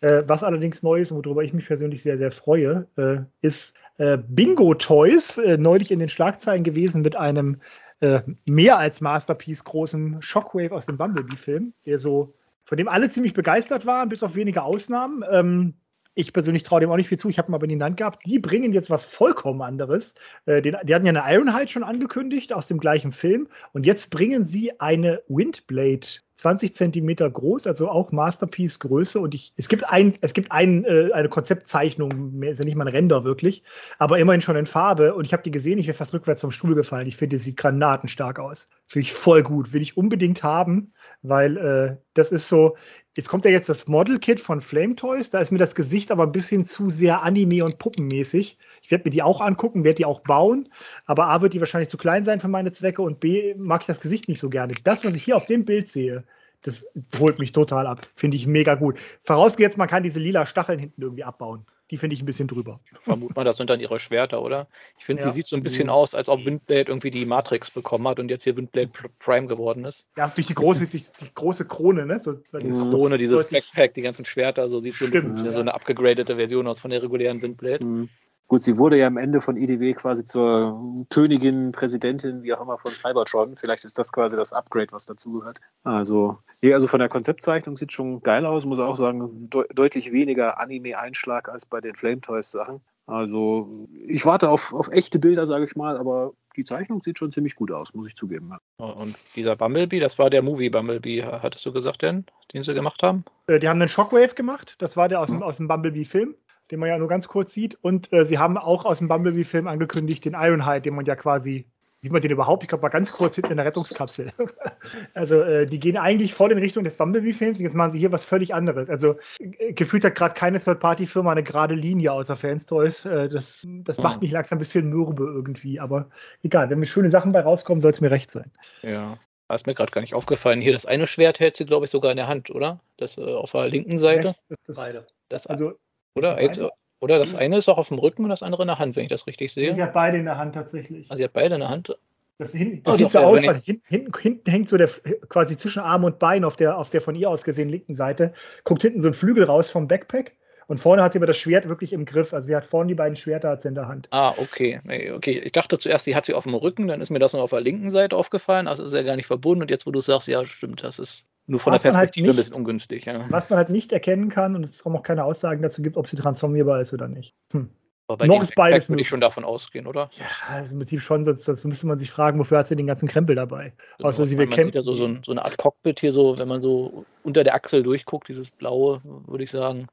Äh, 0.00 0.22
was 0.28 0.44
allerdings 0.44 0.84
neu 0.84 1.00
ist 1.00 1.10
und 1.10 1.26
worüber 1.26 1.42
ich 1.42 1.52
mich 1.52 1.66
persönlich 1.66 2.04
sehr, 2.04 2.18
sehr 2.18 2.30
freue, 2.30 2.86
äh, 2.96 3.16
ist 3.40 3.74
äh, 3.98 4.18
Bingo 4.28 4.72
Toys, 4.74 5.38
äh, 5.38 5.56
neulich 5.56 5.90
in 5.90 5.98
den 5.98 6.08
Schlagzeilen 6.08 6.62
gewesen 6.62 7.02
mit 7.02 7.16
einem 7.16 7.60
äh, 7.98 8.22
mehr 8.44 8.78
als 8.78 9.00
Masterpiece 9.00 9.64
großen 9.64 10.22
Shockwave 10.22 10.70
aus 10.70 10.86
dem 10.86 10.98
Bumblebee-Film, 10.98 11.72
der 11.84 11.98
so, 11.98 12.32
von 12.62 12.78
dem 12.78 12.86
alle 12.86 13.10
ziemlich 13.10 13.34
begeistert 13.34 13.86
waren, 13.86 14.08
bis 14.08 14.22
auf 14.22 14.36
wenige 14.36 14.62
Ausnahmen. 14.62 15.24
Ähm, 15.32 15.74
ich 16.14 16.32
persönlich 16.32 16.62
traue 16.62 16.80
dem 16.80 16.90
auch 16.90 16.96
nicht 16.96 17.08
viel 17.08 17.18
zu. 17.18 17.28
Ich 17.28 17.38
habe 17.38 17.50
ihn 17.50 17.54
aber 17.54 17.64
in 17.64 17.78
die 17.78 17.84
Hand 17.84 17.96
gehabt. 17.96 18.24
Die 18.26 18.38
bringen 18.38 18.72
jetzt 18.72 18.90
was 18.90 19.04
vollkommen 19.04 19.62
anderes. 19.62 20.14
Äh, 20.46 20.62
den, 20.62 20.76
die 20.84 20.94
hatten 20.94 21.06
ja 21.06 21.12
eine 21.12 21.34
Ironhide 21.34 21.70
schon 21.70 21.84
angekündigt 21.84 22.52
aus 22.52 22.68
dem 22.68 22.78
gleichen 22.78 23.12
Film. 23.12 23.48
Und 23.72 23.86
jetzt 23.86 24.10
bringen 24.10 24.44
sie 24.44 24.78
eine 24.80 25.22
Windblade 25.28 26.06
20 26.42 26.74
Zentimeter 26.74 27.30
groß, 27.30 27.68
also 27.68 27.88
auch 27.88 28.10
Masterpiece 28.10 28.80
Größe. 28.80 29.20
Und 29.20 29.32
ich, 29.34 29.52
es 29.56 29.68
gibt, 29.68 29.88
ein, 29.88 30.14
es 30.22 30.32
gibt 30.32 30.50
ein, 30.50 30.84
äh, 30.84 31.10
eine 31.12 31.28
Konzeptzeichnung, 31.28 32.42
ist 32.42 32.58
ja 32.58 32.64
nicht 32.64 32.74
mal 32.74 32.86
ein 32.86 32.92
Render 32.92 33.22
wirklich, 33.22 33.62
aber 33.98 34.18
immerhin 34.18 34.40
schon 34.40 34.56
in 34.56 34.66
Farbe. 34.66 35.14
Und 35.14 35.24
ich 35.24 35.32
habe 35.32 35.44
die 35.44 35.52
gesehen, 35.52 35.78
ich 35.78 35.86
wäre 35.86 35.96
fast 35.96 36.12
rückwärts 36.12 36.40
vom 36.40 36.50
Stuhl 36.50 36.74
gefallen. 36.74 37.06
Ich 37.06 37.16
finde, 37.16 37.38
sie 37.38 37.44
sieht 37.44 37.58
granatenstark 37.58 38.40
aus. 38.40 38.68
Finde 38.88 39.06
ich 39.06 39.12
voll 39.12 39.44
gut. 39.44 39.72
Will 39.72 39.82
ich 39.82 39.96
unbedingt 39.96 40.42
haben, 40.42 40.92
weil 41.22 41.56
äh, 41.56 41.96
das 42.14 42.32
ist 42.32 42.48
so. 42.48 42.76
Jetzt 43.16 43.28
kommt 43.28 43.44
ja 43.44 43.50
jetzt 43.50 43.68
das 43.68 43.88
Model 43.88 44.18
Kit 44.18 44.40
von 44.40 44.62
Flame 44.62 44.96
Toys. 44.96 45.28
Da 45.28 45.40
ist 45.40 45.52
mir 45.52 45.58
das 45.58 45.74
Gesicht 45.74 46.10
aber 46.10 46.22
ein 46.22 46.32
bisschen 46.32 46.64
zu 46.64 46.88
sehr 46.88 47.22
Anime- 47.22 47.62
und 47.62 47.78
Puppenmäßig. 47.78 48.56
Ich 48.82 48.90
werde 48.90 49.04
mir 49.04 49.10
die 49.10 49.22
auch 49.22 49.42
angucken, 49.42 49.84
werde 49.84 49.96
die 49.96 50.06
auch 50.06 50.20
bauen. 50.20 50.70
Aber 51.04 51.28
A 51.28 51.42
wird 51.42 51.52
die 51.52 51.60
wahrscheinlich 51.60 51.90
zu 51.90 51.98
klein 51.98 52.24
sein 52.24 52.40
für 52.40 52.48
meine 52.48 52.72
Zwecke 52.72 53.02
und 53.02 53.20
B 53.20 53.54
mag 53.56 53.82
ich 53.82 53.86
das 53.86 54.00
Gesicht 54.00 54.28
nicht 54.28 54.40
so 54.40 54.48
gerne. 54.48 54.72
Das, 54.84 55.04
was 55.04 55.14
ich 55.14 55.24
hier 55.24 55.36
auf 55.36 55.46
dem 55.46 55.66
Bild 55.66 55.88
sehe, 55.88 56.24
das 56.62 56.86
holt 57.18 57.38
mich 57.38 57.52
total 57.52 57.86
ab. 57.86 58.06
Finde 58.14 58.36
ich 58.36 58.46
mega 58.46 58.74
gut. 58.76 58.98
Vorausgesetzt, 59.24 59.76
man 59.76 59.88
kann 59.88 60.02
diese 60.02 60.18
lila 60.18 60.46
Stacheln 60.46 60.78
hinten 60.78 61.02
irgendwie 61.02 61.24
abbauen. 61.24 61.66
Die 61.92 61.98
finde 61.98 62.14
ich 62.14 62.22
ein 62.22 62.26
bisschen 62.26 62.48
drüber. 62.48 62.80
Vermut 63.02 63.36
mal, 63.36 63.44
das 63.44 63.58
sind 63.58 63.68
dann 63.68 63.78
ihre 63.78 64.00
Schwerter, 64.00 64.40
oder? 64.40 64.66
Ich 64.98 65.04
finde, 65.04 65.22
ja. 65.22 65.28
sie 65.28 65.34
sieht 65.34 65.46
so 65.46 65.56
ein 65.56 65.62
bisschen 65.62 65.84
mhm. 65.84 65.92
aus, 65.92 66.14
als 66.14 66.30
ob 66.30 66.46
Windblade 66.46 66.88
irgendwie 66.88 67.10
die 67.10 67.26
Matrix 67.26 67.70
bekommen 67.70 68.08
hat 68.08 68.18
und 68.18 68.30
jetzt 68.30 68.44
hier 68.44 68.56
Windblade 68.56 68.90
Prime 69.18 69.46
geworden 69.46 69.84
ist. 69.84 70.06
Ja, 70.16 70.28
durch 70.28 70.46
die 70.46 70.54
große, 70.54 70.86
die, 70.86 71.04
die 71.20 71.34
große 71.34 71.68
Krone, 71.68 72.06
ne? 72.06 72.18
So, 72.18 72.38
Krone, 72.50 73.18
dieses 73.18 73.46
Backpack, 73.46 73.92
die 73.92 74.00
ganzen 74.00 74.24
Schwerter, 74.24 74.70
so 74.70 74.80
sieht 74.80 74.94
so 74.94 75.04
ein 75.04 75.10
bisschen 75.10 75.44
ja. 75.44 75.52
so 75.52 75.60
eine 75.60 75.74
abgegradete 75.74 76.36
Version 76.36 76.66
aus 76.66 76.80
von 76.80 76.90
der 76.90 77.02
regulären 77.02 77.42
Windblade. 77.42 77.84
Mhm. 77.84 78.08
Gut, 78.48 78.62
sie 78.62 78.76
wurde 78.76 78.98
ja 78.98 79.06
am 79.06 79.16
Ende 79.16 79.40
von 79.40 79.56
IDW 79.56 79.94
quasi 79.94 80.24
zur 80.24 81.06
Königin, 81.08 81.72
Präsidentin, 81.72 82.42
wie 82.42 82.52
auch 82.52 82.60
immer, 82.60 82.76
von 82.76 82.92
Cybertron. 82.92 83.56
Vielleicht 83.56 83.84
ist 83.84 83.98
das 83.98 84.12
quasi 84.12 84.36
das 84.36 84.52
Upgrade, 84.52 84.92
was 84.92 85.06
dazugehört. 85.06 85.60
Also, 85.84 86.38
also 86.62 86.86
von 86.86 87.00
der 87.00 87.08
Konzeptzeichnung 87.08 87.76
sieht 87.76 87.92
schon 87.92 88.22
geil 88.22 88.44
aus, 88.44 88.66
muss 88.66 88.78
auch 88.78 88.96
sagen, 88.96 89.48
de 89.48 89.64
deutlich 89.74 90.12
weniger 90.12 90.60
Anime-Einschlag 90.60 91.48
als 91.48 91.64
bei 91.64 91.80
den 91.80 91.94
Flame 91.94 92.20
Toys-Sachen. 92.20 92.82
Also, 93.06 93.88
ich 94.06 94.24
warte 94.26 94.48
auf, 94.48 94.72
auf 94.72 94.88
echte 94.88 95.18
Bilder, 95.18 95.46
sage 95.46 95.64
ich 95.64 95.74
mal, 95.74 95.96
aber 95.96 96.32
die 96.56 96.64
Zeichnung 96.64 97.02
sieht 97.02 97.18
schon 97.18 97.32
ziemlich 97.32 97.56
gut 97.56 97.72
aus, 97.72 97.92
muss 97.94 98.06
ich 98.06 98.16
zugeben. 98.16 98.52
Und 98.76 99.16
dieser 99.34 99.56
Bumblebee, 99.56 99.98
das 99.98 100.18
war 100.18 100.30
der 100.30 100.42
Movie 100.42 100.70
Bumblebee, 100.70 101.24
hattest 101.24 101.66
du 101.66 101.72
gesagt, 101.72 102.02
denn, 102.02 102.26
den 102.52 102.62
sie 102.62 102.74
gemacht 102.74 103.02
haben? 103.02 103.24
Äh, 103.46 103.58
die 103.58 103.68
haben 103.68 103.80
einen 103.80 103.88
Shockwave 103.88 104.34
gemacht, 104.34 104.76
das 104.78 104.96
war 104.96 105.08
der 105.08 105.20
aus 105.20 105.28
dem, 105.28 105.36
hm. 105.36 105.42
aus 105.42 105.56
dem 105.56 105.68
Bumblebee-Film 105.68 106.34
den 106.72 106.80
man 106.80 106.88
ja 106.88 106.98
nur 106.98 107.08
ganz 107.08 107.28
kurz 107.28 107.52
sieht. 107.52 107.76
Und 107.82 108.12
äh, 108.12 108.24
sie 108.24 108.38
haben 108.38 108.56
auch 108.56 108.86
aus 108.86 108.98
dem 108.98 109.06
Bumblebee-Film 109.08 109.68
angekündigt, 109.68 110.24
den 110.24 110.32
Ironhide, 110.32 110.80
den 110.80 110.96
man 110.96 111.04
ja 111.04 111.14
quasi, 111.14 111.66
sieht 112.00 112.10
man 112.10 112.22
den 112.22 112.30
überhaupt? 112.30 112.62
Ich 112.62 112.68
glaube, 112.70 112.80
mal 112.80 112.88
ganz 112.88 113.12
kurz 113.12 113.34
hinten 113.34 113.52
in 113.52 113.56
der 113.58 113.66
Rettungskapsel. 113.66 114.32
also 115.14 115.42
äh, 115.42 115.66
die 115.66 115.78
gehen 115.78 115.98
eigentlich 115.98 116.32
voll 116.32 116.50
in 116.50 116.56
Richtung 116.56 116.82
des 116.82 116.96
Bumblebee-Films 116.96 117.58
und 117.58 117.64
jetzt 117.64 117.76
machen 117.76 117.92
sie 117.92 117.98
hier 117.98 118.10
was 118.10 118.24
völlig 118.24 118.54
anderes. 118.54 118.88
Also 118.88 119.16
äh, 119.38 119.74
gefühlt 119.74 120.02
hat 120.04 120.14
gerade 120.14 120.34
keine 120.34 120.60
Third-Party-Firma 120.60 121.30
eine 121.30 121.42
gerade 121.42 121.74
Linie 121.74 122.10
außer 122.10 122.36
Fanstoys. 122.36 123.04
Äh, 123.04 123.28
das 123.28 123.66
das 123.84 123.98
mhm. 123.98 124.02
macht 124.02 124.22
mich 124.22 124.30
langsam 124.30 124.56
ein 124.56 124.60
bisschen 124.60 124.88
mürbe 124.88 125.24
irgendwie, 125.24 125.78
aber 125.78 126.08
egal, 126.42 126.70
wenn 126.70 126.78
mir 126.78 126.86
schöne 126.86 127.10
Sachen 127.10 127.32
bei 127.32 127.42
rauskommen, 127.42 127.82
soll 127.82 127.90
es 127.90 128.00
mir 128.00 128.10
recht 128.10 128.30
sein. 128.30 128.50
Ja. 128.82 129.18
Das 129.48 129.60
ist 129.60 129.66
mir 129.66 129.74
gerade 129.74 129.92
gar 129.92 130.00
nicht 130.00 130.14
aufgefallen. 130.14 130.62
Hier 130.62 130.72
das 130.72 130.86
eine 130.86 131.06
Schwert 131.06 131.38
hält 131.38 131.56
sie, 131.56 131.66
glaube 131.66 131.84
ich, 131.84 131.90
sogar 131.90 132.10
in 132.10 132.16
der 132.16 132.26
Hand, 132.26 132.48
oder? 132.48 132.80
Das 132.96 133.18
äh, 133.18 133.20
auf 133.20 133.52
der 133.52 133.68
linken 133.68 133.98
Seite. 133.98 134.34
Beide. 134.66 135.06
Das, 135.28 135.46
also 135.46 135.74
oder? 136.14 136.40
Jetzt, 136.40 136.60
oder 137.00 137.18
das 137.18 137.34
eine 137.34 137.58
ist 137.58 137.68
auch 137.68 137.78
auf 137.78 137.88
dem 137.88 137.98
Rücken 137.98 138.24
und 138.24 138.30
das 138.30 138.42
andere 138.42 138.62
in 138.62 138.68
der 138.68 138.78
Hand, 138.78 138.96
wenn 138.96 139.04
ich 139.04 139.10
das 139.10 139.26
richtig 139.26 139.52
sehe. 139.52 139.74
Sie 139.74 139.82
hat 139.82 139.92
beide 139.92 140.18
in 140.18 140.24
der 140.24 140.38
Hand 140.38 140.54
tatsächlich. 140.54 141.10
Also 141.10 141.18
sie 141.18 141.24
hat 141.24 141.32
beide 141.32 141.54
in 141.54 141.60
der 141.60 141.68
Hand. 141.68 141.96
Das, 142.38 142.52
hin, 142.52 142.82
das 142.82 142.94
oh, 142.94 142.96
sieht 142.96 143.10
so 143.10 143.20
aus, 143.20 143.46
weil 143.46 143.60
hinten, 143.60 143.82
hinten, 143.86 144.18
hinten, 144.18 144.50
hängt 144.50 144.68
so 144.68 144.76
der 144.76 144.88
quasi 145.28 145.56
zwischen 145.56 145.80
Arm 145.80 146.02
und 146.02 146.18
Bein 146.18 146.44
auf 146.44 146.56
der, 146.56 146.78
auf 146.78 146.90
der 146.90 147.00
von 147.00 147.14
ihr 147.14 147.30
aus 147.30 147.44
gesehen 147.44 147.68
linken 147.68 147.94
Seite, 147.94 148.32
guckt 148.64 148.82
hinten 148.82 149.00
so 149.00 149.08
ein 149.08 149.14
Flügel 149.14 149.44
raus 149.44 149.70
vom 149.70 149.86
Backpack 149.86 150.32
und 150.66 150.78
vorne 150.78 151.02
hat 151.02 151.12
sie 151.12 151.18
aber 151.18 151.26
das 151.26 151.36
Schwert 151.36 151.68
wirklich 151.68 151.92
im 151.92 152.04
Griff. 152.04 152.32
Also 152.32 152.46
sie 152.46 152.56
hat 152.56 152.64
vorne 152.64 152.88
die 152.88 152.94
beiden 152.94 153.14
Schwerter 153.14 153.50
hat 153.50 153.62
sie 153.62 153.68
in 153.68 153.74
der 153.74 153.88
Hand. 153.88 154.08
Ah, 154.10 154.32
okay. 154.38 154.80
Okay, 155.14 155.40
ich 155.44 155.52
dachte 155.52 155.78
zuerst, 155.78 156.04
sie 156.04 156.16
hat 156.16 156.24
sie 156.24 156.34
auf 156.34 156.44
dem 156.44 156.54
Rücken, 156.54 156.88
dann 156.88 157.00
ist 157.00 157.10
mir 157.10 157.18
das 157.18 157.32
nur 157.32 157.42
auf 157.42 157.50
der 157.50 157.60
linken 157.60 157.90
Seite 157.90 158.16
aufgefallen. 158.16 158.66
Also 158.66 158.84
ist 158.84 158.94
ja 158.94 159.02
gar 159.02 159.16
nicht 159.16 159.26
verbunden. 159.26 159.62
Und 159.62 159.70
jetzt, 159.70 159.86
wo 159.86 159.90
du 159.90 160.00
sagst, 160.00 160.28
ja, 160.28 160.44
stimmt, 160.46 160.82
das 160.82 160.98
ist 160.98 161.26
nur 161.46 161.60
von 161.60 161.72
was 161.72 161.82
der 161.82 161.92
halt 161.92 162.14
Perspektive 162.14 162.28
halt 162.28 162.36
nicht, 162.36 162.44
ein 162.44 162.50
bisschen 162.50 162.56
ungünstig. 162.56 163.04
Ja. 163.04 163.24
Was 163.30 163.50
man 163.50 163.58
halt 163.58 163.70
nicht 163.70 163.92
erkennen 163.92 164.28
kann 164.28 164.54
und 164.54 164.64
es 164.64 164.84
auch 164.86 164.92
noch 164.92 165.02
keine 165.02 165.24
Aussagen 165.24 165.62
dazu 165.62 165.82
gibt, 165.82 165.96
ob 165.96 166.08
sie 166.08 166.16
transformierbar 166.16 166.80
ist 166.80 166.92
oder 166.92 167.08
nicht. 167.08 167.34
Hm. 167.52 167.68
Aber 168.08 168.18
bei 168.18 168.26
Noch 168.26 168.42
ist 168.42 168.54
beides 168.54 168.88
würde 168.88 169.02
ich 169.02 169.08
schon 169.08 169.20
davon 169.20 169.44
ausgehen, 169.44 169.86
oder? 169.86 170.10
Ja, 170.18 170.58
das 170.58 170.66
ist 170.66 170.72
im 170.72 170.78
Prinzip 170.80 171.00
schon, 171.00 171.24
sonst, 171.24 171.44
sonst 171.44 171.64
müsste 171.64 171.86
man 171.86 171.98
sich 171.98 172.10
fragen, 172.10 172.38
wofür 172.38 172.58
hat 172.58 172.66
sie 172.66 172.76
den 172.76 172.86
ganzen 172.86 173.08
Krempel 173.08 173.36
dabei? 173.36 173.72
Also, 174.02 174.24
sie 174.24 174.36
man 174.36 174.50
wir 174.50 174.56
man 174.56 174.64
sieht 174.66 174.74
ja 174.74 174.82
so, 174.82 174.92
so, 174.92 175.04
ein, 175.04 175.22
so 175.24 175.32
eine 175.32 175.44
Art 175.44 175.56
Cockpit 175.56 176.00
hier 176.00 176.12
so, 176.12 176.36
wenn 176.38 176.48
man 176.48 176.60
so 176.60 177.04
unter 177.22 177.44
der 177.44 177.54
Achsel 177.54 177.82
durchguckt, 177.82 178.28
dieses 178.28 178.50
blaue, 178.50 179.00
würde 179.04 179.44
ich 179.44 179.50
sagen. 179.50 179.86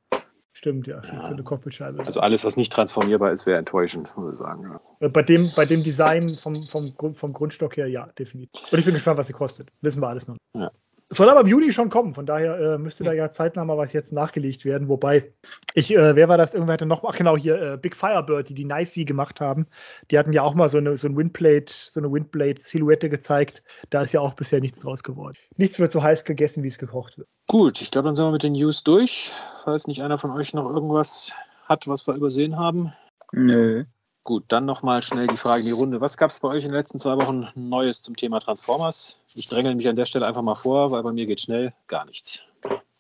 Stimmt, 0.54 0.88
ja, 0.88 0.96
Ja. 0.98 1.02
für 1.04 1.24
eine 1.24 1.44
Cockpitscheibe. 1.44 2.00
Also 2.00 2.20
alles, 2.20 2.44
was 2.44 2.58
nicht 2.58 2.74
transformierbar 2.74 3.32
ist, 3.32 3.46
wäre 3.46 3.58
enttäuschend, 3.60 4.12
muss 4.18 4.34
ich 4.34 4.40
sagen. 4.40 4.64
Ja. 4.64 4.82
Äh, 5.00 5.10
Bei 5.10 5.22
dem, 5.22 5.48
bei 5.56 5.64
dem 5.64 5.84
Design 5.84 6.28
vom, 6.28 6.56
vom, 6.56 7.16
vom 7.16 7.32
Grundstock 7.32 7.78
her, 7.78 7.88
ja, 7.88 8.08
definitiv. 8.18 8.62
Und 8.70 8.80
ich 8.80 8.84
bin 8.84 8.94
gespannt, 8.94 9.18
was 9.18 9.28
sie 9.28 9.34
kostet. 9.34 9.70
Wissen 9.82 10.02
wir 10.02 10.10
alles 10.10 10.28
noch. 10.28 10.36
Ja. 10.56 10.72
Soll 11.12 11.28
aber 11.28 11.42
im 11.42 11.48
Juni 11.48 11.72
schon 11.72 11.90
kommen, 11.90 12.14
von 12.14 12.28
daher 12.28 12.60
äh, 12.60 12.78
müsste 12.78 13.04
da 13.04 13.14
ja 13.14 13.32
zeitnah 13.32 13.66
mal 13.66 13.78
was 13.78 13.94
jetzt 13.94 14.14
nachgelegt 14.14 14.64
werden. 14.64 14.88
Wobei, 14.88 15.34
ich, 15.74 15.92
äh, 15.92 16.16
wer 16.16 16.30
war 16.30 16.38
das? 16.38 16.54
Irgendwer 16.54 16.74
hatte 16.74 16.86
noch, 16.86 17.04
ach 17.04 17.18
genau, 17.18 17.36
hier 17.36 17.60
äh, 17.60 17.78
Big 17.78 17.96
Firebird, 17.96 18.50
die 18.50 18.54
die 18.54 18.66
Nicey 18.66 19.06
gemacht 19.06 19.42
haben. 19.42 19.66
Die 20.12 20.20
hatten 20.20 20.34
ja 20.34 20.44
auch 20.44 20.54
mal 20.54 20.70
so 20.70 20.78
eine, 20.78 20.98
so 20.98 21.08
ein 21.08 21.18
Windblade, 21.18 21.66
so 21.68 22.00
eine 22.00 22.12
Windblade-Silhouette 22.12 23.10
gezeigt. 23.10 23.64
Da 23.90 24.04
ist 24.04 24.12
ja 24.12 24.20
auch 24.20 24.34
bisher 24.34 24.60
nichts 24.60 24.82
draus 24.82 25.02
geworden. 25.02 25.36
Nichts 25.58 25.80
wird 25.80 25.92
so 25.92 26.04
heiß 26.04 26.26
gegessen, 26.26 26.62
wie 26.62 26.68
es 26.68 26.78
gekocht 26.78 27.18
wird. 27.18 27.28
Gut, 27.48 27.82
ich 27.82 27.90
glaube, 27.90 28.08
dann 28.08 28.16
sind 28.16 28.26
wir 28.26 28.32
mit 28.32 28.44
den 28.44 28.54
News 28.54 28.84
durch. 28.84 29.32
Falls 29.64 29.88
nicht 29.88 30.04
einer 30.04 30.20
von 30.20 30.30
euch 30.30 30.54
noch 30.54 30.70
irgendwas 30.70 31.34
hat, 31.66 31.88
was 31.88 32.06
wir 32.06 32.14
übersehen 32.14 32.56
haben. 32.58 32.94
Nö. 33.32 33.86
Gut, 34.24 34.44
dann 34.50 34.66
nochmal 34.66 35.02
schnell 35.02 35.28
die 35.28 35.38
Frage 35.38 35.62
in 35.62 35.68
die 35.68 35.72
Runde. 35.72 36.02
Was 36.02 36.18
gab 36.18 36.30
es 36.30 36.40
bei 36.40 36.50
euch 36.50 36.64
in 36.64 36.72
den 36.72 36.78
letzten 36.78 37.00
zwei 37.00 37.16
Wochen 37.18 37.48
Neues 37.56 38.02
zum 38.02 38.16
Thema 38.16 38.40
Transformers? 38.40 39.24
Ich 39.34 39.48
drängel 39.48 39.76
mich 39.76 39.88
an 39.88 39.96
der 39.96 40.06
Stelle 40.06 40.28
einfach 40.28 40.42
mal 40.42 40.56
vor, 40.56 40.92
weil 40.92 41.02
bei 41.04 41.12
mir 41.12 41.26
geht 41.26 41.42
schnell 41.42 41.74
gar 41.88 42.06
nichts. 42.06 42.44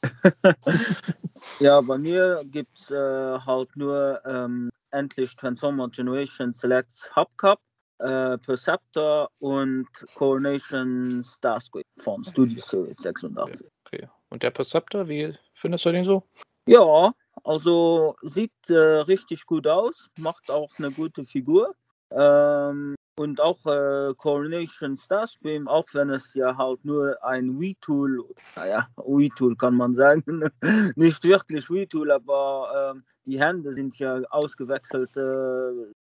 Ja, 1.59 1.81
bei 1.81 1.97
mir 1.97 2.41
gibt 2.45 2.79
es 2.79 2.91
äh, 2.91 3.39
halt 3.39 3.75
nur 3.75 4.21
ähm, 4.25 4.71
endlich 4.91 5.35
Transformer 5.35 5.89
Generation 5.89 6.53
Selects 6.53 7.09
Hubcap, 7.15 7.59
äh, 7.99 8.37
Perceptor 8.37 9.29
und 9.39 9.87
Coronation 10.15 11.23
Starscream 11.23 11.83
von 11.97 12.23
Studio 12.23 12.61
Series 12.61 12.97
86. 12.99 13.67
Okay. 13.85 14.07
Und 14.29 14.43
der 14.43 14.51
Perceptor, 14.51 15.07
wie 15.07 15.33
findest 15.53 15.85
du 15.85 15.91
den 15.91 16.05
so? 16.05 16.23
Ja, 16.65 17.13
also 17.43 18.15
sieht 18.21 18.51
äh, 18.69 18.75
richtig 18.75 19.45
gut 19.45 19.67
aus, 19.67 20.09
macht 20.17 20.49
auch 20.49 20.71
eine 20.77 20.91
gute 20.91 21.25
Figur. 21.25 21.75
Ähm, 22.11 22.95
und 23.19 23.41
auch 23.41 23.65
äh, 23.65 24.13
Coronation 24.15 24.95
Starscream, 24.95 25.67
auch 25.67 25.85
wenn 25.91 26.09
es 26.09 26.33
ja 26.33 26.55
halt 26.55 26.83
nur 26.85 27.21
ein 27.21 27.59
Wii-Tool, 27.59 28.23
naja, 28.55 28.87
Wii-Tool 28.97 29.57
kann 29.57 29.75
man 29.75 29.93
sagen, 29.93 30.23
nicht 30.95 31.23
wirklich 31.25 31.69
Wii-Tool, 31.69 32.11
aber 32.11 32.93
ähm, 32.95 33.03
die 33.25 33.39
Hände 33.39 33.73
sind 33.73 33.99
ja 33.99 34.21
ausgewechselt. 34.29 35.15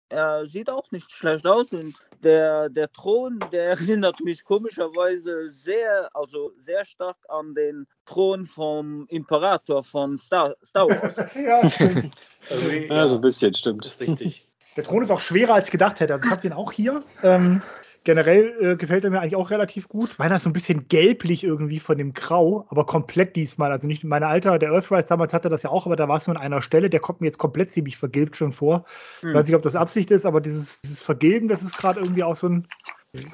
Er 0.09 0.45
sieht 0.45 0.69
auch 0.69 0.91
nicht 0.91 1.11
schlecht 1.11 1.47
aus 1.47 1.73
und 1.73 1.95
der, 2.23 2.69
der 2.69 2.91
Thron, 2.91 3.39
der 3.51 3.69
erinnert 3.69 4.19
mich 4.21 4.43
komischerweise 4.43 5.51
sehr, 5.51 6.09
also 6.13 6.51
sehr 6.57 6.85
stark 6.85 7.17
an 7.29 7.53
den 7.53 7.87
Thron 8.05 8.45
vom 8.45 9.05
Imperator 9.09 9.83
von 9.83 10.17
Star, 10.17 10.55
Star 10.63 10.87
Wars. 10.87 11.15
ja, 11.35 11.69
stimmt. 11.69 12.15
Also, 12.47 12.69
Ja, 12.69 13.07
so 13.07 13.15
ein 13.15 13.21
bisschen, 13.21 13.55
stimmt. 13.55 13.99
Richtig. 13.99 14.47
Der 14.75 14.83
Thron 14.83 15.01
ist 15.01 15.09
auch 15.09 15.19
schwerer, 15.19 15.55
als 15.55 15.65
ich 15.65 15.71
gedacht 15.71 15.99
hätte. 15.99 16.13
Also 16.13 16.25
ich 16.25 16.31
habe 16.31 16.41
den 16.41 16.53
auch 16.53 16.71
hier. 16.71 17.03
Ähm, 17.23 17.63
generell 18.05 18.55
äh, 18.61 18.75
gefällt 18.77 19.03
er 19.03 19.09
mir 19.09 19.19
eigentlich 19.19 19.35
auch 19.35 19.49
relativ 19.51 19.89
gut. 19.89 20.15
Meiner 20.17 20.37
ist 20.37 20.43
so 20.43 20.49
ein 20.49 20.53
bisschen 20.53 20.87
gelblich 20.87 21.43
irgendwie 21.43 21.79
von 21.79 21.97
dem 21.97 22.13
Grau, 22.13 22.65
aber 22.69 22.85
komplett 22.85 23.35
diesmal. 23.35 23.71
Also 23.71 23.87
nicht 23.87 24.03
meine 24.05 24.27
Alter, 24.27 24.57
der 24.59 24.71
Earthrise 24.71 25.07
damals 25.09 25.33
hatte 25.33 25.49
das 25.49 25.63
ja 25.63 25.71
auch, 25.71 25.85
aber 25.85 25.97
da 25.97 26.07
war 26.07 26.17
es 26.17 26.27
nur 26.27 26.35
an 26.37 26.41
einer 26.41 26.61
Stelle. 26.61 26.89
Der 26.89 27.01
kommt 27.01 27.19
mir 27.21 27.27
jetzt 27.27 27.37
komplett 27.37 27.71
ziemlich 27.71 27.97
vergilbt 27.97 28.35
schon 28.37 28.53
vor. 28.53 28.85
Ich 29.17 29.23
Hm. 29.23 29.33
weiß 29.33 29.47
nicht, 29.47 29.55
ob 29.55 29.61
das 29.63 29.75
Absicht 29.75 30.11
ist, 30.11 30.25
aber 30.25 30.39
dieses, 30.39 30.81
dieses 30.81 31.01
Vergilben, 31.01 31.47
das 31.49 31.63
ist 31.63 31.75
gerade 31.75 31.99
irgendwie 31.99 32.23
auch 32.23 32.35
so 32.35 32.47
ein 32.47 32.67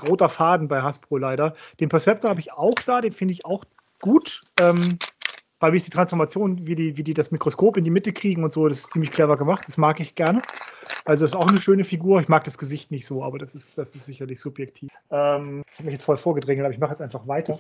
roter 0.01 0.29
Faden 0.29 0.67
bei 0.67 0.81
Hasbro 0.81 1.17
leider. 1.17 1.55
Den 1.79 1.89
Perceptor 1.89 2.29
habe 2.29 2.39
ich 2.39 2.51
auch 2.53 2.81
da, 2.83 3.01
den 3.01 3.11
finde 3.11 3.33
ich 3.33 3.45
auch 3.45 3.65
gut. 3.99 4.45
Ähm, 4.57 4.99
weil 5.61 5.71
wie 5.73 5.77
ist 5.77 5.85
die 5.87 5.91
Transformation, 5.91 6.67
wie 6.67 6.75
die, 6.75 6.97
wie 6.97 7.03
die 7.03 7.13
das 7.13 7.31
Mikroskop 7.31 7.77
in 7.77 7.83
die 7.85 7.89
Mitte 7.89 8.11
kriegen 8.11 8.43
und 8.43 8.51
so, 8.51 8.67
das 8.67 8.79
ist 8.79 8.91
ziemlich 8.91 9.11
clever 9.11 9.37
gemacht. 9.37 9.63
Das 9.67 9.77
mag 9.77 9.99
ich 10.01 10.15
gerne. 10.15 10.41
Also 11.05 11.23
ist 11.23 11.35
auch 11.35 11.47
eine 11.47 11.59
schöne 11.61 11.83
Figur. 11.83 12.19
Ich 12.19 12.27
mag 12.27 12.43
das 12.43 12.57
Gesicht 12.57 12.91
nicht 12.91 13.05
so, 13.05 13.23
aber 13.23 13.39
das 13.39 13.55
ist, 13.55 13.77
das 13.77 13.95
ist 13.95 14.05
sicherlich 14.05 14.39
subjektiv. 14.39 14.89
Ähm, 15.09 15.63
ich 15.71 15.77
habe 15.79 15.85
mich 15.85 15.93
jetzt 15.93 16.03
voll 16.03 16.17
vorgedrängelt, 16.17 16.65
aber 16.65 16.73
ich 16.73 16.79
mache 16.79 16.91
jetzt 16.91 17.01
einfach 17.01 17.27
weiter. 17.27 17.57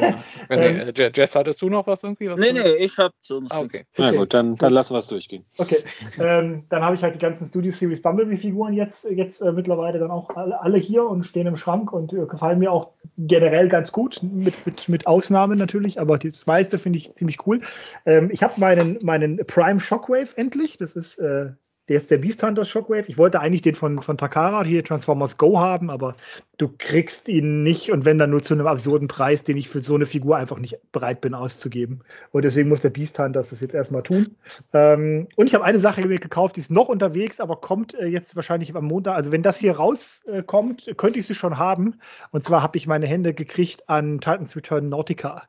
Ja. 0.00 0.18
Nee, 0.48 0.56
äh, 0.56 0.92
Je- 0.96 1.10
Jess, 1.14 1.34
hattest 1.34 1.60
du 1.62 1.68
noch 1.68 1.86
was 1.86 2.02
irgendwie? 2.02 2.28
Was 2.30 2.40
Nee, 2.40 2.52
nee, 2.52 2.72
ich 2.76 2.96
hab 2.98 3.12
sonst 3.20 3.52
Ah, 3.52 3.60
okay. 3.60 3.84
Na 3.98 4.08
Okay. 4.08 4.16
gut, 4.18 4.34
dann, 4.34 4.56
dann 4.56 4.72
lassen 4.72 4.94
wir 4.94 4.98
es 4.98 5.06
durchgehen. 5.06 5.44
Okay, 5.58 5.78
ähm, 6.18 6.64
dann 6.68 6.82
habe 6.82 6.94
ich 6.94 7.02
halt 7.02 7.14
die 7.14 7.18
ganzen 7.18 7.46
Studio 7.46 7.70
Series 7.72 8.00
Bumblebee-Figuren 8.02 8.72
jetzt, 8.74 9.04
jetzt 9.10 9.40
äh, 9.40 9.52
mittlerweile 9.52 9.98
dann 9.98 10.10
auch 10.10 10.30
alle, 10.30 10.60
alle 10.60 10.78
hier 10.78 11.04
und 11.04 11.24
stehen 11.24 11.46
im 11.46 11.56
Schrank 11.56 11.92
und 11.92 12.12
äh, 12.12 12.26
gefallen 12.26 12.58
mir 12.58 12.70
auch 12.72 12.90
generell 13.18 13.68
ganz 13.68 13.92
gut, 13.92 14.20
mit, 14.22 14.54
mit, 14.66 14.88
mit 14.88 15.06
Ausnahmen 15.06 15.58
natürlich, 15.58 16.00
aber 16.00 16.18
das 16.18 16.46
meiste 16.46 16.78
finde 16.78 16.98
ich 16.98 17.12
ziemlich 17.14 17.31
cool. 17.46 17.60
Ähm, 18.06 18.30
ich 18.32 18.42
habe 18.42 18.58
meinen, 18.58 18.98
meinen 19.02 19.38
Prime 19.46 19.80
Shockwave 19.80 20.36
endlich, 20.36 20.78
das 20.78 20.96
ist 20.96 21.18
äh, 21.18 21.50
der 21.88 21.96
ist 21.96 22.10
der 22.10 22.18
Beast 22.18 22.42
Hunter 22.42 22.64
Shockwave. 22.64 23.08
Ich 23.08 23.18
wollte 23.18 23.40
eigentlich 23.40 23.62
den 23.62 23.74
von, 23.74 24.00
von 24.00 24.16
Takara, 24.16 24.62
hier 24.64 24.84
Transformers 24.84 25.36
Go 25.36 25.58
haben, 25.58 25.90
aber 25.90 26.14
du 26.56 26.70
kriegst 26.78 27.28
ihn 27.28 27.64
nicht 27.64 27.90
und 27.90 28.04
wenn 28.04 28.18
dann 28.18 28.30
nur 28.30 28.40
zu 28.40 28.54
einem 28.54 28.68
absurden 28.68 29.08
Preis, 29.08 29.42
den 29.42 29.56
ich 29.56 29.68
für 29.68 29.80
so 29.80 29.96
eine 29.96 30.06
Figur 30.06 30.36
einfach 30.36 30.58
nicht 30.58 30.78
bereit 30.92 31.20
bin 31.20 31.34
auszugeben. 31.34 32.02
Und 32.30 32.44
deswegen 32.44 32.68
muss 32.68 32.82
der 32.82 32.90
Beast 32.90 33.18
Hunter 33.18 33.40
das 33.40 33.60
jetzt 33.60 33.74
erstmal 33.74 34.04
tun. 34.04 34.36
Ähm, 34.72 35.26
und 35.34 35.48
ich 35.48 35.54
habe 35.54 35.64
eine 35.64 35.80
Sache 35.80 36.06
gekauft, 36.06 36.56
die 36.56 36.60
ist 36.60 36.70
noch 36.70 36.88
unterwegs, 36.88 37.40
aber 37.40 37.56
kommt 37.56 37.94
äh, 37.94 38.06
jetzt 38.06 38.36
wahrscheinlich 38.36 38.74
am 38.74 38.84
Montag. 38.84 39.16
Also 39.16 39.32
wenn 39.32 39.42
das 39.42 39.58
hier 39.58 39.76
rauskommt, 39.76 40.86
äh, 40.86 40.94
könnte 40.94 41.18
ich 41.18 41.26
sie 41.26 41.34
schon 41.34 41.58
haben. 41.58 42.00
Und 42.30 42.44
zwar 42.44 42.62
habe 42.62 42.78
ich 42.78 42.86
meine 42.86 43.06
Hände 43.06 43.34
gekriegt 43.34 43.88
an 43.88 44.20
Titans 44.20 44.54
Return 44.54 44.88
Nautica. 44.88 45.42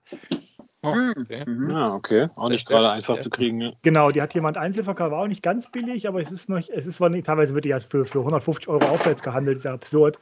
Oh, 0.83 0.93
Hm, 0.93 1.13
okay. 1.17 1.43
mhm. 1.45 1.69
Ja, 1.69 1.95
okay. 1.95 2.27
Auch 2.35 2.49
nicht 2.49 2.67
gerade 2.67 2.91
einfach 2.91 3.15
ja. 3.15 3.21
zu 3.21 3.29
kriegen. 3.29 3.57
Ne? 3.57 3.73
Genau, 3.83 4.11
die 4.11 4.21
hat 4.21 4.33
jemand 4.33 4.57
einzeln 4.57 4.83
verkauft, 4.83 5.11
war 5.11 5.21
auch 5.21 5.27
nicht 5.27 5.41
ganz 5.41 5.71
billig, 5.71 6.07
aber 6.07 6.21
es 6.21 6.29
ist 6.29 6.49
noch, 6.49 6.57
es 6.57 6.85
ist 6.85 6.95
zwar 6.97 7.09
nicht, 7.09 7.25
teilweise 7.25 7.53
wird 7.53 7.65
die 7.65 7.69
ja 7.69 7.79
für, 7.79 8.05
für 8.05 8.19
150 8.19 8.67
Euro 8.67 8.85
aufwärts 8.87 9.23
gehandelt, 9.23 9.57
ist 9.57 9.63
ja 9.63 9.73
absurd. 9.73 10.19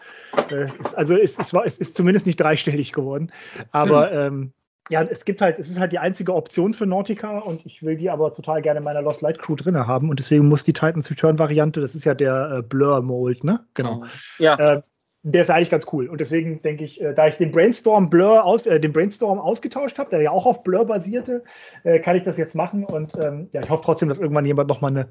Äh, 0.51 0.66
ist, 0.66 0.95
also 0.95 1.16
es, 1.16 1.38
es, 1.39 1.53
war, 1.53 1.66
es 1.66 1.78
ist 1.78 1.95
zumindest 1.95 2.28
nicht 2.28 2.39
dreistellig 2.39 2.91
geworden. 2.93 3.32
Aber 3.72 4.12
ähm, 4.12 4.53
ja, 4.89 5.03
es 5.03 5.26
gibt 5.26 5.41
halt, 5.41 5.57
es 5.57 5.70
ist 5.70 5.80
halt 5.80 5.91
die 5.93 5.99
einzige 5.99 6.34
Option 6.36 6.74
für 6.74 6.86
Nautica 6.86 7.39
und 7.39 7.66
ich 7.66 7.82
will 7.82 7.95
die 7.95 8.09
aber 8.09 8.34
total 8.34 8.62
gerne 8.62 8.80
in 8.80 8.84
meiner 8.84 9.01
Lost 9.01 9.22
Light 9.22 9.39
Crew 9.39 9.55
drin 9.55 9.78
haben 9.78 10.09
und 10.09 10.20
deswegen 10.20 10.47
muss 10.47 10.64
die 10.64 10.74
Titans 10.74 11.09
Return 11.09 11.39
Variante, 11.39 11.82
das 11.82 11.95
ist 11.95 12.03
ja 12.03 12.14
der 12.14 12.57
äh, 12.57 12.62
Blur 12.62 13.01
Mold, 13.01 13.43
ne? 13.43 13.62
Genau. 13.74 14.03
Ja, 14.38 14.55
Äh, 14.55 14.82
der 15.24 15.43
ist 15.43 15.49
eigentlich 15.49 15.69
ganz 15.69 15.86
cool. 15.91 16.07
Und 16.07 16.19
deswegen 16.19 16.61
denke 16.61 16.84
ich, 16.84 16.99
äh, 17.01 17.13
da 17.13 17.28
ich 17.28 17.36
den 17.36 17.51
Brainstorm 17.51 18.09
Blur 18.09 18.43
aus, 18.43 18.65
äh, 18.65 18.80
den 18.80 18.91
Brainstorm 18.91 19.39
ausgetauscht 19.39 19.99
habe, 19.99 20.09
der 20.09 20.22
ja 20.22 20.32
auch 20.32 20.45
auf 20.45 20.63
Blur 20.63 20.86
basierte, 20.86 21.43
äh, 21.84 21.99
kann 21.99 22.15
ich 22.15 22.24
das 22.24 22.38
jetzt 22.38 22.55
machen. 22.55 22.84
Und 22.84 23.15
ähm, 23.17 23.49
ja, 23.53 23.61
ich 23.61 23.69
hoffe 23.69 23.84
trotzdem, 23.86 24.09
dass 24.09 24.17
irgendwann 24.17 24.45
jemand 24.45 24.67
nochmal 24.67 24.91
eine, 24.91 25.07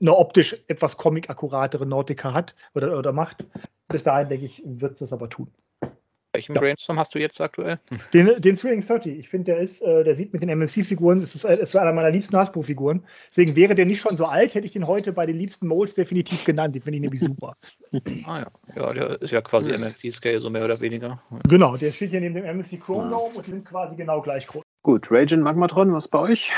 eine 0.00 0.16
optisch 0.16 0.62
etwas 0.68 0.96
comic-akkuratere 0.96 1.86
Nautica 1.86 2.34
hat 2.34 2.54
oder, 2.74 2.98
oder 2.98 3.12
macht. 3.12 3.46
Bis 3.88 4.04
dahin, 4.04 4.28
denke 4.28 4.46
ich, 4.46 4.62
wird 4.64 4.92
es 4.92 4.98
das 4.98 5.12
aber 5.12 5.30
tun. 5.30 5.48
Welchen 6.32 6.54
Ja. 6.54 6.60
Brainstorm 6.60 6.98
hast 6.98 7.14
du 7.14 7.18
jetzt 7.18 7.40
aktuell? 7.40 7.80
Den, 8.12 8.40
den 8.40 8.56
Thrilling 8.56 8.86
30, 8.86 9.18
ich 9.18 9.28
finde, 9.28 9.52
der 9.52 9.58
ist, 9.60 9.82
äh, 9.82 10.04
der 10.04 10.14
sieht 10.14 10.32
mit 10.32 10.42
den 10.42 10.48
MMC-Figuren, 10.48 11.18
es 11.18 11.34
ist, 11.34 11.44
es 11.44 11.58
ist 11.58 11.76
einer 11.76 11.92
meiner 11.92 12.10
liebsten 12.10 12.36
Hasbro-Figuren. 12.36 13.02
Deswegen 13.30 13.56
wäre 13.56 13.74
der 13.74 13.84
nicht 13.86 14.00
schon 14.00 14.16
so 14.16 14.24
alt, 14.26 14.54
hätte 14.54 14.64
ich 14.66 14.72
den 14.72 14.86
heute 14.86 15.12
bei 15.12 15.26
den 15.26 15.36
liebsten 15.36 15.66
Molds 15.66 15.94
definitiv 15.94 16.44
genannt. 16.44 16.74
Den 16.76 16.82
finde 16.82 16.96
ich 16.98 17.02
nämlich 17.02 17.20
super. 17.20 17.54
Ah 18.26 18.38
ja. 18.40 18.46
Ja, 18.76 18.92
der 18.92 19.20
ist 19.22 19.32
ja 19.32 19.40
quasi 19.40 19.70
Yes. 19.70 19.80
MFC-Scale, 19.80 20.40
so 20.40 20.50
mehr 20.50 20.64
oder 20.64 20.80
weniger. 20.80 21.20
Genau, 21.48 21.76
der 21.76 21.90
steht 21.90 22.10
hier 22.10 22.20
neben 22.20 22.36
dem 22.36 22.44
MMC 22.44 22.78
Chrome 22.80 23.10
Ja. 23.10 23.16
Und 23.16 23.46
die 23.46 23.50
sind 23.50 23.64
quasi 23.64 23.96
genau 23.96 24.20
gleich 24.22 24.46
groß. 24.46 24.62
Gut, 24.82 25.08
Raging 25.10 25.40
Magmatron, 25.40 25.92
was 25.92 26.06
bei 26.06 26.20
euch? 26.20 26.52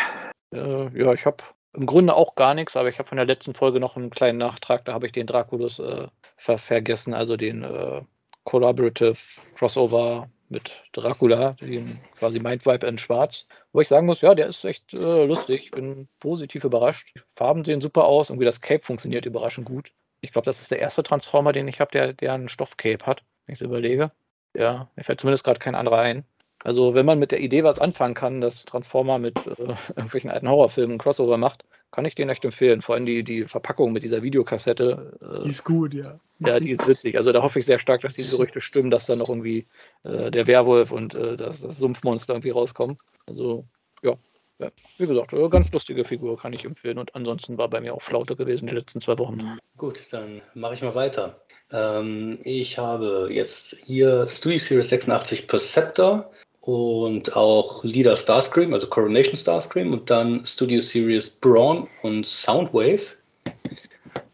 Äh, 0.54 0.98
ja, 0.98 1.14
ich 1.14 1.24
habe 1.24 1.38
im 1.74 1.86
Grunde 1.86 2.14
auch 2.14 2.34
gar 2.34 2.52
nichts, 2.54 2.76
aber 2.76 2.90
ich 2.90 2.98
habe 2.98 3.08
von 3.08 3.16
der 3.16 3.24
letzten 3.24 3.54
Folge 3.54 3.80
noch 3.80 3.96
einen 3.96 4.10
kleinen 4.10 4.36
Nachtrag. 4.38 4.84
Da 4.84 4.92
habe 4.92 5.06
ich 5.06 5.12
den 5.12 5.26
Draculus 5.26 5.78
äh, 5.78 6.06
ver 6.36 6.58
vergessen, 6.58 7.14
also 7.14 7.38
den 7.38 7.62
äh, 7.62 8.02
Collaborative 8.44 9.16
Crossover 9.54 10.28
mit 10.48 10.72
Dracula, 10.92 11.52
den 11.60 11.98
quasi 12.18 12.38
Mindvibe 12.38 12.86
in 12.86 12.98
Schwarz. 12.98 13.46
Wo 13.72 13.80
ich 13.80 13.88
sagen 13.88 14.06
muss, 14.06 14.20
ja, 14.20 14.34
der 14.34 14.48
ist 14.48 14.64
echt 14.64 14.92
äh, 14.94 15.24
lustig. 15.24 15.64
Ich 15.64 15.70
bin 15.70 16.08
positiv 16.20 16.64
überrascht. 16.64 17.10
Die 17.16 17.20
Farben 17.34 17.64
sehen 17.64 17.80
super 17.80 18.04
aus. 18.04 18.30
Irgendwie 18.30 18.44
das 18.44 18.60
Cape 18.60 18.84
funktioniert 18.84 19.26
überraschend 19.26 19.66
gut. 19.66 19.92
Ich 20.20 20.32
glaube, 20.32 20.44
das 20.44 20.60
ist 20.60 20.70
der 20.70 20.78
erste 20.78 21.02
Transformer, 21.02 21.52
den 21.52 21.66
ich 21.68 21.80
habe, 21.80 21.90
der, 21.90 22.12
der 22.12 22.34
einen 22.34 22.48
Stoffcape 22.48 23.04
hat, 23.04 23.22
wenn 23.46 23.54
ich 23.54 23.60
es 23.60 23.66
überlege. 23.66 24.12
Ja, 24.54 24.90
mir 24.94 25.04
fällt 25.04 25.20
zumindest 25.20 25.44
gerade 25.44 25.58
kein 25.58 25.74
anderer 25.74 25.98
ein. 25.98 26.24
Also, 26.62 26.94
wenn 26.94 27.06
man 27.06 27.18
mit 27.18 27.32
der 27.32 27.40
Idee 27.40 27.64
was 27.64 27.80
anfangen 27.80 28.14
kann, 28.14 28.40
dass 28.40 28.64
Transformer 28.64 29.18
mit 29.18 29.38
äh, 29.46 29.74
irgendwelchen 29.96 30.30
alten 30.30 30.48
Horrorfilmen 30.48 30.98
Crossover 30.98 31.38
macht, 31.38 31.64
kann 31.92 32.04
ich 32.04 32.14
den 32.14 32.28
echt 32.28 32.44
empfehlen. 32.44 32.82
Vor 32.82 32.94
allem 32.94 33.06
die, 33.06 33.22
die 33.22 33.44
Verpackung 33.44 33.92
mit 33.92 34.02
dieser 34.02 34.22
Videokassette. 34.22 35.18
Die 35.20 35.46
Äh, 35.46 35.48
ist 35.48 35.64
gut, 35.64 35.94
ja. 35.94 36.18
ja, 36.40 36.58
die 36.58 36.70
ist 36.70 36.88
witzig. 36.88 37.16
Also, 37.16 37.30
da 37.32 37.42
hoffe 37.42 37.58
ich 37.60 37.66
sehr 37.66 37.78
stark, 37.78 38.00
dass 38.00 38.14
die 38.14 38.28
Gerüchte 38.28 38.60
stimmen, 38.60 38.90
dass 38.90 39.06
da 39.06 39.14
noch 39.14 39.28
irgendwie 39.28 39.66
äh, 40.02 40.30
der 40.30 40.46
Werwolf 40.46 40.90
und 40.90 41.14
äh, 41.14 41.36
das, 41.36 41.60
das 41.60 41.78
Sumpfmonster 41.78 42.32
irgendwie 42.32 42.50
rauskommen. 42.50 42.98
Also, 43.26 43.64
ja, 44.02 44.16
Ja, 44.58 44.70
wie 44.98 45.06
gesagt, 45.06 45.32
äh, 45.32 45.48
ganz 45.48 45.70
lustige 45.72 46.04
Figur 46.04 46.38
kann 46.38 46.52
ich 46.52 46.64
empfehlen. 46.64 46.98
Und 46.98 47.14
ansonsten 47.14 47.58
war 47.58 47.68
bei 47.68 47.80
mir 47.80 47.94
auch 47.94 48.02
Flaute 48.02 48.36
gewesen 48.36 48.66
die 48.68 48.74
letzten 48.74 49.00
zwei 49.00 49.18
Wochen. 49.18 49.58
Gut, 49.76 50.08
dann 50.12 50.40
mache 50.54 50.74
ich 50.74 50.82
mal 50.82 50.94
weiter. 50.94 51.34
Ähm, 51.72 52.38
ich 52.44 52.78
habe 52.78 53.28
jetzt 53.30 53.76
hier 53.84 54.26
Studio 54.28 54.58
Series 54.58 54.88
86 54.88 55.48
Perceptor 55.48 56.30
und 56.62 57.36
auch 57.36 57.82
Leader 57.84 58.16
Starscream, 58.16 58.72
also 58.72 58.86
Coronation 58.86 59.36
Starscream 59.36 59.92
und 59.92 60.08
dann 60.08 60.46
Studio 60.46 60.80
Series 60.80 61.28
Brawn 61.28 61.88
und 62.02 62.26
Soundwave. 62.26 63.02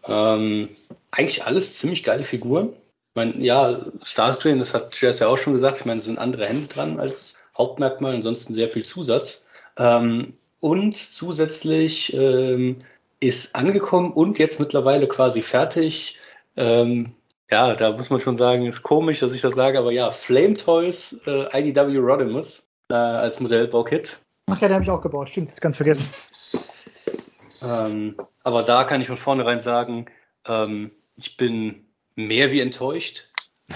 Ähm, 0.07 0.69
eigentlich 1.11 1.45
alles 1.45 1.79
ziemlich 1.79 2.05
geile 2.05 2.25
Figuren. 2.25 2.69
Ich 2.69 3.15
meine, 3.15 3.37
ja, 3.39 3.87
Starscream, 4.03 4.59
das 4.59 4.75
hat 4.75 5.01
Jess 5.01 5.21
ja 5.21 5.29
auch 5.29 5.39
schon 5.39 5.55
gesagt, 5.55 5.81
ich 5.81 5.87
meine, 5.87 6.01
es 6.01 6.05
sind 6.05 6.19
andere 6.19 6.47
Hände 6.47 6.69
dran 6.69 7.01
als 7.01 7.39
Hauptmerkmal, 7.57 8.15
ansonsten 8.15 8.55
sehr 8.55 8.69
viel 8.69 8.85
Zusatz. 8.85 9.47
Ähm, 9.79 10.35
und 10.61 10.97
zusätzlich 10.97 12.13
ähm, 12.13 12.83
ist 13.21 13.55
angekommen 13.55 14.13
und 14.13 14.39
jetzt 14.39 14.61
mittlerweile 14.61 15.09
quasi 15.09 15.41
fertig. 15.41 16.19
Ähm, 16.57 17.15
ja, 17.51 17.75
da 17.75 17.93
muss 17.93 18.11
man 18.11 18.21
schon 18.21 18.37
sagen, 18.37 18.67
ist 18.67 18.83
komisch, 18.83 19.21
dass 19.21 19.33
ich 19.33 19.41
das 19.41 19.55
sage, 19.55 19.79
aber 19.79 19.93
ja, 19.93 20.11
Flame 20.11 20.55
Toys 20.55 21.19
äh, 21.27 21.69
IDW 21.69 21.99
Rodimus 21.99 22.69
äh, 22.91 22.95
als 22.95 23.41
Modellbaukit. 23.41 24.19
Ach 24.47 24.61
ja, 24.61 24.69
den 24.69 24.75
habe 24.75 24.85
ich 24.85 24.91
auch 24.91 25.01
gebaut, 25.01 25.29
stimmt, 25.29 25.59
ganz 25.61 25.77
vergessen. 25.77 26.09
Ähm, 27.63 28.17
aber 28.45 28.63
da 28.63 28.85
kann 28.85 29.01
ich 29.01 29.09
von 29.09 29.17
vornherein 29.17 29.61
sagen, 29.61 30.07
ähm, 30.47 30.91
ich 31.17 31.37
bin 31.37 31.87
mehr 32.15 32.53
wie 32.53 32.61
enttäuscht. 32.61 33.27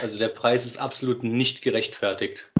Also 0.00 0.18
der 0.18 0.28
Preis 0.28 0.64
ist 0.64 0.78
absolut 0.78 1.22
nicht 1.22 1.62
gerechtfertigt. 1.62 2.50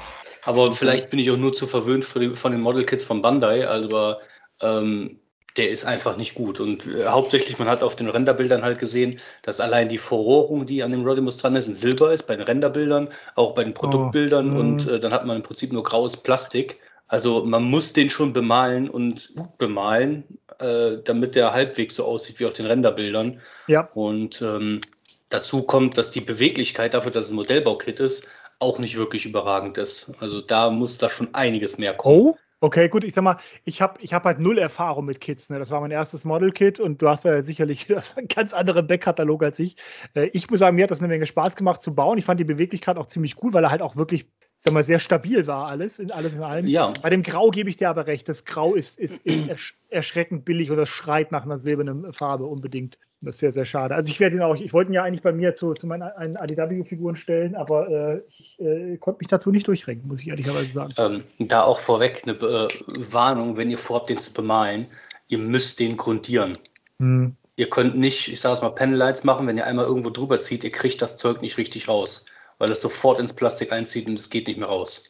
Aber 0.44 0.72
vielleicht 0.72 1.10
bin 1.10 1.18
ich 1.18 1.30
auch 1.30 1.36
nur 1.36 1.54
zu 1.54 1.66
verwöhnt 1.66 2.04
von, 2.04 2.52
den 2.52 2.60
Model 2.60 2.84
Kits 2.84 3.04
von 3.04 3.22
Bandai, 3.22 3.66
aber 3.66 4.20
ähm, 4.60 5.20
der 5.57 5.70
ist 5.70 5.84
einfach 5.84 6.16
nicht 6.16 6.34
gut. 6.34 6.61
Und 6.61 6.86
äh, 6.86 7.07
hauptsächlich, 7.07 7.59
man 7.59 7.68
hat 7.68 7.82
auf 7.82 7.96
den 7.96 8.09
Renderbildern 8.09 8.62
halt 8.62 8.78
gesehen, 8.78 9.18
dass 9.42 9.61
allein 9.61 9.88
die 9.88 9.98
Verrohrung, 9.98 10.66
die 10.66 10.82
an 10.82 10.92
dem 10.92 11.05
Rodimus 11.07 11.36
dran 11.36 11.57
ist, 11.57 11.68
in 11.68 11.76
Silber 11.76 12.12
ist, 12.12 12.26
bei 12.26 12.36
den 12.36 12.46
Renderbildern, 12.46 13.09
auch 13.34 13.55
bei 13.55 13.64
den 13.64 13.74
Produktbildern. 13.74 14.57
Oh, 14.57 14.61
und 14.61 14.88
äh, 14.88 14.98
dann 14.98 15.12
hat 15.12 15.26
man 15.26 15.36
im 15.36 15.42
Prinzip 15.42 15.72
nur 15.72 15.82
graues 15.82 16.16
Plastik. 16.16 16.78
Also 17.09 17.44
man 17.44 17.64
muss 17.64 17.92
den 17.92 18.09
schon 18.09 18.32
bemalen 18.32 18.88
und 18.88 19.32
gut 19.36 19.59
bemalen, 19.59 20.24
äh, 20.59 20.96
damit 21.05 21.34
der 21.34 21.53
halbwegs 21.53 21.96
so 21.96 22.05
aussieht 22.05 22.40
wie 22.40 22.46
auf 22.46 22.55
den 22.55 22.64
Renderbildern. 22.64 23.40
Ja. 23.66 23.90
Und 23.92 24.40
ähm, 24.40 24.80
dazu 25.28 25.62
kommt, 25.62 25.98
dass 25.98 26.09
die 26.09 26.22
Beweglichkeit 26.22 26.94
dafür, 26.94 27.12
dass 27.12 27.26
es 27.26 27.30
ein 27.32 27.36
Modellbaukit 27.36 28.00
ist, 28.00 28.26
auch 28.61 28.78
nicht 28.78 28.96
wirklich 28.96 29.26
überragend 29.26 29.76
ist. 29.76 30.11
Also 30.20 30.40
da 30.40 30.70
muss 30.70 30.96
da 30.96 31.11
schon 31.11 31.34
einiges 31.34 31.76
mehr 31.76 31.94
kommen. 31.94 32.28
Oh, 32.28 32.36
okay, 32.62 32.88
gut. 32.88 33.04
Ich 33.04 33.12
sag 33.12 33.22
mal, 33.22 33.36
ich 33.64 33.82
habe 33.82 33.98
ich 34.00 34.14
hab 34.14 34.24
halt 34.24 34.38
null 34.38 34.56
Erfahrung 34.56 35.04
mit 35.04 35.20
Kits. 35.20 35.50
Ne? 35.50 35.58
Das 35.58 35.70
war 35.70 35.80
mein 35.80 35.90
erstes 35.90 36.24
Model-Kit 36.24 36.80
und 36.80 37.02
du 37.02 37.08
hast 37.08 37.24
ja 37.24 37.42
sicherlich 37.42 37.86
einen 38.16 38.28
ganz 38.28 38.54
anderen 38.54 38.86
Backkatalog 38.86 39.42
als 39.42 39.58
ich. 39.58 39.76
Äh, 40.14 40.30
ich 40.32 40.48
muss 40.48 40.60
sagen, 40.60 40.76
mir 40.76 40.84
hat 40.84 40.90
das 40.90 41.00
eine 41.00 41.08
Menge 41.08 41.26
Spaß 41.26 41.56
gemacht 41.56 41.82
zu 41.82 41.94
bauen. 41.94 42.16
Ich 42.18 42.24
fand 42.24 42.40
die 42.40 42.44
Beweglichkeit 42.44 42.96
auch 42.96 43.06
ziemlich 43.06 43.42
cool, 43.42 43.52
weil 43.52 43.64
er 43.64 43.70
halt 43.70 43.82
auch 43.82 43.96
wirklich 43.96 44.26
sag 44.64 44.72
mal, 44.72 44.84
sehr 44.84 45.00
stabil 45.00 45.46
war 45.48 45.66
alles, 45.66 45.98
in 45.98 46.12
alles 46.12 46.34
in 46.34 46.42
allem. 46.42 46.66
Ja. 46.68 46.92
Bei 47.02 47.10
dem 47.10 47.24
Grau 47.24 47.50
gebe 47.50 47.68
ich 47.68 47.78
dir 47.78 47.90
aber 47.90 48.06
recht. 48.06 48.28
Das 48.28 48.44
Grau 48.44 48.74
ist, 48.74 48.98
ist, 48.98 49.24
ist 49.26 49.46
ersch 49.48 49.76
erschreckend 49.90 50.44
billig 50.44 50.70
oder 50.70 50.86
schreit 50.86 51.32
nach 51.32 51.44
einer 51.44 51.58
silbernen 51.58 52.12
Farbe 52.12 52.44
unbedingt. 52.44 52.96
Das 53.22 53.36
ist 53.36 53.40
sehr, 53.40 53.52
sehr 53.52 53.66
schade. 53.66 53.94
Also 53.94 54.10
ich 54.10 54.18
werde 54.18 54.36
ihn 54.36 54.42
auch, 54.42 54.56
ich 54.56 54.72
wollte 54.72 54.90
ihn 54.90 54.94
ja 54.94 55.04
eigentlich 55.04 55.22
bei 55.22 55.32
mir 55.32 55.54
zu, 55.54 55.74
zu 55.74 55.86
meinen 55.86 56.02
ADW-Figuren 56.02 57.14
stellen, 57.14 57.54
aber 57.54 57.88
äh, 57.88 58.22
ich 58.28 58.60
äh, 58.60 58.96
konnte 58.96 59.20
mich 59.20 59.28
dazu 59.28 59.52
nicht 59.52 59.68
durchrenken, 59.68 60.08
muss 60.08 60.20
ich 60.20 60.28
ehrlicherweise 60.28 60.72
sagen. 60.72 60.92
Ähm, 60.96 61.24
da 61.48 61.62
auch 61.62 61.78
vorweg 61.78 62.22
eine 62.24 62.32
äh, 62.32 62.68
Warnung, 63.10 63.56
wenn 63.56 63.70
ihr 63.70 63.78
vorhabt, 63.78 64.10
den 64.10 64.18
zu 64.18 64.32
bemalen, 64.32 64.86
ihr 65.28 65.38
müsst 65.38 65.78
den 65.78 65.96
grundieren. 65.96 66.58
Hm. 66.98 67.36
Ihr 67.54 67.70
könnt 67.70 67.96
nicht, 67.96 68.26
ich 68.28 68.40
sage 68.40 68.56
es 68.56 68.62
mal, 68.62 68.70
Panelights 68.70 69.22
machen, 69.22 69.46
wenn 69.46 69.56
ihr 69.56 69.66
einmal 69.66 69.84
irgendwo 69.84 70.10
drüber 70.10 70.40
zieht, 70.40 70.64
ihr 70.64 70.72
kriegt 70.72 71.00
das 71.00 71.16
Zeug 71.16 71.42
nicht 71.42 71.58
richtig 71.58 71.86
raus, 71.86 72.24
weil 72.58 72.70
es 72.72 72.80
sofort 72.80 73.20
ins 73.20 73.34
Plastik 73.34 73.72
einzieht 73.72 74.08
und 74.08 74.18
es 74.18 74.30
geht 74.30 74.48
nicht 74.48 74.58
mehr 74.58 74.68
raus. 74.68 75.04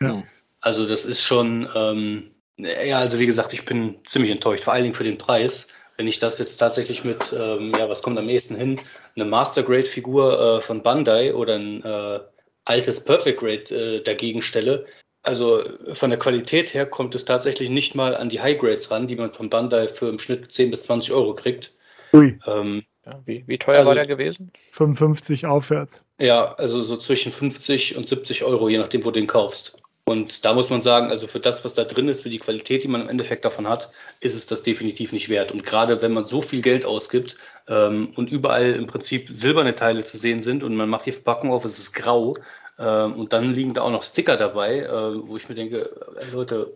Ja. 0.00 0.24
Also 0.62 0.86
das 0.86 1.04
ist 1.04 1.22
schon, 1.22 1.68
ähm, 1.74 2.30
ja, 2.56 2.98
also 2.98 3.18
wie 3.18 3.26
gesagt, 3.26 3.52
ich 3.52 3.64
bin 3.64 3.96
ziemlich 4.06 4.30
enttäuscht, 4.30 4.64
vor 4.64 4.72
allen 4.72 4.84
Dingen 4.84 4.94
für 4.94 5.04
den 5.04 5.18
Preis. 5.18 5.68
Wenn 5.96 6.06
ich 6.06 6.18
das 6.18 6.38
jetzt 6.38 6.56
tatsächlich 6.56 7.04
mit, 7.04 7.32
ähm, 7.32 7.72
ja, 7.78 7.88
was 7.88 8.02
kommt 8.02 8.18
am 8.18 8.28
ehesten 8.28 8.56
hin, 8.56 8.80
eine 9.14 9.24
Master 9.24 9.62
Grade 9.62 9.84
Figur 9.86 10.58
äh, 10.58 10.62
von 10.62 10.82
Bandai 10.82 11.34
oder 11.34 11.56
ein 11.56 11.82
äh, 11.84 12.20
altes 12.64 13.04
Perfect 13.04 13.40
Grade 13.40 13.74
äh, 13.98 14.02
dagegen 14.02 14.42
stelle, 14.42 14.86
also 15.22 15.62
von 15.94 16.10
der 16.10 16.18
Qualität 16.18 16.74
her 16.74 16.86
kommt 16.86 17.14
es 17.14 17.24
tatsächlich 17.24 17.70
nicht 17.70 17.94
mal 17.94 18.16
an 18.16 18.28
die 18.28 18.40
High 18.40 18.58
Grades 18.58 18.90
ran, 18.90 19.06
die 19.06 19.16
man 19.16 19.32
von 19.32 19.50
Bandai 19.50 19.88
für 19.88 20.08
im 20.08 20.18
Schnitt 20.18 20.52
10 20.52 20.70
bis 20.70 20.82
20 20.84 21.12
Euro 21.12 21.34
kriegt. 21.34 21.74
Ui, 22.12 22.38
Ähm, 22.46 22.82
Ja, 23.04 23.20
wie, 23.24 23.42
wie 23.48 23.58
teuer 23.58 23.78
Also- 23.78 23.88
war 23.88 23.94
der 23.96 24.06
gewesen? 24.06 24.52
55 24.70 25.44
aufwärts. 25.46 26.02
ja, 26.20 26.54
also 26.54 26.80
so 26.82 26.96
zwischen 26.96 27.32
50 27.32 27.96
und 27.96 28.06
70 28.08 28.44
Euro, 28.44 28.68
je 28.68 28.78
nachdem, 28.78 29.04
wo 29.04 29.10
du 29.10 29.18
den 29.18 29.26
kaufst. 29.26 29.81
Und 30.04 30.44
da 30.44 30.52
muss 30.52 30.68
man 30.68 30.82
sagen, 30.82 31.10
also 31.10 31.28
für 31.28 31.38
das, 31.38 31.64
was 31.64 31.74
da 31.74 31.84
drin 31.84 32.08
ist, 32.08 32.22
für 32.22 32.30
die 32.30 32.38
Qualität, 32.38 32.82
die 32.82 32.88
man 32.88 33.02
im 33.02 33.08
Endeffekt 33.08 33.44
davon 33.44 33.68
hat, 33.68 33.90
ist 34.20 34.34
es 34.34 34.46
das 34.46 34.62
definitiv 34.62 35.12
nicht 35.12 35.28
wert. 35.28 35.52
Und 35.52 35.64
gerade 35.64 36.02
wenn 36.02 36.12
man 36.12 36.24
so 36.24 36.42
viel 36.42 36.60
Geld 36.60 36.84
ausgibt 36.84 37.36
ähm, 37.68 38.10
und 38.16 38.32
überall 38.32 38.72
im 38.72 38.88
Prinzip 38.88 39.28
silberne 39.30 39.76
Teile 39.76 40.04
zu 40.04 40.16
sehen 40.16 40.42
sind 40.42 40.64
und 40.64 40.74
man 40.74 40.88
macht 40.88 41.06
die 41.06 41.12
Verpackung 41.12 41.52
auf, 41.52 41.64
es 41.64 41.78
ist 41.78 41.92
grau 41.92 42.36
ähm, 42.78 43.12
und 43.12 43.32
dann 43.32 43.54
liegen 43.54 43.74
da 43.74 43.82
auch 43.82 43.92
noch 43.92 44.02
Sticker 44.02 44.36
dabei, 44.36 44.80
äh, 44.80 45.28
wo 45.28 45.36
ich 45.36 45.48
mir 45.48 45.54
denke, 45.54 45.76
äh, 45.76 46.32
Leute, 46.32 46.72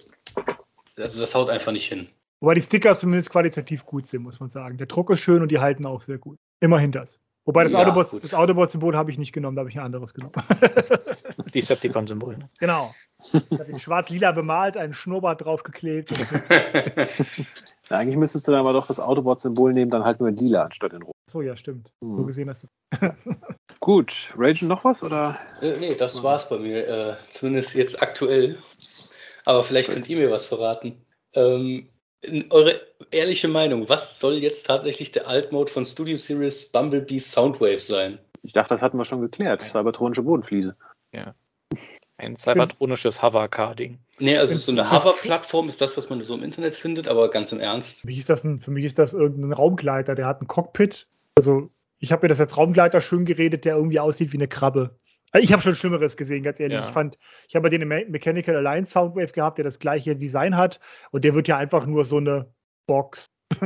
also 0.97 1.20
das 1.20 1.35
haut 1.35 1.51
einfach 1.51 1.72
nicht 1.72 1.89
hin. 1.89 2.09
Wobei 2.41 2.55
die 2.55 2.62
Sticker 2.62 2.95
zumindest 2.95 3.31
qualitativ 3.31 3.85
gut 3.85 4.07
sind, 4.07 4.22
muss 4.22 4.39
man 4.39 4.51
sagen. 4.51 4.79
Der 4.79 4.87
Druck 4.87 5.11
ist 5.11 5.20
schön 5.20 5.43
und 5.43 5.51
die 5.51 5.59
halten 5.59 5.85
auch 5.85 6.03
sehr 6.03 6.18
gut. 6.18 6.39
Immerhin 6.61 6.93
das. 6.93 7.18
Wobei 7.47 7.63
das 7.65 7.73
Ja, 7.73 7.81
Autobot, 7.81 8.11
gut. 8.11 8.25
das 8.25 8.35
Autobot-Symbol 8.35 8.97
habe 8.97 9.11
ich 9.11 9.19
nicht 9.19 9.33
genommen, 9.33 9.57
da 9.57 9.61
habe 9.61 9.71
ich 9.71 9.79
ein 9.79 9.85
anderes 9.85 10.13
genommen. 10.13 10.35
Decepticon-Symbol. 11.55 12.37
Ne? 12.39 12.49
genau. 12.59 12.93
Ich 13.33 13.59
habe 13.59 13.71
ihn 13.71 13.79
schwarz-lila 13.79 14.33
bemalt, 14.33 14.77
einen 14.77 14.93
Schnurrbart 14.93 15.43
draufgeklebt. 15.45 16.13
Ja, 17.89 17.99
eigentlich 17.99 18.17
müsstest 18.17 18.49
du 18.49 18.51
dann 18.51 18.61
aber 18.63 18.73
doch 18.73 18.89
das 18.89 18.99
Autobot-Symbol 18.99 19.73
nehmen, 19.73 19.93
dann 19.93 20.03
halt 20.05 20.19
nur 20.19 20.29
in 20.29 20.37
lila 20.37 20.65
anstatt 20.65 20.93
in 20.93 21.03
rot. 21.03 21.15
So, 21.31 21.41
ja, 21.41 21.57
stimmt. 21.57 21.93
So 22.01 22.17
Hm. 22.17 22.27
gesehen 22.27 22.51
hast 22.51 22.65
du. 22.65 22.69
Gut, 23.81 24.35
Ragen 24.37 24.67
noch 24.67 24.83
was? 24.85 25.05
Oder? 25.05 25.39
Äh, 25.63 25.79
nee, 25.79 25.95
das 25.95 26.21
war's 26.21 26.49
bei 26.49 26.59
mir, 26.59 26.89
äh, 26.89 27.17
zumindest 27.31 27.75
jetzt 27.75 28.03
aktuell. 28.03 28.59
Aber 29.45 29.63
vielleicht 29.63 29.93
könnt 29.93 30.09
ihr 30.09 30.17
mir 30.17 30.33
was 30.33 30.47
verraten. 30.47 31.07
Ähm, 31.35 31.89
eure 32.51 32.81
ehrliche 33.11 33.49
Meinung, 33.49 33.89
was 33.89 34.18
soll 34.18 34.35
jetzt 34.35 34.66
tatsächlich 34.66 35.12
der 35.12 35.27
Alt-Mode 35.27 35.70
von 35.70 35.87
Studio 35.87 36.16
Series 36.16 36.70
Bumblebee 36.70 37.18
Soundwave 37.18 37.81
sein? 37.81 38.18
Ich 38.43 38.53
dachte, 38.53 38.74
das 38.74 38.83
hatten 38.83 38.99
wir 38.99 39.05
schon 39.05 39.20
geklärt. 39.20 39.62
Cybertronische 39.70 40.22
Bodenfliese. 40.22 40.77
Ein 42.18 42.37
cybertronisches 42.37 43.22
Hover-Car-Ding. 43.22 43.99
Nee, 44.18 44.39
also 44.39 44.57
so 44.57 44.72
eine 44.72 44.91
Hover-Plattform 44.91 45.68
ist 45.68 45.81
das, 45.81 45.97
was 45.97 46.09
man 46.09 46.22
so 46.22 46.35
im 46.35 46.43
Internet 46.43 46.74
findet, 46.74 47.09
aber 47.09 47.29
ganz 47.29 47.53
im 47.53 47.61
Ernst. 47.61 48.01
Für 48.01 48.07
mich 48.07 48.18
ist 48.18 48.31
das, 48.31 48.43
ein, 48.45 48.61
für 48.61 48.70
mich 48.70 48.85
ist 48.85 48.99
das 48.99 49.12
irgendein 49.12 49.53
Raumgleiter, 49.53 50.14
der 50.14 50.27
hat 50.27 50.41
ein 50.41 50.47
Cockpit. 50.47 51.07
Also, 51.37 51.68
ich 51.99 52.12
habe 52.12 52.24
mir 52.24 52.29
das 52.29 52.41
als 52.41 52.57
Raumgleiter 52.57 53.03
schön 53.03 53.27
geredet, 53.27 53.66
der 53.66 53.77
irgendwie 53.77 54.01
aussieht 54.01 54.33
wie 54.33 54.39
eine 54.39 54.49
Krabbe. 54.49 54.97
Also 55.37 55.45
Ich 55.45 55.53
habe 55.53 55.62
schon 55.62 55.74
Schlimmeres 55.74 56.16
gesehen, 56.16 56.43
ganz 56.43 56.59
ehrlich. 56.61 56.78
Ja. 56.78 56.87
Ich 56.87 56.93
fand, 56.93 57.18
ich 57.47 57.55
habe 57.57 57.66
ja 57.70 57.78
den 57.78 57.87
Me- 57.87 58.07
Mechanical 58.09 58.57
Alliance 58.57 58.91
Soundwave 58.91 59.32
gehabt, 59.32 59.59
der 59.59 59.64
das 59.66 59.78
gleiche 59.78 60.16
Design 60.16 60.57
hat 60.57 60.80
und 61.11 61.24
der 61.24 61.34
wird 61.34 61.47
ja 61.47 61.59
einfach 61.59 61.84
nur 61.87 62.07
so 62.07 62.16
eine 62.16 62.47
Box. 62.87 63.26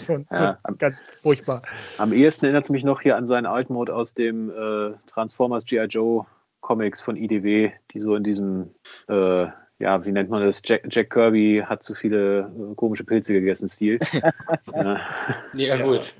so, 0.00 0.24
Ja, 0.30 0.58
so 0.68 0.74
ganz 0.76 1.06
furchtbar. 1.22 1.62
Am 1.96 2.12
ehesten 2.12 2.44
erinnert 2.44 2.64
es 2.64 2.70
mich 2.70 2.84
noch 2.84 3.00
hier 3.00 3.16
an 3.16 3.26
seinen 3.26 3.46
Altmode 3.46 3.94
aus 3.94 4.12
dem 4.12 4.50
äh, 4.50 4.92
Transformers 5.06 5.64
G.I. 5.64 5.84
Joe 5.86 6.26
Comics 6.60 7.00
von 7.00 7.16
IDW, 7.16 7.70
die 7.92 8.00
so 8.00 8.14
in 8.14 8.22
diesem, 8.24 8.74
äh, 9.08 9.46
ja, 9.78 10.04
wie 10.04 10.12
nennt 10.12 10.28
man 10.28 10.42
das? 10.44 10.60
Jack, 10.64 10.82
Jack 10.90 11.08
Kirby 11.10 11.62
hat 11.64 11.82
zu 11.82 11.94
viele 11.94 12.40
äh, 12.40 12.74
komische 12.74 13.04
Pilze 13.04 13.32
gegessen, 13.32 13.70
Stil. 13.70 13.98
ja. 14.12 14.32
Ja, 15.54 15.76
Ja. 15.76 15.82
gut. 15.84 16.14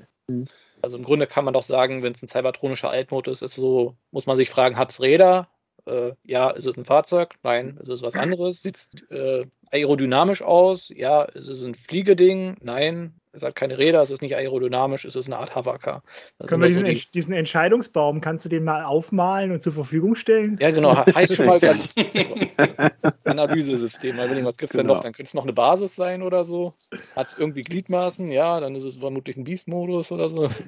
Also 0.81 0.97
im 0.97 1.03
Grunde 1.03 1.27
kann 1.27 1.45
man 1.45 1.53
doch 1.53 1.63
sagen, 1.63 2.03
wenn 2.03 2.13
es 2.13 2.21
ein 2.21 2.27
cybertronischer 2.27 2.89
Altmode 2.89 3.31
ist, 3.31 3.41
ist 3.41 3.55
so, 3.55 3.95
muss 4.11 4.25
man 4.25 4.37
sich 4.37 4.49
fragen, 4.49 4.77
hat 4.77 4.91
es 4.91 5.01
Räder? 5.01 5.49
Äh, 5.85 6.13
ja, 6.23 6.49
ist 6.51 6.65
es 6.65 6.77
ein 6.77 6.85
Fahrzeug? 6.85 7.35
Nein, 7.43 7.77
ist 7.81 7.89
es 7.89 8.01
was 8.01 8.15
anderes? 8.15 8.65
Es 8.65 8.87
äh, 9.09 9.45
aerodynamisch 9.71 10.41
aus? 10.41 10.89
Ja, 10.89 11.23
ist 11.23 11.47
es 11.47 11.63
ein 11.63 11.75
Fliegeding? 11.75 12.57
Nein, 12.61 13.13
es 13.31 13.43
hat 13.43 13.55
keine 13.55 13.77
Räder, 13.77 14.01
es 14.01 14.11
ist 14.11 14.21
nicht 14.21 14.35
aerodynamisch, 14.35 15.05
es 15.05 15.15
ist 15.15 15.27
eine 15.27 15.37
Art. 15.37 15.51
Das 15.55 16.47
Können 16.47 16.61
wir 16.61 16.69
sind 16.69 16.85
diesen, 16.85 16.85
so 16.85 16.91
Entsch- 16.91 17.13
diesen 17.13 17.33
Entscheidungsbaum, 17.33 18.21
kannst 18.21 18.45
du 18.45 18.49
den 18.49 18.63
mal 18.63 18.83
aufmalen 18.83 19.51
und 19.51 19.61
zur 19.61 19.73
Verfügung 19.73 20.15
stellen? 20.15 20.57
die, 20.57 20.63
ja, 20.63 20.71
genau, 20.71 20.95
he- 21.05 21.13
heißt 21.13 21.35
schon 21.35 21.45
mal 21.45 21.59
Analysesystem. 23.25 24.15
Mal 24.15 24.25
überlegen, 24.25 24.47
was 24.47 24.57
gibt 24.57 24.71
es 24.71 24.75
denn 24.75 24.85
Genau. 24.87 24.95
noch? 24.95 25.03
Dann 25.03 25.13
könnte 25.13 25.29
es 25.29 25.33
noch 25.33 25.43
eine 25.43 25.53
Basis 25.53 25.95
sein 25.95 26.23
oder 26.23 26.43
so. 26.43 26.73
Hat 27.15 27.27
es 27.27 27.37
irgendwie 27.37 27.61
Gliedmaßen? 27.61 28.31
Ja, 28.31 28.59
dann 28.59 28.75
ist 28.75 28.83
es 28.83 28.97
vermutlich 28.97 29.37
ein 29.37 29.43
Beast-Modus 29.43 30.11
oder 30.11 30.29
so. 30.29 30.49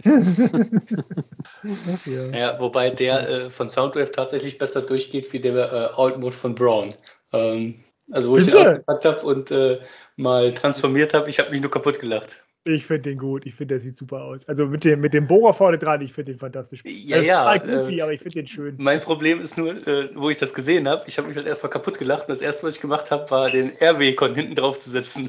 Ja, 2.33 2.59
wobei 2.59 2.89
der 2.89 3.29
äh, 3.29 3.49
von 3.51 3.69
Soundwave 3.69 4.11
tatsächlich 4.11 4.57
besser 4.57 4.81
durchgeht 4.81 5.31
wie 5.33 5.39
der 5.39 5.55
äh, 5.55 5.89
Alt-Mode 5.95 6.35
von 6.35 6.55
Braun. 6.55 6.93
Ähm, 7.33 7.75
Also 8.11 8.29
wo 8.29 8.37
ich 8.37 8.45
den 8.45 8.53
Bitte? 8.53 8.69
ausgepackt 8.69 9.05
habe 9.05 9.25
und 9.25 9.51
äh, 9.51 9.79
mal 10.17 10.53
transformiert 10.53 11.13
habe, 11.13 11.29
ich 11.29 11.39
habe 11.39 11.51
mich 11.51 11.61
nur 11.61 11.71
kaputt 11.71 11.99
gelacht. 11.99 12.43
Ich 12.63 12.85
finde 12.85 13.09
den 13.09 13.17
gut. 13.17 13.47
Ich 13.47 13.55
finde, 13.55 13.73
der 13.75 13.79
sieht 13.79 13.97
super 13.97 14.21
aus. 14.21 14.47
Also 14.47 14.67
mit 14.67 14.83
dem, 14.83 15.01
mit 15.01 15.15
dem 15.15 15.25
Bohrer 15.25 15.53
vorne 15.53 15.79
dran, 15.79 15.99
ich 16.01 16.13
finde 16.13 16.33
den 16.33 16.39
fantastisch. 16.39 16.83
Ja, 16.85 17.17
ist 17.17 17.25
ja, 17.25 17.53
total 17.53 17.59
goofy, 17.67 17.97
äh, 17.97 18.01
aber 18.01 18.13
ich 18.13 18.21
finde 18.21 18.35
den 18.35 18.47
schön. 18.47 18.75
Mein 18.77 18.99
Problem 18.99 19.41
ist 19.41 19.57
nur, 19.57 19.87
äh, 19.87 20.09
wo 20.13 20.29
ich 20.29 20.37
das 20.37 20.53
gesehen 20.53 20.87
habe, 20.87 21.03
ich 21.07 21.17
habe 21.17 21.27
mich 21.27 21.37
halt 21.37 21.47
erstmal 21.47 21.71
kaputt 21.71 21.97
gelacht 21.97 22.27
und 22.27 22.29
das 22.29 22.41
erste, 22.41 22.67
was 22.67 22.75
ich 22.75 22.81
gemacht 22.81 23.09
habe, 23.09 23.29
war 23.31 23.49
den 23.49 23.71
RW-Con 23.81 24.35
hinten 24.35 24.53
drauf 24.53 24.79
zu 24.79 24.91
setzen. 24.91 25.27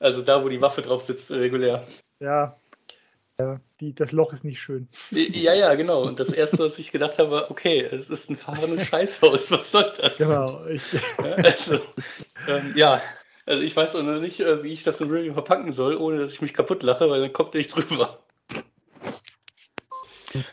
Also 0.00 0.22
da, 0.22 0.42
wo 0.42 0.48
die 0.48 0.60
Waffe 0.60 0.82
drauf 0.82 1.04
sitzt, 1.04 1.30
äh, 1.30 1.34
regulär. 1.34 1.82
Ja. 2.18 2.52
Ja 3.38 3.60
die, 3.80 3.94
das 3.94 4.12
Loch 4.12 4.32
ist 4.32 4.44
nicht 4.44 4.60
schön. 4.60 4.88
Ja, 5.10 5.52
ja, 5.52 5.74
genau. 5.74 6.02
Und 6.02 6.18
das 6.18 6.30
erste, 6.30 6.58
was 6.60 6.78
ich 6.78 6.92
gedacht 6.92 7.18
habe, 7.18 7.30
war, 7.30 7.50
okay, 7.50 7.80
es 7.80 8.08
ist 8.08 8.30
ein 8.30 8.36
fahrendes 8.36 8.82
Scheißhaus, 8.86 9.50
was 9.50 9.70
soll 9.70 9.92
das? 10.00 10.18
Genau. 10.18 10.66
Ich, 10.66 10.82
Ja, 10.92 11.34
Also, 11.36 11.80
ähm, 12.48 12.72
ja, 12.74 13.02
also 13.44 13.62
ich 13.62 13.76
weiß 13.76 13.94
auch 13.96 14.02
noch 14.02 14.20
nicht, 14.20 14.40
äh, 14.40 14.62
wie 14.62 14.72
ich 14.72 14.82
das 14.82 15.00
im 15.00 15.10
Review 15.10 15.34
verpacken 15.34 15.72
soll, 15.72 15.96
ohne 15.96 16.18
dass 16.18 16.32
ich 16.32 16.40
mich 16.40 16.54
kaputt 16.54 16.82
lache, 16.82 17.08
weil 17.10 17.20
dann 17.20 17.32
kommt 17.32 17.54
er 17.54 17.58
nicht 17.58 17.74
drüber. 17.74 18.18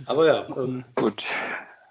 Aber 0.05 0.25
ja, 0.25 0.47
ähm, 0.57 0.86
Gut. 0.95 1.23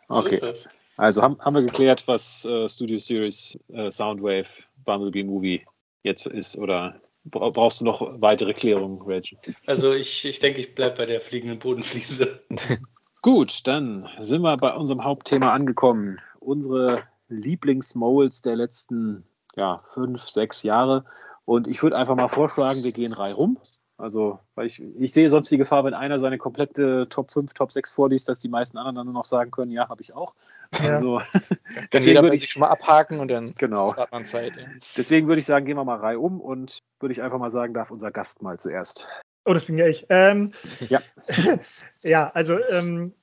so 0.09 0.17
Okay. 0.17 0.35
ist 0.35 0.43
das. 0.43 0.69
Also 0.97 1.23
haben, 1.23 1.39
haben 1.41 1.55
wir 1.55 1.63
geklärt, 1.63 2.07
was 2.07 2.45
äh, 2.45 2.69
Studio 2.69 2.99
Series 2.99 3.59
äh, 3.73 3.91
Soundwave 3.91 4.49
Bumblebee 4.85 5.25
Movie 5.25 5.67
jetzt 6.03 6.27
ist 6.27 6.57
oder 6.57 7.01
brauchst 7.25 7.81
du 7.81 7.85
noch 7.85 8.21
weitere 8.21 8.53
Klärungen, 8.55 9.01
Reg? 9.03 9.37
Also 9.67 9.93
ich, 9.93 10.25
ich 10.25 10.39
denke, 10.39 10.61
ich 10.61 10.75
bleibe 10.75 10.97
bei 10.97 11.07
der 11.07 11.21
fliegenden 11.21 11.59
Bodenfliese. 11.59 12.41
Gut, 13.23 13.67
dann 13.67 14.09
sind 14.19 14.43
wir 14.43 14.57
bei 14.57 14.75
unserem 14.75 15.05
Hauptthema 15.05 15.53
angekommen. 15.53 16.19
Unsere 16.41 17.05
Lieblingsmolds 17.29 18.43
der 18.43 18.57
letzten 18.57 19.25
ja, 19.57 19.85
fünf, 19.95 20.23
sechs 20.23 20.63
Jahre. 20.63 21.05
Und 21.45 21.69
ich 21.69 21.83
würde 21.83 21.97
einfach 21.97 22.17
mal 22.17 22.29
vorschlagen, 22.29 22.83
wir 22.83 22.93
gehen 22.93 23.13
Reihe 23.13 23.35
rum. 23.35 23.59
Also, 23.97 24.41
weil 24.57 24.67
ich, 24.67 24.83
ich 24.99 25.13
sehe 25.13 25.31
sonst 25.31 25.51
die 25.51 25.59
Gefahr, 25.59 25.85
wenn 25.85 25.95
einer 25.95 26.19
seine 26.19 26.39
komplette 26.39 27.09
Top 27.09 27.31
5, 27.31 27.53
Top 27.55 27.71
6 27.71 27.91
vorliest, 27.91 28.29
dass 28.29 28.41
die 28.41 28.49
meisten 28.49 28.79
anderen 28.79 28.97
dann 28.97 29.07
nur 29.07 29.15
noch 29.15 29.25
sagen 29.25 29.51
können, 29.51 29.71
ja, 29.71 29.89
habe 29.89 30.03
ich 30.03 30.15
auch. 30.15 30.35
Ja. 30.75 30.91
Also, 30.91 31.19
Kann 31.19 31.43
Deswegen 31.93 32.09
jeder 32.09 32.23
würde 32.23 32.37
ich- 32.37 32.43
sich 32.43 32.51
schon 32.51 32.61
mal 32.61 32.69
abhaken 32.69 33.21
und 33.21 33.29
dann 33.29 33.55
genau. 33.59 33.95
hat 33.97 34.11
man 34.13 34.25
Zeit. 34.25 34.57
Ja. 34.57 34.65
Deswegen 34.97 35.29
würde 35.29 35.41
ich 35.41 35.47
sagen, 35.47 35.67
gehen 35.67 35.77
wir 35.77 35.85
mal 35.85 35.99
Reihe 35.99 36.19
um 36.19 36.41
und 36.41 36.79
würde 37.01 37.13
ich 37.13 37.23
einfach 37.23 37.39
mal 37.39 37.51
sagen, 37.51 37.75
darf 37.75 37.91
unser 37.91 38.11
Gast 38.11 38.43
mal 38.43 38.59
zuerst. 38.59 39.07
oh, 39.45 39.53
das 39.55 39.65
bin 39.65 39.77
ja 39.79 39.87
ich. 39.87 40.07
Ähm, 40.09 40.53
Ja. 40.89 41.01
ja, 42.03 42.29
also 42.29 42.59
ähm, 42.71 43.15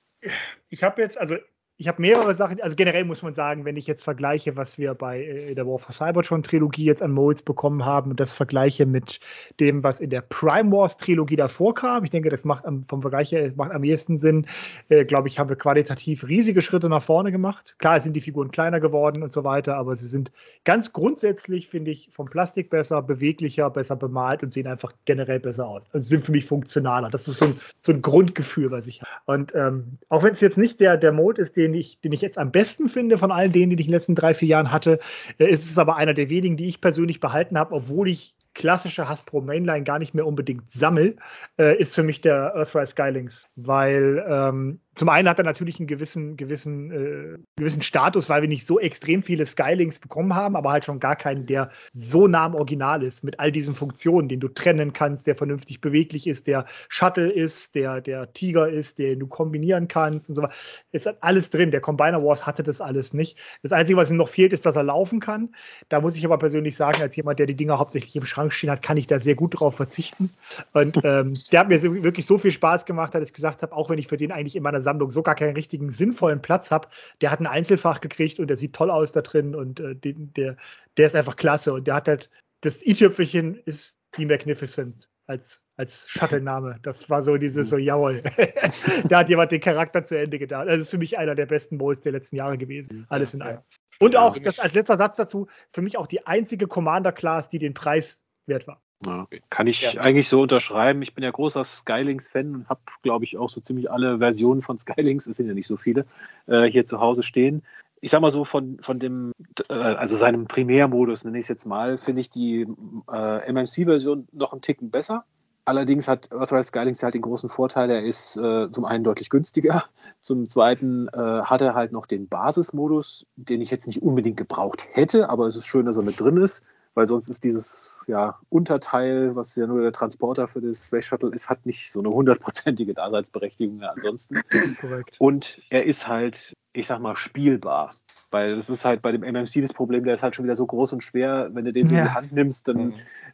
ich 0.70 0.84
habe 0.84 1.02
jetzt, 1.02 1.18
also 1.18 1.38
ich 1.80 1.88
habe 1.88 2.01
mehrere 2.01 2.36
Sachen, 2.36 2.61
also 2.61 2.75
generell 2.75 3.05
muss 3.05 3.21
man 3.21 3.34
sagen, 3.34 3.63
wenn 3.63 3.77
ich 3.77 3.88
jetzt 3.88 4.03
vergleiche, 4.03 4.57
was 4.57 4.77
wir 4.77 4.93
bei 4.95 5.23
äh, 5.23 5.55
der 5.55 5.65
War 5.65 5.80
for 5.80 5.93
Cybertron 5.93 6.43
Trilogie 6.43 6.84
jetzt 6.84 7.01
an 7.01 7.11
Molds 7.11 7.41
bekommen 7.41 7.86
haben 7.86 8.11
und 8.11 8.19
das 8.19 8.34
vergleiche 8.34 8.86
mit 8.86 9.21
dem, 9.61 9.82
was 9.82 10.01
in 10.01 10.09
der 10.09 10.19
Prime 10.19 10.73
Wars 10.73 10.97
Trilogie 10.97 11.38
davor 11.38 11.73
kam, 11.73 12.03
ich 12.03 12.09
denke, 12.09 12.30
das 12.30 12.43
macht 12.43 12.65
am, 12.65 12.84
vom 12.84 13.01
Vergleich 13.01 13.32
her 13.32 13.53
macht 13.55 13.71
am 13.71 13.86
ehesten 13.86 14.17
Sinn, 14.17 14.45
äh, 14.89 15.05
glaube 15.05 15.30
ich, 15.30 15.39
haben 15.39 15.47
wir 15.47 15.55
qualitativ 15.55 16.27
riesige 16.27 16.61
Schritte 16.61 16.89
nach 16.89 17.01
vorne 17.01 17.32
gemacht. 17.32 17.75
Klar 17.80 18.01
sind 18.01 18.11
die 18.11 18.21
Figuren 18.21 18.51
kleiner 18.51 18.82
geworden 18.82 19.23
und 19.23 19.32
so 19.32 19.45
weiter, 19.45 19.77
aber 19.77 19.95
sie 19.95 20.07
sind 20.07 20.34
ganz 20.65 20.91
grundsätzlich, 20.91 21.69
finde 21.69 21.91
ich, 21.91 22.09
vom 22.11 22.27
Plastik 22.27 22.69
besser, 22.69 23.01
beweglicher, 23.01 23.69
besser 23.69 23.95
bemalt 23.95 24.43
und 24.43 24.51
sehen 24.51 24.67
einfach 24.67 24.91
generell 25.05 25.39
besser 25.39 25.65
aus. 25.65 25.88
Also 25.93 26.05
sind 26.09 26.25
für 26.25 26.34
mich 26.34 26.45
funktionaler. 26.45 27.09
Das 27.09 27.30
ist 27.30 27.38
so 27.38 27.45
ein, 27.45 27.61
so 27.80 27.93
ein 27.93 28.01
Grundgefühl, 28.01 28.69
was 28.69 28.86
ich 28.86 29.01
habe. 29.01 29.11
Und 29.27 29.55
ähm, 29.55 29.97
auch 30.09 30.23
wenn 30.23 30.34
es 30.34 30.41
jetzt 30.41 30.57
nicht 30.57 30.82
der, 30.82 30.97
der 30.97 31.13
Mode 31.13 31.41
ist, 31.41 31.55
den 31.55 31.68
ich, 31.74 32.01
den 32.01 32.11
ich 32.11 32.22
jetzt 32.22 32.38
am 32.38 32.51
besten 32.51 32.89
finde 32.89 33.17
von 33.17 33.32
all 33.32 33.49
denen, 33.49 33.76
die 33.76 33.82
ich 33.82 33.88
in 33.88 33.91
den 33.91 33.95
letzten 33.95 34.15
drei, 34.15 34.34
vier 34.34 34.49
Jahren 34.49 34.72
hatte, 34.72 34.99
äh, 35.38 35.49
ist 35.49 35.70
es 35.70 35.78
aber 35.78 35.95
einer 35.95 36.13
der 36.13 36.30
wenigen, 36.30 36.57
die 36.57 36.67
ich 36.67 36.82
persönlich 36.82 37.20
behalten 37.20 37.57
habe, 37.57 37.76
obwohl 37.76 38.09
ich 38.09 38.36
klassische 38.53 39.07
Hasbro 39.07 39.41
Mainline 39.41 39.84
gar 39.84 39.99
nicht 39.99 40.13
mehr 40.13 40.28
unbedingt 40.28 40.72
sammel, 40.72 41.15
äh, 41.57 41.78
ist 41.78 41.95
für 41.95 42.03
mich 42.03 42.22
der 42.22 42.53
Earthrise 42.55 42.91
Skylings. 42.91 43.47
Weil 43.55 44.26
ähm, 44.28 44.80
zum 44.96 45.08
einen 45.08 45.30
hat 45.30 45.38
er 45.38 45.46
natürlich 45.46 45.80
einen 45.80 45.88
gewissen, 45.88 46.36
gewissen, 46.36 46.92
äh, 46.92 47.38
gewissen 47.56 47.82
Status, 47.82 48.28
weil 48.28 48.42
wir 48.42 48.50
nicht 48.50 48.66
so 48.66 48.80
extrem 48.80 49.24
viele 49.24 49.46
Skylings 49.46 50.00
bekommen 50.00 50.36
haben, 50.36 50.56
aber 50.56 50.72
halt 50.72 50.84
schon 50.84 51.00
gar 51.00 51.16
keinen, 51.16 51.46
der 51.46 51.72
so 51.94 52.28
nah 52.28 52.46
am 52.46 52.56
Original 52.56 53.04
ist, 53.04 53.24
mit 53.24 53.40
all 53.40 53.52
diesen 53.52 53.76
Funktionen, 53.76 54.28
den 54.28 54.40
du 54.40 54.50
trennen 54.50 54.92
kannst, 54.92 55.28
der 55.28 55.36
vernünftig 55.36 55.80
beweglich 55.80 56.28
ist, 56.28 56.48
der 56.48 56.66
Shuttle 56.90 57.32
ist, 57.32 57.76
der, 57.76 58.02
der 58.02 58.34
Tiger 58.34 58.68
ist, 58.68 59.00
den 59.00 59.20
du 59.20 59.28
kombinieren 59.28 59.88
kannst 59.88 60.28
und 60.28 60.36
so 60.36 60.42
weiter. 60.42 60.54
Es 60.92 61.06
hat 61.06 61.18
alles 61.22 61.50
drin. 61.50 61.72
Der 61.72 61.82
Combiner 61.82 62.24
Wars 62.24 62.46
hatte 62.46 62.64
das 62.64 62.82
alles 62.82 63.14
nicht. 63.14 63.38
Das 63.64 63.72
Einzige, 63.72 63.98
was 63.98 64.10
ihm 64.10 64.18
noch 64.18 64.30
fehlt, 64.30 64.52
ist, 64.54 64.66
dass 64.66 64.76
er 64.76 64.84
laufen 64.84 65.20
kann. 65.20 65.56
Da 65.88 66.02
muss 66.02 66.18
ich 66.18 66.26
aber 66.26 66.38
persönlich 66.38 66.76
sagen, 66.76 67.02
als 67.02 67.16
jemand, 67.16 67.40
der 67.40 67.46
die 67.46 67.56
Dinger 67.56 67.80
hauptsächlich 67.80 68.16
im 68.16 68.26
Schrank 68.26 68.54
stehen 68.54 68.72
hat, 68.72 68.82
kann 68.82 68.98
ich 68.98 69.08
da 69.08 69.20
sehr 69.20 69.36
gut 69.36 69.60
drauf 69.60 69.76
verzichten. 69.76 70.32
Und 70.74 70.98
ähm, 71.04 71.36
der 71.52 71.60
hat 71.62 71.70
mir 71.70 71.82
wirklich 72.04 72.26
so 72.26 72.38
viel 72.38 72.52
Spaß 72.52 72.86
gemacht, 72.86 73.16
dass 73.16 73.30
ich 73.30 73.34
gesagt 73.34 73.62
habe, 73.62 73.74
auch 73.74 73.90
wenn 73.90 74.00
ich 74.00 74.08
für 74.08 74.18
den 74.18 74.32
eigentlich 74.32 74.56
in 74.56 74.64
meiner 74.64 74.82
Sammlung 74.90 75.12
so 75.12 75.22
gar 75.22 75.36
keinen 75.36 75.54
richtigen 75.54 75.92
sinnvollen 75.92 76.42
Platz 76.42 76.72
habe, 76.72 76.88
der 77.22 77.30
hat 77.30 77.40
ein 77.40 77.48
Einzelfach 77.48 78.02
gekriegt 78.02 78.40
und 78.40 78.48
der 78.48 78.58
sieht 78.58 78.74
toll 78.74 78.90
aus 78.90 79.12
da 79.12 79.22
drin 79.22 79.56
und 79.56 79.80
äh, 79.80 79.96
den, 79.96 80.34
der, 80.34 80.58
der 80.98 81.06
ist 81.06 81.16
einfach 81.16 81.36
klasse. 81.36 81.74
Und 81.74 81.86
der 81.86 81.94
hat 81.94 82.08
halt, 82.08 82.32
das 82.62 82.86
i-Tüpfelchen 82.86 83.56
ist 83.66 84.00
die 84.18 84.26
Magnificent 84.26 85.08
als, 85.28 85.62
als 85.78 86.10
Shuttle-Name. 86.10 86.80
Das 86.82 87.08
war 87.08 87.22
so 87.22 87.38
dieses 87.38 87.70
so, 87.70 87.78
jawohl. 87.78 88.24
da 89.08 89.20
hat 89.20 89.30
jemand 89.30 89.52
den 89.52 89.62
Charakter 89.62 90.04
zu 90.04 90.18
Ende 90.18 90.40
gedacht. 90.40 90.68
Das 90.68 90.80
ist 90.80 90.90
für 90.90 90.98
mich 90.98 91.20
einer 91.20 91.36
der 91.36 91.46
besten 91.46 91.78
Molds 91.78 92.02
der 92.02 92.14
letzten 92.14 92.36
Jahre 92.36 92.58
gewesen. 92.58 93.06
Alles 93.10 93.36
in 93.36 93.44
allem. 93.44 93.60
Und 94.00 94.16
auch, 94.16 94.38
das 94.40 94.58
als 94.58 94.74
letzter 94.74 94.98
Satz 94.98 95.18
dazu, 95.18 95.48
für 95.72 95.82
mich 95.82 95.98
auch 95.98 96.08
die 96.08 96.26
einzige 96.26 96.68
Commander-Class, 96.68 97.50
die 97.50 97.60
den 97.60 97.74
Preis 97.74 98.20
wert 98.48 98.66
war. 98.66 98.82
Ja, 99.06 99.28
kann 99.50 99.68
ich 99.68 99.82
Ja. 99.82 100.02
eigentlich 100.02 100.28
so 100.28 100.41
unterschreiben. 100.41 101.02
Ich 101.02 101.14
bin 101.14 101.24
ja 101.24 101.32
großer 101.32 101.64
Skylings-Fan 101.64 102.54
und 102.54 102.70
habe, 102.70 102.82
glaube 103.02 103.24
ich, 103.24 103.38
auch 103.38 103.50
so 103.50 103.62
ziemlich 103.62 103.89
alle 103.89 104.18
Versionen 104.18 104.62
von 104.62 104.78
Skylings, 104.78 105.26
es 105.26 105.38
sind 105.38 105.47
ja 105.47 105.54
nicht 105.54 105.68
so 105.68 105.78
viele, 105.78 106.06
äh, 106.47 106.66
hier 106.66 106.86
zu 106.86 107.00
Hause 107.00 107.24
stehen. 107.24 107.64
Ich 108.02 108.12
sag 108.12 108.22
mal 108.22 108.32
so, 108.32 108.43
von, 108.45 108.80
von 108.82 109.00
dem, 109.00 109.32
äh, 109.70 109.74
also 109.74 110.16
seinem 110.16 110.47
Primärmodus, 110.47 111.24
nenne 111.24 111.38
ich 111.38 111.43
es 111.45 111.50
jetzt 111.50 111.66
mal, 111.66 111.97
finde 111.97 112.22
ich 112.22 112.30
die 112.30 112.68
äh, 113.12 113.52
MMC-Version 113.52 114.28
noch 114.34 114.52
einen 114.52 114.62
Ticken 114.62 114.89
besser. 114.91 115.24
Allerdings 115.66 116.08
hat 116.08 116.32
Earthrise 116.32 116.70
Skylings 116.70 117.04
halt 117.04 117.14
den 117.14 117.22
großen 117.22 117.47
Vorteil, 117.47 117.89
er 117.91 118.04
ist 118.04 118.36
äh, 118.38 118.70
zum 118.72 118.86
einen 118.86 119.04
deutlich 119.04 119.30
günstiger, 119.30 119.84
zum 120.20 120.50
zweiten 120.50 121.08
äh, 121.10 121.41
hat 121.43 121.62
er 121.62 121.76
halt 121.76 121.91
noch 121.91 122.06
den 122.06 122.28
Basismodus, 122.28 123.28
den 123.36 123.62
ich 123.62 123.70
jetzt 123.70 123.86
nicht 123.86 124.02
unbedingt 124.02 124.38
gebraucht 124.38 124.86
hätte, 124.93 125.30
aber 125.30 125.47
es 125.47 125.56
ist 125.56 125.68
schön, 125.68 125.86
dass 125.86 125.95
er 125.95 126.04
mit 126.04 126.20
drin 126.20 126.38
ist, 126.38 126.66
weil 126.96 127.08
sonst 127.08 127.28
ist 127.30 127.44
dieses 127.44 128.02
ja, 128.08 128.38
Unterteil, 128.50 129.36
was 129.36 129.56
ja 129.56 129.68
nur 129.68 129.82
der 129.82 129.92
Transporter 129.92 130.48
für 130.48 130.62
das 130.62 130.88
Space 130.88 131.06
Shuttle 131.06 131.30
ist, 131.32 131.50
hat 131.50 131.66
nicht 131.66 131.92
so 131.92 132.00
eine 132.00 132.10
hundertprozentige 132.10 132.94
Daseinsberechtigung 132.94 133.78
mehr 133.78 133.92
ansonsten. 133.94 134.42
Korrekt. 134.80 135.16
Und 135.20 135.62
er 135.70 135.86
ist 135.86 136.08
halt, 136.08 136.54
ich 136.74 136.88
sag 136.88 137.00
mal, 137.00 137.16
spielbar. 137.16 137.94
Weil 138.32 138.56
das 138.56 138.70
ist 138.70 138.86
halt 138.86 139.02
bei 139.02 139.12
dem 139.12 139.24
MMC 139.24 139.62
das 139.62 139.74
Problem, 139.74 140.04
der 140.04 140.16
ist 140.16 140.24
halt 140.24 140.36
schon 140.36 140.46
wieder 140.46 140.56
so 140.56 140.66
groß 140.66 140.94
und 140.94 141.02
schwer. 141.04 141.50
Wenn 141.54 141.66
du 141.66 141.74
den 141.74 141.88
so 141.88 141.96
in 141.96 142.02
die 142.02 142.08
Ja. 142.08 142.16
Hand 142.16 142.32
nimmst, 142.32 142.68
dann 142.68 142.78
Mhm. 142.78 142.94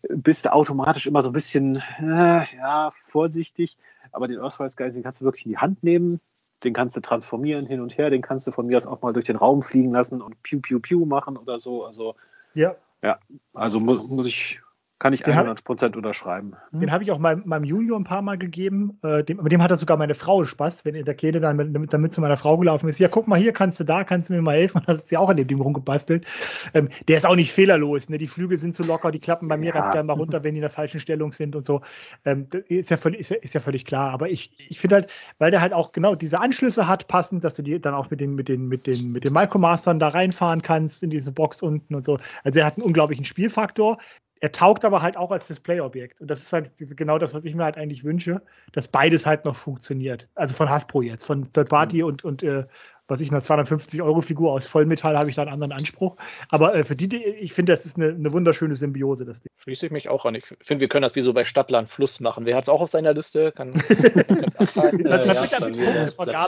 bist 0.10 0.46
du 0.46 0.54
automatisch 0.54 1.08
immer 1.08 1.22
so 1.24 1.30
ein 1.30 1.34
bisschen 1.34 1.82
äh, 2.00 2.44
ja, 2.58 2.92
vorsichtig. 3.08 3.78
Aber 4.12 4.28
den 4.28 4.40
Earthrise 4.40 4.76
Geist, 4.76 4.96
den 4.96 5.04
kannst 5.04 5.22
du 5.22 5.26
wirklich 5.26 5.46
in 5.46 5.52
die 5.52 5.58
Hand 5.58 5.84
nehmen. 5.84 6.20
Den 6.64 6.74
kannst 6.74 6.96
du 6.96 7.02
transformieren 7.02 7.66
hin 7.66 7.82
und 7.82 7.98
her. 7.98 8.10
Den 8.10 8.22
kannst 8.22 8.48
du 8.48 8.52
von 8.52 8.66
mir 8.68 8.78
aus 8.78 8.88
auch 8.88 9.02
mal 9.02 9.12
durch 9.14 9.26
den 9.26 9.36
Raum 9.36 9.62
fliegen 9.64 9.92
lassen 9.92 10.22
und 10.22 10.42
Piu 10.44 10.60
Piu 10.62 10.80
Piu 10.80 11.06
machen 11.06 11.36
oder 11.38 11.60
so. 11.60 11.86
Also, 11.86 12.16
Ja, 12.54 12.76
also 13.54 13.80
mu 13.80 13.96
muss 13.96 14.28
ich, 14.28 14.62
kann 14.98 15.12
ich 15.12 15.24
Den 15.24 15.36
hab- 15.36 15.46
100% 15.46 15.96
unterschreiben. 15.98 16.54
Den 16.72 16.90
habe 16.90 17.04
ich 17.04 17.12
auch 17.12 17.20
meinem, 17.20 17.44
meinem 17.46 17.66
Junior 17.66 18.00
ein 18.00 18.06
paar 18.06 18.22
Mal 18.22 18.38
gegeben. 18.38 18.98
Äh, 19.04 19.26
dem, 19.26 19.44
mit 19.44 19.52
dem 19.52 19.62
hat 19.62 19.70
er 19.70 19.76
sogar 19.76 19.98
meine 19.98 20.16
Frau 20.16 20.46
Spaß, 20.46 20.86
wenn 20.86 20.94
der 21.04 21.14
Kleine 21.16 21.42
dann 21.42 21.58
mit, 21.58 21.94
damit 21.94 22.14
zu 22.14 22.22
meiner 22.22 22.38
Frau 22.38 22.58
gelaufen 22.58 22.88
ist. 22.88 22.98
Ja, 23.00 23.10
guck 23.10 23.28
mal 23.28 23.38
hier, 23.38 23.52
kannst 23.52 23.78
du 23.80 23.84
da, 23.84 24.06
kannst 24.06 24.30
du 24.30 24.34
mir 24.34 24.42
mal 24.42 24.56
helfen? 24.56 24.78
Und 24.80 24.88
hat 24.88 25.06
sie 25.08 25.18
auch 25.18 25.28
an 25.30 25.36
dem 25.36 25.48
Ding 25.48 25.60
rumgebastelt. 25.60 26.26
Ähm, 26.74 26.88
der 27.10 27.18
ist 27.18 27.26
auch 27.26 27.36
nicht 27.36 27.52
fehlerlos. 27.52 28.08
Ne? 28.08 28.18
Die 28.18 28.28
Flügel 28.28 28.58
sind 28.58 28.74
zu 28.74 28.84
locker, 28.84 29.12
die 29.12 29.20
klappen 29.20 29.50
bei 29.50 29.58
mir 29.58 29.68
Ja. 29.68 29.74
ganz 29.74 29.92
gerne 29.92 30.06
mal 30.08 30.14
runter, 30.14 30.44
wenn 30.46 30.54
die 30.54 30.60
in 30.60 30.62
der 30.62 30.70
falschen 30.72 31.02
Stellung 31.02 31.34
sind 31.34 31.58
und 31.58 31.66
so. 31.66 31.82
Ähm, 32.24 32.48
das 32.50 32.62
ist, 32.70 32.90
ja 32.90 32.96
völlig, 32.96 33.20
ist, 33.20 33.30
ja, 33.32 33.38
ist 33.38 33.54
ja 33.54 33.60
völlig 33.60 33.84
klar. 33.84 34.12
Aber 34.12 34.30
ich, 34.30 34.52
ich 34.70 34.80
finde 34.80 34.96
halt, 34.96 35.10
weil 35.40 35.52
der 35.52 35.60
halt 35.62 35.74
auch 35.74 35.92
genau 35.92 36.16
diese 36.16 36.40
Anschlüsse 36.40 36.88
hat, 36.88 37.08
passend, 37.10 37.44
dass 37.44 37.56
du 37.56 37.64
die 37.64 37.82
dann 37.82 37.94
auch 37.94 38.10
mit 38.10 38.22
den, 38.22 38.34
mit 38.36 38.48
den, 38.48 38.70
mit 38.70 38.88
den, 38.88 39.12
mit 39.12 39.26
den 39.26 39.34
Micromastern 39.34 40.00
da 40.00 40.08
reinfahren 40.08 40.62
kannst 40.62 41.04
in 41.04 41.10
diese 41.10 41.34
Box 41.34 41.62
unten 41.62 41.96
und 41.96 42.06
so. 42.06 42.18
Also 42.46 42.60
er 42.60 42.66
hat 42.66 42.78
einen 42.78 42.86
unglaublichen 42.86 43.26
Spielfaktor. 43.26 43.98
Er 44.42 44.52
taugt 44.52 44.84
aber 44.86 45.02
halt 45.02 45.18
auch 45.18 45.32
als 45.32 45.48
Displayobjekt. 45.48 46.20
Und 46.22 46.30
das 46.30 46.42
ist 46.42 46.54
halt 46.54 46.72
genau 46.78 47.18
das, 47.18 47.34
was 47.34 47.46
ich 47.46 47.56
mir 47.56 47.64
halt 47.64 47.78
eigentlich 47.78 48.04
wünsche, 48.04 48.42
dass 48.74 48.88
beides 48.88 49.26
halt 49.26 49.46
noch 49.46 49.56
funktioniert. 49.56 50.28
Also 50.36 50.54
von 50.54 50.70
Hasbro 50.70 51.02
jetzt, 51.02 51.26
von 51.26 51.52
Third 51.52 51.70
Party 51.70 52.04
und, 52.04 52.24
und 52.24 52.44
äh, 52.44 52.66
was 53.08 53.22
ich, 53.22 53.32
eine 53.32 53.40
250-Euro-Figur 53.40 54.52
aus 54.52 54.66
Vollmetall 54.66 55.18
habe 55.18 55.30
ich 55.30 55.36
da 55.36 55.44
einen 55.44 55.52
anderen 55.52 55.74
Anspruch. 55.74 56.16
Aber 56.50 56.74
äh, 56.74 56.84
für 56.84 56.96
die, 56.96 57.08
die 57.08 57.24
ich 57.24 57.54
finde, 57.54 57.72
das 57.72 57.86
ist 57.86 57.98
eine, 57.98 58.08
eine 58.08 58.32
wunderschöne 58.34 58.76
Symbiose, 58.76 59.26
das 59.26 59.42
Ding. 59.42 59.52
Schließe 59.58 59.86
ich 59.86 59.92
mich 59.92 60.10
auch 60.10 60.26
an. 60.26 60.36
Ich 60.36 60.46
finde, 60.46 60.82
wir 60.82 60.88
können 60.88 61.04
das 61.04 61.16
wie 61.16 61.22
so 61.22 61.32
bei 61.32 61.44
Stadtland 61.44 61.90
Fluss 61.90 62.20
machen. 62.20 62.46
Wer 62.46 62.56
hat 62.56 62.64
es 62.64 62.70
auch 62.70 62.82
auf 62.82 62.90
seiner 62.90 63.14
Liste? 63.14 63.52
Kann, 63.52 63.74
kann 64.74 65.00
Äh, 65.00 65.04
das 65.04 66.18
ja, 66.28 66.40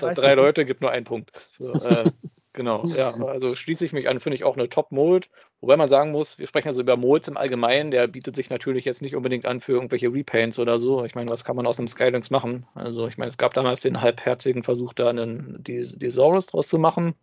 Da 0.00 0.06
meisten 0.06 0.22
drei 0.22 0.34
Leute 0.34 0.64
gibt 0.64 0.80
nur 0.80 0.90
einen 0.90 1.04
Punkt. 1.04 1.32
So, 1.58 1.72
äh, 1.74 2.10
Genau, 2.60 2.84
ja, 2.84 3.14
also 3.26 3.54
schließe 3.54 3.86
ich 3.86 3.94
mich 3.94 4.06
an, 4.06 4.20
finde 4.20 4.34
ich 4.34 4.44
auch 4.44 4.54
eine 4.54 4.68
Top-Mold. 4.68 5.30
Wobei 5.62 5.78
man 5.78 5.88
sagen 5.88 6.10
muss, 6.10 6.38
wir 6.38 6.46
sprechen 6.46 6.68
ja 6.68 6.72
so 6.74 6.82
über 6.82 6.98
Molds 6.98 7.26
im 7.26 7.38
Allgemeinen, 7.38 7.90
der 7.90 8.06
bietet 8.06 8.36
sich 8.36 8.50
natürlich 8.50 8.84
jetzt 8.84 9.00
nicht 9.00 9.16
unbedingt 9.16 9.46
an 9.46 9.62
für 9.62 9.72
irgendwelche 9.72 10.12
Repaints 10.12 10.58
oder 10.58 10.78
so. 10.78 11.02
Ich 11.06 11.14
meine, 11.14 11.30
was 11.30 11.42
kann 11.42 11.56
man 11.56 11.66
aus 11.66 11.78
dem 11.78 11.88
Skylinks 11.88 12.28
machen? 12.28 12.66
Also 12.74 13.08
ich 13.08 13.16
meine, 13.16 13.30
es 13.30 13.38
gab 13.38 13.54
damals 13.54 13.80
den 13.80 14.02
halbherzigen 14.02 14.62
Versuch, 14.62 14.92
da 14.92 15.08
einen, 15.08 15.56
die, 15.64 15.90
die 15.96 16.10
Saurus 16.10 16.48
draus 16.48 16.68
zu 16.68 16.78
machen 16.78 17.14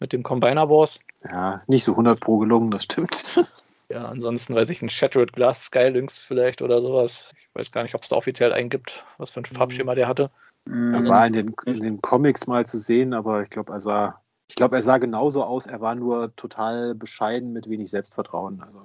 mit 0.00 0.12
dem 0.12 0.24
Combiner 0.24 0.66
Boss. 0.66 0.98
Ja, 1.30 1.54
ist 1.54 1.68
nicht 1.68 1.84
so 1.84 1.92
100 1.92 2.18
pro 2.18 2.38
gelungen, 2.38 2.72
das 2.72 2.82
stimmt. 2.82 3.24
Ja, 3.92 4.04
ansonsten 4.04 4.54
weiß 4.54 4.70
ich, 4.70 4.82
ein 4.82 4.88
Shattered 4.88 5.32
Glass 5.32 5.64
Skylinks 5.64 6.20
vielleicht 6.20 6.62
oder 6.62 6.80
sowas. 6.80 7.32
Ich 7.36 7.48
weiß 7.54 7.72
gar 7.72 7.82
nicht, 7.82 7.96
ob 7.96 8.04
es 8.04 8.08
da 8.08 8.14
offiziell 8.14 8.52
einen 8.52 8.68
gibt, 8.68 9.04
was 9.18 9.32
für 9.32 9.40
ein 9.40 9.44
Farbschema 9.44 9.96
der 9.96 10.06
hatte. 10.06 10.30
Er 10.64 11.04
war 11.08 11.26
in 11.26 11.32
den, 11.32 11.54
in 11.66 11.80
den 11.80 12.00
Comics 12.00 12.46
mal 12.46 12.64
zu 12.64 12.78
sehen, 12.78 13.14
aber 13.14 13.42
ich 13.42 13.50
glaube, 13.50 13.72
er 13.72 13.80
sah, 13.80 14.20
ich 14.50 14.56
glaube, 14.56 14.76
er 14.76 14.82
sah 14.82 14.98
genauso 14.98 15.44
aus. 15.44 15.66
Er 15.66 15.80
war 15.80 15.94
nur 15.94 16.34
total 16.34 16.94
bescheiden 16.94 17.52
mit 17.52 17.68
wenig 17.68 17.90
Selbstvertrauen. 17.90 18.60
Also. 18.60 18.82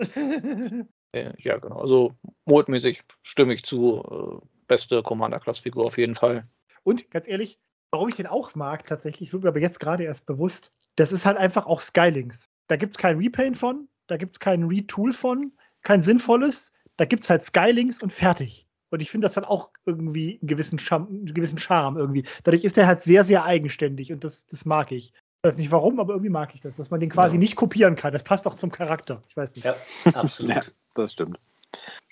ja, 1.14 1.58
genau. 1.58 1.80
Also 1.80 2.14
modmäßig 2.46 3.02
stimme 3.22 3.54
ich 3.54 3.62
zu. 3.62 4.40
Äh, 4.42 4.46
beste 4.70 5.02
Commander-Class-Figur 5.02 5.84
auf 5.84 5.98
jeden 5.98 6.14
Fall. 6.14 6.46
Und 6.84 7.10
ganz 7.10 7.26
ehrlich, 7.26 7.58
warum 7.90 8.08
ich 8.08 8.14
den 8.14 8.28
auch 8.28 8.54
mag, 8.54 8.86
tatsächlich, 8.86 9.32
wird 9.32 9.42
mir 9.42 9.48
aber 9.48 9.58
jetzt 9.58 9.80
gerade 9.80 10.04
erst 10.04 10.24
bewusst, 10.24 10.70
das 10.94 11.12
ist 11.12 11.26
halt 11.26 11.36
einfach 11.36 11.66
auch 11.66 11.80
Skylinks. 11.80 12.48
Da 12.68 12.76
gibt 12.76 12.92
es 12.92 12.96
kein 12.96 13.18
Repaint 13.18 13.58
von, 13.58 13.88
da 14.06 14.16
gibt 14.16 14.36
es 14.36 14.40
kein 14.40 14.62
Retool 14.62 15.12
von, 15.12 15.52
kein 15.82 16.02
sinnvolles. 16.02 16.72
Da 16.96 17.04
gibt 17.04 17.24
es 17.24 17.30
halt 17.30 17.44
Skylinks 17.44 18.00
und 18.00 18.12
fertig. 18.12 18.68
Und 18.90 19.00
ich 19.00 19.10
finde, 19.10 19.28
das 19.28 19.36
hat 19.36 19.44
auch 19.44 19.70
irgendwie 19.86 20.38
einen 20.40 20.48
gewissen, 20.48 20.78
Charme, 20.78 21.06
einen 21.08 21.34
gewissen 21.34 21.58
Charme 21.58 21.96
irgendwie. 21.96 22.24
Dadurch 22.44 22.64
ist 22.64 22.76
er 22.76 22.86
halt 22.86 23.02
sehr, 23.02 23.24
sehr 23.24 23.44
eigenständig 23.44 24.12
und 24.12 24.24
das, 24.24 24.46
das 24.46 24.64
mag 24.64 24.92
ich. 24.92 25.12
Ich 25.42 25.48
weiß 25.48 25.56
nicht 25.56 25.72
warum, 25.72 26.00
aber 26.00 26.12
irgendwie 26.12 26.30
mag 26.30 26.54
ich 26.54 26.60
das, 26.60 26.76
dass 26.76 26.90
man 26.90 27.00
den 27.00 27.08
quasi 27.08 27.36
ja. 27.36 27.38
nicht 27.38 27.56
kopieren 27.56 27.96
kann. 27.96 28.12
Das 28.12 28.24
passt 28.24 28.46
auch 28.46 28.54
zum 28.54 28.70
Charakter. 28.70 29.22
Ich 29.28 29.36
weiß 29.36 29.54
nicht. 29.54 29.64
Ja, 29.64 29.76
absolut. 30.12 30.54
ja, 30.54 30.62
das 30.94 31.12
stimmt. 31.12 31.38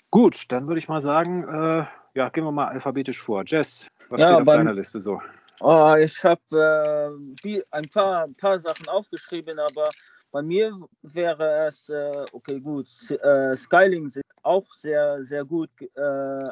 Gut, 0.09 0.45
dann 0.47 0.67
würde 0.67 0.79
ich 0.79 0.87
mal 0.87 1.01
sagen, 1.01 1.43
äh, 1.43 1.85
ja, 2.15 2.29
gehen 2.29 2.43
wir 2.43 2.51
mal 2.51 2.67
alphabetisch 2.67 3.21
vor. 3.21 3.43
Jess, 3.45 3.87
was 4.09 4.19
ja, 4.19 4.27
steht 4.27 4.39
auf 4.39 4.45
beim, 4.45 4.59
deiner 4.59 4.73
Liste 4.73 4.99
so? 4.99 5.21
Oh, 5.61 5.93
ich 5.99 6.23
habe 6.23 7.21
äh, 7.45 7.61
ein 7.71 7.89
paar, 7.89 8.27
paar 8.37 8.59
Sachen 8.59 8.87
aufgeschrieben, 8.87 9.59
aber 9.59 9.89
bei 10.31 10.41
mir 10.41 10.77
wäre 11.01 11.67
es, 11.67 11.89
äh, 11.89 12.25
okay, 12.33 12.59
gut, 12.59 12.87
äh, 13.11 13.55
Skyling 13.55 14.07
sind 14.07 14.25
auch 14.43 14.65
sehr, 14.73 15.23
sehr 15.23 15.45
gut 15.45 15.69
äh, 15.95 16.01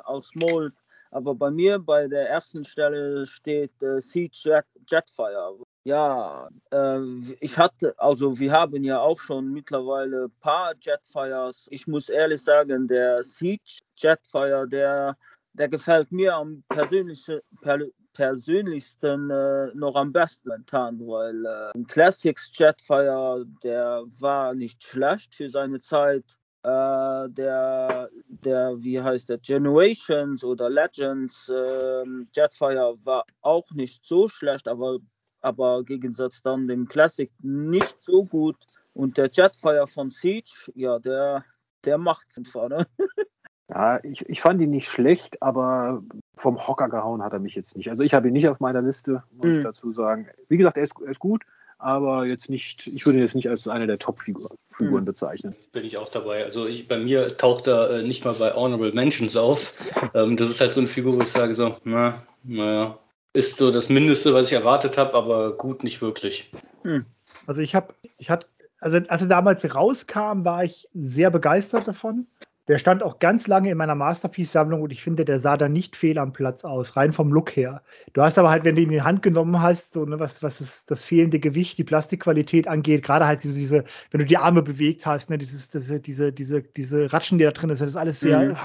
aus 0.03 0.31
Mold, 0.35 0.73
aber 1.11 1.35
bei 1.35 1.51
mir 1.51 1.79
bei 1.79 2.07
der 2.07 2.29
ersten 2.29 2.65
Stelle 2.65 3.25
steht 3.25 3.81
äh, 3.81 4.01
Siege 4.01 4.35
Jet, 4.43 4.65
Jetfire. 4.87 5.57
Ja, 5.83 6.49
äh, 6.71 6.99
ich 7.39 7.57
hatte, 7.57 7.93
also 7.97 8.37
wir 8.37 8.51
haben 8.51 8.83
ja 8.83 8.99
auch 8.99 9.19
schon 9.19 9.53
mittlerweile 9.53 10.25
ein 10.25 10.39
paar 10.41 10.73
Jetfires. 10.79 11.67
Ich 11.69 11.87
muss 11.87 12.09
ehrlich 12.09 12.43
sagen, 12.43 12.87
der 12.87 13.23
Siege 13.23 13.79
Jetfire, 13.95 14.67
der, 14.67 15.17
der 15.53 15.69
gefällt 15.69 16.11
mir 16.11 16.35
am 16.35 16.63
persönlichen, 16.67 17.39
per, 17.61 17.79
persönlichsten 18.17 19.29
äh, 19.29 19.67
noch 19.75 19.95
am 19.95 20.11
besten 20.11 20.49
getan, 20.49 20.99
weil 21.01 21.45
äh, 21.45 21.83
Classics 21.83 22.49
Jetfire, 22.51 23.45
der 23.63 24.05
war 24.19 24.55
nicht 24.55 24.83
schlecht 24.83 25.35
für 25.35 25.49
seine 25.49 25.79
Zeit. 25.81 26.25
Äh, 26.63 27.29
der, 27.29 28.09
der, 28.27 28.73
wie 28.79 28.99
heißt 28.99 29.29
der, 29.29 29.37
Generations 29.37 30.43
oder 30.43 30.67
Legends 30.67 31.47
äh, 31.47 32.03
Jetfire 32.33 32.97
war 33.03 33.23
auch 33.41 33.69
nicht 33.71 34.03
so 34.03 34.27
schlecht, 34.27 34.67
aber 34.67 34.97
aber 35.41 35.77
im 35.77 35.85
Gegensatz 35.85 36.41
dann 36.41 36.67
dem 36.67 36.87
Classic 36.87 37.31
nicht 37.43 37.95
so 38.01 38.25
gut. 38.25 38.57
Und 38.95 39.19
der 39.19 39.29
Jetfire 39.31 39.85
von 39.85 40.09
Siege, 40.09 40.49
ja, 40.73 40.97
der, 40.97 41.45
der 41.85 41.99
macht's 41.99 42.39
einfach, 42.39 42.67
ne? 42.67 42.87
Ja, 43.69 44.01
ich, 44.03 44.21
ich 44.29 44.39
fand 44.39 44.61
ihn 44.61 44.69
nicht 44.69 44.87
schlecht, 44.87 45.41
aber 45.41 46.01
vom 46.37 46.67
Hocker 46.67 46.89
gehauen 46.89 47.23
hat 47.23 47.33
er 47.33 47.39
mich 47.39 47.55
jetzt 47.55 47.75
nicht. 47.75 47.89
Also 47.89 48.03
ich 48.03 48.13
habe 48.13 48.27
ihn 48.27 48.33
nicht 48.33 48.47
auf 48.47 48.59
meiner 48.59 48.81
Liste, 48.81 49.23
muss 49.31 49.47
mhm. 49.47 49.55
ich 49.57 49.63
dazu 49.63 49.91
sagen. 49.91 50.27
Wie 50.49 50.57
gesagt, 50.57 50.77
er 50.77 50.83
ist, 50.83 50.93
er 51.03 51.11
ist 51.11 51.19
gut, 51.19 51.43
aber 51.79 52.25
jetzt 52.25 52.49
nicht, 52.49 52.87
ich 52.87 53.05
würde 53.05 53.19
ihn 53.19 53.23
jetzt 53.23 53.35
nicht 53.35 53.49
als 53.49 53.67
eine 53.67 53.87
der 53.87 53.99
Top-Figuren 53.99 54.57
mhm. 54.79 55.05
bezeichnen. 55.05 55.55
Bin 55.71 55.85
ich 55.85 55.97
auch 55.97 56.09
dabei. 56.09 56.43
Also 56.43 56.67
ich, 56.67 56.87
bei 56.87 56.97
mir 56.97 57.37
taucht 57.37 57.67
er 57.67 57.91
äh, 57.91 58.03
nicht 58.03 58.25
mal 58.25 58.33
bei 58.33 58.53
Honorable 58.53 58.93
Mentions 58.93 59.35
auf. 59.35 59.59
ähm, 60.13 60.37
das 60.37 60.49
ist 60.49 60.61
halt 60.61 60.73
so 60.73 60.79
eine 60.79 60.89
Figur, 60.89 61.15
wo 61.15 61.21
ich 61.21 61.27
sage 61.27 61.53
so, 61.53 61.75
na, 61.83 62.21
naja, 62.43 62.97
ist 63.33 63.57
so 63.57 63.71
das 63.71 63.89
Mindeste, 63.89 64.33
was 64.33 64.47
ich 64.47 64.53
erwartet 64.53 64.97
habe, 64.97 65.13
aber 65.13 65.55
gut 65.55 65.83
nicht 65.83 66.01
wirklich. 66.01 66.51
Mhm. 66.83 67.05
Also 67.45 67.61
ich 67.61 67.75
habe, 67.75 67.93
ich 68.17 68.29
hatte, 68.29 68.47
also 68.79 68.97
als 69.07 69.21
er 69.21 69.27
damals 69.27 69.75
rauskam, 69.75 70.45
war 70.45 70.63
ich 70.63 70.87
sehr 70.93 71.29
begeistert 71.29 71.87
davon. 71.87 72.27
Der 72.67 72.77
stand 72.77 73.01
auch 73.01 73.19
ganz 73.19 73.47
lange 73.47 73.71
in 73.71 73.77
meiner 73.77 73.95
Masterpiece-Sammlung 73.95 74.81
und 74.81 74.91
ich 74.91 75.01
finde, 75.01 75.23
der 75.23 75.39
sah 75.39 75.55
da 75.55 75.69
nicht 75.69 75.95
fehl 75.95 76.17
am 76.17 76.33
Platz 76.33 76.65
aus, 76.65 76.97
rein 76.97 77.13
vom 77.13 77.31
Look 77.31 77.55
her. 77.55 77.81
Du 78.13 78.21
hast 78.21 78.37
aber 78.37 78.49
halt, 78.49 78.65
wenn 78.65 78.75
du 78.75 78.81
ihn 78.81 78.89
in 78.89 78.95
die 78.95 79.01
Hand 79.01 79.21
genommen 79.21 79.61
hast, 79.61 79.93
so, 79.93 80.05
ne, 80.05 80.19
was, 80.19 80.43
was 80.43 80.57
das, 80.57 80.85
das 80.85 81.01
fehlende 81.01 81.39
Gewicht, 81.39 81.77
die 81.77 81.83
Plastikqualität 81.83 82.67
angeht, 82.67 83.03
gerade 83.03 83.25
halt 83.25 83.43
diese, 83.43 83.57
diese, 83.57 83.85
wenn 84.11 84.19
du 84.19 84.25
die 84.25 84.37
Arme 84.37 84.61
bewegt 84.61 85.05
hast, 85.05 85.29
ne, 85.29 85.37
dieses, 85.37 85.69
diese, 85.69 85.99
diese, 85.99 86.33
diese, 86.33 86.61
diese 86.61 87.11
Ratschen, 87.13 87.37
die 87.37 87.45
da 87.45 87.51
drin 87.51 87.69
sind, 87.69 87.87
das 87.87 87.89
ist 87.89 87.95
alles 87.95 88.19
sehr, 88.19 88.39
mhm. 88.41 88.57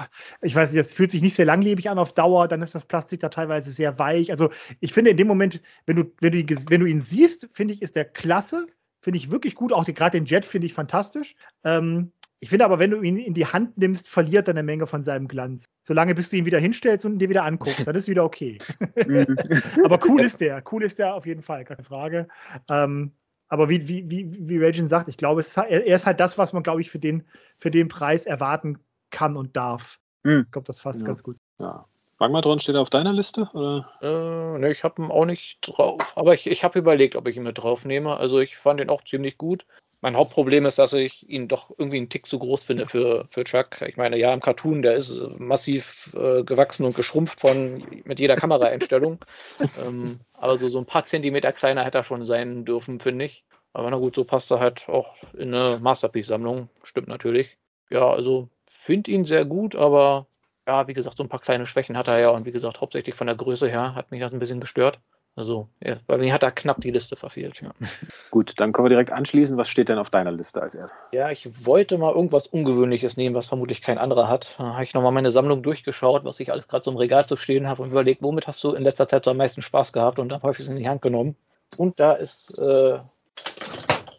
ich 0.43 0.55
weiß 0.55 0.73
nicht, 0.73 0.85
das 0.85 0.93
fühlt 0.93 1.11
sich 1.11 1.23
nicht 1.23 1.35
sehr 1.35 1.47
langlebig 1.47 1.89
an 1.89 1.99
auf 1.99 2.13
Dauer, 2.13 2.49
dann 2.49 2.63
ist 2.63 2.75
das 2.75 2.85
Plastik 2.85 3.21
da 3.21 3.29
teilweise 3.29 3.71
sehr 3.71 3.99
weich. 3.99 4.31
Also 4.31 4.51
ich 4.81 4.93
finde 4.93 5.11
in 5.11 5.17
dem 5.17 5.29
Moment, 5.29 5.61
wenn 5.87 5.97
du, 5.97 6.05
wenn 6.21 6.33
du, 6.33 6.39
ihn, 6.39 6.49
wenn 6.69 6.81
du 6.81 6.87
ihn 6.87 7.01
siehst, 7.01 7.49
finde 7.53 7.75
ich, 7.75 7.83
ist 7.83 7.97
der 7.97 8.05
klasse. 8.05 8.67
Finde 9.01 9.19
ich 9.19 9.33
wirklich 9.33 9.57
gut. 9.57 9.73
Auch 9.73 9.85
gerade 9.85 10.17
den 10.17 10.27
Jet 10.27 10.47
finde 10.47 10.67
ich 10.67 10.75
fantastisch. 10.75 11.35
Ähm, 11.65 12.13
ich 12.43 12.49
finde 12.49 12.65
aber, 12.65 12.81
wenn 12.81 12.91
du 12.91 13.01
ihn 13.03 13.19
in 13.19 13.35
die 13.35 13.47
Hand 13.47 13.79
nimmst, 13.79 14.09
verliert 14.09 14.49
er 14.49 14.55
eine 14.55 14.65
Menge 14.65 14.89
von 14.89 15.05
seinem 15.05 15.29
Glanz. 15.29 15.67
Solange 15.85 16.13
bis 16.13 16.29
du 16.29 16.37
ihn 16.37 16.45
wieder 16.45 16.59
hinstellst 16.59 17.05
und 17.05 17.13
ihn 17.13 17.19
dir 17.21 17.29
wieder 17.29 17.45
anguckst, 17.45 17.87
dann 17.87 17.95
ist 17.95 18.09
wieder 18.09 18.25
okay. 18.25 18.59
Mhm. 19.07 19.37
aber 19.85 20.01
cool 20.09 20.23
ist 20.23 20.41
der. 20.41 20.61
Cool 20.69 20.83
ist 20.83 20.99
der 20.99 21.15
auf 21.15 21.25
jeden 21.25 21.43
Fall, 21.43 21.65
keine 21.65 21.85
Frage. 21.85 22.27
Ähm, 22.69 23.13
aber 23.47 23.69
wie, 23.69 23.87
wie, 23.87 24.11
wie, 24.11 24.49
wie 24.49 24.59
Ragin 24.59 24.89
sagt, 24.89 25.09
ich 25.09 25.17
glaube, 25.17 25.39
ist, 25.39 25.57
er 25.57 25.85
ist 25.87 26.05
halt 26.05 26.19
das, 26.19 26.37
was 26.37 26.53
man, 26.53 26.65
glaube 26.65 26.81
ich, 26.81 26.91
für 26.91 26.99
den, 26.99 27.23
für 27.59 27.71
den 27.71 27.87
Preis 27.87 28.27
erwarten 28.27 28.81
kann 29.11 29.37
und 29.37 29.57
darf. 29.57 30.01
Mhm. 30.25 30.43
Ich 30.47 30.51
glaube, 30.51 30.67
das 30.67 30.81
fasst 30.81 31.03
ja. 31.03 31.07
ganz 31.07 31.23
gut. 31.23 31.37
Ja. 31.61 31.85
Magmatron 32.19 32.59
steht 32.59 32.75
er 32.75 32.81
auf 32.81 32.91
deiner 32.91 33.13
Liste? 33.13 33.49
Oder? 33.53 33.89
Äh, 34.03 34.59
ne, 34.59 34.73
ich 34.73 34.83
habe 34.83 35.01
ihn 35.01 35.13
auch 35.13 35.27
nicht 35.27 35.61
drauf. 35.61 36.01
Aber 36.17 36.35
ich, 36.35 36.49
ich 36.49 36.65
habe 36.65 36.81
überlegt, 36.81 37.15
ob 37.15 37.29
ich 37.29 37.37
ihn 37.37 37.45
mit 37.45 37.59
drauf 37.59 37.85
nehme. 37.85 38.17
Also 38.17 38.41
ich 38.41 38.57
fand 38.57 38.81
ihn 38.81 38.91
auch 38.91 39.05
ziemlich 39.05 39.39
gut. 39.39 39.65
Mein 40.03 40.17
Hauptproblem 40.17 40.67
ist, 40.67 40.81
dass 40.81 40.93
ich 40.95 41.29
ihn 41.31 41.47
doch 41.47 41.71
irgendwie 41.79 41.99
einen 41.99 42.09
Tick 42.09 42.27
zu 42.27 42.41
groß 42.41 42.65
finde 42.65 42.89
für, 42.89 43.27
für 43.31 43.45
Chuck. 43.45 43.81
Ich 43.87 43.97
meine, 43.97 44.19
ja, 44.19 44.35
im 44.35 44.41
Cartoon, 44.41 44.83
der 44.83 44.97
ist 44.97 45.11
äh, 45.11 45.29
massiv 45.39 46.11
äh, 46.15 46.43
gewachsen 46.43 46.85
und 46.85 46.97
geschrumpft 46.97 47.41
von 47.41 47.85
mit 48.05 48.19
jeder 48.19 48.35
Kameraeinstellung. 48.35 49.25
ähm, 49.87 50.19
aber 50.35 50.59
so, 50.59 50.69
so 50.69 50.81
ein 50.81 50.87
paar 50.87 51.05
Zentimeter 51.05 51.53
kleiner 51.53 51.85
hätte 51.85 51.99
er 51.99 52.05
schon 52.05 52.25
sein 52.25 52.65
dürfen, 52.65 52.99
finde 52.99 53.27
ich. 53.27 53.45
Aber 53.75 53.89
na 53.91 53.97
gut, 53.97 54.17
so 54.17 54.25
passt 54.25 54.51
er 54.51 54.59
halt 54.59 54.89
auch 54.89 55.15
in 55.35 55.55
eine 55.55 55.79
Masterpiece-Sammlung. 55.79 56.69
Stimmt 56.83 57.07
natürlich. 57.07 57.57
Ja, 57.89 58.11
also 58.11 58.49
finde 58.69 59.13
ihn 59.13 59.25
sehr 59.25 59.45
gut, 59.45 59.77
aber 59.77 60.27
ja, 60.67 60.89
wie 60.89 60.95
gesagt, 60.95 61.17
so 61.17 61.23
ein 61.23 61.29
paar 61.29 61.41
kleine 61.41 61.67
Schwächen 61.67 61.97
hat 61.97 62.09
er 62.09 62.21
ja. 62.21 62.31
Und 62.31 62.45
wie 62.45 62.53
gesagt, 62.53 62.81
hauptsächlich 62.81 63.15
von 63.15 63.29
der 63.29 63.37
Größe 63.37 63.69
her 63.69 63.95
hat 63.95 64.11
mich 64.11 64.21
das 64.21 64.33
ein 64.33 64.41
bisschen 64.41 64.61
gestört. 64.61 64.99
Also, 65.35 65.69
ja, 65.83 65.97
bei 66.07 66.19
mir 66.19 66.31
hat 66.33 66.43
er 66.43 66.51
knapp 66.51 66.83
die 66.83 66.91
Liste 66.91 67.17
verfehlt. 67.17 67.63
Ja. 67.63 67.71
Gut, 68.31 68.53
dann 68.59 68.73
können 68.73 68.85
wir 68.85 68.91
direkt 68.91 69.13
anschließen. 69.13 69.57
Was 69.57 69.69
steht 69.69 69.89
denn 69.89 69.99
auf 69.99 70.11
deiner 70.11 70.31
Liste 70.31 70.61
als 70.61 70.75
erstes? 70.75 70.99
Ja, 71.13 71.31
ich 71.31 71.65
wollte 71.65 71.97
mal 71.97 72.13
irgendwas 72.13 72.47
Ungewöhnliches 72.47 73.17
nehmen, 73.17 73.35
was 73.35 73.49
vermutlich 73.49 73.81
kein 73.81 73.97
anderer 73.97 74.29
hat. 74.29 74.55
Da 74.59 74.75
habe 74.75 74.85
ich 74.85 74.93
nochmal 74.93 75.13
meine 75.13 75.31
Sammlung 75.31 75.63
durchgeschaut, 75.63 76.25
was 76.25 76.39
ich 76.41 76.53
alles 76.53 76.69
gerade 76.69 76.85
so 76.85 76.91
im 76.91 76.99
Regal 76.99 77.25
zu 77.25 77.39
stehen 77.39 77.67
habe 77.67 77.83
und 77.83 77.91
überlegt, 77.91 78.23
womit 78.23 78.47
hast 78.47 78.63
du 78.63 78.73
in 78.73 78.83
letzter 78.85 79.09
Zeit 79.09 79.25
so 79.25 79.31
am 79.31 79.39
meisten 79.39 79.63
Spaß 79.63 79.95
gehabt 79.95 80.19
und 80.19 80.29
dann 80.29 80.43
es 80.43 80.69
in 80.69 80.77
die 80.77 80.89
Hand 80.89 81.01
genommen. 81.01 81.37
Und 81.79 81.99
da 81.99 82.13
ist 82.13 82.59
äh, 82.59 82.99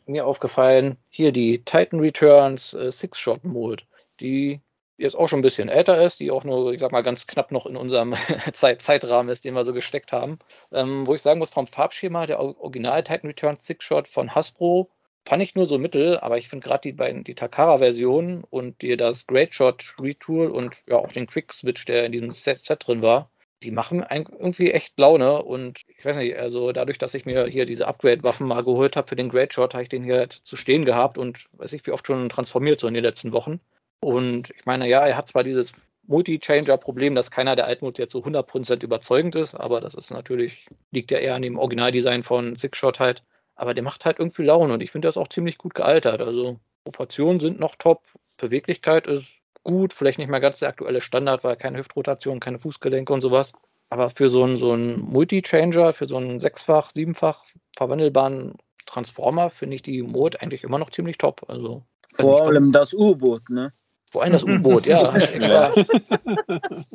mir 0.07 0.25
aufgefallen, 0.25 0.97
hier 1.09 1.31
die 1.31 1.63
Titan 1.63 1.99
Returns 1.99 2.73
äh, 2.73 2.91
Six-Shot 2.91 3.43
Mold. 3.43 3.85
Die 4.19 4.61
jetzt 4.97 5.15
auch 5.15 5.27
schon 5.27 5.39
ein 5.39 5.43
bisschen 5.43 5.69
älter 5.69 6.01
ist, 6.03 6.19
die 6.19 6.31
auch 6.31 6.43
nur, 6.43 6.73
ich 6.73 6.79
sag 6.79 6.91
mal, 6.91 7.01
ganz 7.01 7.27
knapp 7.27 7.51
noch 7.51 7.65
in 7.65 7.75
unserem 7.75 8.15
Zeit 8.53 8.81
Zeitrahmen 8.81 9.29
ist, 9.29 9.45
den 9.45 9.53
wir 9.53 9.65
so 9.65 9.73
gesteckt 9.73 10.11
haben. 10.11 10.39
Ähm, 10.71 11.07
wo 11.07 11.13
ich 11.13 11.21
sagen 11.21 11.39
muss, 11.39 11.51
vom 11.51 11.67
Farbschema, 11.67 12.27
der 12.27 12.39
Original 12.39 13.03
Titan 13.03 13.29
Return 13.29 13.57
Six 13.59 13.83
Shot 13.85 14.07
von 14.07 14.35
Hasbro 14.35 14.89
fand 15.25 15.41
ich 15.41 15.55
nur 15.55 15.65
so 15.65 15.77
mittel, 15.77 16.17
aber 16.19 16.37
ich 16.37 16.49
finde 16.49 16.67
gerade 16.67 16.81
die 16.81 16.91
beiden, 16.91 17.23
die 17.23 17.35
Takara-Version 17.35 18.43
und 18.49 18.81
die, 18.81 18.97
das 18.97 19.25
Great 19.27 19.55
Shot 19.55 19.95
Retool 19.99 20.47
und 20.47 20.83
ja 20.87 20.97
auch 20.97 21.11
den 21.11 21.27
Quick 21.27 21.53
Switch, 21.53 21.85
der 21.85 22.05
in 22.05 22.11
diesem 22.11 22.31
Set, 22.31 22.61
Set 22.61 22.85
drin 22.87 23.01
war, 23.01 23.29
die 23.63 23.71
machen 23.71 24.05
irgendwie 24.09 24.71
echt 24.71 24.99
Laune 24.99 25.41
und 25.41 25.81
ich 25.87 26.03
weiß 26.03 26.17
nicht, 26.17 26.37
also 26.37 26.71
dadurch, 26.73 26.97
dass 26.97 27.13
ich 27.13 27.25
mir 27.25 27.45
hier 27.45 27.65
diese 27.65 27.87
Upgrade-Waffen 27.87 28.45
mal 28.47 28.63
geholt 28.63 28.95
habe 28.95 29.07
für 29.07 29.15
den 29.15 29.29
Great 29.29 29.53
Shot, 29.53 29.73
habe 29.73 29.83
ich 29.83 29.89
den 29.89 30.03
hier 30.03 30.17
halt 30.17 30.33
zu 30.33 30.55
stehen 30.57 30.85
gehabt 30.85 31.17
und 31.17 31.47
weiß 31.53 31.73
ich 31.73 31.85
wie 31.85 31.91
oft 31.91 32.05
schon 32.05 32.29
transformiert 32.29 32.79
so 32.79 32.87
in 32.87 32.93
den 32.93 33.03
letzten 33.03 33.31
Wochen. 33.31 33.61
Und 34.03 34.51
ich 34.51 34.65
meine, 34.65 34.87
ja, 34.87 35.05
er 35.05 35.17
hat 35.17 35.29
zwar 35.29 35.43
dieses 35.43 35.73
Multi-Changer-Problem, 36.07 37.15
dass 37.15 37.31
keiner 37.31 37.55
der 37.55 37.65
Altmods 37.65 37.97
jetzt 37.97 38.11
so 38.11 38.19
100% 38.19 38.83
überzeugend 38.83 39.35
ist, 39.35 39.55
aber 39.55 39.79
das 39.79 39.93
ist 39.95 40.11
natürlich, 40.11 40.67
liegt 40.91 41.11
ja 41.11 41.19
eher 41.19 41.35
an 41.35 41.41
dem 41.41 41.57
Originaldesign 41.57 42.23
von 42.23 42.55
Sixshot 42.55 42.99
halt. 42.99 43.23
aber 43.55 43.73
der 43.73 43.83
macht 43.83 44.03
halt 44.03 44.19
irgendwie 44.19 44.43
Laune 44.43 44.73
und 44.73 44.81
ich 44.81 44.91
finde, 44.91 45.07
ist 45.07 45.17
auch 45.17 45.27
ziemlich 45.27 45.57
gut 45.57 45.75
gealtert. 45.75 46.21
Also 46.21 46.59
Proportionen 46.83 47.39
sind 47.39 47.59
noch 47.59 47.75
top, 47.75 48.01
Beweglichkeit 48.37 49.07
ist 49.07 49.25
gut, 49.63 49.93
vielleicht 49.93 50.17
nicht 50.17 50.29
mehr 50.29 50.41
ganz 50.41 50.59
der 50.59 50.69
aktuelle 50.69 51.01
Standard, 51.01 51.43
weil 51.43 51.55
keine 51.55 51.77
Hüftrotation, 51.77 52.39
keine 52.39 52.59
Fußgelenke 52.59 53.13
und 53.13 53.21
sowas. 53.21 53.53
Aber 53.89 54.09
für 54.09 54.27
so 54.27 54.43
einen, 54.43 54.57
so 54.57 54.71
einen 54.71 54.99
Multi-Changer, 54.99 55.93
für 55.93 56.07
so 56.07 56.17
einen 56.17 56.39
sechsfach, 56.39 56.89
siebenfach 56.91 57.45
verwandelbaren 57.77 58.55
Transformer 58.85 59.49
finde 59.51 59.75
ich 59.75 59.83
die 59.83 60.01
Mode 60.01 60.41
eigentlich 60.41 60.63
immer 60.63 60.79
noch 60.79 60.89
ziemlich 60.89 61.17
top. 61.17 61.45
Also, 61.47 61.83
Vor 62.15 62.47
allem 62.47 62.71
das 62.71 62.93
U-Boot, 62.93 63.49
ne? 63.49 63.71
Vor 64.13 64.21
allem 64.21 64.33
das 64.33 64.43
U-Boot, 64.43 64.85
ja. 64.85 65.11
ja. 65.39 65.73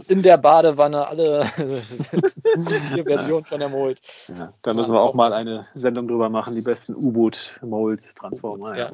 In 0.07 0.23
der 0.23 0.37
Badewanne 0.37 1.05
alle 1.05 1.47
vier 2.95 3.03
Versionen 3.03 3.45
von 3.45 3.59
der 3.59 3.69
Mold. 3.69 4.01
Ja, 4.29 4.53
da 4.63 4.73
müssen 4.73 4.95
wir 4.95 5.01
auch 5.01 5.15
mal 5.15 5.33
eine 5.33 5.67
Sendung 5.75 6.07
drüber 6.07 6.29
machen, 6.29 6.55
die 6.55 6.63
besten 6.63 6.95
U-Boot-Molds, 6.95 8.15
Transformer. 8.15 8.79
Ja. 8.79 8.93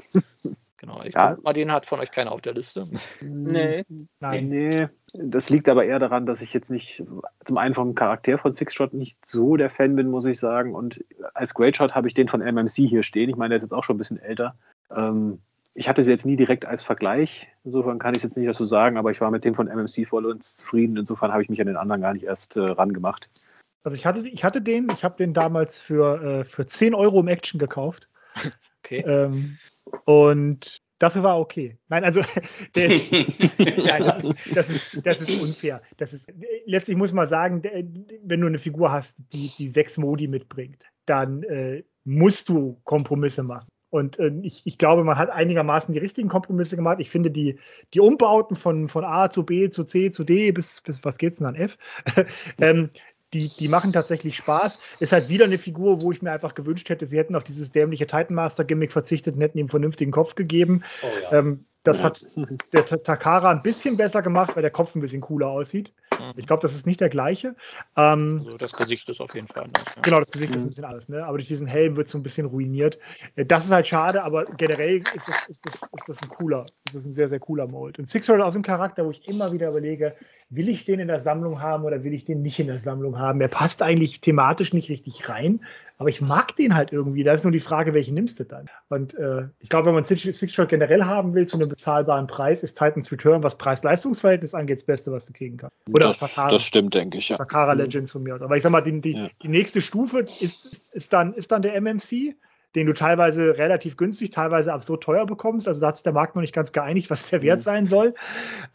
Genau, 0.79 1.03
ich 1.05 1.13
ja. 1.13 1.37
mal, 1.43 1.53
den 1.53 1.71
hat 1.71 1.85
von 1.85 2.01
euch 2.01 2.13
keiner 2.13 2.33
auf 2.33 2.41
der 2.41 2.55
Liste. 2.55 2.89
Nee. 3.21 3.85
Nein. 4.21 4.49
Nee. 4.49 4.89
Das 5.13 5.51
liegt 5.51 5.69
aber 5.69 5.85
eher 5.85 5.99
daran, 5.99 6.25
dass 6.25 6.41
ich 6.41 6.55
jetzt 6.55 6.71
nicht, 6.71 7.05
zum 7.45 7.59
einen 7.59 7.75
vom 7.75 7.95
Charakter 7.95 8.39
von 8.39 8.55
Sixshot 8.55 8.95
nicht 8.95 9.19
so 9.27 9.57
der 9.57 9.69
Fan 9.69 9.97
bin, 9.97 10.09
muss 10.09 10.25
ich 10.25 10.41
sagen. 10.41 10.75
Und 10.75 11.05
als 11.35 11.53
Great 11.53 11.77
Shot 11.77 11.95
habe 11.95 12.09
ich 12.09 12.15
den 12.15 12.29
von 12.29 12.41
MMC 12.41 12.89
hier 12.89 13.03
stehen. 13.03 13.29
Ich 13.29 13.37
meine, 13.37 13.51
der 13.51 13.59
ist 13.59 13.65
jetzt 13.65 13.75
auch 13.75 13.85
schon 13.85 13.97
ein 13.97 13.99
bisschen 13.99 14.19
älter. 14.19 14.55
Ähm, 14.91 15.41
ich 15.75 15.89
hatte 15.89 16.05
sie 16.05 16.11
jetzt 16.11 16.25
nie 16.25 16.37
direkt 16.37 16.65
als 16.65 16.83
Vergleich. 16.83 17.49
Insofern 17.65 17.99
kann 17.99 18.15
ich 18.15 18.19
es 18.19 18.23
jetzt 18.25 18.37
nicht 18.37 18.49
dazu 18.49 18.65
sagen, 18.65 18.97
aber 18.97 19.11
ich 19.11 19.21
war 19.21 19.31
mit 19.31 19.45
dem 19.45 19.55
von 19.55 19.67
MMC 19.67 20.07
voll 20.09 20.27
und 20.27 20.43
zufrieden. 20.43 20.97
Insofern 20.97 21.33
habe 21.33 21.43
ich 21.43 21.49
mich 21.49 21.61
an 21.61 21.67
den 21.67 21.77
anderen 21.77 22.01
gar 22.01 22.15
nicht 22.15 22.25
erst 22.25 22.57
äh, 22.57 22.61
rangemacht. 22.61 23.29
Also 23.83 23.97
ich 23.97 24.07
hatte, 24.07 24.27
ich 24.29 24.45
hatte 24.45 24.63
den, 24.63 24.89
ich 24.91 25.05
habe 25.05 25.17
den 25.17 25.35
damals 25.35 25.81
für, 25.81 26.23
äh, 26.23 26.45
für 26.45 26.65
10 26.65 26.95
Euro 26.95 27.21
im 27.21 27.29
Action 27.29 27.59
gekauft. 27.59 28.09
Okay. 28.87 29.03
Ähm, 29.07 29.57
und 30.05 30.77
dafür 30.99 31.23
war 31.23 31.41
okay. 31.41 31.79
Nein, 31.89 32.05
also 32.05 32.21
der 32.75 32.93
ist, 32.93 33.11
nein, 33.59 34.05
das, 34.05 34.25
ist, 34.25 34.35
das, 34.55 34.69
ist, 34.69 35.07
das 35.07 35.21
ist 35.23 35.43
unfair. 35.43 35.81
Das 35.97 36.13
ist, 36.13 36.31
letztlich 36.67 36.99
muss 36.99 37.15
man 37.15 37.27
sagen, 37.27 37.63
wenn 37.63 38.41
du 38.43 38.47
eine 38.47 38.59
Figur 38.59 38.93
hast, 38.93 39.17
die, 39.33 39.51
die 39.57 39.69
sechs 39.69 39.97
Modi 39.97 40.29
mitbringt, 40.29 40.85
dann 41.07 41.45
äh, 41.45 41.83
musst 42.05 42.51
du 42.51 42.79
Kompromisse 42.85 43.43
machen. 43.43 43.69
Und 43.95 44.19
äh, 44.19 44.33
ich, 44.43 44.63
ich, 44.65 44.77
glaube, 44.77 45.05
man 45.05 45.17
hat 45.17 45.31
einigermaßen 45.31 45.95
die 45.95 46.01
richtigen 46.01 46.29
Kompromisse 46.29 46.75
gemacht. 46.75 46.99
Ich 46.99 47.11
finde, 47.11 47.31
die, 47.31 47.61
die 47.93 48.01
Umbauten 48.01 48.57
von, 48.57 48.89
von 48.89 49.05
A 49.05 49.31
zu 49.31 49.45
B 49.45 49.71
zu 49.71 49.85
C 49.85 50.11
zu 50.11 50.25
D 50.25 50.51
bis, 50.51 50.81
bis 50.81 50.99
was 51.05 51.17
geht's 51.17 51.39
denn 51.39 51.47
an 51.47 51.55
F, 51.55 51.79
ähm, 52.61 52.91
die, 53.33 53.49
die 53.57 53.69
machen 53.69 53.93
tatsächlich 53.93 54.35
Spaß. 54.35 55.01
Ist 55.01 55.13
halt 55.13 55.29
wieder 55.29 55.45
eine 55.45 55.59
Figur, 55.59 56.03
wo 56.03 56.11
ich 56.11 56.23
mir 56.23 56.33
einfach 56.33 56.57
gewünscht 56.57 56.89
hätte, 56.89 57.07
sie 57.07 57.17
hätten 57.17 57.37
auf 57.37 57.45
dieses 57.45 57.71
dämliche 57.71 58.09
Titan 58.09 58.35
Master 58.35 58.65
Gimmick 58.65 58.91
verzichtet 58.91 59.37
und 59.37 59.43
hätten 59.43 59.59
ihm 59.59 59.67
einen 59.67 59.69
vernünftigen 59.69 60.11
Kopf 60.11 60.35
gegeben. 60.35 60.83
Oh, 61.01 61.07
ja. 61.31 61.39
ähm, 61.39 61.65
das 61.85 62.03
hat 62.03 62.27
der 62.73 62.87
Takara 62.87 63.53
ein 63.53 63.63
bisschen 63.63 63.97
besser 63.97 64.23
gemacht, 64.23 64.57
weil 64.57 64.63
der 64.63 64.73
Kopf 64.73 64.97
ein 64.97 65.03
bisschen 65.03 65.21
cooler 65.21 65.47
aussieht. 65.51 65.93
Mhm. 66.19 66.33
Ich 66.37 66.47
glaube, 66.47 66.63
das 66.63 66.75
ist 66.75 66.87
nicht 66.87 67.01
der 67.01 67.09
gleiche. 67.09 67.55
Ähm, 67.97 68.43
also 68.45 68.57
das 68.57 68.73
Gesicht 68.73 69.09
ist 69.11 69.21
auf 69.21 69.35
jeden 69.35 69.49
Fall 69.49 69.65
anders. 69.65 69.85
Ja. 69.97 70.03
Genau, 70.03 70.21
das 70.21 70.31
Gesicht 70.31 70.51
mhm. 70.51 70.57
ist 70.57 70.63
ein 70.63 70.69
bisschen 70.69 70.85
alles. 70.85 71.09
Ne? 71.09 71.25
Aber 71.25 71.39
durch 71.39 71.49
diesen 71.49 71.67
Helm 71.67 71.97
wird 71.97 72.07
es 72.07 72.13
so 72.13 72.19
ein 72.19 72.23
bisschen 72.23 72.47
ruiniert. 72.47 72.99
Äh, 73.37 73.45
das 73.47 73.65
ist 73.65 73.73
halt 73.73 73.89
schade, 73.89 74.23
aber 74.23 74.45
generell 74.45 75.03
ist 75.15 75.29
das, 75.29 75.49
ist 75.49 75.67
das, 75.67 75.75
ist 75.75 76.09
das 76.09 76.23
ein 76.23 76.29
cooler, 76.29 76.67
ist 76.87 76.95
das 76.95 77.05
ein 77.05 77.13
sehr, 77.13 77.29
sehr 77.29 77.41
cooler 77.41 77.67
Mold. 77.67 77.99
Und 77.99 78.09
Six 78.09 78.29
aus 78.31 78.55
dem 78.55 78.63
Charakter, 78.63 79.05
wo 79.05 79.11
ich 79.11 79.27
immer 79.29 79.53
wieder 79.53 79.71
überlege, 79.71 80.15
will 80.55 80.69
ich 80.69 80.85
den 80.85 81.01
in 81.01 81.09
der 81.09 81.21
Sammlung 81.21 81.61
haben 81.61 81.85
oder 81.85 82.05
will 82.05 82.13
ich 82.13 82.25
den 82.25 82.43
nicht 82.43 82.59
in 82.59 82.67
der 82.67 82.79
Sammlung 82.79 83.19
haben? 83.19 83.41
Er 83.41 83.49
passt 83.49 83.83
eigentlich 83.83 84.21
thematisch 84.21 84.73
nicht 84.73 84.89
richtig 84.89 85.29
rein. 85.29 85.61
Aber 85.97 86.09
ich 86.09 86.21
mag 86.21 86.57
den 86.57 86.75
halt 86.75 86.93
irgendwie. 86.93 87.23
Da 87.23 87.33
ist 87.33 87.45
nur 87.45 87.53
die 87.53 87.61
Frage, 87.61 87.95
welchen 87.95 88.15
nimmst 88.15 88.41
du 88.41 88.45
dann? 88.45 88.69
Und 88.89 89.15
äh, 89.15 89.45
ich 89.61 89.69
glaube, 89.69 89.87
wenn 89.87 89.95
man 89.95 90.05
Six-Shot 90.05 90.69
generell 90.69 91.05
haben 91.05 91.35
will 91.35 91.47
zu 91.47 91.57
einem 91.57 91.69
bezahlbaren 91.69 92.27
Preis, 92.27 92.65
ist 92.65 92.77
Titans 92.77 93.13
Return, 93.13 93.45
was 93.45 93.57
Preis-Leistungs-Verhältnis 93.57 94.55
angeht, 94.55 94.79
das 94.79 94.87
Beste, 94.87 95.13
was 95.13 95.27
du 95.27 95.33
kriegen 95.33 95.57
kannst. 95.57 95.77
Oder 95.89 96.09
das, 96.09 96.19
Takara, 96.19 96.49
das 96.49 96.65
stimmt, 96.65 96.95
denke 96.95 97.19
ich. 97.19 97.29
Ja. 97.29 97.37
Takara 97.37 97.75
Legends 97.75 98.11
von 98.11 98.25
mir. 98.25 98.35
Aber 98.35 98.57
ich 98.57 98.65
sag 98.65 98.73
mal, 98.73 98.81
die, 98.81 99.01
die, 99.01 99.13
ja. 99.13 99.29
die 99.41 99.49
nächste 99.49 99.81
Stufe 99.81 100.21
ist, 100.21 100.43
ist, 100.43 100.93
ist, 100.93 101.13
dann, 101.13 101.33
ist 101.35 101.53
dann 101.53 101.63
der 101.63 101.81
MMC 101.81 102.35
den 102.75 102.89
du 102.89 102.93
teilweise 102.93 103.57
relativ 103.57 103.97
günstig, 103.97 104.33
teilweise 104.33 104.73
absurd 104.73 105.05
teuer 105.05 105.27
bekommst. 105.27 105.69
Also 105.69 105.81
da 105.81 105.87
hat 105.87 105.97
sich 105.97 106.03
der 106.03 106.13
Markt 106.13 106.35
noch 106.35 106.43
nicht 106.43 106.53
ganz 106.53 106.73
geeinigt, 106.73 107.09
was 107.09 107.31
der 107.31 107.41
Wert 107.41 107.61
mhm. 107.61 107.63
sein 107.63 107.87
soll. 107.87 108.15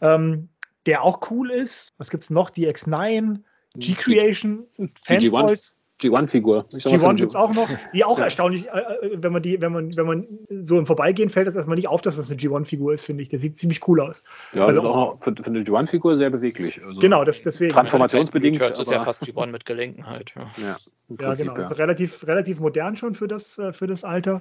Ähm, 0.00 0.48
der 0.86 1.02
auch 1.02 1.30
cool 1.30 1.50
ist. 1.50 1.92
Was 1.98 2.10
gibt 2.10 2.22
es 2.22 2.30
noch? 2.30 2.50
Die 2.50 2.68
X9, 2.68 3.42
G-Creation, 3.74 4.66
Fanboys. 5.04 5.76
G1-Figur. 6.00 6.66
G1 6.72 7.16
gibt 7.16 7.32
es 7.32 7.36
auch 7.36 7.52
noch, 7.54 7.68
die 7.92 8.04
auch 8.04 8.18
ja. 8.18 8.24
erstaunlich, 8.24 8.66
äh, 8.68 8.78
äh, 8.78 9.16
wenn 9.22 9.32
man 9.32 9.42
die, 9.42 9.60
wenn 9.60 9.72
man, 9.72 9.96
wenn 9.96 10.06
man 10.06 10.26
so 10.48 10.78
im 10.78 10.86
Vorbeigehen 10.86 11.30
fällt, 11.30 11.46
das 11.46 11.56
erstmal 11.56 11.76
nicht 11.76 11.88
auf, 11.88 12.02
dass 12.02 12.16
das 12.16 12.30
eine 12.30 12.40
G1-Figur 12.40 12.92
ist, 12.92 13.02
finde 13.02 13.22
ich. 13.22 13.28
Der 13.28 13.38
sieht 13.38 13.56
ziemlich 13.56 13.86
cool 13.88 14.00
aus. 14.00 14.24
Ja, 14.52 14.66
also 14.66 14.82
auch 14.82 15.22
für, 15.22 15.34
für 15.34 15.46
eine 15.46 15.60
G1-Figur 15.60 16.16
sehr 16.16 16.30
beweglich. 16.30 16.80
Also 16.84 17.00
genau, 17.00 17.24
das, 17.24 17.42
deswegen. 17.42 17.72
Transformationsbedingt. 17.72 18.60
Das 18.60 18.78
ist 18.78 18.90
ja 18.90 19.04
fast 19.04 19.22
G1 19.22 19.46
mit 19.46 19.64
Gelenken 19.64 20.06
halt. 20.06 20.32
Ja, 20.36 20.50
ja, 20.56 20.78
ja 21.20 21.34
genau. 21.34 21.56
Ja. 21.56 21.62
Also 21.64 21.74
relativ, 21.74 22.26
relativ 22.26 22.60
modern 22.60 22.96
schon 22.96 23.14
für 23.14 23.28
das, 23.28 23.58
äh, 23.58 23.72
für 23.72 23.86
das 23.86 24.04
Alter. 24.04 24.40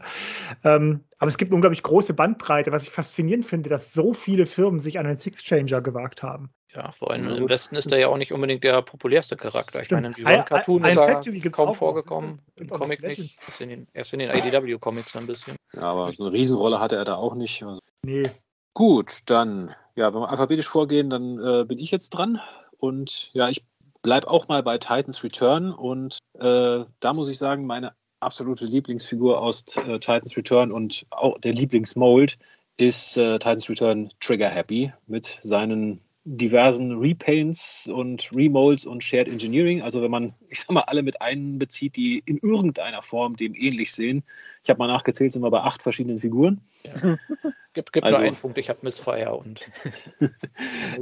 Ähm, 0.64 1.02
aber 1.18 1.30
es 1.30 1.38
gibt 1.38 1.52
eine 1.52 1.56
unglaublich 1.56 1.84
große 1.84 2.14
Bandbreite, 2.14 2.72
was 2.72 2.84
ich 2.84 2.92
faszinierend 2.92 3.46
finde, 3.46 3.70
dass 3.70 3.94
so 3.94 4.14
viele 4.14 4.46
Firmen 4.46 4.80
sich 4.80 5.00
an 5.00 5.06
einen 5.06 5.18
Six-Changer 5.18 5.82
gewagt 5.82 6.24
haben. 6.24 6.50
Ja, 6.76 6.92
vor 6.92 7.12
allem 7.12 7.28
im 7.30 7.50
Westen 7.50 7.76
ist 7.76 7.92
er 7.92 7.98
ja 7.98 8.08
auch 8.08 8.18
nicht 8.18 8.32
unbedingt 8.32 8.64
der 8.64 8.82
populärste 8.84 9.36
Charakter. 9.36 9.82
Ich 9.82 9.90
meine, 9.90 10.08
in 10.16 10.26
One 10.26 10.46
Cartoon 10.48 10.86
ist 10.86 10.98
er 10.98 11.52
kaum 11.52 11.74
vorgekommen, 11.74 12.40
im 12.58 12.70
Comic 12.70 13.02
nicht. 13.02 13.40
Ist 13.48 13.62
in 13.62 13.70
den, 13.70 13.88
erst 13.94 14.14
in 14.14 14.20
den 14.20 14.30
IDW-Comics 14.30 15.16
ein 15.16 15.26
bisschen. 15.26 15.56
Ja, 15.74 15.82
aber 15.82 16.14
so 16.14 16.24
eine 16.24 16.34
Riesenrolle 16.34 16.80
hatte 16.80 16.96
er 16.96 17.06
da 17.06 17.16
auch 17.16 17.34
nicht. 17.34 17.64
Also. 17.64 17.82
Nee. 18.04 18.30
Gut, 18.76 19.22
dann, 19.26 19.74
ja, 19.96 20.14
wenn 20.14 20.22
wir 20.22 20.30
alphabetisch 20.30 20.68
vorgehen, 20.68 21.10
dann 21.10 21.40
äh, 21.40 21.66
bin 21.66 21.80
ich 21.80 21.90
jetzt 21.90 22.12
dran. 22.12 22.40
Und 22.78 23.32
ja, 23.34 23.50
ich 23.50 23.66
bleibe 24.04 24.28
auch 24.28 24.48
mal 24.48 24.62
bei 24.62 24.78
Titans 24.78 25.24
Return. 25.24 25.74
Und 25.74 26.20
äh, 26.40 26.86
da 27.00 27.14
muss 27.14 27.30
ich 27.30 27.40
sagen, 27.40 27.66
meine 27.66 27.94
absolute 28.20 28.66
Lieblingsfigur 28.66 29.42
aus 29.42 29.64
äh, 29.76 30.00
Titans 30.00 30.38
Return 30.38 30.72
und 30.72 31.06
auch 31.10 31.40
der 31.40 31.54
Lieblingsmold 31.54 32.38
ist 32.78 33.18
äh, 33.18 33.40
Titans 33.40 33.70
Return 33.70 34.10
Trigger 34.20 34.50
Happy 34.50 34.94
mit 35.08 35.40
seinen 35.42 36.02
diversen 36.26 36.98
Repaints 37.00 37.88
und 37.88 38.30
Remolds 38.34 38.86
und 38.86 39.04
Shared 39.04 39.28
Engineering. 39.28 39.82
Also 39.82 40.02
wenn 40.02 40.12
man, 40.12 40.34
ich 40.50 40.60
sag 40.60 40.72
mal, 40.72 40.82
alle 40.82 41.04
mit 41.04 41.22
einbezieht, 41.22 41.96
die 41.96 42.22
in 42.26 42.38
irgendeiner 42.38 43.02
Form 43.02 43.36
dem 43.36 43.56
ähnlich 43.56 43.94
sehen. 43.94 44.24
Ich 44.64 44.70
habe 44.70 44.80
mal 44.80 44.88
nachgezählt, 44.88 45.34
sind 45.34 45.42
wir 45.42 45.52
bei 45.52 45.62
acht 45.62 45.82
verschiedenen 45.82 46.20
Figuren. 46.20 46.62
Ja. 46.84 47.18
Gibt, 47.74 47.94
gibt 47.94 48.04
also, 48.04 48.20
nur 48.20 48.28
einen 48.28 48.36
Punkt, 48.36 48.58
ich 48.58 48.68
habe 48.68 48.80
Missfire 48.82 49.36
und 49.36 49.70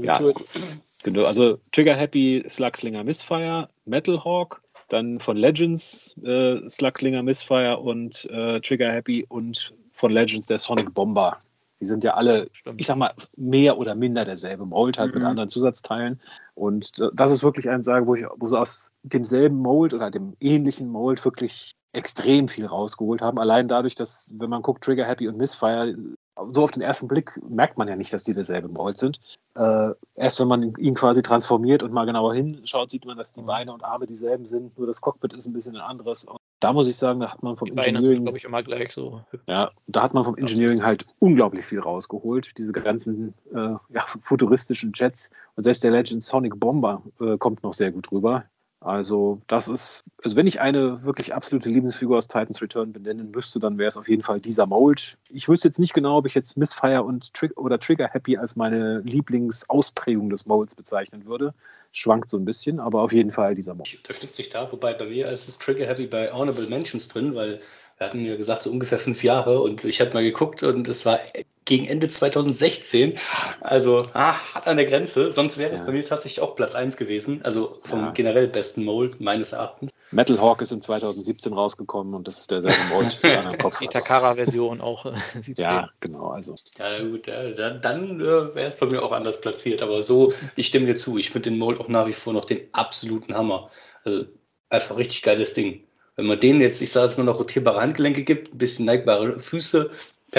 ja, 0.02 0.22
genau. 1.02 1.24
Also 1.24 1.60
Trigger 1.72 1.96
Happy, 1.96 2.44
Slugslinger 2.46 3.06
Missfire, 3.06 3.70
Metal 3.86 4.22
Hawk, 4.24 4.62
dann 4.90 5.20
von 5.20 5.38
Legends 5.38 6.18
äh, 6.24 6.70
Slugslinger 6.70 7.24
Missfire 7.24 7.78
und 7.78 8.26
äh, 8.26 8.60
Trigger 8.60 8.92
Happy 8.92 9.26
und 9.30 9.74
von 9.94 10.12
Legends 10.12 10.48
der 10.48 10.58
Sonic 10.58 10.94
Bomber. 10.94 11.38
Die 11.80 11.86
sind 11.86 12.04
ja 12.04 12.16
alle, 12.16 12.48
Stimmt. 12.52 12.82
ich 12.82 12.88
sag 12.88 12.98
mal, 12.98 13.14
mehr 13.36 13.78
oder 13.78 13.96
minder 13.96 14.26
derselbe 14.26 14.66
Mold, 14.66 14.98
halt 14.98 15.14
mhm. 15.14 15.20
mit 15.20 15.28
anderen 15.28 15.50
Zusatzteilen. 15.50 16.20
Und 16.56 16.92
das 17.14 17.32
ist 17.32 17.44
wirklich 17.44 17.70
ein 17.70 17.84
Sagen, 17.84 18.08
wo 18.08 18.16
ich 18.16 18.26
wo 18.38 18.48
sie 18.48 18.58
aus 18.58 18.92
demselben 19.04 19.58
Mold 19.58 19.94
oder 19.94 20.10
dem 20.10 20.36
ähnlichen 20.40 20.90
Mold 20.90 21.24
wirklich 21.24 21.76
extrem 21.94 22.48
viel 22.48 22.66
rausgeholt 22.66 23.22
haben. 23.22 23.40
Allein 23.40 23.68
dadurch, 23.68 23.96
dass, 23.96 24.34
wenn 24.38 24.50
man 24.50 24.62
guckt, 24.62 24.84
Trigger 24.84 25.06
Happy 25.06 25.28
und 25.28 25.38
Missfire, 25.38 25.96
so 26.50 26.64
auf 26.64 26.72
den 26.72 26.82
ersten 26.82 27.08
Blick 27.08 27.40
merkt 27.48 27.78
man 27.78 27.88
ja 27.88 27.96
nicht, 27.96 28.14
dass 28.14 28.24
die 28.24 28.34
derselbe 28.34 28.68
Mold 28.68 28.98
sind. 28.98 29.20
Äh, 29.56 29.92
erst 30.16 30.40
wenn 30.40 30.48
man 30.48 30.76
ihn 30.78 30.96
quasi 30.96 31.22
transformiert 31.22 31.84
und 31.84 31.92
mal 31.92 32.06
genauer 32.06 32.34
hinschaut, 32.36 32.92
sieht 32.92 33.06
man, 33.06 33.18
dass 33.18 33.32
die 33.32 33.42
mhm. 33.42 33.48
Beine 33.48 33.74
und 33.74 33.84
Arme 33.84 34.06
dieselben 34.06 34.46
sind, 34.46 34.78
nur 34.78 34.88
das 34.88 35.02
Cockpit 35.02 35.34
ist 35.34 35.48
ein 35.48 35.54
bisschen 35.54 35.76
ein 35.76 35.82
anderes. 35.82 36.26
Und 36.26 36.38
da 36.60 36.74
muss 36.74 36.88
ich 36.88 36.96
sagen, 36.96 37.20
da 37.20 37.32
hat 37.32 37.44
man 37.44 37.56
vom 37.58 37.68
die 37.68 37.78
Engineering. 37.78 38.24
glaube 38.24 38.38
ich, 38.38 38.44
immer 38.44 38.64
gleich 38.64 38.92
so. 38.92 39.22
Ja, 39.48 39.72
da 39.88 40.04
hat 40.04 40.14
man 40.14 40.24
vom 40.24 40.38
Engineering 40.38 40.84
halt 40.84 41.06
unglaublich 41.20 41.66
viel 41.66 41.80
rausgeholt. 41.80 42.52
Diese 42.58 42.72
ganzen 42.72 43.34
äh, 43.54 43.76
ja, 43.90 44.06
futuristischen 44.24 44.92
Jets 44.94 45.30
und 45.56 45.64
selbst 45.64 45.84
der 45.84 45.92
Legend 45.92 46.24
Sonic 46.24 46.60
Bomber 46.60 47.02
äh, 47.20 47.38
kommt 47.38 47.64
noch 47.64 47.74
sehr 47.74 47.92
gut 47.92 48.12
rüber. 48.12 48.46
Also, 48.80 49.42
das 49.48 49.68
ist, 49.68 50.06
also 50.24 50.36
wenn 50.36 50.46
ich 50.46 50.62
eine 50.62 51.04
wirklich 51.04 51.34
absolute 51.34 51.68
Lieblingsfigur 51.68 52.18
aus 52.18 52.28
Titans 52.28 52.62
Return 52.62 52.94
benennen 52.94 53.32
müsste, 53.32 53.60
dann 53.60 53.80
wäre 53.80 53.90
es 53.90 53.98
auf 53.98 54.08
jeden 54.08 54.22
Fall 54.22 54.40
dieser 54.40 54.68
Mold. 54.68 55.18
Ich 55.30 55.50
wüsste 55.50 55.68
jetzt 55.68 55.80
nicht 55.80 55.96
genau, 55.96 56.18
ob 56.18 56.28
ich 56.28 56.36
jetzt 56.36 56.58
Missfire 56.58 57.04
und 57.04 57.34
Tri 57.34 57.52
oder 57.56 57.80
Trigger 57.80 58.08
Happy 58.08 58.38
als 58.38 58.56
meine 58.56 59.00
Lieblingsausprägung 59.00 60.30
des 60.30 60.46
Molds 60.46 60.76
bezeichnen 60.76 61.26
würde. 61.26 61.56
Schwankt 61.92 62.30
so 62.30 62.38
ein 62.38 62.46
bisschen, 62.46 62.80
aber 62.80 63.02
auf 63.02 63.12
jeden 63.12 63.32
Fall 63.32 63.56
dieser 63.56 63.74
Mold. 63.74 63.88
Ich 63.88 63.98
unterstütze 63.98 64.38
dich 64.38 64.52
da, 64.52 64.72
wobei 64.72 64.94
bei 64.94 65.06
mir 65.06 65.32
ist 65.32 65.48
es 65.48 65.58
Trigger 65.58 65.88
Happy 65.88 66.06
bei 66.06 66.32
Honorable 66.32 66.68
Mentions 66.68 67.08
drin, 67.08 67.34
weil 67.34 67.60
wir 67.98 68.08
hatten 68.08 68.24
ja 68.24 68.36
gesagt, 68.38 68.64
so 68.64 68.72
ungefähr 68.72 69.00
fünf 69.00 69.24
Jahre 69.24 69.60
und 69.60 69.84
ich 69.86 70.02
habe 70.02 70.14
mal 70.14 70.24
geguckt 70.24 70.62
und 70.62 70.88
es 70.88 71.04
war 71.04 71.20
gegen 71.68 71.86
Ende 71.86 72.08
2016. 72.08 73.20
Also 73.62 74.08
ah, 74.14 74.34
hat 74.54 74.66
an 74.66 74.78
der 74.78 74.88
Grenze. 74.88 75.30
Sonst 75.32 75.58
wäre 75.58 75.72
es 75.72 75.82
ja. 75.82 75.86
bei 75.86 75.92
mir 75.92 76.06
tatsächlich 76.06 76.42
auch 76.42 76.56
Platz 76.56 76.74
1 76.74 76.98
gewesen. 76.98 77.42
Also 77.44 77.80
vom 77.84 78.00
ja. 78.00 78.12
generell 78.12 78.48
besten 78.48 78.84
Mold 78.84 79.22
meines 79.22 79.52
Erachtens. 79.52 79.92
Metal 80.12 80.40
Hawk 80.40 80.62
ist 80.62 80.72
in 80.72 80.82
2017 80.82 81.54
rausgekommen 81.54 82.14
und 82.14 82.28
das 82.28 82.40
ist 82.40 82.50
derselbe 82.52 82.78
Mold. 82.90 83.20
Die 83.82 83.88
Takara-Version 83.88 84.80
auch. 84.80 85.06
Äh, 85.06 85.14
ja, 85.58 85.90
genau. 86.00 86.30
Also. 86.30 86.56
Ja, 86.80 87.00
gut, 87.04 87.28
ja, 87.28 87.50
dann, 87.52 87.82
dann 87.82 88.22
äh, 88.22 88.56
wäre 88.56 88.70
es 88.70 88.78
bei 88.78 88.86
mir 88.86 89.04
auch 89.04 89.12
anders 89.12 89.40
platziert. 89.42 89.82
Aber 89.82 90.02
so, 90.04 90.34
ich 90.56 90.68
stimme 90.68 90.86
dir 90.86 90.96
zu. 90.96 91.18
Ich 91.18 91.30
finde 91.30 91.50
den 91.50 91.60
Mold 91.60 91.80
auch 91.80 91.90
nach 91.90 92.08
wie 92.08 92.14
vor 92.14 92.34
noch 92.34 92.46
den 92.46 92.62
absoluten 92.72 93.36
Hammer. 93.36 93.70
Also, 94.06 94.26
einfach 94.70 94.98
richtig 94.98 95.22
geiles 95.22 95.54
Ding. 95.54 95.84
Wenn 96.16 96.26
man 96.26 96.40
denen 96.40 96.62
jetzt, 96.62 96.82
ich 96.82 96.92
sage 96.92 97.08
es 97.08 97.18
mal, 97.18 97.24
noch 97.24 97.38
rotierbare 97.38 97.80
Handgelenke 97.80 98.24
gibt, 98.24 98.54
ein 98.54 98.58
bisschen 98.58 98.86
neigbare 98.86 99.40
Füße, 99.40 99.92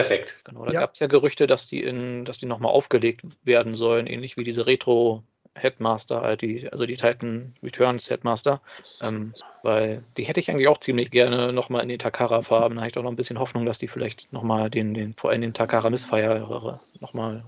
perfekt. 0.03 0.37
Genau, 0.45 0.65
da 0.65 0.73
ja. 0.73 0.81
gab 0.81 0.95
es 0.95 1.01
ja 1.01 1.07
Gerüchte, 1.07 1.47
dass 1.47 1.66
die 1.66 1.83
in, 1.83 2.25
dass 2.25 2.39
die 2.39 2.47
nochmal 2.47 2.73
aufgelegt 2.73 3.23
werden 3.45 3.75
sollen, 3.75 4.07
ähnlich 4.07 4.37
wie 4.37 4.45
diese 4.45 4.66
Retro- 4.66 5.23
Headmaster, 5.55 6.23
halt 6.23 6.43
die, 6.43 6.70
also 6.70 6.87
die 6.87 6.97
Titan 6.97 7.55
Returns 7.62 8.09
Headmaster, 8.09 8.61
ähm, 9.03 9.33
weil 9.62 10.03
die 10.16 10.25
hätte 10.25 10.41
ich 10.41 10.51
eigentlich 10.51 10.69
auch 10.69 10.79
ziemlich 10.79 11.11
gerne 11.11 11.53
nochmal 11.53 11.83
in 11.83 11.89
den 11.89 11.99
Takara-Farben. 11.99 12.77
Da 12.77 12.83
habe 12.83 12.89
ich 12.89 12.95
doch 12.95 13.03
noch 13.03 13.11
ein 13.11 13.16
bisschen 13.16 13.39
Hoffnung, 13.39 13.66
dass 13.66 13.79
die 13.79 13.89
vielleicht 13.89 14.33
nochmal 14.33 14.70
den, 14.70 14.95
den, 14.95 15.15
vor 15.15 15.31
allem 15.31 15.43
den 15.43 15.55
Takara 15.55 15.91
Missfire 15.91 16.81
nochmal 17.01 17.45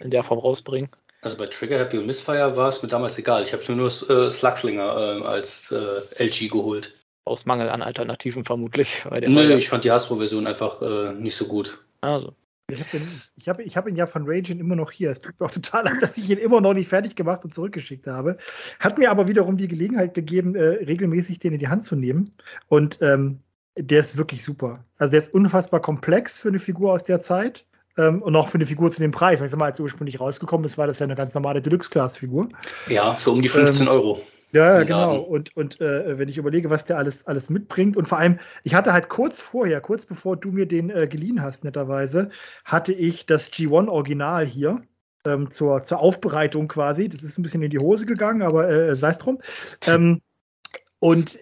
in 0.00 0.10
der 0.10 0.24
Form 0.24 0.38
rausbringen. 0.38 0.90
Also 1.22 1.36
bei 1.36 1.46
Trigger 1.46 1.78
Happy 1.78 1.98
und 1.98 2.06
Missfire 2.06 2.56
war 2.56 2.68
es 2.68 2.82
mir 2.82 2.88
damals 2.88 3.16
egal. 3.16 3.44
Ich 3.44 3.52
habe 3.52 3.62
mir 3.68 3.76
nur 3.76 3.88
äh, 3.88 4.30
Slugslinger 4.30 5.20
äh, 5.20 5.24
als 5.24 5.70
äh, 5.70 6.00
LG 6.24 6.48
geholt. 6.48 6.94
Aus 7.24 7.46
Mangel 7.46 7.68
an 7.68 7.82
Alternativen 7.82 8.44
vermutlich. 8.44 9.04
Nö, 9.26 9.54
ich 9.54 9.68
fand 9.68 9.84
die 9.84 9.90
Hasbro-Version 9.90 10.46
einfach 10.46 10.82
äh, 10.82 11.12
nicht 11.14 11.36
so 11.36 11.46
gut. 11.46 11.78
Also. 12.00 12.34
Ich 12.68 12.80
habe 12.80 12.96
ihn, 12.96 13.22
ich 13.36 13.48
hab, 13.48 13.60
ich 13.60 13.76
hab 13.76 13.88
ihn 13.88 13.96
ja 13.96 14.06
von 14.06 14.24
Raging 14.26 14.58
immer 14.58 14.76
noch 14.76 14.90
hier. 14.90 15.10
Es 15.10 15.20
tut 15.20 15.38
mir 15.38 15.46
auch 15.46 15.50
total 15.50 15.84
leid, 15.84 16.00
dass 16.00 16.16
ich 16.16 16.30
ihn 16.30 16.38
immer 16.38 16.60
noch 16.60 16.72
nicht 16.72 16.88
fertig 16.88 17.16
gemacht 17.16 17.44
und 17.44 17.54
zurückgeschickt 17.54 18.06
habe. 18.06 18.38
Hat 18.80 18.98
mir 18.98 19.10
aber 19.10 19.28
wiederum 19.28 19.56
die 19.56 19.68
Gelegenheit 19.68 20.14
gegeben, 20.14 20.54
äh, 20.54 20.84
regelmäßig 20.84 21.38
den 21.38 21.52
in 21.52 21.58
die 21.58 21.68
Hand 21.68 21.84
zu 21.84 21.96
nehmen. 21.96 22.30
Und 22.68 22.98
ähm, 23.02 23.40
der 23.76 24.00
ist 24.00 24.16
wirklich 24.16 24.42
super. 24.42 24.84
Also 24.98 25.10
der 25.10 25.18
ist 25.18 25.34
unfassbar 25.34 25.80
komplex 25.80 26.40
für 26.40 26.48
eine 26.48 26.58
Figur 26.58 26.92
aus 26.92 27.04
der 27.04 27.20
Zeit. 27.20 27.64
Ähm, 27.98 28.22
und 28.22 28.34
auch 28.36 28.48
für 28.48 28.54
eine 28.54 28.64
Figur 28.66 28.90
zu 28.90 29.00
dem 29.00 29.10
Preis. 29.10 29.40
Ich 29.42 29.50
sag 29.50 29.58
mal, 29.58 29.66
als 29.66 29.78
ursprünglich 29.78 30.18
rausgekommen 30.18 30.64
ist, 30.64 30.78
war 30.78 30.86
das 30.86 30.98
ja 30.98 31.04
eine 31.04 31.14
ganz 31.14 31.34
normale 31.34 31.60
Deluxe-Class-Figur. 31.60 32.48
Ja, 32.88 33.14
für 33.14 33.30
um 33.30 33.42
die 33.42 33.50
15 33.50 33.86
ähm, 33.86 33.92
Euro. 33.92 34.22
Ja, 34.52 34.78
ja 34.78 34.82
genau. 34.84 35.20
Und, 35.20 35.56
und 35.56 35.80
äh, 35.80 36.18
wenn 36.18 36.28
ich 36.28 36.36
überlege, 36.38 36.70
was 36.70 36.84
der 36.84 36.98
alles, 36.98 37.26
alles 37.26 37.48
mitbringt 37.50 37.96
und 37.96 38.06
vor 38.06 38.18
allem, 38.18 38.38
ich 38.64 38.74
hatte 38.74 38.92
halt 38.92 39.08
kurz 39.08 39.40
vorher, 39.40 39.80
kurz 39.80 40.04
bevor 40.04 40.36
du 40.36 40.52
mir 40.52 40.66
den 40.66 40.90
äh, 40.90 41.08
geliehen 41.08 41.42
hast, 41.42 41.64
netterweise, 41.64 42.30
hatte 42.64 42.92
ich 42.92 43.26
das 43.26 43.50
G1 43.50 43.88
Original 43.88 44.44
hier 44.46 44.82
ähm, 45.24 45.50
zur, 45.50 45.82
zur 45.84 46.00
Aufbereitung 46.00 46.68
quasi. 46.68 47.08
Das 47.08 47.22
ist 47.22 47.38
ein 47.38 47.42
bisschen 47.42 47.62
in 47.62 47.70
die 47.70 47.78
Hose 47.78 48.06
gegangen, 48.06 48.42
aber 48.42 48.68
äh, 48.68 48.94
sei 48.94 49.10
es 49.10 49.18
drum. 49.18 49.38
Ähm, 49.86 50.20
und 51.00 51.40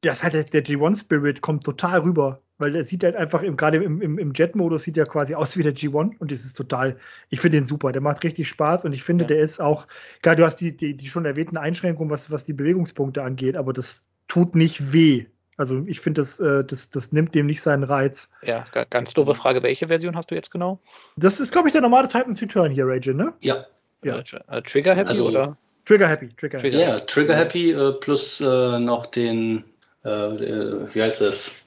das 0.00 0.22
halt 0.22 0.52
der 0.52 0.64
G1 0.64 1.00
Spirit 1.00 1.42
kommt 1.42 1.64
total 1.64 2.00
rüber 2.00 2.42
weil 2.62 2.76
er 2.76 2.84
sieht 2.84 3.02
halt 3.02 3.16
einfach, 3.16 3.42
gerade 3.56 3.78
im, 3.78 4.00
im, 4.00 4.18
im 4.18 4.32
Jet-Modus 4.32 4.84
sieht 4.84 4.96
er 4.96 5.06
quasi 5.06 5.34
aus 5.34 5.56
wie 5.56 5.64
der 5.64 5.74
G1 5.74 6.16
und 6.18 6.30
das 6.30 6.44
ist 6.44 6.56
total, 6.56 6.96
ich 7.28 7.40
finde 7.40 7.58
den 7.58 7.66
super, 7.66 7.90
der 7.90 8.00
macht 8.00 8.22
richtig 8.22 8.48
Spaß 8.48 8.84
und 8.84 8.92
ich 8.92 9.02
finde, 9.02 9.24
ja. 9.24 9.28
der 9.28 9.38
ist 9.40 9.60
auch, 9.60 9.88
klar, 10.22 10.36
du 10.36 10.44
hast 10.44 10.56
die, 10.60 10.76
die, 10.76 10.96
die 10.96 11.08
schon 11.08 11.24
erwähnten 11.24 11.56
Einschränkungen, 11.56 12.08
was, 12.08 12.30
was 12.30 12.44
die 12.44 12.52
Bewegungspunkte 12.52 13.24
angeht, 13.24 13.56
aber 13.56 13.72
das 13.72 14.06
tut 14.28 14.54
nicht 14.54 14.92
weh. 14.92 15.26
Also 15.56 15.82
ich 15.86 15.98
finde, 15.98 16.20
das, 16.20 16.38
äh, 16.38 16.64
das, 16.64 16.90
das 16.90 17.10
nimmt 17.10 17.34
dem 17.34 17.46
nicht 17.46 17.62
seinen 17.62 17.82
Reiz. 17.82 18.30
Ja, 18.42 18.64
ganz 18.90 19.12
doofe 19.12 19.34
Frage, 19.34 19.64
welche 19.64 19.88
Version 19.88 20.14
hast 20.14 20.30
du 20.30 20.36
jetzt 20.36 20.52
genau? 20.52 20.78
Das 21.16 21.40
ist, 21.40 21.50
glaube 21.50 21.68
ich, 21.68 21.72
der 21.72 21.82
normale 21.82 22.06
Titans 22.06 22.40
Return 22.40 22.70
hier, 22.70 22.86
Raging, 22.86 23.16
ne? 23.16 23.32
Ja. 23.40 23.66
ja. 24.04 24.22
Äh, 24.48 24.62
Trigger 24.62 24.94
Happy 24.94 25.10
also, 25.10 25.26
oder? 25.26 25.56
Trigger 25.84 26.06
Happy, 26.06 26.28
Trigger 26.36 26.58
Happy. 26.58 26.78
Ja, 26.78 27.00
Trigger 27.00 27.34
Happy 27.34 27.72
äh, 27.72 27.92
plus 27.94 28.40
äh, 28.40 28.78
noch 28.78 29.06
den, 29.06 29.64
äh, 30.04 30.08
äh, 30.08 30.94
wie 30.94 31.02
heißt 31.02 31.20
das? 31.20 31.64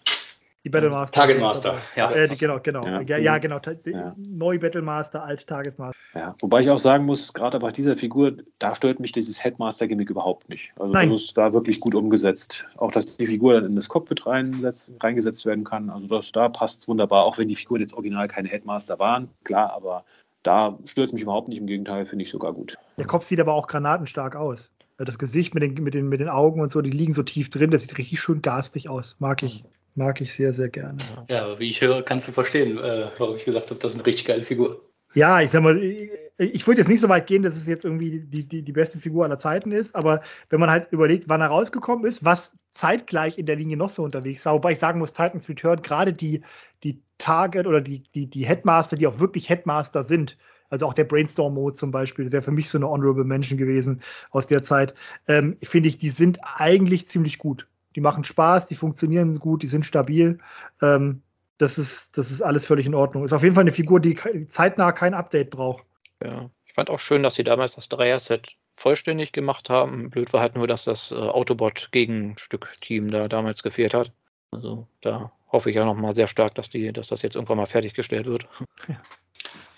Die 0.65 0.69
Battlemaster. 0.69 1.13
Target 1.13 1.39
Master, 1.39 1.77
ja. 1.95 2.09
Äh, 2.09 2.27
die, 2.27 2.37
genau, 2.37 2.59
genau. 2.59 2.81
Ja, 2.83 2.99
ja, 3.01 3.17
ja 3.17 3.37
genau. 3.37 3.59
Ja. 3.85 4.15
Neu 4.17 4.57
Battlemaster, 4.57 5.23
alt 5.23 5.45
Tagesmaster. 5.45 5.95
Ja, 6.15 6.35
wobei 6.41 6.61
ich 6.61 6.71
auch 6.71 6.79
sagen 6.79 7.05
muss, 7.05 7.31
gerade 7.33 7.59
bei 7.59 7.69
dieser 7.69 7.95
Figur, 7.95 8.33
da 8.57 8.73
stört 8.73 8.99
mich 8.99 9.11
dieses 9.11 9.43
Headmaster-Gimmick 9.43 10.09
überhaupt 10.09 10.49
nicht. 10.49 10.73
Also 10.79 10.91
Nein. 10.91 11.11
das 11.11 11.21
ist 11.21 11.37
da 11.37 11.53
wirklich 11.53 11.79
gut 11.79 11.93
umgesetzt. 11.93 12.67
Auch, 12.77 12.91
dass 12.91 13.05
die 13.17 13.27
Figur 13.27 13.53
dann 13.53 13.65
in 13.65 13.75
das 13.75 13.89
Cockpit 13.89 14.25
reingesetzt 14.25 15.45
werden 15.45 15.63
kann. 15.63 15.91
Also 15.91 16.07
das, 16.07 16.31
da 16.31 16.49
passt 16.49 16.79
es 16.79 16.87
wunderbar, 16.87 17.25
auch 17.25 17.37
wenn 17.37 17.47
die 17.47 17.55
Figuren 17.55 17.81
jetzt 17.81 17.93
original 17.93 18.27
keine 18.27 18.49
Headmaster 18.49 18.97
waren. 18.97 19.29
Klar, 19.43 19.71
aber 19.71 20.03
da 20.41 20.79
stört 20.85 21.09
es 21.09 21.13
mich 21.13 21.21
überhaupt 21.21 21.47
nicht. 21.47 21.59
Im 21.59 21.67
Gegenteil, 21.67 22.07
finde 22.07 22.23
ich 22.23 22.31
sogar 22.31 22.53
gut. 22.53 22.75
Der 22.97 23.05
Kopf 23.05 23.25
sieht 23.25 23.39
aber 23.39 23.53
auch 23.53 23.67
granatenstark 23.67 24.35
aus. 24.35 24.71
Das 24.97 25.19
Gesicht 25.19 25.53
mit 25.53 25.61
den, 25.61 25.75
mit, 25.83 25.93
den, 25.93 26.09
mit 26.09 26.21
den 26.21 26.29
Augen 26.29 26.59
und 26.59 26.71
so, 26.71 26.81
die 26.81 26.89
liegen 26.89 27.13
so 27.13 27.21
tief 27.21 27.51
drin. 27.51 27.69
Das 27.69 27.83
sieht 27.83 27.99
richtig 27.99 28.19
schön 28.19 28.41
garstig 28.41 28.89
aus. 28.89 29.15
Mag 29.19 29.43
ich. 29.43 29.63
Mag 29.95 30.19
ich 30.19 30.33
sehr, 30.33 30.51
sehr 30.51 30.69
gerne. 30.69 30.97
Ja, 31.29 31.45
aber 31.45 31.59
wie 31.59 31.69
ich 31.69 31.81
höre, 31.81 32.03
kannst 32.03 32.27
du 32.27 32.33
verstehen, 32.33 32.77
äh, 32.77 33.07
warum 33.17 33.37
ich 33.37 33.45
gesagt 33.45 33.69
habe, 33.69 33.79
das 33.79 33.93
ist 33.93 33.99
eine 33.99 34.05
richtig 34.05 34.25
geile 34.25 34.43
Figur. 34.43 34.81
Ja, 35.13 35.39
ich 35.39 35.49
sag 35.49 35.63
mal, 35.63 35.81
ich, 35.81 36.11
ich 36.37 36.67
würde 36.67 36.81
jetzt 36.81 36.89
nicht 36.89 36.99
so 36.99 37.07
weit 37.07 37.27
gehen, 37.27 37.41
dass 37.41 37.55
es 37.55 37.65
jetzt 37.65 37.85
irgendwie 37.85 38.19
die, 38.19 38.43
die, 38.45 38.61
die 38.61 38.71
beste 38.73 38.97
Figur 38.97 39.23
aller 39.23 39.37
Zeiten 39.37 39.71
ist, 39.71 39.95
aber 39.95 40.21
wenn 40.49 40.59
man 40.59 40.69
halt 40.69 40.91
überlegt, 40.91 41.29
wann 41.29 41.39
er 41.39 41.47
rausgekommen 41.47 42.05
ist, 42.05 42.25
was 42.25 42.51
zeitgleich 42.71 43.37
in 43.37 43.45
der 43.45 43.55
Linie 43.55 43.77
noch 43.77 43.89
so 43.89 44.03
unterwegs 44.03 44.45
war, 44.45 44.53
wobei 44.55 44.73
ich 44.73 44.79
sagen 44.79 44.99
muss, 44.99 45.13
Titans 45.13 45.47
Return, 45.47 45.81
gerade 45.81 46.11
die, 46.11 46.41
die 46.83 47.01
Target 47.17 47.65
oder 47.65 47.79
die, 47.79 48.03
die, 48.13 48.27
die 48.29 48.45
Headmaster, 48.45 48.97
die 48.97 49.07
auch 49.07 49.19
wirklich 49.19 49.47
Headmaster 49.47 50.03
sind, 50.03 50.35
also 50.69 50.85
auch 50.85 50.93
der 50.93 51.05
Brainstorm-Mode 51.05 51.75
zum 51.75 51.91
Beispiel, 51.91 52.33
wäre 52.33 52.43
für 52.43 52.51
mich 52.51 52.67
so 52.69 52.77
eine 52.77 52.89
Honorable 52.89 53.23
Mention 53.23 53.57
gewesen 53.57 54.01
aus 54.31 54.47
der 54.47 54.63
Zeit, 54.63 54.93
ähm, 55.29 55.55
finde 55.63 55.87
ich, 55.87 55.97
die 55.99 56.09
sind 56.09 56.39
eigentlich 56.43 57.07
ziemlich 57.07 57.37
gut. 57.37 57.67
Die 57.95 58.01
machen 58.01 58.23
Spaß, 58.23 58.67
die 58.67 58.75
funktionieren 58.75 59.39
gut, 59.39 59.63
die 59.63 59.67
sind 59.67 59.85
stabil. 59.85 60.37
Ähm, 60.81 61.21
das, 61.57 61.77
ist, 61.77 62.17
das 62.17 62.31
ist 62.31 62.41
alles 62.41 62.65
völlig 62.65 62.85
in 62.85 62.95
Ordnung. 62.95 63.23
Ist 63.23 63.33
auf 63.33 63.43
jeden 63.43 63.55
Fall 63.55 63.63
eine 63.63 63.71
Figur, 63.71 63.99
die 63.99 64.17
zeitnah 64.49 64.91
kein 64.91 65.13
Update 65.13 65.49
braucht. 65.49 65.85
Ja, 66.23 66.49
ich 66.65 66.73
fand 66.73 66.89
auch 66.89 66.99
schön, 66.99 67.23
dass 67.23 67.35
sie 67.35 67.43
damals 67.43 67.75
das 67.75 67.87
Dreier-Set 67.89 68.49
vollständig 68.75 69.31
gemacht 69.31 69.69
haben. 69.69 70.09
Blöd 70.09 70.33
war 70.33 70.41
halt 70.41 70.55
nur, 70.55 70.67
dass 70.67 70.83
das 70.83 71.11
äh, 71.11 71.15
Autobot-Gegenstück-Team 71.15 73.09
da 73.09 73.29
damals 73.29 73.63
gefehlt 73.63 73.93
hat. 73.93 74.11
Also 74.51 74.87
da 75.01 75.31
hoffe 75.51 75.69
ich 75.69 75.75
ja 75.77 75.85
nochmal 75.85 76.13
sehr 76.13 76.27
stark, 76.27 76.55
dass, 76.55 76.69
die, 76.69 76.91
dass 76.91 77.07
das 77.07 77.21
jetzt 77.21 77.35
irgendwann 77.35 77.57
mal 77.57 77.65
fertiggestellt 77.65 78.25
wird. 78.25 78.47
Ja. 78.87 79.01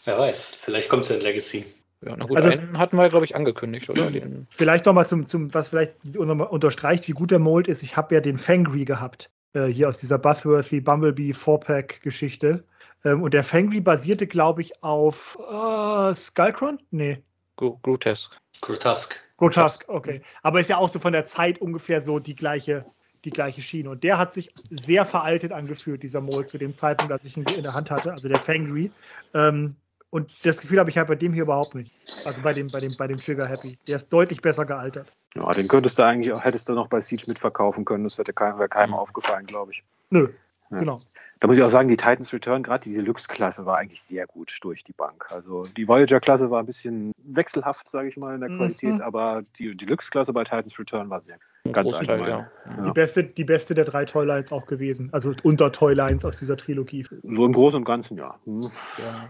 Wer 0.04 0.20
weiß, 0.20 0.56
vielleicht 0.62 0.90
kommt 0.90 1.04
es 1.04 1.10
in 1.12 1.22
Legacy. 1.22 1.66
Ja, 2.06 2.16
na 2.16 2.26
gut, 2.26 2.38
also, 2.38 2.50
einen 2.50 2.78
hatten 2.78 2.96
wir, 2.96 3.10
glaube 3.10 3.26
ich, 3.26 3.36
angekündigt, 3.36 3.90
oder? 3.90 4.12
Den 4.12 4.48
vielleicht 4.52 4.86
nochmal 4.86 5.08
zum, 5.08 5.26
zum, 5.26 5.54
was 5.54 5.70
vielleicht 5.70 5.96
unterstreicht, 6.16 7.08
wie 7.08 7.14
gut 7.14 7.32
der 7.32 7.40
Mold 7.40 7.68
ist. 7.68 7.82
Ich 7.82 7.98
habe 7.98 8.14
ja 8.14 8.22
den 8.22 8.38
Fangry 8.38 8.86
gehabt, 8.86 9.32
äh, 9.54 9.66
hier 9.66 9.90
aus 9.90 9.98
dieser 9.98 10.20
Buzzworthy 10.20 10.82
Bumblebee 10.82 11.32
4-Pack-Geschichte. 11.32 12.64
Ähm, 13.04 13.24
und 13.24 13.34
der 13.34 13.44
Fangry 13.44 13.82
basierte, 13.82 14.28
glaube 14.28 14.62
ich, 14.62 14.84
auf 14.84 15.38
äh, 15.50 16.14
Skullcron? 16.14 16.80
Nee. 16.92 17.24
Grotesque. 17.56 18.36
Grotesque. 18.62 19.16
Grotesque, 19.38 19.86
okay. 19.88 20.22
Aber 20.44 20.60
ist 20.60 20.70
ja 20.70 20.78
auch 20.78 20.90
so 20.90 21.00
von 21.00 21.14
der 21.14 21.26
Zeit 21.26 21.60
ungefähr 21.60 22.02
so 22.02 22.20
die 22.20 22.36
gleiche, 22.36 22.86
die 23.26 23.32
gleiche 23.32 23.64
Schiene. 23.64 23.90
Und 23.90 24.04
der 24.04 24.20
hat 24.20 24.34
sich 24.34 24.50
sehr 24.70 25.06
veraltet 25.06 25.52
angefühlt, 25.52 26.04
dieser 26.04 26.22
Mold, 26.22 26.48
zu 26.48 26.60
dem 26.60 26.76
Zeitpunkt, 26.76 27.12
als 27.12 27.26
ich 27.26 27.38
ihn 27.38 27.46
in 27.56 27.64
der 27.64 27.74
Hand 27.74 27.90
hatte, 27.90 28.12
also 28.12 28.30
der 28.30 28.40
Fangry. 28.40 28.92
Ähm, 29.34 29.76
und 30.10 30.32
das 30.46 30.60
Gefühl 30.60 30.80
habe 30.80 30.90
ich 30.90 30.98
halt 30.98 31.08
bei 31.08 31.16
dem 31.16 31.34
hier 31.34 31.44
überhaupt 31.44 31.76
nicht. 31.76 31.94
Also 32.26 32.42
bei 32.42 32.54
dem, 32.54 32.68
bei 32.68 32.80
dem, 32.80 32.96
bei 32.98 33.08
dem 33.08 33.18
Sugar 33.18 33.48
Happy. 33.48 33.78
Der 33.88 33.98
ist 33.98 34.10
deutlich 34.10 34.42
besser 34.42 34.66
gealtert. 34.66 35.12
Ja, 35.36 35.52
den 35.52 35.68
könntest 35.68 36.00
du 36.00 36.04
eigentlich 36.04 36.34
auch, 36.34 36.44
hättest 36.44 36.70
du 36.70 36.74
noch 36.74 36.88
bei 36.88 37.02
Siege 37.02 37.26
mitverkaufen 37.28 37.86
können. 37.86 38.06
Das 38.06 38.18
hätte 38.18 38.34
keinem, 38.34 38.58
wäre 38.58 38.70
keinem 38.70 38.94
aufgefallen, 38.94 39.46
glaube 39.46 39.72
ich. 39.72 39.84
Nö, 40.10 40.30
ja. 40.72 40.80
Genau. 40.80 40.98
Da 41.40 41.48
muss 41.48 41.58
ich 41.58 41.64
auch 41.64 41.70
sagen, 41.70 41.88
die 41.88 41.98
Titans 41.98 42.34
Return, 42.34 42.64
gerade 42.64 42.84
die 42.84 42.96
Deluxe-Klasse, 42.96 43.66
war 43.66 43.78
eigentlich 43.78 44.02
sehr 44.02 44.26
gut 44.26 44.58
durch 44.62 44.84
die 44.84 44.94
Bank. 44.94 45.28
Also 45.30 45.64
die 45.78 45.88
Voyager-Klasse 45.88 46.50
war 46.50 46.60
ein 46.60 46.66
bisschen 46.66 47.12
wechselhaft, 47.24 47.88
sage 47.88 48.10
ich 48.10 48.18
mal, 48.18 48.34
in 48.36 48.42
der 48.42 48.50
mhm. 48.50 48.58
Qualität, 48.58 49.02
aber 49.02 49.44
die 49.60 49.76
Deluxe-Klasse 49.78 50.34
bei 50.34 50.44
Titans 50.44 50.78
Return 50.80 51.10
war 51.10 51.22
sehr 51.22 51.38
ganz 51.72 51.94
allgemein. 51.94 52.28
Ja. 52.28 52.52
Ja. 52.66 52.84
Die, 52.86 52.92
beste, 52.92 53.24
die 53.24 53.44
beste 53.44 53.76
der 53.76 53.86
drei 53.86 54.06
Toylines 54.06 54.52
auch 54.52 54.66
gewesen, 54.66 55.10
also 55.12 55.34
unter 55.44 55.72
Toylines 55.72 56.26
aus 56.26 56.40
dieser 56.40 56.58
Trilogie. 56.58 57.06
So 57.24 57.46
im 57.46 57.54
Großen 57.54 57.78
und 57.78 57.86
Ganzen, 57.86 58.18
ja. 58.18 58.36
Hm. 58.46 58.66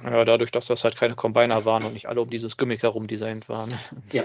Ja, 0.04 0.24
dadurch, 0.24 0.52
dass 0.52 0.68
das 0.68 0.84
halt 0.84 0.96
keine 0.96 1.16
Combiner 1.16 1.66
waren 1.66 1.84
und 1.84 1.94
nicht 1.94 2.08
alle 2.08 2.22
um 2.22 2.30
dieses 2.30 2.56
Gimmick 2.58 2.84
herum 2.84 3.08
designt 3.08 3.50
waren. 3.50 3.74
Ja. 4.12 4.24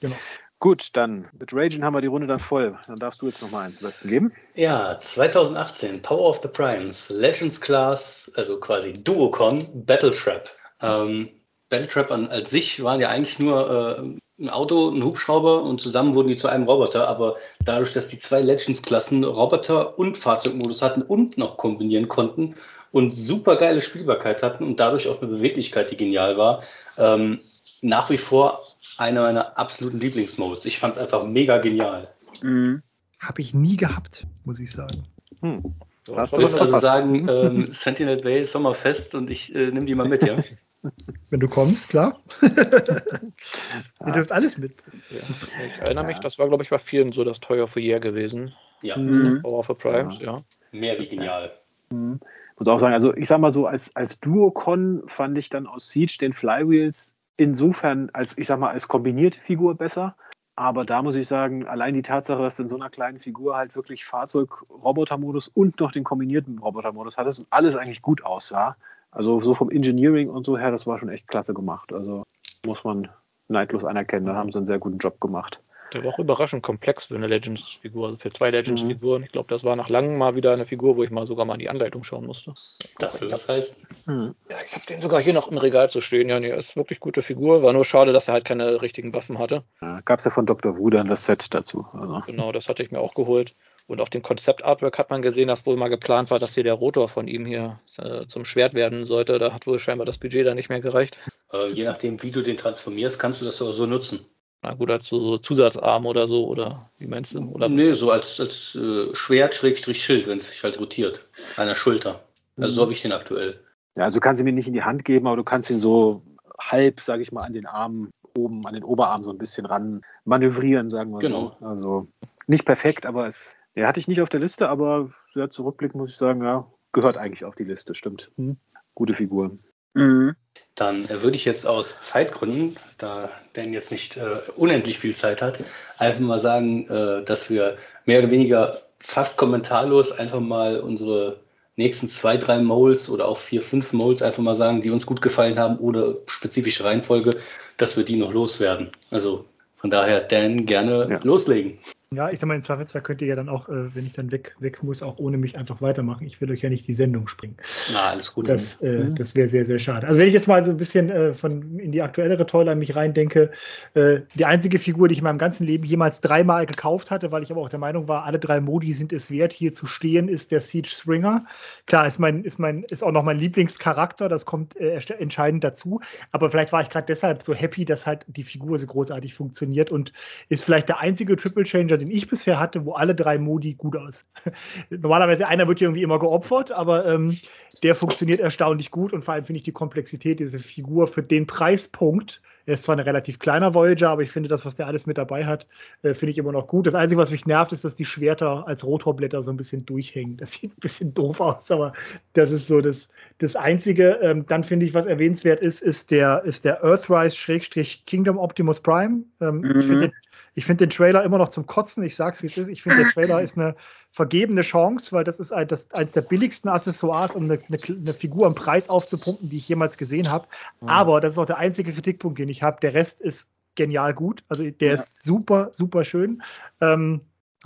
Genau. 0.00 0.16
Gut, 0.60 0.90
dann 0.94 1.28
mit 1.38 1.52
Ragen 1.52 1.84
haben 1.84 1.94
wir 1.94 2.00
die 2.00 2.08
Runde 2.08 2.26
dann 2.26 2.40
voll. 2.40 2.76
Dann 2.88 2.96
darfst 2.96 3.22
du 3.22 3.26
jetzt 3.26 3.40
noch 3.40 3.50
mal 3.52 3.66
eins 3.66 3.80
besten 3.80 4.08
geben. 4.08 4.32
Ja, 4.56 4.98
2018, 4.98 6.02
Power 6.02 6.30
of 6.30 6.40
the 6.42 6.48
Primes, 6.48 7.08
Legends 7.10 7.60
Class, 7.60 8.30
also 8.34 8.58
quasi 8.58 8.92
Duocon, 8.92 9.68
Battle 9.86 10.12
Trap. 10.12 10.50
Ähm, 10.82 11.28
Battle 11.68 11.86
Trap 11.86 12.10
an, 12.10 12.28
als 12.28 12.50
sich 12.50 12.82
waren 12.82 13.00
ja 13.00 13.08
eigentlich 13.08 13.38
nur 13.38 13.70
äh, 14.00 14.42
ein 14.42 14.50
Auto, 14.50 14.90
ein 14.90 15.04
Hubschrauber 15.04 15.62
und 15.62 15.80
zusammen 15.80 16.14
wurden 16.14 16.28
die 16.28 16.36
zu 16.36 16.48
einem 16.48 16.64
Roboter. 16.64 17.06
Aber 17.06 17.36
dadurch, 17.64 17.92
dass 17.92 18.08
die 18.08 18.18
zwei 18.18 18.40
Legends-Klassen 18.40 19.22
Roboter 19.22 19.96
und 19.96 20.18
Fahrzeugmodus 20.18 20.82
hatten 20.82 21.02
und 21.02 21.38
noch 21.38 21.56
kombinieren 21.56 22.08
konnten 22.08 22.56
und 22.90 23.14
super 23.14 23.56
geile 23.56 23.80
Spielbarkeit 23.80 24.42
hatten 24.42 24.64
und 24.64 24.80
dadurch 24.80 25.06
auch 25.06 25.20
eine 25.20 25.30
Beweglichkeit, 25.30 25.92
die 25.92 25.96
genial 25.96 26.36
war, 26.36 26.62
ähm, 26.96 27.40
nach 27.80 28.10
wie 28.10 28.18
vor 28.18 28.67
einer 28.96 29.22
meiner 29.22 29.58
absoluten 29.58 29.98
Lieblingsmodes. 29.98 30.64
Ich 30.64 30.78
fand 30.78 30.96
es 30.96 31.02
einfach 31.02 31.24
mega 31.24 31.58
genial. 31.58 32.08
Mhm. 32.42 32.82
Habe 33.20 33.40
ich 33.40 33.54
nie 33.54 33.76
gehabt, 33.76 34.26
muss 34.44 34.60
ich 34.60 34.70
sagen. 34.70 35.04
Hm. 35.40 35.62
Du 36.04 36.16
würdest 36.16 36.58
also 36.58 36.78
sagen, 36.78 37.28
ähm, 37.28 37.72
Sentinel 37.72 38.16
Bay 38.16 38.44
Sommerfest 38.44 39.14
und 39.14 39.28
ich 39.28 39.54
äh, 39.54 39.70
nehme 39.70 39.86
die 39.86 39.94
mal 39.94 40.08
mit, 40.08 40.22
ja? 40.22 40.38
Wenn 41.30 41.40
du 41.40 41.48
kommst, 41.48 41.88
klar. 41.88 42.20
Ihr 42.40 44.12
dürft 44.12 44.32
alles 44.32 44.56
mit. 44.56 44.72
Ja. 45.10 45.18
Ich 45.66 45.82
erinnere 45.82 46.04
mich, 46.04 46.18
das 46.20 46.38
war, 46.38 46.48
glaube 46.48 46.62
ich, 46.62 46.70
bei 46.70 46.78
vielen 46.78 47.12
so 47.12 47.24
das 47.24 47.40
Teuer 47.40 47.66
für 47.66 47.80
Year 47.80 48.00
gewesen. 48.00 48.54
Ja. 48.82 48.96
Mhm. 48.96 49.42
Power 49.42 49.64
for 49.64 49.76
Primes, 49.76 50.18
ja. 50.20 50.36
ja. 50.36 50.44
Mehr 50.72 50.98
wie 50.98 51.08
genial. 51.08 51.52
Mhm. 51.90 52.20
Ich 52.54 52.60
muss 52.60 52.68
auch 52.68 52.80
sagen, 52.80 52.94
also 52.94 53.14
ich 53.14 53.28
sag 53.28 53.40
mal 53.40 53.52
so, 53.52 53.66
als, 53.66 53.94
als 53.94 54.18
Duocon 54.20 55.02
fand 55.08 55.36
ich 55.36 55.50
dann 55.50 55.66
aus 55.66 55.90
Siege 55.90 56.16
den 56.20 56.32
Flywheels 56.32 57.14
insofern 57.38 58.10
als, 58.12 58.36
ich 58.36 58.46
sag 58.46 58.58
mal, 58.58 58.70
als 58.70 58.88
kombinierte 58.88 59.40
Figur 59.40 59.74
besser. 59.74 60.14
Aber 60.56 60.84
da 60.84 61.02
muss 61.02 61.14
ich 61.14 61.28
sagen, 61.28 61.66
allein 61.66 61.94
die 61.94 62.02
Tatsache, 62.02 62.42
dass 62.42 62.56
du 62.56 62.64
in 62.64 62.68
so 62.68 62.74
einer 62.74 62.90
kleinen 62.90 63.20
Figur 63.20 63.56
halt 63.56 63.76
wirklich 63.76 64.04
Fahrzeug-Roboter-Modus 64.04 65.48
und 65.48 65.78
noch 65.78 65.92
den 65.92 66.02
kombinierten 66.02 66.58
Roboter-Modus 66.58 67.16
hattest 67.16 67.38
und 67.38 67.46
alles 67.50 67.76
eigentlich 67.76 68.02
gut 68.02 68.24
aussah. 68.24 68.76
Also 69.12 69.40
so 69.40 69.54
vom 69.54 69.70
Engineering 69.70 70.28
und 70.28 70.44
so 70.44 70.58
her, 70.58 70.72
das 70.72 70.86
war 70.86 70.98
schon 70.98 71.08
echt 71.08 71.28
klasse 71.28 71.54
gemacht. 71.54 71.92
Also 71.92 72.24
muss 72.66 72.82
man 72.82 73.08
neidlos 73.46 73.84
anerkennen, 73.84 74.26
da 74.26 74.34
haben 74.34 74.50
sie 74.50 74.58
einen 74.58 74.66
sehr 74.66 74.80
guten 74.80 74.98
Job 74.98 75.20
gemacht. 75.20 75.60
Der 75.92 76.04
war 76.04 76.12
auch 76.12 76.18
überraschend 76.18 76.62
komplex 76.62 77.06
für 77.06 77.14
eine 77.14 77.26
Legends-Figur, 77.26 78.06
also 78.06 78.18
für 78.18 78.30
zwei 78.30 78.50
Legends-Figuren. 78.50 79.20
Mhm. 79.20 79.24
Ich 79.24 79.32
glaube, 79.32 79.48
das 79.48 79.64
war 79.64 79.76
nach 79.76 79.88
langem 79.88 80.18
mal 80.18 80.34
wieder 80.34 80.52
eine 80.52 80.64
Figur, 80.64 80.96
wo 80.96 81.04
ich 81.04 81.10
mal 81.10 81.26
sogar 81.26 81.46
mal 81.46 81.54
in 81.54 81.60
die 81.60 81.68
Anleitung 81.68 82.04
schauen 82.04 82.26
musste. 82.26 82.54
Das 82.98 83.20
will 83.20 83.28
das 83.28 83.48
heißen. 83.48 83.76
Mhm. 84.06 84.34
Ja, 84.50 84.56
ich 84.66 84.74
habe 84.74 84.86
den 84.86 85.00
sogar 85.00 85.20
hier 85.20 85.32
noch 85.32 85.48
im 85.48 85.58
Regal 85.58 85.88
zu 85.88 86.00
stehen. 86.00 86.28
Ja, 86.28 86.40
nee, 86.40 86.54
ist 86.54 86.76
wirklich 86.76 87.00
gute 87.00 87.22
Figur. 87.22 87.62
War 87.62 87.72
nur 87.72 87.84
schade, 87.84 88.12
dass 88.12 88.28
er 88.28 88.34
halt 88.34 88.44
keine 88.44 88.82
richtigen 88.82 89.12
Waffen 89.14 89.38
hatte. 89.38 89.64
Ja, 89.80 90.00
Gab 90.04 90.18
es 90.18 90.24
ja 90.24 90.30
von 90.30 90.46
Dr. 90.46 90.76
Wu 90.78 90.90
dann 90.90 91.08
das 91.08 91.24
Set 91.24 91.54
dazu. 91.54 91.86
Also. 91.92 92.22
Genau, 92.26 92.52
das 92.52 92.68
hatte 92.68 92.82
ich 92.82 92.90
mir 92.90 93.00
auch 93.00 93.14
geholt. 93.14 93.54
Und 93.88 94.02
auf 94.02 94.10
dem 94.10 94.22
Konzept-Artwork 94.22 94.98
hat 94.98 95.08
man 95.08 95.22
gesehen, 95.22 95.48
dass 95.48 95.64
wohl 95.64 95.76
mal 95.76 95.88
geplant 95.88 96.30
war, 96.30 96.38
dass 96.38 96.54
hier 96.54 96.62
der 96.62 96.74
Rotor 96.74 97.08
von 97.08 97.26
ihm 97.26 97.46
hier 97.46 97.80
äh, 97.96 98.26
zum 98.26 98.44
Schwert 98.44 98.74
werden 98.74 99.04
sollte. 99.04 99.38
Da 99.38 99.54
hat 99.54 99.66
wohl 99.66 99.78
scheinbar 99.78 100.04
das 100.04 100.18
Budget 100.18 100.46
da 100.46 100.54
nicht 100.54 100.68
mehr 100.68 100.80
gereicht. 100.80 101.16
Äh, 101.54 101.70
je 101.70 101.84
nachdem, 101.84 102.22
wie 102.22 102.30
du 102.30 102.42
den 102.42 102.58
transformierst, 102.58 103.18
kannst 103.18 103.40
du 103.40 103.46
das 103.46 103.62
auch 103.62 103.70
so 103.70 103.86
nutzen. 103.86 104.26
Na 104.62 104.74
gut, 104.74 104.90
als 104.90 105.06
so 105.06 105.38
Zusatzarm 105.38 106.06
oder 106.06 106.26
so, 106.26 106.46
oder 106.46 106.90
wie 106.98 107.06
meinst 107.06 107.32
du? 107.32 107.40
Oder? 107.40 107.68
Nee, 107.68 107.94
so 107.94 108.10
als, 108.10 108.40
als 108.40 108.74
äh, 108.74 109.14
Schwert, 109.14 109.54
Schrägstrich, 109.54 110.02
Schild, 110.02 110.26
wenn 110.26 110.38
es 110.38 110.50
sich 110.50 110.62
halt 110.62 110.80
rotiert. 110.80 111.20
An 111.56 111.68
der 111.68 111.76
Schulter. 111.76 112.24
Also 112.56 112.72
mhm. 112.72 112.74
so 112.74 112.82
habe 112.82 112.92
ich 112.92 113.02
den 113.02 113.12
aktuell. 113.12 113.60
Ja, 113.96 114.04
also 114.04 114.20
kannst 114.20 114.40
du 114.40 114.44
mir 114.44 114.52
nicht 114.52 114.68
in 114.68 114.74
die 114.74 114.82
Hand 114.82 115.04
geben, 115.04 115.26
aber 115.26 115.36
du 115.36 115.44
kannst 115.44 115.70
ihn 115.70 115.78
so 115.78 116.22
halb, 116.58 117.00
sage 117.00 117.22
ich 117.22 117.30
mal, 117.30 117.42
an 117.42 117.52
den 117.52 117.66
Arm 117.66 118.10
oben, 118.36 118.66
an 118.66 118.74
den 118.74 118.84
Oberarm 118.84 119.24
so 119.24 119.30
ein 119.30 119.38
bisschen 119.38 119.66
ran 119.66 120.02
manövrieren, 120.24 120.90
sagen 120.90 121.12
wir 121.12 121.20
genau. 121.20 121.52
so. 121.58 121.66
Also 121.66 122.08
nicht 122.46 122.64
perfekt, 122.64 123.06
aber 123.06 123.28
es 123.28 123.56
ja, 123.74 123.86
hatte 123.86 124.00
ich 124.00 124.08
nicht 124.08 124.20
auf 124.20 124.28
der 124.28 124.40
Liste, 124.40 124.68
aber 124.68 125.10
sehr 125.26 125.50
zurückblickend 125.50 126.00
muss 126.00 126.10
ich 126.10 126.16
sagen, 126.16 126.42
ja, 126.42 126.70
gehört 126.92 127.16
eigentlich 127.16 127.44
auf 127.44 127.54
die 127.54 127.64
Liste, 127.64 127.94
stimmt. 127.94 128.30
Hm. 128.36 128.56
Gute 128.94 129.14
Figur. 129.14 129.56
Mhm. 129.98 130.36
Dann 130.74 131.06
äh, 131.06 131.22
würde 131.22 131.36
ich 131.36 131.44
jetzt 131.44 131.66
aus 131.66 132.00
Zeitgründen, 132.00 132.76
da 132.98 133.30
Dan 133.52 133.72
jetzt 133.72 133.90
nicht 133.90 134.16
äh, 134.16 134.40
unendlich 134.56 134.98
viel 134.98 135.16
Zeit 135.16 135.42
hat, 135.42 135.58
einfach 135.98 136.20
mal 136.20 136.40
sagen, 136.40 136.88
äh, 136.88 137.24
dass 137.24 137.50
wir 137.50 137.76
mehr 138.06 138.20
oder 138.20 138.30
weniger 138.30 138.82
fast 139.00 139.38
kommentarlos 139.38 140.12
einfach 140.12 140.40
mal 140.40 140.80
unsere 140.80 141.40
nächsten 141.76 142.08
zwei, 142.08 142.36
drei 142.36 142.58
Moles 142.58 143.08
oder 143.08 143.26
auch 143.26 143.38
vier, 143.38 143.62
fünf 143.62 143.92
Moles 143.92 144.22
einfach 144.22 144.42
mal 144.42 144.56
sagen, 144.56 144.82
die 144.82 144.90
uns 144.90 145.06
gut 145.06 145.22
gefallen 145.22 145.58
haben 145.58 145.78
oder 145.78 146.16
spezifische 146.26 146.84
Reihenfolge, 146.84 147.30
dass 147.76 147.96
wir 147.96 148.04
die 148.04 148.16
noch 148.16 148.32
loswerden. 148.32 148.90
Also 149.10 149.44
von 149.76 149.90
daher, 149.90 150.20
Dan, 150.20 150.66
gerne 150.66 151.08
ja. 151.10 151.20
loslegen. 151.22 151.78
Ja, 152.14 152.30
ich 152.30 152.40
sag 152.40 152.46
mal, 152.46 152.54
im 152.54 152.62
Zweifelsfall 152.62 153.02
könnt 153.02 153.20
ihr 153.20 153.28
ja 153.28 153.36
dann 153.36 153.50
auch, 153.50 153.68
äh, 153.68 153.94
wenn 153.94 154.06
ich 154.06 154.14
dann 154.14 154.32
weg, 154.32 154.56
weg 154.60 154.82
muss, 154.82 155.02
auch 155.02 155.18
ohne 155.18 155.36
mich 155.36 155.58
einfach 155.58 155.82
weitermachen. 155.82 156.26
Ich 156.26 156.40
will 156.40 156.50
euch 156.50 156.62
ja 156.62 156.70
nicht 156.70 156.88
die 156.88 156.94
Sendung 156.94 157.28
springen. 157.28 157.58
Na, 157.92 158.12
alles 158.12 158.32
gut. 158.32 158.48
Das, 158.48 158.80
äh, 158.80 159.04
mhm. 159.04 159.14
das 159.14 159.34
wäre 159.34 159.50
sehr, 159.50 159.66
sehr 159.66 159.78
schade. 159.78 160.06
Also 160.06 160.18
wenn 160.18 160.26
ich 160.26 160.32
jetzt 160.32 160.48
mal 160.48 160.64
so 160.64 160.70
ein 160.70 160.78
bisschen 160.78 161.10
äh, 161.10 161.34
von 161.34 161.78
in 161.78 161.92
die 161.92 162.00
aktuellere 162.00 162.46
Toyline 162.46 162.76
mich 162.76 162.96
reindenke, 162.96 163.50
äh, 163.92 164.20
die 164.36 164.46
einzige 164.46 164.78
Figur, 164.78 165.08
die 165.08 165.12
ich 165.12 165.18
in 165.18 165.24
meinem 165.24 165.36
ganzen 165.36 165.66
Leben 165.66 165.84
jemals 165.84 166.22
dreimal 166.22 166.64
gekauft 166.64 167.10
hatte, 167.10 167.30
weil 167.30 167.42
ich 167.42 167.50
aber 167.50 167.60
auch 167.60 167.68
der 167.68 167.78
Meinung 167.78 168.08
war, 168.08 168.24
alle 168.24 168.38
drei 168.38 168.58
Modi 168.62 168.94
sind 168.94 169.12
es 169.12 169.30
wert, 169.30 169.52
hier 169.52 169.74
zu 169.74 169.86
stehen, 169.86 170.28
ist 170.28 170.50
der 170.50 170.62
Siege 170.62 170.88
Springer. 170.88 171.44
Klar, 171.84 172.06
ist 172.06 172.18
mein, 172.18 172.42
ist 172.42 172.58
mein, 172.58 172.84
ist 172.84 173.04
auch 173.04 173.12
noch 173.12 173.22
mein 173.22 173.38
Lieblingscharakter, 173.38 174.30
das 174.30 174.46
kommt 174.46 174.74
äh, 174.80 174.98
entscheidend 175.18 175.62
dazu. 175.62 176.00
Aber 176.32 176.50
vielleicht 176.50 176.72
war 176.72 176.80
ich 176.80 176.88
gerade 176.88 177.06
deshalb 177.06 177.42
so 177.42 177.52
happy, 177.52 177.84
dass 177.84 178.06
halt 178.06 178.24
die 178.28 178.44
Figur 178.44 178.78
so 178.78 178.86
großartig 178.86 179.34
funktioniert 179.34 179.92
und 179.92 180.14
ist 180.48 180.64
vielleicht 180.64 180.88
der 180.88 181.00
einzige 181.00 181.36
Triple 181.36 181.64
Changer, 181.64 181.97
den 181.98 182.10
ich 182.10 182.28
bisher 182.28 182.58
hatte, 182.58 182.84
wo 182.84 182.92
alle 182.92 183.14
drei 183.14 183.38
Modi 183.38 183.74
gut 183.74 183.96
aus. 183.96 184.26
Normalerweise 184.90 185.46
einer 185.46 185.68
wird 185.68 185.80
irgendwie 185.80 186.02
immer 186.02 186.18
geopfert, 186.18 186.72
aber 186.72 187.06
ähm, 187.06 187.38
der 187.82 187.94
funktioniert 187.94 188.40
erstaunlich 188.40 188.90
gut 188.90 189.12
und 189.12 189.24
vor 189.24 189.34
allem 189.34 189.44
finde 189.44 189.58
ich 189.58 189.64
die 189.64 189.72
Komplexität 189.72 190.40
dieser 190.40 190.58
Figur 190.58 191.06
für 191.06 191.22
den 191.22 191.46
Preispunkt. 191.46 192.40
Er 192.68 192.74
ist 192.74 192.82
zwar 192.82 192.96
ein 192.96 193.00
relativ 193.00 193.38
kleiner 193.38 193.72
Voyager, 193.72 194.10
aber 194.10 194.20
ich 194.20 194.30
finde 194.30 194.50
das, 194.50 194.66
was 194.66 194.74
der 194.74 194.86
alles 194.86 195.06
mit 195.06 195.16
dabei 195.16 195.46
hat, 195.46 195.66
äh, 196.02 196.12
finde 196.12 196.32
ich 196.32 196.38
immer 196.38 196.52
noch 196.52 196.66
gut. 196.66 196.86
Das 196.86 196.94
Einzige, 196.94 197.18
was 197.18 197.30
mich 197.30 197.46
nervt, 197.46 197.72
ist, 197.72 197.82
dass 197.82 197.96
die 197.96 198.04
Schwerter 198.04 198.68
als 198.68 198.84
Rotorblätter 198.84 199.42
so 199.42 199.50
ein 199.50 199.56
bisschen 199.56 199.86
durchhängen. 199.86 200.36
Das 200.36 200.52
sieht 200.60 200.72
ein 200.76 200.80
bisschen 200.80 201.14
doof 201.14 201.40
aus, 201.40 201.70
aber 201.70 201.94
das 202.34 202.50
ist 202.50 202.66
so 202.66 202.82
das, 202.82 203.08
das 203.38 203.56
Einzige. 203.56 204.18
Ähm, 204.20 204.44
dann 204.44 204.64
finde 204.64 204.84
ich, 204.84 204.92
was 204.92 205.06
erwähnenswert 205.06 205.60
ist, 205.60 205.80
ist 205.80 206.10
der, 206.10 206.42
ist 206.44 206.66
der 206.66 206.84
Earthrise-Kingdom 206.84 208.36
Optimus 208.36 208.80
Prime. 208.80 209.24
Ähm, 209.40 209.60
mhm. 209.60 209.80
Ich 209.80 209.86
finde 209.86 210.12
ich 210.58 210.64
finde 210.64 210.86
den 210.86 210.90
Trailer 210.90 211.22
immer 211.22 211.38
noch 211.38 211.50
zum 211.50 211.66
Kotzen. 211.66 212.02
Ich 212.02 212.16
sag's, 212.16 212.42
wie 212.42 212.46
es 212.46 212.58
ist. 212.58 212.66
Ich 212.66 212.82
finde, 212.82 212.98
der 212.98 213.08
Trailer 213.12 213.40
ist 213.40 213.56
eine 213.56 213.76
vergebene 214.10 214.62
Chance, 214.62 215.12
weil 215.12 215.22
das 215.22 215.38
ist 215.38 215.52
ein, 215.52 215.68
das, 215.68 215.88
eines 215.92 216.14
der 216.14 216.22
billigsten 216.22 216.68
Accessoires, 216.68 217.36
um 217.36 217.44
eine, 217.44 217.60
eine, 217.68 217.78
eine 217.88 218.12
Figur 218.12 218.44
am 218.44 218.56
Preis 218.56 218.88
aufzupumpen, 218.88 219.50
die 219.50 219.58
ich 219.58 219.68
jemals 219.68 219.96
gesehen 219.96 220.28
habe. 220.28 220.48
Mhm. 220.80 220.88
Aber 220.88 221.20
das 221.20 221.34
ist 221.34 221.38
auch 221.38 221.46
der 221.46 221.58
einzige 221.58 221.92
Kritikpunkt, 221.92 222.40
den 222.40 222.48
ich 222.48 222.64
habe. 222.64 222.80
Der 222.80 222.92
Rest 222.92 223.20
ist 223.20 223.48
genial 223.76 224.14
gut. 224.14 224.42
Also 224.48 224.68
der 224.68 224.88
ja. 224.88 224.94
ist 224.94 225.22
super, 225.22 225.70
super 225.72 226.04
schön. 226.04 226.42
Ähm, 226.80 227.20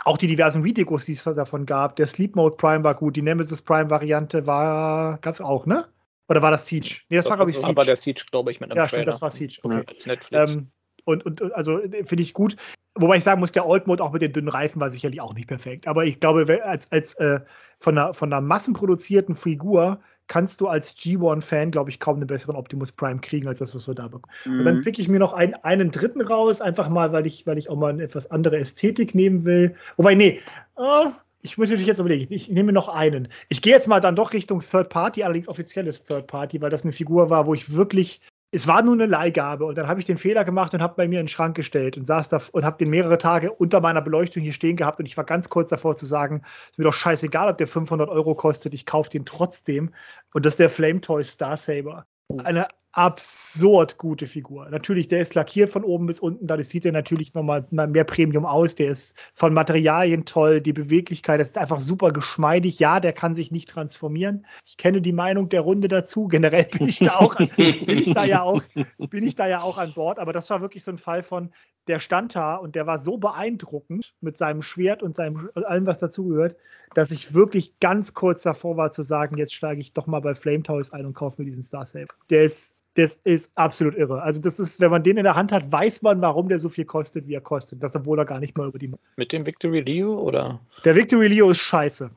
auch 0.04 0.18
die 0.18 0.26
diversen 0.26 0.62
Videos, 0.62 1.06
die 1.06 1.12
es 1.12 1.24
davon 1.24 1.64
gab. 1.64 1.96
Der 1.96 2.06
Sleep 2.06 2.36
Mode 2.36 2.56
Prime 2.56 2.84
war 2.84 2.94
gut. 2.94 3.16
Die 3.16 3.22
Nemesis 3.22 3.62
Prime 3.62 3.88
Variante 3.88 4.46
war, 4.46 5.16
gab 5.16 5.32
es 5.32 5.40
auch, 5.40 5.64
ne? 5.64 5.86
Oder 6.28 6.42
war 6.42 6.50
das 6.50 6.66
Siege? 6.66 7.00
Nee, 7.08 7.16
das, 7.16 7.24
das 7.24 7.30
war, 7.30 7.36
glaube 7.38 7.52
ich, 7.52 7.56
Siege. 7.56 7.68
Aber 7.68 7.86
der 7.86 7.96
Siege, 7.96 8.22
glaube 8.30 8.52
ich, 8.52 8.60
mit 8.60 8.70
einem 8.70 8.76
Ja, 8.76 8.86
Trailer. 8.86 9.02
stimmt, 9.02 9.14
das 9.14 9.22
war 9.22 9.30
Siege. 9.30 9.60
Okay. 9.62 9.82
Als 9.86 10.04
Netflix. 10.04 10.52
Ähm, 10.52 10.70
und, 11.04 11.24
und, 11.24 11.54
also 11.54 11.80
finde 12.04 12.22
ich 12.22 12.32
gut. 12.32 12.56
Wobei 12.94 13.16
ich 13.16 13.24
sagen 13.24 13.40
muss, 13.40 13.52
der 13.52 13.66
Old 13.66 13.86
Mode 13.86 14.02
auch 14.02 14.12
mit 14.12 14.22
den 14.22 14.32
dünnen 14.32 14.48
Reifen 14.48 14.80
war 14.80 14.90
sicherlich 14.90 15.20
auch 15.20 15.34
nicht 15.34 15.48
perfekt. 15.48 15.88
Aber 15.88 16.04
ich 16.04 16.20
glaube, 16.20 16.62
als, 16.64 16.90
als 16.92 17.14
äh, 17.14 17.40
von, 17.80 17.96
einer, 17.96 18.14
von 18.14 18.32
einer 18.32 18.42
massenproduzierten 18.42 19.34
Figur 19.34 20.00
kannst 20.28 20.60
du 20.60 20.68
als 20.68 20.96
G1-Fan, 20.96 21.70
glaube 21.70 21.90
ich, 21.90 22.00
kaum 22.00 22.16
einen 22.16 22.26
besseren 22.26 22.56
Optimus 22.56 22.92
Prime 22.92 23.20
kriegen, 23.20 23.48
als 23.48 23.58
das, 23.58 23.74
was 23.74 23.86
wir 23.86 23.94
da 23.94 24.08
bekommen. 24.08 24.32
Mhm. 24.44 24.58
Und 24.58 24.64
dann 24.64 24.76
mhm. 24.76 24.80
pick 24.82 24.98
ich 24.98 25.08
mir 25.08 25.18
noch 25.18 25.32
ein, 25.32 25.54
einen 25.56 25.90
dritten 25.90 26.20
raus, 26.20 26.60
einfach 26.60 26.88
mal, 26.88 27.12
weil 27.12 27.26
ich, 27.26 27.46
weil 27.46 27.58
ich 27.58 27.68
auch 27.68 27.76
mal 27.76 27.90
eine 27.90 28.02
etwas 28.02 28.30
andere 28.30 28.58
Ästhetik 28.58 29.14
nehmen 29.14 29.44
will. 29.44 29.74
Wobei, 29.96 30.14
nee, 30.14 30.40
oh, 30.76 31.10
ich 31.42 31.58
muss 31.58 31.68
natürlich 31.68 31.88
jetzt 31.88 31.98
überlegen, 31.98 32.32
ich 32.32 32.48
nehme 32.48 32.72
noch 32.72 32.88
einen. 32.88 33.28
Ich 33.48 33.62
gehe 33.62 33.72
jetzt 33.72 33.88
mal 33.88 34.00
dann 34.00 34.16
doch 34.16 34.32
Richtung 34.32 34.60
Third 34.60 34.90
Party, 34.90 35.22
allerdings 35.24 35.48
offizielles 35.48 36.04
Third 36.04 36.28
Party, 36.28 36.60
weil 36.60 36.70
das 36.70 36.84
eine 36.84 36.92
Figur 36.92 37.30
war, 37.30 37.46
wo 37.46 37.54
ich 37.54 37.74
wirklich 37.74 38.20
es 38.54 38.66
war 38.66 38.82
nur 38.82 38.92
eine 38.92 39.06
Leihgabe 39.06 39.64
und 39.64 39.78
dann 39.78 39.88
habe 39.88 39.98
ich 39.98 40.06
den 40.06 40.18
Fehler 40.18 40.44
gemacht 40.44 40.74
und 40.74 40.82
habe 40.82 40.94
bei 40.94 41.08
mir 41.08 41.20
in 41.20 41.24
den 41.24 41.28
Schrank 41.28 41.56
gestellt 41.56 41.96
und 41.96 42.04
saß 42.04 42.28
da 42.28 42.38
und 42.52 42.64
habe 42.64 42.76
den 42.76 42.90
mehrere 42.90 43.16
Tage 43.16 43.50
unter 43.50 43.80
meiner 43.80 44.02
Beleuchtung 44.02 44.42
hier 44.42 44.52
stehen 44.52 44.76
gehabt 44.76 45.00
und 45.00 45.06
ich 45.06 45.16
war 45.16 45.24
ganz 45.24 45.48
kurz 45.48 45.70
davor 45.70 45.96
zu 45.96 46.04
sagen, 46.04 46.42
ist 46.70 46.78
mir 46.78 46.84
doch 46.84 46.94
scheißegal, 46.94 47.48
ob 47.48 47.56
der 47.56 47.66
500 47.66 48.10
Euro 48.10 48.34
kostet, 48.34 48.74
ich 48.74 48.84
kaufe 48.84 49.08
den 49.08 49.24
trotzdem 49.24 49.94
und 50.34 50.44
das 50.44 50.52
ist 50.52 50.60
der 50.60 50.68
Flame 50.68 51.00
Toy 51.00 51.24
Star 51.24 51.56
Saber. 51.56 52.04
Oh. 52.28 52.38
Eine 52.44 52.68
absurd 52.92 53.96
gute 53.96 54.26
Figur. 54.26 54.68
Natürlich, 54.68 55.08
der 55.08 55.22
ist 55.22 55.34
lackiert 55.34 55.70
von 55.70 55.82
oben 55.82 56.06
bis 56.06 56.20
unten, 56.20 56.46
dadurch 56.46 56.68
sieht 56.68 56.84
er 56.84 56.92
natürlich 56.92 57.32
nochmal 57.32 57.66
mehr 57.70 58.04
Premium 58.04 58.44
aus. 58.44 58.74
Der 58.74 58.88
ist 58.88 59.16
von 59.34 59.54
Materialien 59.54 60.26
toll, 60.26 60.60
die 60.60 60.74
Beweglichkeit, 60.74 61.40
das 61.40 61.48
ist 61.48 61.58
einfach 61.58 61.80
super 61.80 62.12
geschmeidig. 62.12 62.78
Ja, 62.78 63.00
der 63.00 63.14
kann 63.14 63.34
sich 63.34 63.50
nicht 63.50 63.70
transformieren. 63.70 64.46
Ich 64.66 64.76
kenne 64.76 65.00
die 65.00 65.12
Meinung 65.12 65.48
der 65.48 65.62
Runde 65.62 65.88
dazu. 65.88 66.28
Generell 66.32 66.64
bin 66.64 66.88
ich 66.88 66.98
da 66.98 67.16
auch, 67.16 67.34
bin 67.36 67.98
ich 67.98 68.12
da 68.12 68.24
ja 68.24 68.42
auch, 68.42 68.62
bin 68.98 69.26
ich 69.26 69.36
da 69.36 69.46
ja 69.46 69.60
auch 69.62 69.78
an 69.78 69.92
Bord. 69.94 70.18
Aber 70.18 70.32
das 70.34 70.50
war 70.50 70.60
wirklich 70.60 70.84
so 70.84 70.90
ein 70.90 70.98
Fall 70.98 71.22
von, 71.22 71.50
der 71.88 71.98
stand 71.98 72.34
da 72.34 72.56
und 72.56 72.74
der 72.74 72.86
war 72.86 72.98
so 72.98 73.16
beeindruckend 73.16 74.14
mit 74.20 74.36
seinem 74.36 74.62
Schwert 74.62 75.02
und 75.02 75.16
seinem 75.16 75.50
allem, 75.54 75.86
was 75.86 75.98
dazugehört, 75.98 76.56
dass 76.94 77.10
ich 77.10 77.34
wirklich 77.34 77.78
ganz 77.80 78.14
kurz 78.14 78.42
davor 78.42 78.76
war 78.76 78.92
zu 78.92 79.02
sagen, 79.02 79.36
jetzt 79.36 79.54
steige 79.54 79.80
ich 79.80 79.92
doch 79.92 80.06
mal 80.06 80.20
bei 80.20 80.34
Flame 80.34 80.62
Toys 80.62 80.92
ein 80.92 81.06
und 81.06 81.14
kaufe 81.14 81.42
mir 81.42 81.46
diesen 81.46 81.64
Star 81.64 81.86
Saber. 81.86 82.14
Der 82.30 82.44
ist 82.44 82.76
das 82.94 83.18
ist 83.24 83.50
absolut 83.54 83.96
irre. 83.96 84.22
Also 84.22 84.40
das 84.40 84.58
ist, 84.58 84.80
wenn 84.80 84.90
man 84.90 85.02
den 85.02 85.16
in 85.16 85.24
der 85.24 85.34
Hand 85.34 85.52
hat, 85.52 85.70
weiß 85.70 86.02
man, 86.02 86.20
warum 86.20 86.48
der 86.48 86.58
so 86.58 86.68
viel 86.68 86.84
kostet, 86.84 87.26
wie 87.26 87.34
er 87.34 87.40
kostet. 87.40 87.82
Das 87.82 87.96
obwohl 87.96 88.18
er 88.18 88.24
gar 88.24 88.38
nicht 88.38 88.56
mal 88.56 88.68
über 88.68 88.78
die. 88.78 88.92
Mit 89.16 89.32
dem 89.32 89.46
Victory 89.46 89.80
Leo 89.80 90.14
oder? 90.14 90.60
Der 90.84 90.94
Victory 90.94 91.28
Leo 91.28 91.50
ist 91.50 91.58
scheiße. 91.58 92.10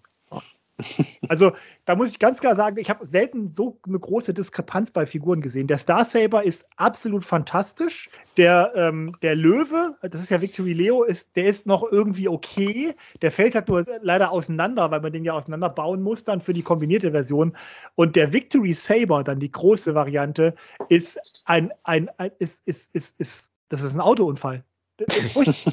Also 1.29 1.53
da 1.85 1.95
muss 1.95 2.09
ich 2.11 2.19
ganz 2.19 2.39
klar 2.39 2.55
sagen, 2.55 2.77
ich 2.77 2.89
habe 2.89 3.05
selten 3.05 3.49
so 3.49 3.79
eine 3.87 3.99
große 3.99 4.33
Diskrepanz 4.33 4.91
bei 4.91 5.05
Figuren 5.05 5.41
gesehen. 5.41 5.67
Der 5.67 5.77
Star 5.77 6.03
Saber 6.03 6.43
ist 6.43 6.67
absolut 6.75 7.23
fantastisch. 7.23 8.09
Der, 8.37 8.73
ähm, 8.75 9.15
der 9.21 9.35
Löwe, 9.35 9.95
das 10.01 10.21
ist 10.21 10.29
ja 10.29 10.41
Victory 10.41 10.73
Leo, 10.73 11.03
ist, 11.03 11.35
der 11.35 11.45
ist 11.45 11.65
noch 11.65 11.89
irgendwie 11.91 12.27
okay. 12.27 12.93
Der 13.21 13.31
fällt 13.31 13.55
halt 13.55 13.69
nur 13.69 13.85
leider 14.01 14.31
auseinander, 14.31 14.91
weil 14.91 15.01
man 15.01 15.13
den 15.13 15.23
ja 15.23 15.33
auseinanderbauen 15.33 16.01
muss 16.01 16.23
dann 16.23 16.41
für 16.41 16.53
die 16.53 16.63
kombinierte 16.63 17.11
Version. 17.11 17.55
Und 17.95 18.15
der 18.15 18.33
Victory 18.33 18.73
Saber, 18.73 19.23
dann 19.23 19.39
die 19.39 19.51
große 19.51 19.95
Variante, 19.95 20.55
ist 20.89 21.43
ein, 21.45 21.71
ein, 21.83 22.09
ein 22.17 22.31
ist, 22.39 22.61
ist, 22.65 22.93
ist, 22.93 23.19
ist, 23.19 23.51
das 23.69 23.81
ist 23.81 23.95
ein 23.95 24.01
Autounfall. 24.01 24.63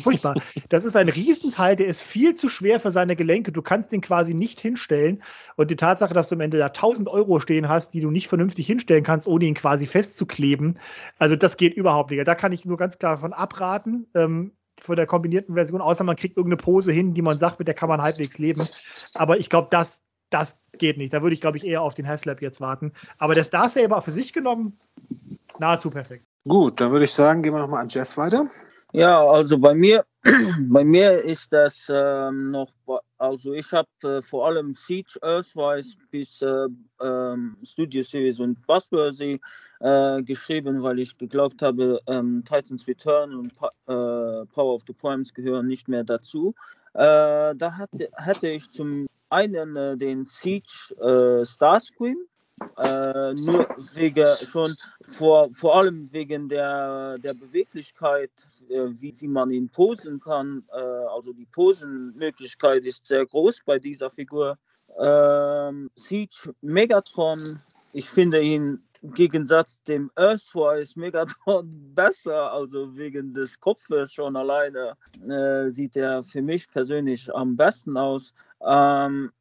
Furchtbar. 0.03 0.35
Das 0.69 0.85
ist 0.85 0.97
ein 0.97 1.09
Riesenteil, 1.09 1.77
der 1.77 1.87
ist 1.87 2.03
viel 2.03 2.35
zu 2.35 2.49
schwer 2.49 2.81
für 2.81 2.91
seine 2.91 3.15
Gelenke. 3.15 3.53
Du 3.53 3.63
kannst 3.63 3.93
den 3.93 4.01
quasi 4.01 4.35
nicht 4.35 4.61
hinstellen. 4.61 5.23
Und 5.57 5.71
die 5.71 5.77
Tatsache, 5.77 6.15
dass 6.15 6.29
du 6.29 6.35
am 6.35 6.41
Ende 6.41 6.59
da 6.59 6.67
1000 6.67 7.09
Euro 7.09 7.39
stehen 7.39 7.69
hast, 7.69 7.95
die 7.95 8.01
du 8.01 8.11
nicht 8.11 8.29
vernünftig 8.29 8.67
hinstellen 8.67 9.05
kannst, 9.05 9.29
ohne 9.29 9.45
ihn 9.45 9.55
quasi 9.55 9.87
festzukleben, 9.87 10.79
also 11.19 11.37
das 11.37 11.57
geht 11.57 11.75
überhaupt 11.75 12.11
nicht. 12.11 12.27
Da 12.27 12.35
kann 12.35 12.53
ich 12.53 12.65
nur 12.65 12.77
ganz 12.77 12.99
klar 12.99 13.19
von 13.19 13.33
abraten. 13.33 14.07
Ähm, 14.15 14.53
von 14.81 14.97
der 14.97 15.07
kombinierten 15.07 15.55
Version, 15.55 15.81
außer 15.81 16.03
man 16.03 16.17
kriegt 16.17 16.37
irgendeine 16.37 16.61
Pose 16.61 16.91
hin, 16.91 17.15
die 17.15 17.23
man 17.23 17.39
sagt, 17.39 17.61
mit 17.61 17.69
der 17.69 17.75
kann 17.75 17.89
man 17.89 18.03
halbwegs 18.03 18.39
leben. 18.39 18.67
Aber 19.15 19.39
ich 19.39 19.49
glaube, 19.49 19.69
das, 19.71 20.03
das 20.31 20.59
geht 20.77 20.99
nicht. 20.99 21.13
Da 21.13 21.23
würde 21.23 21.35
ich, 21.35 21.41
glaube 21.41 21.57
ich, 21.57 21.65
eher 21.65 21.83
auf 21.83 21.95
den 21.95 22.09
Haslab 22.09 22.43
jetzt 22.43 22.61
warten. 22.61 22.93
Aber 23.19 23.35
der 23.35 23.45
Star 23.45 23.69
Saber 23.69 24.03
für 24.03 24.11
sich 24.11 24.33
genommen, 24.33 24.77
nahezu 25.61 25.91
perfekt. 25.91 26.27
Gut, 26.49 26.81
dann 26.81 26.91
würde 26.91 27.05
ich 27.05 27.13
sagen, 27.13 27.43
gehen 27.43 27.55
wir 27.55 27.61
nochmal 27.61 27.83
an 27.83 27.89
Jess 27.89 28.17
weiter. 28.17 28.47
Ja, 28.95 29.25
also 29.27 29.57
bei 29.57 29.75
mir, 29.75 30.05
bei 30.69 30.85
mir 30.85 31.23
ist 31.23 31.51
das 31.51 31.87
ähm, 31.89 32.51
noch, 32.51 32.69
also 33.17 33.55
ich 33.55 33.73
habe 33.73 33.89
äh, 34.03 34.21
vor 34.21 34.47
allem 34.47 34.75
Siege 34.75 35.19
Earthwise 35.23 35.97
bis 36.11 36.43
äh, 36.43 36.69
ähm, 37.01 37.57
Studio 37.63 38.03
Series 38.03 38.39
und 38.39 38.67
Buzzworthy 38.67 39.41
äh, 39.81 40.23
geschrieben, 40.23 40.83
weil 40.83 40.99
ich 40.99 41.17
geglaubt 41.17 41.63
habe, 41.63 42.01
ähm, 42.07 42.45
Titans 42.45 42.87
Return 42.87 43.35
und 43.35 43.55
pa 43.55 43.69
äh, 43.87 44.45
Power 44.47 44.75
of 44.75 44.83
the 44.87 44.93
Primes 44.93 45.33
gehören 45.33 45.69
nicht 45.69 45.89
mehr 45.89 46.05
dazu. 46.05 46.55
Äh, 46.93 47.55
da 47.57 47.75
hatte, 47.79 48.11
hatte 48.15 48.49
ich 48.49 48.71
zum 48.73 49.07
einen 49.31 49.75
äh, 49.75 49.97
den 49.97 50.27
Siege 50.27 51.45
Starscream 51.47 52.19
äh, 52.79 53.35
nur 53.35 53.67
wegen 53.95 54.27
schon 54.51 54.75
vor, 55.09 55.51
vor 55.55 55.77
allem 55.77 56.09
wegen 56.13 56.49
der, 56.49 57.17
der 57.19 57.35
Beweglichkeit, 57.35 58.31
äh, 58.69 58.89
wie, 59.01 59.15
wie 59.19 59.29
man 59.29 59.51
ihn 59.51 59.69
posen 59.69 60.21
kann. 60.21 60.65
Äh, 60.73 60.79
also 60.79 61.33
die 61.33 61.47
Posenmöglichkeit 61.47 62.85
ist 62.85 63.07
sehr 63.07 63.27
groß 63.27 63.61
bei 63.65 63.79
dieser 63.79 64.11
Figur. 64.11 64.59
Ähm, 64.99 65.91
Siege 65.97 66.55
Megatron, 66.61 67.39
ich 67.93 68.09
finde 68.09 68.41
ihn 68.41 68.83
im 69.03 69.15
Gegensatz 69.15 69.83
dem 69.83 70.11
Earthwise 70.17 70.99
Megatron 70.99 71.69
besser, 71.95 72.53
also 72.53 72.97
wegen 72.97 73.35
des 73.35 73.59
Kopfes 73.59 74.13
schon 74.13 74.37
alleine 74.37 74.97
äh, 75.29 75.71
sieht 75.71 75.97
er 75.97 76.23
für 76.23 76.43
mich 76.43 76.71
persönlich 76.71 77.35
am 77.35 77.57
besten 77.57 77.97
aus. 77.97 78.35
Ähm, 78.65 79.33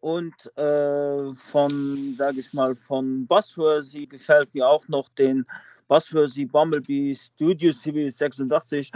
und 0.00 0.56
äh, 0.56 1.34
von, 1.34 2.14
sage 2.16 2.40
ich 2.40 2.52
mal, 2.52 2.74
von 2.76 3.26
Buzzworthy 3.26 4.06
gefällt 4.06 4.54
mir 4.54 4.68
auch 4.68 4.86
noch 4.88 5.08
den 5.10 5.46
Buzzworthy 5.88 6.46
Bumblebee 6.46 7.14
Studio 7.14 7.72
Series 7.72 8.18
86 8.18 8.90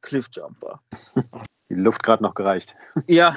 Cliffjumper. 0.00 0.80
Die 1.68 1.74
Luft 1.74 2.02
gerade 2.02 2.22
noch 2.22 2.34
gereicht. 2.34 2.74
Ja. 3.06 3.34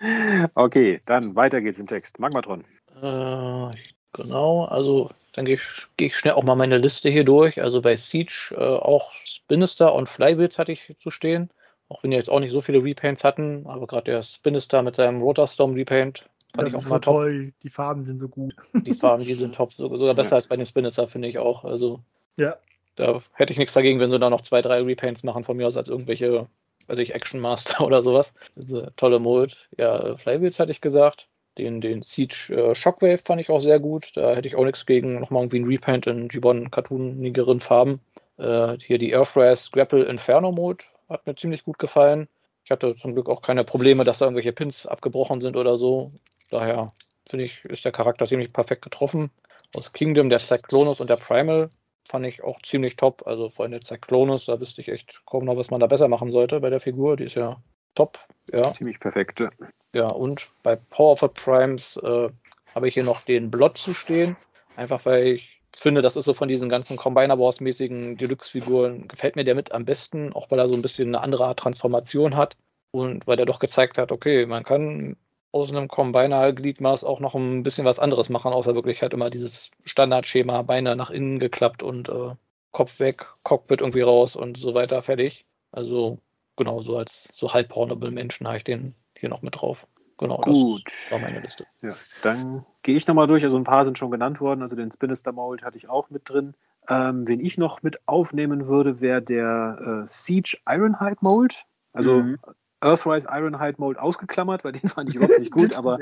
okay, 0.54 1.00
dann 1.06 1.34
weiter 1.34 1.60
geht's 1.60 1.78
im 1.78 1.86
Text. 1.86 2.18
Magmatron. 2.18 2.64
Äh, 3.00 3.70
genau, 4.12 4.64
also 4.66 5.10
dann 5.32 5.44
gehe 5.44 5.56
ich, 5.56 5.86
geh 5.96 6.06
ich, 6.06 6.16
schnell 6.16 6.34
auch 6.34 6.44
mal 6.44 6.56
meine 6.56 6.78
Liste 6.78 7.08
hier 7.08 7.24
durch. 7.24 7.60
Also 7.60 7.82
bei 7.82 7.96
Siege 7.96 8.54
äh, 8.56 8.56
auch 8.56 9.12
Spinister 9.24 9.94
und 9.94 10.08
Flybills 10.08 10.58
hatte 10.58 10.72
ich 10.72 10.96
zu 11.02 11.10
stehen. 11.10 11.50
Auch 11.88 12.02
wenn 12.02 12.10
die 12.10 12.16
jetzt 12.16 12.30
auch 12.30 12.40
nicht 12.40 12.52
so 12.52 12.60
viele 12.60 12.82
Repaints 12.82 13.22
hatten, 13.22 13.66
aber 13.66 13.86
gerade 13.86 14.10
der 14.10 14.22
Spinister 14.22 14.82
mit 14.82 14.96
seinem 14.96 15.22
Rotorstorm 15.22 15.74
Repaint 15.74 16.28
fand 16.54 16.66
das 16.66 16.74
ich 16.74 16.78
auch 16.78 16.82
ist 16.82 16.90
mal 16.90 16.96
so 16.96 17.00
top. 17.00 17.14
toll. 17.14 17.52
Die 17.62 17.68
Farben 17.68 18.02
sind 18.02 18.18
so 18.18 18.28
gut. 18.28 18.54
Die 18.72 18.94
Farben, 18.94 19.24
die 19.24 19.34
sind 19.34 19.54
top, 19.56 19.72
sogar 19.72 20.14
besser 20.14 20.30
ja. 20.30 20.36
als 20.36 20.48
bei 20.48 20.56
dem 20.56 20.66
Spinister, 20.66 21.06
finde 21.06 21.28
ich 21.28 21.38
auch. 21.38 21.64
Also 21.64 22.00
ja. 22.36 22.56
da 22.96 23.22
hätte 23.32 23.52
ich 23.52 23.58
nichts 23.58 23.74
dagegen, 23.74 24.00
wenn 24.00 24.10
sie 24.10 24.18
da 24.18 24.30
noch 24.30 24.40
zwei, 24.40 24.62
drei 24.62 24.82
Repaints 24.82 25.22
machen 25.22 25.44
von 25.44 25.56
mir 25.56 25.66
aus 25.66 25.76
als 25.76 25.88
irgendwelche, 25.88 26.48
weiß 26.88 26.98
ich, 26.98 27.14
Action 27.14 27.40
Master 27.40 27.80
oder 27.84 28.02
sowas. 28.02 28.32
Diese 28.56 28.92
tolle 28.96 29.18
Mold. 29.18 29.56
Ja, 29.78 30.16
Flywheels 30.16 30.58
hatte 30.58 30.72
ich 30.72 30.80
gesagt. 30.80 31.28
Den, 31.58 31.80
den 31.80 32.02
Siege 32.02 32.50
äh, 32.50 32.74
Shockwave 32.74 33.18
fand 33.24 33.40
ich 33.40 33.48
auch 33.48 33.60
sehr 33.60 33.80
gut. 33.80 34.10
Da 34.14 34.34
hätte 34.34 34.48
ich 34.48 34.56
auch 34.56 34.64
nichts 34.64 34.84
gegen 34.84 35.20
nochmal 35.20 35.42
irgendwie 35.44 35.60
ein 35.60 35.66
Repaint 35.66 36.06
in 36.06 36.28
Gibbon 36.28 36.70
cartoonigeren 36.70 37.60
Farben. 37.60 38.00
Äh, 38.36 38.76
hier 38.78 38.98
die 38.98 39.12
Earthrise 39.12 39.70
Grapple 39.72 40.04
Inferno 40.04 40.52
Mode 40.52 40.84
hat 41.08 41.26
mir 41.26 41.34
ziemlich 41.34 41.64
gut 41.64 41.78
gefallen. 41.78 42.28
Ich 42.64 42.70
hatte 42.70 42.96
zum 42.96 43.14
Glück 43.14 43.28
auch 43.28 43.42
keine 43.42 43.64
Probleme, 43.64 44.04
dass 44.04 44.18
da 44.18 44.26
irgendwelche 44.26 44.52
Pins 44.52 44.86
abgebrochen 44.86 45.40
sind 45.40 45.56
oder 45.56 45.78
so. 45.78 46.12
Daher 46.50 46.92
finde 47.28 47.44
ich, 47.44 47.64
ist 47.64 47.84
der 47.84 47.92
Charakter 47.92 48.26
ziemlich 48.26 48.52
perfekt 48.52 48.82
getroffen. 48.82 49.30
Aus 49.76 49.92
Kingdom, 49.92 50.30
der 50.30 50.38
Cyclonus 50.38 51.00
und 51.00 51.10
der 51.10 51.16
Primal 51.16 51.70
fand 52.08 52.26
ich 52.26 52.42
auch 52.42 52.60
ziemlich 52.62 52.96
top. 52.96 53.26
Also 53.26 53.50
vor 53.50 53.64
allem 53.64 53.72
der 53.72 53.82
Cyclonus, 53.82 54.46
da 54.46 54.60
wüsste 54.60 54.80
ich 54.80 54.88
echt 54.88 55.22
kaum 55.26 55.44
noch, 55.44 55.56
was 55.56 55.70
man 55.70 55.80
da 55.80 55.86
besser 55.86 56.08
machen 56.08 56.30
sollte 56.30 56.60
bei 56.60 56.70
der 56.70 56.80
Figur. 56.80 57.16
Die 57.16 57.24
ist 57.24 57.34
ja 57.34 57.60
top. 57.94 58.18
Ja. 58.52 58.62
Ziemlich 58.72 59.00
perfekt. 59.00 59.44
Ja, 59.92 60.08
und 60.08 60.46
bei 60.62 60.76
Powerful 60.90 61.30
Primes 61.30 61.96
äh, 62.02 62.28
habe 62.74 62.88
ich 62.88 62.94
hier 62.94 63.04
noch 63.04 63.22
den 63.22 63.50
Blot 63.50 63.78
zu 63.78 63.94
stehen. 63.94 64.36
Einfach 64.76 65.04
weil 65.06 65.26
ich 65.26 65.55
finde, 65.80 66.02
das 66.02 66.16
ist 66.16 66.24
so 66.24 66.34
von 66.34 66.48
diesen 66.48 66.68
ganzen 66.68 66.96
Combiner 66.96 67.38
Wars-mäßigen 67.38 68.16
Deluxe-Figuren, 68.16 69.08
gefällt 69.08 69.36
mir 69.36 69.44
der 69.44 69.54
mit 69.54 69.72
am 69.72 69.84
besten, 69.84 70.32
auch 70.32 70.50
weil 70.50 70.58
er 70.58 70.68
so 70.68 70.74
ein 70.74 70.82
bisschen 70.82 71.08
eine 71.08 71.20
andere 71.20 71.46
Art 71.46 71.58
Transformation 71.58 72.36
hat 72.36 72.56
und 72.90 73.26
weil 73.26 73.38
er 73.38 73.46
doch 73.46 73.58
gezeigt 73.58 73.98
hat, 73.98 74.12
okay, 74.12 74.46
man 74.46 74.64
kann 74.64 75.16
aus 75.52 75.70
einem 75.70 75.88
Combiner-Gliedmaß 75.88 77.04
auch 77.04 77.20
noch 77.20 77.34
ein 77.34 77.62
bisschen 77.62 77.84
was 77.84 77.98
anderes 77.98 78.28
machen, 78.28 78.52
außer 78.52 78.74
wirklich 78.74 79.02
halt 79.02 79.14
immer 79.14 79.30
dieses 79.30 79.70
Standardschema, 79.84 80.62
Beine 80.62 80.96
nach 80.96 81.10
innen 81.10 81.38
geklappt 81.38 81.82
und 81.82 82.08
äh, 82.08 82.34
Kopf 82.72 82.98
weg, 83.00 83.26
Cockpit 83.42 83.80
irgendwie 83.80 84.02
raus 84.02 84.36
und 84.36 84.58
so 84.58 84.74
weiter, 84.74 85.02
fertig. 85.02 85.46
Also 85.72 86.18
genau, 86.56 86.82
so 86.82 86.98
als 86.98 87.28
so 87.32 87.52
halb 87.52 87.70
pornable 87.70 88.10
Menschen 88.10 88.46
habe 88.46 88.58
ich 88.58 88.64
den 88.64 88.94
hier 89.16 89.28
noch 89.28 89.42
mit 89.42 89.56
drauf. 89.56 89.86
Genau, 90.18 90.36
Gut. 90.42 90.82
das 90.84 91.12
war 91.12 91.18
meine 91.18 91.40
Liste. 91.40 91.66
Ja, 91.82 91.96
dann 92.22 92.64
gehe 92.86 92.96
ich 92.96 93.06
nochmal 93.08 93.26
durch. 93.26 93.42
Also 93.42 93.56
ein 93.56 93.64
paar 93.64 93.84
sind 93.84 93.98
schon 93.98 94.12
genannt 94.12 94.40
worden. 94.40 94.62
Also 94.62 94.76
den 94.76 94.92
Spinister 94.92 95.32
Mold 95.32 95.64
hatte 95.64 95.76
ich 95.76 95.88
auch 95.88 96.08
mit 96.08 96.30
drin. 96.30 96.54
Ähm, 96.88 97.26
wen 97.26 97.44
ich 97.44 97.58
noch 97.58 97.82
mit 97.82 97.98
aufnehmen 98.06 98.68
würde, 98.68 99.00
wäre 99.00 99.20
der 99.20 100.04
äh, 100.04 100.06
Siege 100.06 100.56
Ironhide 100.68 101.16
Mold. 101.20 101.64
Also 101.92 102.22
mhm. 102.22 102.38
Earthrise 102.80 103.26
Ironhide 103.28 103.74
Mold 103.78 103.98
ausgeklammert, 103.98 104.62
weil 104.62 104.70
den 104.72 104.88
fand 104.88 105.08
ich 105.08 105.16
überhaupt 105.16 105.40
nicht 105.40 105.50
gut. 105.50 105.74
Aber 105.76 105.98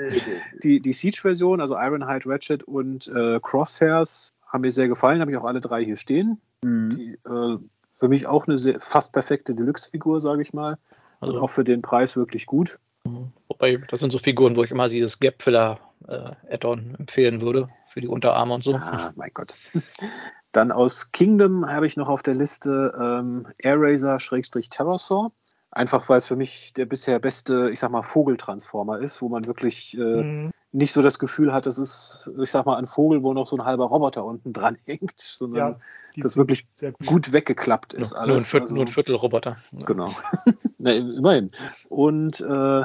die, 0.62 0.80
die 0.80 0.92
Siege-Version, 0.92 1.62
also 1.62 1.74
Ironhide, 1.74 2.28
Ratchet 2.28 2.62
und 2.64 3.08
äh, 3.08 3.40
Crosshairs, 3.40 4.34
haben 4.46 4.60
mir 4.60 4.70
sehr 4.70 4.88
gefallen. 4.88 5.22
Habe 5.22 5.30
ich 5.30 5.38
auch 5.38 5.44
alle 5.44 5.60
drei 5.60 5.82
hier 5.82 5.96
stehen. 5.96 6.38
Mhm. 6.62 6.90
Die, 6.90 7.12
äh, 7.24 7.56
für 7.96 8.08
mich 8.08 8.26
auch 8.26 8.46
eine 8.46 8.58
sehr, 8.58 8.78
fast 8.78 9.14
perfekte 9.14 9.54
Deluxe-Figur, 9.54 10.20
sage 10.20 10.42
ich 10.42 10.52
mal. 10.52 10.76
Also 11.20 11.32
und 11.32 11.40
auch 11.40 11.48
für 11.48 11.64
den 11.64 11.80
Preis 11.80 12.14
wirklich 12.14 12.44
gut. 12.44 12.78
Mhm. 13.04 13.32
Wobei, 13.48 13.78
das 13.88 14.00
sind 14.00 14.10
so 14.10 14.18
Figuren, 14.18 14.54
wo 14.54 14.64
ich 14.64 14.70
immer 14.70 14.88
dieses 14.88 15.18
Gap-Filler-Add-on 15.18 15.93
äh, 16.08 16.58
empfehlen 16.98 17.40
würde 17.40 17.68
für 17.88 18.00
die 18.00 18.08
Unterarme 18.08 18.54
und 18.54 18.64
so. 18.64 18.74
Ah, 18.74 19.12
mein 19.16 19.30
Gott. 19.34 19.56
Dann 20.52 20.70
aus 20.70 21.10
Kingdom 21.12 21.66
habe 21.66 21.86
ich 21.86 21.96
noch 21.96 22.08
auf 22.08 22.22
der 22.22 22.34
Liste 22.34 22.92
ähm, 23.00 23.46
Airraiser-Terrorsaw. 23.58 25.30
Einfach 25.72 26.08
weil 26.08 26.18
es 26.18 26.26
für 26.26 26.36
mich 26.36 26.72
der 26.74 26.86
bisher 26.86 27.18
beste, 27.18 27.70
ich 27.72 27.80
sag 27.80 27.90
mal, 27.90 28.02
Vogeltransformer 28.02 29.00
ist, 29.00 29.20
wo 29.20 29.28
man 29.28 29.46
wirklich 29.46 29.98
äh, 29.98 30.22
mhm. 30.22 30.50
nicht 30.70 30.92
so 30.92 31.02
das 31.02 31.18
Gefühl 31.18 31.52
hat, 31.52 31.66
das 31.66 31.78
ist, 31.78 32.30
ich 32.40 32.50
sag 32.50 32.66
mal, 32.66 32.76
ein 32.76 32.86
Vogel, 32.86 33.24
wo 33.24 33.32
noch 33.32 33.48
so 33.48 33.56
ein 33.56 33.64
halber 33.64 33.86
Roboter 33.86 34.24
unten 34.24 34.52
dran 34.52 34.78
hängt, 34.84 35.18
sondern 35.18 35.72
ja, 36.14 36.22
das 36.22 36.36
wirklich 36.36 36.68
gut. 36.80 37.06
gut. 37.06 37.32
weggeklappt 37.32 37.92
ist. 37.92 38.12
Nur, 38.12 38.20
alles. 38.20 38.28
Nur 38.28 38.36
ein, 38.36 38.44
Viertel, 38.44 38.62
also, 38.62 38.74
nur 38.76 38.84
ein 38.84 38.92
Viertelroboter. 38.92 39.56
Genau. 39.84 40.14
Na, 40.78 40.92
immerhin. 40.92 41.50
Und 41.88 42.40
äh, 42.40 42.84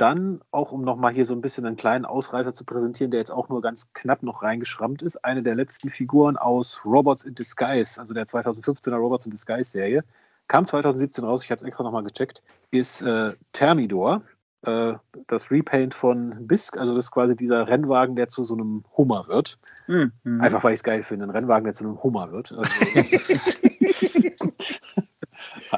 dann 0.00 0.40
auch, 0.50 0.72
um 0.72 0.82
nochmal 0.82 1.12
hier 1.12 1.26
so 1.26 1.34
ein 1.34 1.42
bisschen 1.42 1.66
einen 1.66 1.76
kleinen 1.76 2.06
Ausreißer 2.06 2.54
zu 2.54 2.64
präsentieren, 2.64 3.10
der 3.10 3.20
jetzt 3.20 3.30
auch 3.30 3.50
nur 3.50 3.60
ganz 3.60 3.92
knapp 3.92 4.22
noch 4.22 4.42
reingeschrammt 4.42 5.02
ist, 5.02 5.24
eine 5.24 5.42
der 5.42 5.54
letzten 5.54 5.90
Figuren 5.90 6.38
aus 6.38 6.82
Robots 6.86 7.24
in 7.24 7.34
Disguise, 7.34 8.00
also 8.00 8.14
der 8.14 8.26
2015er 8.26 8.96
Robots 8.96 9.26
in 9.26 9.30
Disguise 9.30 9.70
Serie, 9.70 10.02
kam 10.48 10.66
2017 10.66 11.22
raus, 11.22 11.44
ich 11.44 11.50
habe 11.50 11.60
es 11.60 11.66
extra 11.66 11.84
nochmal 11.84 12.02
gecheckt, 12.02 12.42
ist 12.70 13.02
äh, 13.02 13.34
Thermidor, 13.52 14.22
äh, 14.62 14.94
das 15.26 15.50
Repaint 15.50 15.92
von 15.92 16.46
Bisk, 16.46 16.78
also 16.78 16.94
das 16.94 17.04
ist 17.04 17.10
quasi 17.10 17.36
dieser 17.36 17.68
Rennwagen, 17.68 18.16
der 18.16 18.28
zu 18.28 18.42
so 18.42 18.54
einem 18.54 18.84
Hummer 18.96 19.26
wird. 19.28 19.58
Mhm. 19.86 20.12
Einfach 20.40 20.64
weil 20.64 20.72
ich 20.72 20.80
es 20.80 20.84
geil 20.84 21.02
finde, 21.02 21.26
ein 21.26 21.30
Rennwagen, 21.30 21.64
der 21.64 21.74
zu 21.74 21.84
einem 21.84 22.02
Hummer 22.02 22.32
wird. 22.32 22.52
Also, 22.52 22.70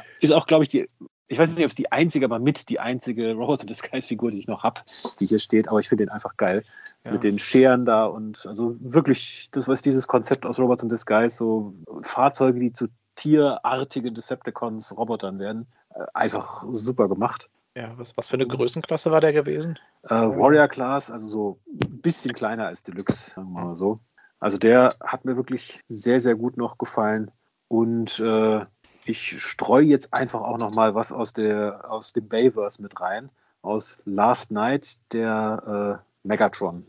ist 0.21 0.31
auch, 0.31 0.47
glaube 0.47 0.63
ich, 0.63 0.69
die 0.69 0.87
ich 1.33 1.39
weiß 1.39 1.49
nicht, 1.49 1.59
ob 1.59 1.69
es 1.69 1.75
die 1.75 1.91
einzige, 1.91 2.25
aber 2.25 2.39
mit 2.39 2.69
die 2.69 2.79
einzige 2.79 3.33
Robots 3.33 3.63
in 3.63 3.67
Disguise-Figur, 3.67 4.31
die 4.31 4.39
ich 4.39 4.47
noch 4.47 4.63
habe, 4.63 4.81
die 5.19 5.25
hier 5.25 5.39
steht, 5.39 5.67
aber 5.67 5.79
ich 5.79 5.89
finde 5.89 6.05
den 6.05 6.11
einfach 6.11 6.37
geil. 6.37 6.63
Ja. 7.03 7.11
Mit 7.11 7.23
den 7.23 7.39
Scheren 7.39 7.85
da 7.85 8.05
und 8.05 8.45
also 8.45 8.75
wirklich, 8.79 9.49
das 9.51 9.67
was 9.67 9.81
dieses 9.81 10.07
Konzept 10.07 10.45
aus 10.45 10.59
Robots 10.59 10.83
in 10.83 10.89
Disguise, 10.89 11.35
so 11.35 11.73
Fahrzeuge, 12.03 12.59
die 12.59 12.71
zu 12.71 12.87
tierartigen 13.15 14.13
Decepticons 14.13 14.95
Robotern 14.97 15.39
werden, 15.39 15.67
äh, 15.95 16.05
einfach 16.13 16.65
super 16.71 17.09
gemacht. 17.09 17.49
Ja, 17.75 17.91
was, 17.97 18.15
was 18.15 18.29
für 18.29 18.35
eine 18.35 18.47
Größenklasse 18.47 19.09
war 19.09 19.19
der 19.19 19.33
gewesen? 19.33 19.79
Äh, 20.03 20.15
Warrior 20.15 20.67
Class, 20.67 21.09
also 21.09 21.27
so 21.27 21.59
ein 21.67 22.01
bisschen 22.01 22.33
kleiner 22.33 22.67
als 22.67 22.83
Deluxe, 22.83 23.31
sagen 23.31 23.51
wir 23.53 23.63
mal 23.63 23.75
so. 23.75 23.99
Also 24.39 24.57
der 24.57 24.93
hat 25.03 25.25
mir 25.25 25.35
wirklich 25.35 25.81
sehr, 25.87 26.21
sehr 26.21 26.35
gut 26.35 26.57
noch 26.57 26.77
gefallen. 26.77 27.31
Und 27.69 28.19
äh, 28.19 28.65
ich 29.05 29.41
streue 29.41 29.85
jetzt 29.85 30.13
einfach 30.13 30.41
auch 30.41 30.57
noch 30.57 30.73
mal 30.73 30.95
was 30.95 31.11
aus, 31.11 31.33
der, 31.33 31.91
aus 31.91 32.13
dem 32.13 32.27
Bayverse 32.27 32.81
mit 32.81 32.99
rein. 32.99 33.29
Aus 33.61 34.03
Last 34.05 34.51
Night, 34.51 34.97
der 35.13 36.01
äh, 36.23 36.27
Megatron. 36.27 36.85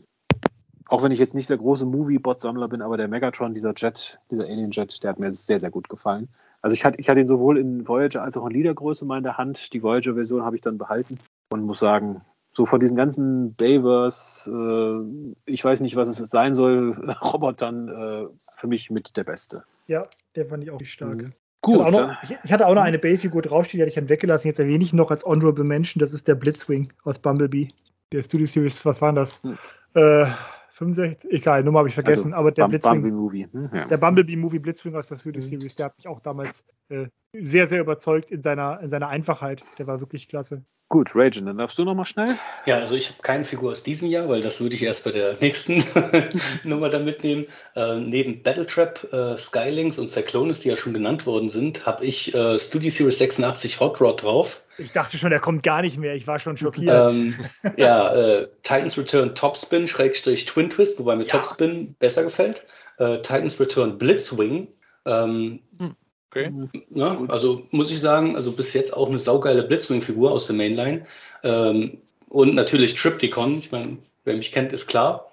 Auch 0.87 1.03
wenn 1.03 1.11
ich 1.11 1.19
jetzt 1.19 1.33
nicht 1.33 1.49
der 1.49 1.57
große 1.57 1.85
Movie-Bot-Sammler 1.85 2.67
bin, 2.67 2.81
aber 2.81 2.97
der 2.97 3.07
Megatron, 3.07 3.53
dieser 3.53 3.73
Jet, 3.75 4.19
dieser 4.29 4.47
Alien-Jet, 4.47 5.01
der 5.03 5.11
hat 5.11 5.19
mir 5.19 5.31
sehr, 5.31 5.59
sehr 5.59 5.71
gut 5.71 5.89
gefallen. 5.89 6.27
Also 6.61 6.73
ich 6.73 6.83
hatte, 6.83 6.99
ich 6.99 7.09
hatte 7.09 7.19
ihn 7.19 7.27
sowohl 7.27 7.57
in 7.57 7.87
Voyager 7.87 8.23
als 8.23 8.37
auch 8.37 8.45
in 8.45 8.53
Liedergröße 8.53 9.05
mal 9.05 9.17
in 9.17 9.23
der 9.23 9.37
Hand. 9.37 9.73
Die 9.73 9.83
Voyager-Version 9.83 10.43
habe 10.43 10.55
ich 10.55 10.61
dann 10.61 10.77
behalten 10.77 11.19
und 11.49 11.63
muss 11.63 11.79
sagen, 11.79 12.21
so 12.53 12.65
von 12.65 12.79
diesen 12.79 12.97
ganzen 12.97 13.53
Bayverse, 13.55 14.49
äh, 14.49 15.51
ich 15.51 15.63
weiß 15.63 15.81
nicht, 15.81 15.95
was 15.95 16.07
es 16.07 16.29
sein 16.29 16.53
soll, 16.53 16.93
Robotern, 17.21 17.89
äh, 17.89 18.25
für 18.57 18.67
mich 18.67 18.89
mit 18.89 19.17
der 19.17 19.23
beste. 19.23 19.63
Ja, 19.87 20.07
der 20.35 20.45
fand 20.45 20.63
ich 20.63 20.71
auch 20.71 20.81
stark. 20.83 21.17
Mhm. 21.17 21.33
Gut. 21.65 21.77
Ich 21.77 21.83
hatte, 21.83 21.97
noch, 21.97 22.23
ich, 22.23 22.37
ich 22.43 22.53
hatte 22.53 22.67
auch 22.67 22.75
noch 22.75 22.83
eine 22.83 22.99
Bay-Figur 22.99 23.41
draufstehen, 23.41 23.79
die 23.79 23.81
hatte 23.81 23.89
ich 23.89 23.95
dann 23.95 24.07
weggelassen. 24.09 24.47
Jetzt 24.47 24.59
erwähne 24.59 24.83
ich 24.83 24.93
noch 24.93 25.09
als 25.09 25.25
Honorable 25.25 25.63
Mention, 25.63 25.99
das 25.99 26.13
ist 26.13 26.27
der 26.27 26.35
Blitzwing 26.35 26.93
aus 27.05 27.17
Bumblebee. 27.17 27.69
Der 28.11 28.21
Studio 28.21 28.45
Series, 28.45 28.85
was 28.85 29.01
waren 29.01 29.15
das? 29.15 29.41
Hm. 29.41 29.57
Äh, 29.95 30.27
65, 30.69 31.31
egal, 31.31 31.63
Nummer 31.63 31.79
habe 31.79 31.89
ich 31.89 31.95
vergessen, 31.95 32.33
also, 32.33 32.37
aber 32.37 32.51
der 32.51 32.67
Blitzwing. 32.67 33.01
Bumblebee 33.01 33.15
Movie. 33.15 33.47
Hm, 33.51 33.69
ja. 33.73 33.87
Der 33.87 33.97
Bumblebee 33.97 34.35
Movie 34.35 34.59
Blitzwing 34.59 34.93
aus 34.95 35.07
der 35.07 35.15
Studio 35.15 35.41
mhm. 35.41 35.47
Series, 35.47 35.75
der 35.75 35.87
hat 35.87 35.97
mich 35.97 36.07
auch 36.07 36.19
damals 36.19 36.63
äh, 36.89 37.07
sehr, 37.33 37.65
sehr 37.65 37.81
überzeugt 37.81 38.29
in 38.29 38.43
seiner, 38.43 38.79
in 38.81 38.89
seiner 38.91 39.07
Einfachheit. 39.07 39.63
Der 39.79 39.87
war 39.87 39.99
wirklich 39.99 40.27
klasse. 40.27 40.63
Gut, 40.87 41.15
Ragen, 41.15 41.47
dann 41.47 41.57
darfst 41.57 41.79
du 41.79 41.83
noch 41.83 41.95
mal 41.95 42.05
schnell. 42.05 42.35
Ja, 42.67 42.77
also 42.77 42.95
ich 42.95 43.09
habe 43.09 43.19
keine 43.23 43.43
Figur 43.43 43.71
aus 43.71 43.81
diesem 43.81 44.07
Jahr, 44.07 44.29
weil 44.29 44.43
das 44.43 44.61
würde 44.61 44.75
ich 44.75 44.83
erst 44.83 45.03
bei 45.03 45.11
der 45.11 45.35
nächsten 45.41 45.83
Nummer 46.63 46.89
dann 46.89 47.05
mitnehmen. 47.05 47.47
Äh, 47.75 47.95
neben 47.95 48.43
Battletrap, 48.43 49.11
äh, 49.11 49.37
Skylinks 49.37 49.97
und 49.97 50.09
Cyclonus, 50.09 50.59
die 50.59 50.69
ja 50.69 50.75
schon 50.75 50.93
genannt 50.93 51.25
worden 51.25 51.49
sind, 51.49 51.87
habe 51.87 52.05
ich 52.05 52.33
äh, 52.35 52.59
Studio 52.59 52.91
Series 52.91 53.17
86 53.17 53.79
Hot 53.79 53.99
Rod 53.99 54.21
drauf. 54.21 54.61
Ich 54.77 54.91
dachte 54.91 55.17
schon, 55.17 55.31
er 55.31 55.39
kommt 55.39 55.63
gar 55.63 55.81
nicht 55.81 55.97
mehr. 55.97 56.13
Ich 56.13 56.27
war 56.27 56.37
schon 56.37 56.55
schockiert. 56.55 57.09
Ähm, 57.09 57.33
ja, 57.77 58.13
äh, 58.13 58.47
Titans 58.61 58.97
Return 58.97 59.33
Topspin, 59.33 59.87
Schrägstrich 59.87 60.45
Twin 60.45 60.69
Twist, 60.69 60.99
wobei 60.99 61.15
mir 61.15 61.23
ja. 61.23 61.31
Topspin 61.31 61.95
besser 61.95 62.23
gefällt. 62.23 62.67
Äh, 62.99 63.17
Titans 63.17 63.59
Return 63.59 63.97
Blitzwing. 63.97 64.67
Ähm, 65.05 65.61
hm. 65.79 65.95
Okay. 66.35 66.51
Ja, 66.89 67.17
also 67.29 67.65
muss 67.71 67.89
ich 67.89 68.01
sagen, 68.01 68.35
also 68.35 68.51
bis 68.51 68.73
jetzt 68.73 68.93
auch 68.93 69.07
eine 69.07 69.19
saugeile 69.19 69.63
Blitzwing-Figur 69.63 70.31
aus 70.31 70.47
der 70.47 70.55
Mainline. 70.57 71.05
Ähm, 71.43 71.97
und 72.27 72.55
natürlich 72.55 72.95
Triptychon, 72.95 73.59
ich 73.59 73.71
meine, 73.71 73.97
wer 74.25 74.35
mich 74.35 74.51
kennt, 74.51 74.73
ist 74.73 74.87
klar. 74.87 75.31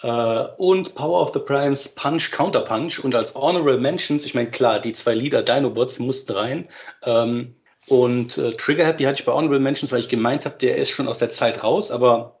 Äh, 0.00 0.44
und 0.56 0.94
Power 0.94 1.20
of 1.20 1.32
the 1.34 1.40
Primes 1.40 1.94
Punch 1.94 2.30
Counter 2.30 2.62
Punch. 2.62 2.98
Und 2.98 3.14
als 3.14 3.34
Honorable 3.34 3.76
Mentions, 3.76 4.24
ich 4.24 4.34
meine, 4.34 4.50
klar, 4.50 4.80
die 4.80 4.92
zwei 4.92 5.14
Lieder 5.14 5.42
Dinobots 5.42 5.98
mussten 5.98 6.32
rein. 6.32 6.68
Ähm, 7.02 7.54
und 7.88 8.38
äh, 8.38 8.52
Trigger 8.52 8.86
Happy 8.86 9.04
hatte 9.04 9.20
ich 9.20 9.26
bei 9.26 9.32
Honorable 9.32 9.60
Mentions, 9.60 9.92
weil 9.92 10.00
ich 10.00 10.08
gemeint 10.08 10.46
habe, 10.46 10.56
der 10.58 10.76
ist 10.78 10.88
schon 10.88 11.08
aus 11.08 11.18
der 11.18 11.30
Zeit 11.30 11.62
raus. 11.62 11.90
Aber 11.90 12.40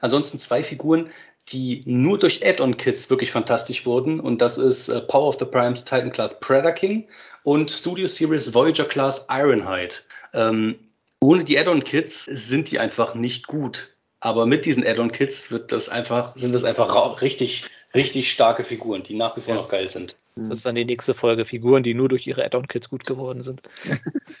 ansonsten 0.00 0.40
zwei 0.40 0.62
Figuren, 0.62 1.10
die 1.48 1.82
nur 1.84 2.18
durch 2.18 2.46
Add-on-Kits 2.46 3.10
wirklich 3.10 3.30
fantastisch 3.30 3.84
wurden. 3.84 4.18
Und 4.18 4.40
das 4.40 4.56
ist 4.56 4.88
äh, 4.88 5.02
Power 5.02 5.28
of 5.28 5.38
the 5.38 5.44
Primes 5.44 5.84
Titan 5.84 6.10
Class 6.10 6.40
Predator 6.40 6.72
King 6.72 7.06
und 7.44 7.70
Studio 7.70 8.08
Series 8.08 8.52
Voyager 8.52 8.84
Class 8.84 9.24
Ironhide. 9.30 9.94
Ähm, 10.32 10.74
ohne 11.20 11.44
die 11.44 11.58
Add-on-Kits 11.58 12.24
sind 12.24 12.70
die 12.70 12.78
einfach 12.78 13.14
nicht 13.14 13.46
gut. 13.46 13.90
Aber 14.20 14.46
mit 14.46 14.64
diesen 14.64 14.84
Add-on-Kits 14.84 15.50
wird 15.50 15.70
das 15.70 15.88
einfach, 15.88 16.34
sind 16.36 16.52
das 16.52 16.64
einfach 16.64 17.22
richtig, 17.22 17.64
richtig 17.94 18.30
starke 18.30 18.64
Figuren, 18.64 19.02
die 19.02 19.14
nach 19.14 19.36
wie 19.36 19.42
vor 19.42 19.54
ja. 19.54 19.60
noch 19.60 19.68
geil 19.68 19.90
sind. 19.90 20.16
Das 20.36 20.48
ist 20.48 20.66
dann 20.66 20.74
die 20.74 20.84
nächste 20.84 21.14
Folge. 21.14 21.44
Figuren, 21.44 21.84
die 21.84 21.94
nur 21.94 22.08
durch 22.08 22.26
ihre 22.26 22.44
Add-on-Kits 22.44 22.90
gut 22.90 23.04
geworden 23.04 23.42
sind. 23.42 23.62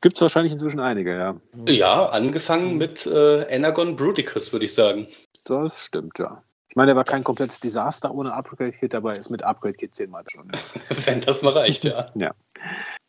Gibt 0.00 0.16
es 0.16 0.20
wahrscheinlich 0.20 0.52
inzwischen 0.52 0.80
einige, 0.80 1.16
ja. 1.16 1.36
Ja, 1.68 2.06
angefangen 2.06 2.76
mit 2.76 3.06
äh, 3.06 3.46
Anagon 3.54 3.94
Bruticus, 3.94 4.52
würde 4.52 4.64
ich 4.64 4.74
sagen. 4.74 5.06
Das 5.44 5.84
stimmt, 5.84 6.18
ja. 6.18 6.42
Ich 6.70 6.76
meine, 6.76 6.90
der 6.90 6.96
war 6.96 7.04
kein 7.04 7.24
komplettes 7.24 7.58
Desaster 7.58 8.14
ohne 8.14 8.32
Upgrade-Kit, 8.32 8.94
dabei 8.94 9.16
ist 9.16 9.28
mit 9.28 9.42
Upgrade-Kit 9.42 9.92
zehnmal 9.92 10.22
schon. 10.30 10.52
Wenn 11.04 11.20
das 11.20 11.42
mal 11.42 11.52
reicht, 11.52 11.82
ja. 11.82 12.10
ja. 12.14 12.30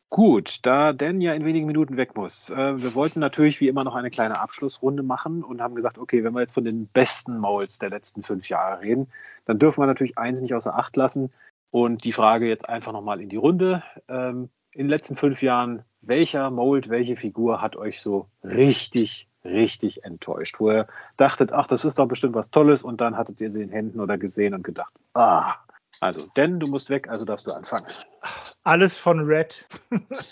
Gut, 0.10 0.60
da 0.64 0.94
Dan 0.94 1.22
ja 1.22 1.34
in 1.36 1.46
wenigen 1.46 1.68
Minuten 1.68 1.96
weg 1.96 2.16
muss. 2.16 2.50
Äh, 2.50 2.82
wir 2.82 2.96
wollten 2.96 3.20
natürlich 3.20 3.62
wie 3.62 3.68
immer 3.68 3.84
noch 3.84 3.94
eine 3.94 4.10
kleine 4.10 4.40
Abschlussrunde 4.40 5.04
machen 5.04 5.44
und 5.44 5.62
haben 5.62 5.76
gesagt, 5.76 6.00
okay, 6.00 6.24
wenn 6.24 6.34
wir 6.34 6.42
jetzt 6.42 6.56
von 6.56 6.64
den 6.64 6.88
besten 6.88 7.38
Molds 7.38 7.78
der 7.78 7.92
letzten 7.92 8.24
fünf 8.24 8.50
Jahre 8.50 8.82
reden, 8.82 9.08
dann 9.46 9.60
dürfen 9.60 9.82
wir 9.82 9.88
natürlich 9.88 10.18
eins 10.18 10.42
nicht 10.42 10.56
außer 10.56 10.76
Acht 10.76 10.98
lassen. 10.98 11.32
Und 11.70 12.04
die 12.04 12.14
Frage 12.14 12.50
jetzt 12.50 12.68
einfach 12.68 12.94
nochmal 12.94 13.22
in 13.22 13.30
die 13.30 13.38
Runde. 13.38 13.84
Ähm, 14.10 14.50
in 14.72 14.86
den 14.86 14.90
letzten 14.90 15.16
fünf 15.16 15.44
Jahren, 15.44 15.84
welcher 16.02 16.50
Mold, 16.50 16.90
welche 16.90 17.16
Figur 17.16 17.62
hat 17.62 17.76
euch 17.76 18.02
so 18.02 18.28
richtig 18.44 19.30
richtig 19.44 20.04
enttäuscht, 20.04 20.60
wo 20.60 20.72
ihr 20.72 20.88
dachtet, 21.18 21.52
ach, 21.52 21.68
das 21.68 21.86
ist 21.86 22.00
doch 22.00 22.08
bestimmt 22.08 22.36
was 22.36 22.52
Tolles 22.52 22.84
und 22.84 23.02
dann 23.02 23.18
hattet 23.18 23.42
ihr 23.42 23.50
sie 23.50 23.62
in 23.62 23.70
Händen 23.70 24.00
oder 24.00 24.18
gesehen 24.18 24.54
und 24.54 24.64
gedacht, 24.64 24.94
ah, 25.14 25.56
also, 26.00 26.26
denn 26.36 26.60
du 26.60 26.68
musst 26.68 26.90
weg, 26.90 27.10
also 27.10 27.26
darfst 27.26 27.46
du 27.46 27.52
anfangen. 27.52 27.86
Alles 28.64 28.98
von 28.98 29.20
Red. 29.20 29.68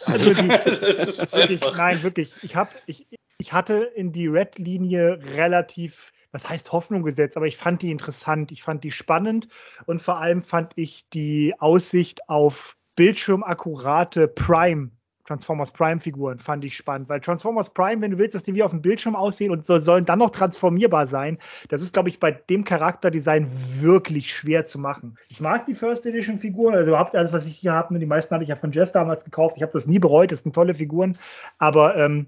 also 0.06 0.34
die, 0.34 0.50
wirklich, 0.50 1.62
nein, 1.78 2.02
wirklich. 2.02 2.34
Ich, 2.42 2.56
hab, 2.56 2.74
ich, 2.88 3.08
ich 3.38 3.54
hatte 3.54 3.84
in 3.96 4.12
die 4.12 4.28
Red-Linie 4.28 5.20
relativ, 5.22 6.12
was 6.32 6.48
heißt 6.48 6.72
Hoffnung 6.72 7.04
gesetzt, 7.04 7.38
aber 7.38 7.46
ich 7.46 7.58
fand 7.58 7.82
die 7.82 7.92
interessant, 7.92 8.52
ich 8.52 8.64
fand 8.64 8.84
die 8.84 8.92
spannend 8.92 9.48
und 9.86 10.02
vor 10.02 10.20
allem 10.20 10.44
fand 10.44 10.74
ich 10.76 11.08
die 11.10 11.54
Aussicht 11.60 12.28
auf 12.30 12.76
bildschirmakkurate 12.96 14.28
Prime 14.28 14.92
Transformers 15.30 15.70
Prime-Figuren 15.70 16.40
fand 16.40 16.66
ich 16.66 16.76
spannend, 16.76 17.08
weil 17.08 17.22
Transformers 17.22 17.70
Prime, 17.70 18.02
wenn 18.02 18.10
du 18.10 18.18
willst, 18.18 18.34
dass 18.34 18.42
die 18.42 18.56
wie 18.56 18.64
auf 18.64 18.72
dem 18.72 18.82
Bildschirm 18.82 19.16
aussehen 19.16 19.52
und 19.52 19.64
so, 19.64 19.78
sollen 19.78 20.04
dann 20.04 20.18
noch 20.18 20.32
transformierbar 20.32 21.06
sein, 21.06 21.38
das 21.68 21.84
ist, 21.84 21.94
glaube 21.94 22.10
ich, 22.10 22.20
bei 22.20 22.32
dem 22.32 22.64
Charakterdesign 22.64 23.48
wirklich 23.80 24.34
schwer 24.34 24.66
zu 24.66 24.80
machen. 24.80 25.20
Ich 25.28 25.40
mag 25.40 25.68
die 25.68 25.76
First 25.76 26.08
Edition 26.08 26.40
Figuren, 26.40 26.74
also 26.74 26.90
überhaupt 26.90 27.16
alles, 27.16 27.32
was 27.32 27.46
ich 27.46 27.56
hier 27.58 27.74
habe, 27.74 27.94
ne, 27.94 28.00
die 28.00 28.08
meisten 28.08 28.34
habe 28.34 28.44
ich 28.44 28.50
ja 28.50 28.56
von 28.56 28.72
Jess 28.72 28.92
damals 28.92 29.24
gekauft. 29.24 29.56
Ich 29.58 29.62
habe 29.62 29.72
das 29.72 29.86
nie 29.86 30.00
bereut, 30.00 30.32
das 30.32 30.42
sind 30.42 30.56
tolle 30.56 30.74
Figuren, 30.74 31.16
aber 31.60 31.96
ähm, 31.96 32.26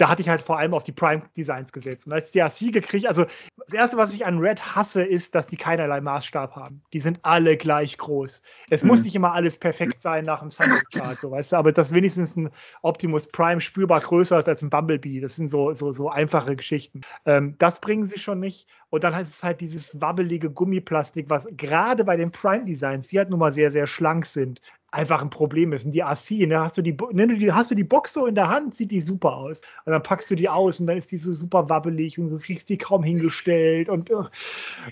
da 0.00 0.08
hatte 0.08 0.22
ich 0.22 0.30
halt 0.30 0.40
vor 0.40 0.58
allem 0.58 0.72
auf 0.72 0.82
die 0.82 0.92
Prime-Designs 0.92 1.72
gesetzt. 1.72 2.06
Und 2.06 2.14
als 2.14 2.26
ich 2.26 2.32
die 2.32 2.42
AC 2.42 2.72
gekriegt, 2.72 3.06
also 3.06 3.26
das 3.66 3.74
Erste, 3.74 3.98
was 3.98 4.14
ich 4.14 4.24
an 4.24 4.38
Red 4.38 4.74
hasse, 4.74 5.04
ist, 5.04 5.34
dass 5.34 5.46
die 5.46 5.58
keinerlei 5.58 6.00
Maßstab 6.00 6.56
haben. 6.56 6.82
Die 6.94 7.00
sind 7.00 7.20
alle 7.22 7.58
gleich 7.58 7.98
groß. 7.98 8.40
Es 8.70 8.82
mhm. 8.82 8.88
muss 8.88 9.02
nicht 9.02 9.14
immer 9.14 9.34
alles 9.34 9.58
perfekt 9.58 10.00
sein 10.00 10.24
nach 10.24 10.40
dem 10.40 10.50
Sunset-Chart, 10.50 11.18
so 11.20 11.30
weißt 11.30 11.52
du, 11.52 11.56
aber 11.56 11.72
dass 11.72 11.92
wenigstens 11.92 12.34
ein 12.36 12.50
Optimus 12.80 13.26
Prime 13.26 13.60
spürbar 13.60 14.00
größer 14.00 14.38
ist 14.38 14.48
als 14.48 14.62
ein 14.62 14.70
Bumblebee, 14.70 15.20
das 15.20 15.36
sind 15.36 15.48
so, 15.48 15.74
so, 15.74 15.92
so 15.92 16.08
einfache 16.08 16.56
Geschichten. 16.56 17.02
Ähm, 17.26 17.56
das 17.58 17.80
bringen 17.80 18.06
sie 18.06 18.18
schon 18.18 18.40
nicht. 18.40 18.66
Und 18.88 19.04
dann 19.04 19.14
heißt 19.14 19.34
es 19.34 19.42
halt 19.42 19.60
dieses 19.60 20.00
wabbelige 20.00 20.50
Gummiplastik, 20.50 21.28
was 21.28 21.46
gerade 21.52 22.04
bei 22.04 22.16
den 22.16 22.32
Prime-Designs, 22.32 23.08
die 23.08 23.18
halt 23.18 23.30
nun 23.30 23.38
mal 23.38 23.52
sehr, 23.52 23.70
sehr 23.70 23.86
schlank 23.86 24.26
sind, 24.26 24.60
einfach 24.92 25.22
ein 25.22 25.30
Problem 25.30 25.72
ist. 25.72 25.84
Und 25.84 25.92
die 25.92 26.02
AC, 26.02 26.30
ne, 26.30 26.60
hast 26.60 26.76
du 26.76 26.82
die, 26.82 26.96
ne, 27.12 27.54
hast 27.54 27.70
du 27.70 27.74
die 27.74 27.84
Box 27.84 28.12
so 28.12 28.26
in 28.26 28.34
der 28.34 28.48
Hand, 28.48 28.74
sieht 28.74 28.90
die 28.90 29.00
super 29.00 29.36
aus. 29.36 29.62
Und 29.84 29.92
dann 29.92 30.02
packst 30.02 30.30
du 30.30 30.34
die 30.34 30.48
aus 30.48 30.80
und 30.80 30.86
dann 30.86 30.96
ist 30.96 31.12
die 31.12 31.18
so 31.18 31.32
super 31.32 31.68
wabbelig 31.68 32.18
und 32.18 32.30
du 32.30 32.38
kriegst 32.38 32.68
die 32.68 32.78
kaum 32.78 33.02
hingestellt. 33.02 33.88
Und 33.88 34.10
uh, 34.10 34.24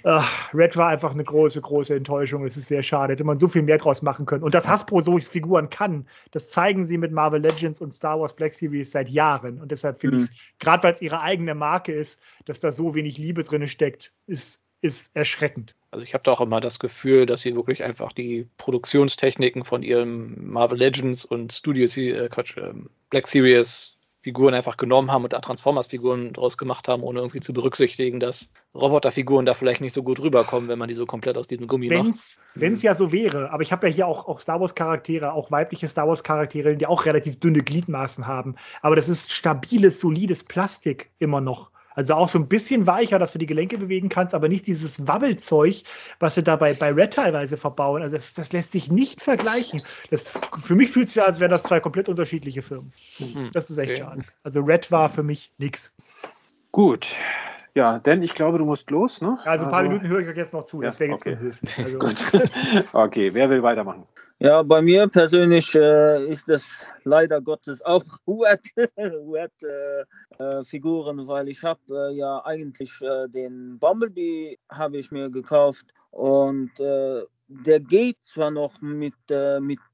uh, 0.04 0.22
Red 0.54 0.76
war 0.76 0.88
einfach 0.88 1.12
eine 1.12 1.24
große, 1.24 1.60
große 1.60 1.94
Enttäuschung. 1.94 2.44
Es 2.46 2.56
ist 2.56 2.68
sehr 2.68 2.82
schade. 2.82 3.12
Hätte 3.12 3.24
man 3.24 3.38
so 3.38 3.48
viel 3.48 3.62
mehr 3.62 3.78
draus 3.78 4.02
machen 4.02 4.26
können. 4.26 4.44
Und 4.44 4.54
dass 4.54 4.68
Hasbro 4.68 5.00
so 5.00 5.18
Figuren 5.18 5.68
kann, 5.70 6.06
das 6.30 6.50
zeigen 6.50 6.84
sie 6.84 6.98
mit 6.98 7.12
Marvel 7.12 7.40
Legends 7.40 7.80
und 7.80 7.92
Star 7.92 8.20
Wars 8.20 8.34
Black 8.34 8.54
Series 8.54 8.92
seit 8.92 9.08
Jahren. 9.08 9.60
Und 9.60 9.72
deshalb 9.72 10.00
finde 10.00 10.18
mhm. 10.18 10.24
ich, 10.24 10.54
gerade 10.58 10.82
weil 10.82 10.92
es 10.92 11.02
ihre 11.02 11.20
eigene 11.20 11.54
Marke 11.54 11.92
ist, 11.92 12.20
dass 12.44 12.60
da 12.60 12.70
so 12.72 12.94
wenig 12.94 13.18
Liebe 13.18 13.42
drin 13.42 13.66
steckt, 13.68 14.12
ist 14.26 14.62
ist 14.80 15.14
erschreckend. 15.16 15.74
Also 15.90 16.04
ich 16.04 16.12
habe 16.14 16.22
da 16.24 16.32
auch 16.32 16.40
immer 16.40 16.60
das 16.60 16.78
Gefühl, 16.78 17.24
dass 17.24 17.40
sie 17.40 17.54
wirklich 17.54 17.82
einfach 17.82 18.12
die 18.12 18.46
Produktionstechniken 18.58 19.64
von 19.64 19.82
ihrem 19.82 20.50
Marvel 20.50 20.78
Legends 20.78 21.24
und 21.24 21.52
Studio 21.52 21.86
äh, 21.96 22.28
Quatsch, 22.28 22.56
äh, 22.56 22.72
Black 23.10 23.26
Series 23.26 23.98
Figuren 24.22 24.52
einfach 24.52 24.76
genommen 24.76 25.10
haben 25.10 25.24
und 25.24 25.32
da 25.32 25.40
Transformers-Figuren 25.40 26.32
draus 26.32 26.58
gemacht 26.58 26.88
haben, 26.88 27.02
ohne 27.02 27.20
irgendwie 27.20 27.40
zu 27.40 27.52
berücksichtigen, 27.52 28.18
dass 28.20 28.50
Roboterfiguren 28.74 29.46
da 29.46 29.54
vielleicht 29.54 29.80
nicht 29.80 29.94
so 29.94 30.02
gut 30.02 30.20
rüberkommen, 30.20 30.68
wenn 30.68 30.78
man 30.78 30.88
die 30.88 30.94
so 30.94 31.06
komplett 31.06 31.38
aus 31.38 31.46
diesem 31.46 31.68
Gummi 31.68 31.88
Wenn's, 31.88 32.36
macht. 32.36 32.60
Wenn 32.60 32.74
es 32.74 32.82
ja 32.82 32.94
so 32.94 33.12
wäre, 33.12 33.50
aber 33.52 33.62
ich 33.62 33.72
habe 33.72 33.88
ja 33.88 33.94
hier 33.94 34.06
auch, 34.06 34.26
auch 34.26 34.40
Star 34.40 34.60
Wars-Charaktere, 34.60 35.32
auch 35.32 35.50
weibliche 35.50 35.88
Star 35.88 36.08
Wars-Charaktere, 36.08 36.76
die 36.76 36.86
auch 36.86 37.06
relativ 37.06 37.38
dünne 37.38 37.60
Gliedmaßen 37.60 38.26
haben. 38.26 38.56
Aber 38.82 38.96
das 38.96 39.08
ist 39.08 39.32
stabiles, 39.32 40.00
solides 40.00 40.44
Plastik 40.44 41.10
immer 41.18 41.40
noch. 41.40 41.70
Also 41.98 42.14
auch 42.14 42.28
so 42.28 42.38
ein 42.38 42.46
bisschen 42.46 42.86
weicher, 42.86 43.18
dass 43.18 43.32
du 43.32 43.40
die 43.40 43.46
Gelenke 43.46 43.76
bewegen 43.76 44.08
kannst, 44.08 44.32
aber 44.32 44.48
nicht 44.48 44.68
dieses 44.68 45.08
Wabbelzeug, 45.08 45.82
was 46.20 46.36
sie 46.36 46.44
da 46.44 46.54
bei, 46.54 46.72
bei 46.72 46.92
Red 46.92 47.12
teilweise 47.14 47.56
verbauen. 47.56 48.02
Also 48.02 48.14
das, 48.14 48.34
das 48.34 48.52
lässt 48.52 48.70
sich 48.70 48.88
nicht 48.88 49.20
vergleichen. 49.20 49.82
Das, 50.08 50.30
für 50.60 50.76
mich 50.76 50.92
fühlt 50.92 51.08
es 51.08 51.14
sich 51.14 51.20
an, 51.20 51.28
als 51.28 51.40
wären 51.40 51.50
das 51.50 51.64
zwei 51.64 51.80
komplett 51.80 52.08
unterschiedliche 52.08 52.62
Firmen. 52.62 52.92
Hm, 53.16 53.50
Das 53.52 53.68
ist 53.68 53.78
echt 53.78 53.94
okay. 53.94 54.02
schade. 54.02 54.22
Also 54.44 54.60
Red 54.60 54.92
war 54.92 55.10
für 55.10 55.24
mich 55.24 55.50
nix. 55.58 55.92
Gut. 56.70 57.08
Ja, 57.78 58.00
denn 58.00 58.24
ich 58.24 58.34
glaube, 58.34 58.58
du 58.58 58.64
musst 58.64 58.90
los, 58.90 59.20
ne? 59.20 59.38
Also 59.44 59.66
ein 59.66 59.70
paar 59.70 59.84
Minuten 59.84 60.08
höre 60.08 60.18
ich 60.18 60.26
euch 60.26 60.36
jetzt 60.36 60.52
noch 60.52 60.64
zu. 60.64 60.82
Das 60.82 60.96
Ja, 60.96 61.00
wäre 61.00 61.12
jetzt 61.12 61.20
okay. 61.20 61.34
unhöflich. 61.34 61.78
Also, 61.78 61.98
Gut. 62.00 62.16
okay, 62.92 63.32
wer 63.32 63.48
will 63.48 63.62
weitermachen? 63.62 64.04
Ja, 64.40 64.64
bei 64.64 64.82
mir 64.82 65.06
persönlich 65.06 65.76
äh, 65.76 66.26
ist 66.26 66.48
das 66.48 66.84
leider 67.04 67.40
Gottes 67.40 67.80
auch 67.82 68.02
Wet-Figuren, 68.26 69.68
weil 71.28 71.48
ich 71.48 71.62
habe 71.62 71.80
äh, 71.88 72.16
ja 72.16 72.44
eigentlich 72.44 73.00
äh, 73.00 73.28
den 73.28 73.78
Bumblebee 73.78 74.58
habe 74.72 74.96
ich 74.96 75.12
mir 75.12 75.30
gekauft 75.30 75.86
und 76.10 76.80
äh, 76.80 77.22
der 77.46 77.78
geht 77.78 78.16
zwar 78.22 78.50
noch 78.50 78.80
mit, 78.80 79.14
äh, 79.30 79.60
mit 79.60 79.78
äh, 79.78 79.87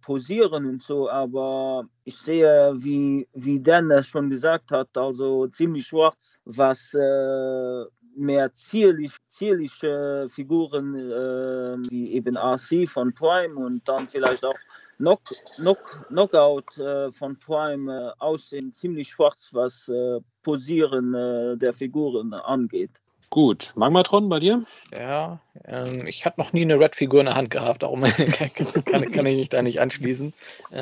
Posieren 0.00 0.66
und 0.66 0.82
so, 0.82 1.08
aber 1.08 1.84
ich 2.04 2.16
sehe, 2.16 2.72
wie, 2.76 3.28
wie 3.34 3.60
Dennis 3.60 4.06
schon 4.06 4.30
gesagt 4.30 4.70
hat, 4.72 4.96
also 4.96 5.46
ziemlich 5.48 5.86
schwarz, 5.86 6.38
was 6.44 6.94
äh, 6.94 7.84
mehr 8.16 8.52
zierlich, 8.52 9.12
zierliche 9.28 10.26
Figuren 10.28 10.94
äh, 10.94 11.90
wie 11.90 12.12
eben 12.12 12.36
RC 12.36 12.88
von 12.88 13.14
Prime 13.14 13.54
und 13.54 13.88
dann 13.88 14.08
vielleicht 14.08 14.44
auch 14.44 14.58
Knock, 14.98 15.20
Knock, 15.56 16.06
Knockout 16.08 16.76
äh, 16.78 17.12
von 17.12 17.38
Prime 17.38 17.92
äh, 17.92 18.12
aussehen 18.18 18.74
ziemlich 18.74 19.08
schwarz, 19.08 19.50
was 19.52 19.88
äh, 19.88 20.20
Posieren 20.42 21.14
äh, 21.14 21.56
der 21.56 21.72
Figuren 21.72 22.34
angeht. 22.34 23.00
Gut. 23.30 23.72
Magmatron, 23.76 24.30
bei 24.30 24.38
dir? 24.38 24.64
Ja, 24.90 25.40
ähm, 25.66 26.06
ich 26.06 26.24
habe 26.24 26.40
noch 26.40 26.54
nie 26.54 26.62
eine 26.62 26.80
Red-Figur 26.80 27.20
in 27.20 27.26
der 27.26 27.34
Hand 27.34 27.50
gehabt, 27.50 27.82
darum 27.82 28.00
kann, 28.34 29.12
kann, 29.12 29.26
ich 29.26 29.36
mich 29.36 29.48
da 29.50 29.60
nicht 29.60 29.80
anschließen. 29.80 30.32
Äh, 30.72 30.76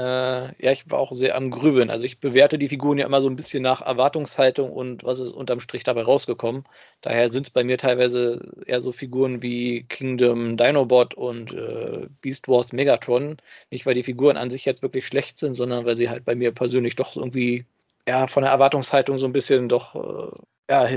ja, 0.62 0.70
ich 0.70 0.88
war 0.88 1.00
auch 1.00 1.10
sehr 1.10 1.34
am 1.34 1.50
Grübeln. 1.50 1.90
Also 1.90 2.06
ich 2.06 2.20
bewerte 2.20 2.56
die 2.56 2.68
Figuren 2.68 2.98
ja 2.98 3.06
immer 3.06 3.20
so 3.20 3.28
ein 3.28 3.34
bisschen 3.34 3.64
nach 3.64 3.82
Erwartungshaltung 3.82 4.70
und 4.70 5.02
was 5.02 5.18
ist 5.18 5.32
unterm 5.32 5.58
Strich 5.58 5.82
dabei 5.82 6.02
rausgekommen. 6.02 6.64
Daher 7.02 7.30
sind 7.30 7.46
es 7.48 7.50
bei 7.50 7.64
mir 7.64 7.78
teilweise 7.78 8.48
eher 8.64 8.80
so 8.80 8.92
Figuren 8.92 9.42
wie 9.42 9.84
Kingdom 9.88 10.56
Dinobot 10.56 11.14
und 11.14 11.52
äh, 11.52 12.06
Beast 12.22 12.46
Wars 12.46 12.72
Megatron. 12.72 13.38
Nicht, 13.72 13.86
weil 13.86 13.94
die 13.94 14.04
Figuren 14.04 14.36
an 14.36 14.50
sich 14.50 14.64
jetzt 14.64 14.82
wirklich 14.82 15.08
schlecht 15.08 15.38
sind, 15.38 15.54
sondern 15.54 15.84
weil 15.84 15.96
sie 15.96 16.08
halt 16.08 16.24
bei 16.24 16.36
mir 16.36 16.52
persönlich 16.52 16.94
doch 16.94 17.16
irgendwie 17.16 17.64
ja 18.06 18.28
von 18.28 18.44
der 18.44 18.52
Erwartungshaltung 18.52 19.18
so 19.18 19.26
ein 19.26 19.32
bisschen 19.32 19.68
doch 19.68 19.96
äh, 19.96 20.36
ja, 20.70 20.88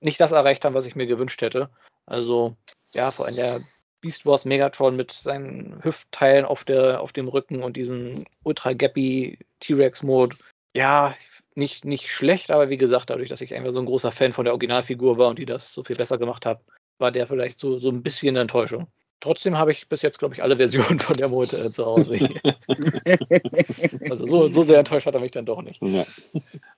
nicht 0.00 0.20
das 0.20 0.32
erreicht 0.32 0.64
haben, 0.64 0.74
was 0.74 0.86
ich 0.86 0.96
mir 0.96 1.06
gewünscht 1.06 1.40
hätte. 1.42 1.70
Also, 2.06 2.56
ja, 2.92 3.10
vor 3.10 3.26
allem 3.26 3.36
der 3.36 3.60
Beast 4.00 4.26
Wars 4.26 4.44
Megatron 4.44 4.96
mit 4.96 5.12
seinen 5.12 5.82
Hüftteilen 5.82 6.44
auf, 6.44 6.64
der, 6.64 7.00
auf 7.00 7.12
dem 7.12 7.28
Rücken 7.28 7.62
und 7.62 7.76
diesen 7.76 8.26
Ultra 8.44 8.72
Gappy 8.72 9.38
T-Rex-Mode. 9.60 10.36
Ja, 10.74 11.14
nicht, 11.54 11.84
nicht 11.84 12.10
schlecht, 12.10 12.50
aber 12.50 12.68
wie 12.68 12.76
gesagt, 12.76 13.10
dadurch, 13.10 13.30
dass 13.30 13.40
ich 13.40 13.54
einfach 13.54 13.72
so 13.72 13.80
ein 13.80 13.86
großer 13.86 14.12
Fan 14.12 14.32
von 14.32 14.44
der 14.44 14.52
Originalfigur 14.52 15.18
war 15.18 15.28
und 15.28 15.38
die 15.38 15.46
das 15.46 15.72
so 15.72 15.82
viel 15.82 15.96
besser 15.96 16.18
gemacht 16.18 16.44
hat, 16.44 16.60
war 16.98 17.10
der 17.10 17.26
vielleicht 17.26 17.58
so, 17.58 17.78
so 17.78 17.88
ein 17.88 18.02
bisschen 18.02 18.30
eine 18.30 18.40
Enttäuschung. 18.42 18.86
Trotzdem 19.20 19.56
habe 19.56 19.72
ich 19.72 19.88
bis 19.88 20.02
jetzt, 20.02 20.18
glaube 20.18 20.34
ich, 20.34 20.42
alle 20.42 20.58
Versionen 20.58 21.00
von 21.00 21.16
der 21.16 21.28
Mode 21.28 21.56
äh, 21.56 21.72
zu 21.72 21.86
Hause. 21.86 22.18
also 24.10 24.26
so, 24.26 24.46
so 24.46 24.62
sehr 24.62 24.78
enttäuscht 24.78 25.06
hat 25.06 25.14
er 25.14 25.20
mich 25.20 25.30
dann 25.30 25.46
doch 25.46 25.62
nicht. 25.62 25.82
Ja. 25.82 26.04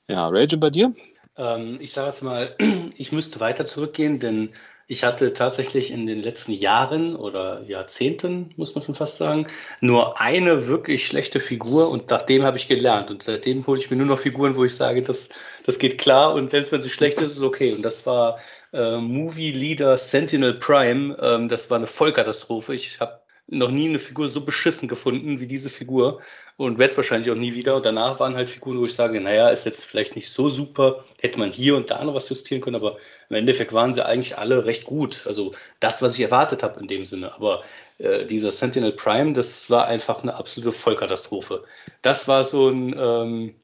Ja, 0.07 0.28
Rage 0.28 0.57
bei 0.57 0.70
dir? 0.70 0.95
Ähm, 1.39 1.78
ich 1.81 1.93
sage 1.93 2.09
jetzt 2.09 2.23
mal, 2.23 2.55
ich 2.97 3.12
müsste 3.12 3.40
weiter 3.40 3.65
zurückgehen, 3.66 4.19
denn 4.19 4.51
ich 4.90 5.05
hatte 5.05 5.35
tatsächlich 5.35 5.90
in 5.90 6.06
den 6.06 6.23
letzten 6.23 6.52
Jahren 6.52 7.15
oder 7.15 7.62
Jahrzehnten, 7.65 8.55
muss 8.56 8.74
man 8.74 8.82
schon 8.82 8.94
fast 8.94 9.19
sagen, 9.19 9.47
nur 9.82 10.19
eine 10.19 10.66
wirklich 10.66 11.06
schlechte 11.06 11.40
Figur 11.40 11.90
und 11.90 12.09
nach 12.10 12.23
dem 12.23 12.43
habe 12.43 12.56
ich 12.56 12.69
gelernt. 12.69 13.10
Und 13.10 13.23
seitdem 13.23 13.66
hole 13.66 13.78
ich 13.78 13.90
mir 13.90 13.98
nur 13.98 14.06
noch 14.06 14.20
Figuren, 14.20 14.56
wo 14.56 14.65
ich 14.65 14.74
sage, 14.74 15.02
das, 15.02 15.28
das 15.65 15.78
geht 15.78 15.98
klar 15.98 16.32
und 16.35 16.51
selbst 16.51 16.73
wenn 16.73 16.81
sie 16.82 16.89
schlecht 16.90 17.19
ist, 17.19 17.32
ist 17.32 17.36
es 17.36 17.43
okay. 17.43 17.74
Und 17.74 17.82
das 17.82 18.06
war 18.06 18.39
äh, 18.73 18.97
Movie 18.97 19.52
Leader 19.52 19.98
Sentinel 19.98 20.55
Prime. 20.55 21.19
Ähm, 21.20 21.51
das 21.51 21.69
war 21.69 21.77
eine 21.77 21.86
Vollkatastrophe. 21.86 22.74
Ich 22.74 22.98
habe 22.98 23.20
noch 23.51 23.70
nie 23.70 23.89
eine 23.89 23.99
Figur 23.99 24.29
so 24.29 24.45
beschissen 24.45 24.89
gefunden 24.89 25.41
wie 25.41 25.47
diese 25.47 25.70
Figur 25.70 26.20
und 26.57 26.79
werde 26.79 26.91
es 26.91 26.97
wahrscheinlich 26.97 27.31
auch 27.31 27.37
nie 27.37 27.55
wieder. 27.55 27.77
Und 27.77 27.87
danach 27.87 28.20
waren 28.20 28.35
halt 28.35 28.51
Figuren, 28.51 28.79
wo 28.79 28.85
ich 28.85 28.95
sage, 28.95 29.20
naja, 29.20 29.49
ist 29.49 29.65
jetzt 29.65 29.85
vielleicht 29.85 30.16
nicht 30.16 30.31
so 30.31 30.51
super, 30.51 31.05
hätte 31.20 31.39
man 31.39 31.51
hier 31.51 31.77
und 31.77 31.91
da 31.91 32.05
noch 32.05 32.15
was 32.15 32.29
justieren 32.29 32.61
können, 32.61 32.77
aber 32.77 32.99
im 33.31 33.37
Endeffekt 33.37 33.73
waren 33.73 33.95
sie 33.95 34.05
eigentlich 34.05 34.37
alle 34.37 34.65
recht 34.65 34.85
gut. 34.85 35.27
Also 35.27 35.55
das, 35.81 36.03
was 36.03 36.15
ich 36.15 36.20
erwartet 36.20 36.62
habe 36.62 36.81
in 36.81 36.89
dem 36.89 37.05
Sinne. 37.05 37.33
Aber 37.35 37.62
äh, 37.99 38.27
dieser 38.27 38.53
Sentinel 38.53 38.93
Prime, 38.93 39.33
das 39.33 39.70
war 39.70 39.87
einfach 39.87 40.23
eine 40.23 40.35
absolute 40.35 40.73
Vollkatastrophe. 40.73 41.65
Das 42.03 42.29
war 42.29 42.45
so 42.45 42.69
ein 42.69 42.95
ähm, 42.99 43.55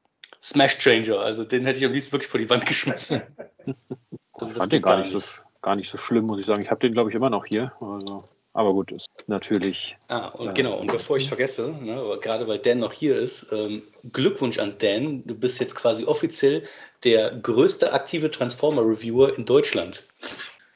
Smash 0.42 0.78
Changer, 0.78 1.20
also 1.20 1.44
den 1.44 1.64
hätte 1.64 1.78
ich 1.78 1.84
am 1.84 1.92
liebsten 1.92 2.12
wirklich 2.12 2.30
vor 2.30 2.40
die 2.40 2.50
Wand 2.50 2.66
geschmissen. 2.66 3.22
Ich 3.66 3.74
Also 4.34 4.58
fand 4.58 4.72
den 4.72 4.82
gar 4.82 4.98
nicht, 4.98 5.12
so, 5.12 5.22
gar 5.62 5.76
nicht 5.76 5.88
so 5.88 5.96
schlimm, 5.96 6.26
muss 6.26 6.40
ich 6.40 6.46
sagen. 6.46 6.60
Ich 6.62 6.70
habe 6.70 6.80
den, 6.80 6.92
glaube 6.92 7.10
ich, 7.10 7.16
immer 7.16 7.30
noch 7.30 7.46
hier. 7.46 7.72
Also, 7.80 8.28
aber 8.54 8.72
gut, 8.72 8.92
ist 8.92 9.06
natürlich. 9.26 9.96
Ah, 10.08 10.28
und 10.28 10.46
Ja. 10.46 10.52
genau, 10.52 10.78
und 10.78 10.90
bevor 10.90 11.16
ich 11.16 11.28
vergesse, 11.28 11.68
ne, 11.80 12.18
gerade 12.22 12.46
weil 12.46 12.58
Dan 12.58 12.78
noch 12.78 12.92
hier 12.92 13.18
ist, 13.18 13.48
ähm, 13.52 13.82
Glückwunsch 14.12 14.58
an 14.58 14.76
Dan. 14.78 15.26
Du 15.26 15.34
bist 15.34 15.60
jetzt 15.60 15.74
quasi 15.74 16.04
offiziell 16.04 16.62
der 17.02 17.34
größte 17.36 17.92
aktive 17.92 18.30
Transformer-Reviewer 18.30 19.36
in 19.36 19.44
Deutschland. 19.44 20.04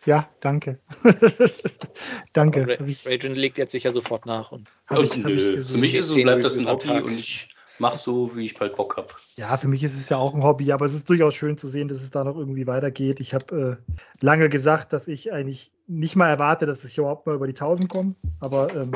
ja, 0.04 0.28
danke. 0.40 0.80
danke. 2.32 2.66
Rajan 3.06 3.34
legt 3.34 3.58
jetzt 3.58 3.72
sicher 3.72 3.92
sofort 3.92 4.26
nach. 4.26 4.52
Und 4.52 4.68
und 4.90 5.04
ich 5.04 5.16
nö, 5.16 5.62
für 5.62 5.78
mich 5.78 5.94
ist 5.94 6.10
es, 6.10 6.14
bleibt 6.14 6.44
das 6.44 6.58
ein 6.58 6.66
Hobby 6.66 6.88
Tag. 6.88 7.04
und 7.04 7.18
ich 7.18 7.48
mache 7.78 7.98
so, 7.98 8.34
wie 8.36 8.46
ich 8.46 8.58
halt 8.60 8.76
Bock 8.76 8.96
habe. 8.96 9.08
Ja, 9.36 9.56
für 9.56 9.68
mich 9.68 9.82
ist 9.82 9.96
es 9.96 10.08
ja 10.08 10.16
auch 10.16 10.34
ein 10.34 10.42
Hobby, 10.42 10.72
aber 10.72 10.86
es 10.86 10.94
ist 10.94 11.08
durchaus 11.08 11.34
schön 11.34 11.58
zu 11.58 11.68
sehen, 11.68 11.88
dass 11.88 12.02
es 12.02 12.10
da 12.10 12.24
noch 12.24 12.36
irgendwie 12.36 12.66
weitergeht. 12.66 13.20
Ich 13.20 13.34
habe 13.34 13.78
äh, 13.90 13.94
lange 14.24 14.48
gesagt, 14.48 14.92
dass 14.92 15.08
ich 15.08 15.32
eigentlich 15.32 15.72
nicht 15.86 16.16
mal 16.16 16.28
erwarte, 16.28 16.66
dass 16.66 16.84
ich 16.84 16.98
überhaupt 16.98 17.26
mal 17.26 17.34
über 17.34 17.46
die 17.46 17.54
1000 17.54 17.88
komme, 17.88 18.14
aber 18.40 18.74
ähm, 18.74 18.92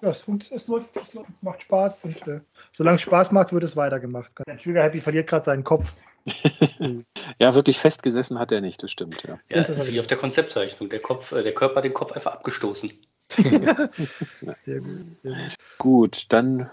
ja, 0.00 0.10
es, 0.10 0.26
es, 0.50 0.68
läuft, 0.68 0.96
es 0.96 1.14
läuft, 1.14 1.30
macht 1.42 1.62
Spaß 1.62 2.00
und 2.04 2.26
äh, 2.28 2.40
solange 2.72 2.96
es 2.96 3.02
Spaß 3.02 3.32
macht, 3.32 3.52
wird 3.52 3.64
es 3.64 3.76
weitergemacht. 3.76 4.30
Der 4.46 4.56
Trigger 4.58 4.82
Happy 4.82 5.00
verliert 5.00 5.28
gerade 5.28 5.44
seinen 5.44 5.64
Kopf. 5.64 5.92
Ja, 7.40 7.54
wirklich 7.54 7.78
festgesessen 7.78 8.38
hat 8.38 8.50
er 8.50 8.60
nicht, 8.60 8.82
das 8.82 8.90
stimmt. 8.90 9.22
Ja. 9.22 9.38
Ja, 9.48 9.62
das 9.62 9.68
ist 9.68 9.90
wie 9.90 10.00
auf 10.00 10.08
der 10.08 10.18
Konzeptzeichnung. 10.18 10.88
Der, 10.88 11.00
Kopf, 11.00 11.32
äh, 11.32 11.42
der 11.42 11.54
Körper 11.54 11.76
hat 11.76 11.84
den 11.84 11.94
Kopf 11.94 12.12
einfach 12.12 12.32
abgestoßen. 12.32 12.92
Sehr 14.56 14.80
gut, 14.80 15.06
sehr 15.22 15.34
gut. 15.36 15.54
Gut, 15.78 16.26
dann 16.30 16.70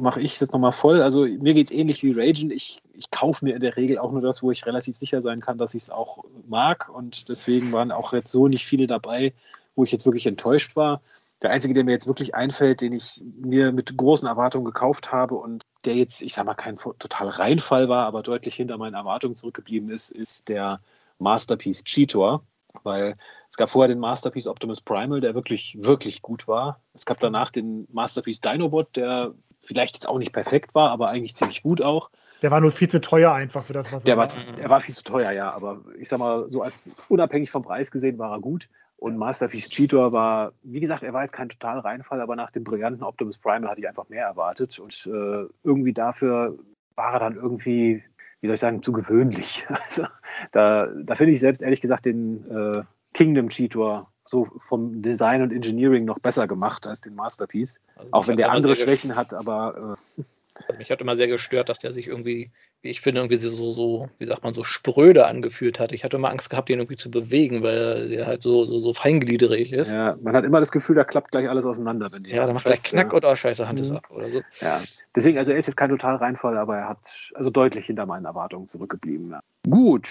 mache 0.00 0.20
ich 0.20 0.38
das 0.38 0.50
nochmal 0.50 0.72
voll. 0.72 1.02
Also 1.02 1.22
mir 1.22 1.54
geht 1.54 1.70
es 1.70 1.76
ähnlich 1.76 2.02
wie 2.02 2.12
Ragen. 2.12 2.50
Ich, 2.50 2.82
ich 2.92 3.10
kaufe 3.10 3.44
mir 3.44 3.54
in 3.54 3.60
der 3.60 3.76
Regel 3.76 3.98
auch 3.98 4.12
nur 4.12 4.22
das, 4.22 4.42
wo 4.42 4.50
ich 4.50 4.66
relativ 4.66 4.96
sicher 4.96 5.22
sein 5.22 5.40
kann, 5.40 5.58
dass 5.58 5.74
ich 5.74 5.84
es 5.84 5.90
auch 5.90 6.24
mag. 6.46 6.88
Und 6.88 7.28
deswegen 7.28 7.72
waren 7.72 7.92
auch 7.92 8.12
jetzt 8.12 8.30
so 8.30 8.48
nicht 8.48 8.66
viele 8.66 8.86
dabei, 8.86 9.32
wo 9.76 9.84
ich 9.84 9.92
jetzt 9.92 10.04
wirklich 10.04 10.26
enttäuscht 10.26 10.76
war. 10.76 11.00
Der 11.42 11.50
einzige, 11.50 11.74
der 11.74 11.84
mir 11.84 11.92
jetzt 11.92 12.06
wirklich 12.06 12.34
einfällt, 12.34 12.80
den 12.80 12.92
ich 12.92 13.22
mir 13.40 13.72
mit 13.72 13.96
großen 13.96 14.26
Erwartungen 14.26 14.64
gekauft 14.64 15.12
habe 15.12 15.36
und 15.36 15.62
der 15.84 15.94
jetzt, 15.94 16.20
ich 16.20 16.34
sag 16.34 16.46
mal, 16.46 16.54
kein 16.54 16.76
total 16.76 17.28
Reinfall 17.28 17.88
war, 17.88 18.06
aber 18.06 18.22
deutlich 18.22 18.56
hinter 18.56 18.76
meinen 18.76 18.94
Erwartungen 18.94 19.36
zurückgeblieben 19.36 19.90
ist, 19.90 20.10
ist 20.10 20.48
der 20.48 20.80
Masterpiece 21.18 21.84
Cheetor. 21.84 22.42
Weil 22.82 23.14
es 23.50 23.56
gab 23.56 23.70
vorher 23.70 23.88
den 23.88 23.98
Masterpiece 23.98 24.46
Optimus 24.46 24.80
Primal, 24.80 25.20
der 25.20 25.34
wirklich, 25.34 25.76
wirklich 25.80 26.22
gut 26.22 26.46
war. 26.46 26.80
Es 26.92 27.06
gab 27.06 27.18
danach 27.20 27.50
den 27.50 27.86
Masterpiece 27.92 28.40
Dinobot, 28.40 28.94
der 28.96 29.34
vielleicht 29.68 29.94
jetzt 29.94 30.08
auch 30.08 30.18
nicht 30.18 30.32
perfekt 30.32 30.74
war, 30.74 30.90
aber 30.90 31.10
eigentlich 31.10 31.36
ziemlich 31.36 31.62
gut 31.62 31.82
auch. 31.82 32.10
Der 32.40 32.50
war 32.50 32.60
nur 32.60 32.72
viel 32.72 32.88
zu 32.88 33.00
teuer 33.00 33.32
einfach 33.32 33.62
für 33.62 33.74
das, 33.74 33.92
was 33.92 34.04
Der 34.04 34.14
er 34.14 34.18
war, 34.18 34.28
der 34.28 34.70
war 34.70 34.80
viel 34.80 34.94
zu 34.94 35.04
teuer, 35.04 35.30
ja, 35.32 35.52
aber 35.52 35.82
ich 35.98 36.08
sag 36.08 36.18
mal, 36.18 36.46
so 36.50 36.62
als 36.62 36.90
unabhängig 37.08 37.50
vom 37.50 37.62
Preis 37.62 37.90
gesehen 37.90 38.18
war 38.18 38.32
er 38.32 38.40
gut. 38.40 38.68
Und 38.96 39.16
Masterpiece 39.16 39.68
Cheetor 39.70 40.12
war, 40.12 40.52
wie 40.62 40.80
gesagt, 40.80 41.04
er 41.04 41.12
war 41.12 41.22
jetzt 41.22 41.32
kein 41.32 41.48
total 41.48 41.78
Reinfall, 41.80 42.20
aber 42.20 42.34
nach 42.34 42.50
dem 42.50 42.64
brillanten 42.64 43.04
Optimus 43.04 43.38
Primal 43.38 43.70
hatte 43.70 43.80
ich 43.80 43.88
einfach 43.88 44.08
mehr 44.08 44.24
erwartet. 44.24 44.78
Und 44.78 45.06
äh, 45.06 45.46
irgendwie 45.62 45.92
dafür 45.92 46.58
war 46.96 47.12
er 47.12 47.20
dann 47.20 47.36
irgendwie, 47.36 48.02
wie 48.40 48.46
soll 48.46 48.54
ich 48.54 48.60
sagen, 48.60 48.82
zu 48.82 48.92
gewöhnlich. 48.92 49.66
Also, 49.88 50.06
da 50.52 50.86
da 50.86 51.14
finde 51.14 51.32
ich 51.32 51.40
selbst 51.40 51.62
ehrlich 51.62 51.80
gesagt 51.80 52.06
den 52.06 52.44
äh, 52.50 52.82
Kingdom 53.14 53.50
Cheetor 53.50 54.10
so 54.28 54.48
vom 54.66 55.02
Design 55.02 55.42
und 55.42 55.52
Engineering 55.52 56.04
noch 56.04 56.20
besser 56.20 56.46
gemacht 56.46 56.86
als 56.86 57.00
den 57.00 57.14
Masterpiece. 57.14 57.80
also 57.96 58.12
Auch 58.12 58.26
wenn 58.26 58.36
der 58.36 58.50
andere 58.52 58.76
Schwächen 58.76 59.16
hat, 59.16 59.32
aber 59.34 59.96
äh, 60.18 60.22
Mich 60.76 60.90
hat 60.90 61.00
immer 61.00 61.16
sehr 61.16 61.28
gestört, 61.28 61.68
dass 61.68 61.78
der 61.78 61.92
sich 61.92 62.06
irgendwie, 62.06 62.50
wie 62.82 62.90
ich 62.90 63.00
finde, 63.00 63.20
irgendwie 63.20 63.36
so, 63.36 63.50
so, 63.52 63.72
so, 63.72 64.08
wie 64.18 64.26
sagt 64.26 64.42
man, 64.44 64.52
so 64.52 64.64
spröde 64.64 65.26
angefühlt 65.26 65.78
hat. 65.78 65.92
Ich 65.92 66.04
hatte 66.04 66.16
immer 66.16 66.30
Angst 66.30 66.50
gehabt, 66.50 66.68
den 66.68 66.78
irgendwie 66.78 66.96
zu 66.96 67.10
bewegen, 67.10 67.62
weil 67.62 68.08
der 68.08 68.26
halt 68.26 68.42
so, 68.42 68.64
so, 68.64 68.78
so 68.78 68.92
feingliederig 68.92 69.72
ist. 69.72 69.90
Ja, 69.90 70.16
man 70.20 70.34
hat 70.34 70.44
immer 70.44 70.60
das 70.60 70.72
Gefühl, 70.72 70.96
da 70.96 71.04
klappt 71.04 71.30
gleich 71.30 71.48
alles 71.48 71.64
auseinander. 71.64 72.08
Wenn 72.10 72.24
Ja, 72.24 72.44
dann 72.44 72.54
macht 72.54 72.66
fest, 72.66 72.84
Knack 72.86 73.08
ja. 73.08 73.12
und 73.16 73.24
oh, 73.24 73.34
scheiße, 73.34 73.68
Hand 73.68 73.80
ist 73.80 73.90
Mhm. 73.90 73.96
ab 73.96 74.10
oder 74.10 74.30
so. 74.30 74.40
Ja, 74.60 74.82
deswegen, 75.14 75.38
also 75.38 75.52
er 75.52 75.58
ist 75.58 75.66
jetzt 75.66 75.76
kein 75.76 75.90
total 75.90 76.16
Reinfall, 76.16 76.58
aber 76.58 76.76
er 76.76 76.88
hat 76.88 76.98
also 77.34 77.50
deutlich 77.50 77.86
hinter 77.86 78.06
meinen 78.06 78.24
Erwartungen 78.24 78.66
zurückgeblieben. 78.66 79.36
Gut, 79.68 80.08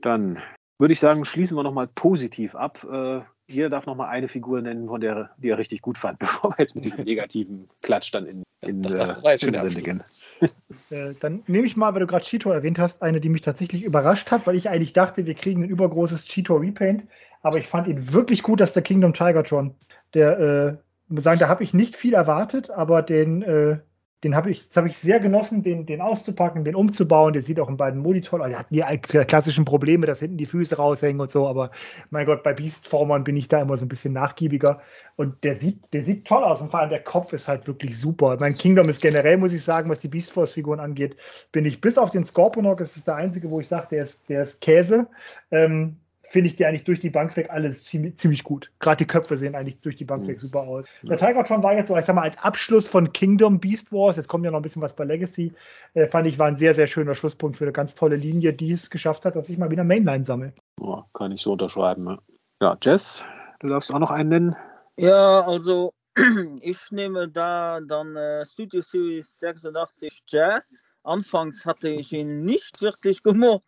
dann 0.00 0.38
würde 0.78 0.92
ich 0.92 1.00
sagen, 1.00 1.24
schließen 1.24 1.56
wir 1.56 1.62
nochmal 1.62 1.88
positiv 1.88 2.54
ab. 2.54 2.86
Äh, 2.90 3.20
jeder 3.48 3.70
darf 3.70 3.86
nochmal 3.86 4.08
eine 4.08 4.28
Figur 4.28 4.60
nennen, 4.62 4.86
von 4.88 5.00
der, 5.00 5.30
die 5.38 5.48
er 5.48 5.58
richtig 5.58 5.82
gut 5.82 5.98
fand, 5.98 6.18
bevor 6.18 6.50
wir 6.50 6.56
jetzt 6.64 6.74
mit 6.74 6.84
diesem 6.84 7.04
negativen 7.04 7.68
Klatsch 7.82 8.12
dann 8.12 8.26
in, 8.26 8.42
in, 8.60 8.82
Das- 8.82 9.24
äh, 9.24 9.50
der 9.50 9.60
Sende 9.62 9.82
gehen. 9.82 10.02
Äh, 10.90 11.12
dann 11.20 11.42
nehme 11.46 11.66
ich 11.66 11.76
mal, 11.76 11.92
weil 11.92 12.00
du 12.00 12.06
gerade 12.06 12.24
Cheetor 12.24 12.54
erwähnt 12.54 12.78
hast, 12.78 13.02
eine, 13.02 13.20
die 13.20 13.28
mich 13.28 13.42
tatsächlich 13.42 13.84
überrascht 13.84 14.30
hat, 14.30 14.46
weil 14.46 14.54
ich 14.54 14.70
eigentlich 14.70 14.94
dachte, 14.94 15.26
wir 15.26 15.34
kriegen 15.34 15.62
ein 15.64 15.68
übergroßes 15.68 16.24
Cheetor 16.24 16.62
Repaint. 16.62 17.04
Aber 17.42 17.58
ich 17.58 17.66
fand 17.66 17.88
ihn 17.88 18.12
wirklich 18.12 18.42
gut, 18.42 18.60
dass 18.60 18.72
der 18.72 18.82
Kingdom 18.82 19.12
Tigertron. 19.12 19.74
Der, 20.14 20.38
äh, 20.38 20.76
muss 21.08 21.24
sagen, 21.24 21.40
da 21.40 21.48
habe 21.48 21.62
ich 21.62 21.74
nicht 21.74 21.94
viel 21.94 22.14
erwartet, 22.14 22.70
aber 22.70 23.02
den, 23.02 23.42
äh, 23.42 23.78
den 24.24 24.34
habe 24.34 24.50
ich, 24.50 24.68
habe 24.74 24.88
ich 24.88 24.98
sehr 24.98 25.20
genossen, 25.20 25.62
den, 25.62 25.86
den 25.86 26.00
auszupacken, 26.00 26.64
den 26.64 26.74
umzubauen. 26.74 27.32
Der 27.32 27.42
sieht 27.42 27.60
auch 27.60 27.68
in 27.68 27.76
beiden 27.76 28.00
Modi 28.00 28.20
toll 28.20 28.42
aus. 28.42 28.50
Er 28.50 28.58
hat 28.58 28.70
die 28.70 29.18
klassischen 29.24 29.64
Probleme, 29.64 30.06
dass 30.06 30.18
hinten 30.18 30.38
die 30.38 30.46
Füße 30.46 30.76
raushängen 30.76 31.20
und 31.20 31.30
so, 31.30 31.46
aber 31.46 31.70
mein 32.10 32.26
Gott, 32.26 32.42
bei 32.42 32.52
Beastformern 32.52 33.22
bin 33.22 33.36
ich 33.36 33.46
da 33.46 33.62
immer 33.62 33.76
so 33.76 33.84
ein 33.84 33.88
bisschen 33.88 34.12
nachgiebiger. 34.12 34.80
Und 35.14 35.44
der 35.44 35.54
sieht, 35.54 35.78
der 35.92 36.02
sieht 36.02 36.26
toll 36.26 36.42
aus 36.42 36.60
und 36.60 36.70
vor 36.70 36.80
allem 36.80 36.90
der 36.90 37.02
Kopf 37.02 37.32
ist 37.32 37.46
halt 37.46 37.68
wirklich 37.68 37.98
super. 37.98 38.36
Mein 38.40 38.54
Kingdom 38.54 38.88
ist 38.88 39.00
generell, 39.00 39.36
muss 39.36 39.52
ich 39.52 39.62
sagen, 39.62 39.88
was 39.88 40.00
die 40.00 40.08
Beast 40.08 40.32
Force-Figuren 40.32 40.80
angeht, 40.80 41.16
bin 41.52 41.64
ich 41.64 41.80
bis 41.80 41.96
auf 41.96 42.10
den 42.10 42.24
Scorponok, 42.24 42.78
das 42.78 42.96
ist 42.96 43.06
der 43.06 43.16
einzige, 43.16 43.48
wo 43.50 43.60
ich 43.60 43.68
sage, 43.68 43.86
der 43.92 44.02
ist, 44.02 44.28
der 44.28 44.42
ist 44.42 44.60
Käse. 44.60 45.06
Ähm, 45.52 45.96
Finde 46.30 46.48
ich 46.48 46.56
die 46.56 46.66
eigentlich 46.66 46.84
durch 46.84 47.00
die 47.00 47.08
Bank 47.08 47.36
weg 47.36 47.48
alles 47.50 47.84
ziemlich, 47.84 48.18
ziemlich 48.18 48.44
gut. 48.44 48.70
Gerade 48.80 48.98
die 48.98 49.06
Köpfe 49.06 49.36
sehen 49.36 49.54
eigentlich 49.54 49.80
durch 49.80 49.96
die 49.96 50.04
Bank 50.04 50.26
weg 50.26 50.38
super 50.38 50.60
aus. 50.60 50.84
Der 51.02 51.16
Tigertron 51.16 51.62
war 51.62 51.74
jetzt 51.74 51.88
so, 51.88 51.96
ich 51.96 52.04
sag 52.04 52.14
mal, 52.14 52.22
als 52.22 52.38
Abschluss 52.38 52.86
von 52.86 53.12
Kingdom 53.12 53.58
Beast 53.58 53.92
Wars, 53.92 54.16
jetzt 54.16 54.28
kommt 54.28 54.44
ja 54.44 54.50
noch 54.50 54.58
ein 54.58 54.62
bisschen 54.62 54.82
was 54.82 54.94
bei 54.94 55.04
Legacy, 55.04 55.54
äh, 55.94 56.06
fand 56.06 56.26
ich, 56.26 56.38
war 56.38 56.46
ein 56.46 56.56
sehr, 56.56 56.74
sehr 56.74 56.86
schöner 56.86 57.14
Schlusspunkt 57.14 57.56
für 57.56 57.64
eine 57.64 57.72
ganz 57.72 57.94
tolle 57.94 58.16
Linie, 58.16 58.52
die 58.52 58.72
es 58.72 58.90
geschafft 58.90 59.24
hat, 59.24 59.36
dass 59.36 59.48
ich 59.48 59.56
mal 59.56 59.70
wieder 59.70 59.84
Mainline 59.84 60.24
sammle. 60.24 60.52
Ja, 60.80 61.06
kann 61.14 61.32
ich 61.32 61.40
so 61.40 61.52
unterschreiben. 61.52 62.06
Ja. 62.06 62.18
ja, 62.60 62.78
Jess, 62.82 63.24
du 63.60 63.68
darfst 63.68 63.92
auch 63.92 63.98
noch 63.98 64.10
einen 64.10 64.28
nennen. 64.28 64.56
Ja, 64.98 65.46
also 65.46 65.94
ich 66.60 66.78
nehme 66.90 67.28
da 67.28 67.80
dann 67.80 68.16
äh, 68.16 68.44
Studio 68.44 68.82
Series 68.82 69.38
86 69.38 70.24
Jazz. 70.26 70.84
Anfangs 71.08 71.64
hatte 71.64 71.88
ich 71.88 72.12
ihn 72.12 72.44
nicht 72.44 72.82
wirklich 72.82 73.22
gemocht, 73.22 73.64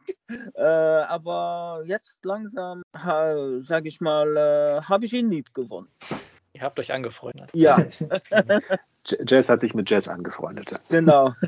äh, 0.55 0.63
aber 0.63 1.83
jetzt 1.87 2.25
langsam, 2.25 2.83
sage 2.93 3.89
ich 3.89 4.01
mal, 4.01 4.37
äh, 4.37 4.83
habe 4.83 5.07
ich 5.07 5.13
ihn 5.13 5.31
lieb 5.31 5.55
gewonnen. 5.55 5.89
Ihr 6.53 6.63
habt 6.63 6.79
euch 6.79 6.93
angefreundet. 6.93 7.51
Ja, 7.55 7.77
J- 9.07 9.31
Jess 9.31 9.49
hat 9.49 9.61
sich 9.61 9.75
mit 9.75 9.91
Jess 9.91 10.09
angefreundet. 10.09 10.73
genau. 10.91 11.33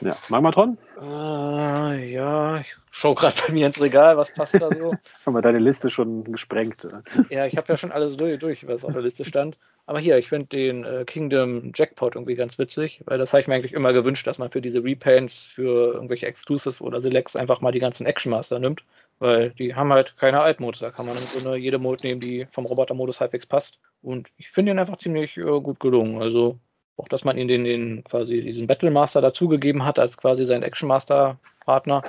Ja, 0.00 0.14
Magmatron, 0.28 0.76
Äh, 1.00 2.12
ja, 2.12 2.58
ich 2.60 2.76
schaue 2.90 3.14
gerade 3.14 3.36
bei 3.46 3.52
mir 3.52 3.66
ins 3.66 3.80
Regal, 3.80 4.16
was 4.16 4.30
passt 4.30 4.54
da 4.54 4.70
so. 4.72 4.92
haben 5.26 5.34
wir 5.34 5.40
deine 5.42 5.58
Liste 5.58 5.88
schon 5.90 6.24
gesprengt. 6.24 6.84
oder? 6.84 7.02
ja, 7.30 7.46
ich 7.46 7.56
habe 7.56 7.72
ja 7.72 7.78
schon 7.78 7.92
alles 7.92 8.16
durch, 8.16 8.38
durch, 8.38 8.66
was 8.66 8.84
auf 8.84 8.92
der 8.92 9.02
Liste 9.02 9.24
stand. 9.24 9.56
Aber 9.86 9.98
hier, 9.98 10.16
ich 10.18 10.28
finde 10.28 10.46
den 10.46 10.84
äh, 10.84 11.04
Kingdom 11.06 11.72
Jackpot 11.74 12.14
irgendwie 12.16 12.34
ganz 12.36 12.58
witzig, 12.58 13.02
weil 13.06 13.18
das 13.18 13.32
habe 13.32 13.40
ich 13.42 13.48
mir 13.48 13.54
eigentlich 13.54 13.72
immer 13.74 13.92
gewünscht, 13.92 14.26
dass 14.26 14.38
man 14.38 14.50
für 14.50 14.60
diese 14.62 14.82
Repaints, 14.82 15.44
für 15.44 15.94
irgendwelche 15.94 16.26
Exclusives 16.26 16.80
oder 16.80 17.00
Selects 17.00 17.36
einfach 17.36 17.60
mal 17.60 17.72
die 17.72 17.80
ganzen 17.80 18.06
Action 18.06 18.30
Master 18.30 18.58
nimmt. 18.58 18.84
Weil 19.18 19.50
die 19.50 19.74
haben 19.74 19.92
halt 19.92 20.16
keine 20.18 20.40
Altmodes. 20.40 20.80
Da 20.80 20.90
kann 20.90 21.06
man 21.06 21.16
im 21.16 21.24
Grunde 21.24 21.56
jede 21.56 21.78
Mode 21.78 22.06
nehmen, 22.06 22.20
die 22.20 22.46
vom 22.50 22.66
Robotermodus 22.66 23.20
halbwegs 23.20 23.46
passt. 23.46 23.78
Und 24.02 24.28
ich 24.36 24.50
finde 24.50 24.72
ihn 24.72 24.78
einfach 24.78 24.98
ziemlich 24.98 25.36
äh, 25.36 25.42
gut 25.60 25.80
gelungen. 25.80 26.20
Also 26.20 26.58
auch, 26.96 27.08
dass 27.08 27.24
man 27.24 27.38
ihn 27.38 27.48
den, 27.48 27.64
den 27.64 28.04
quasi 28.04 28.42
diesen 28.42 28.66
Battle 28.66 28.90
Master 28.90 29.20
dazugegeben 29.20 29.84
hat, 29.84 29.98
als 29.98 30.16
quasi 30.16 30.44
sein 30.44 30.62
Action 30.62 30.88
Master 30.88 31.38
Partner. 31.64 32.02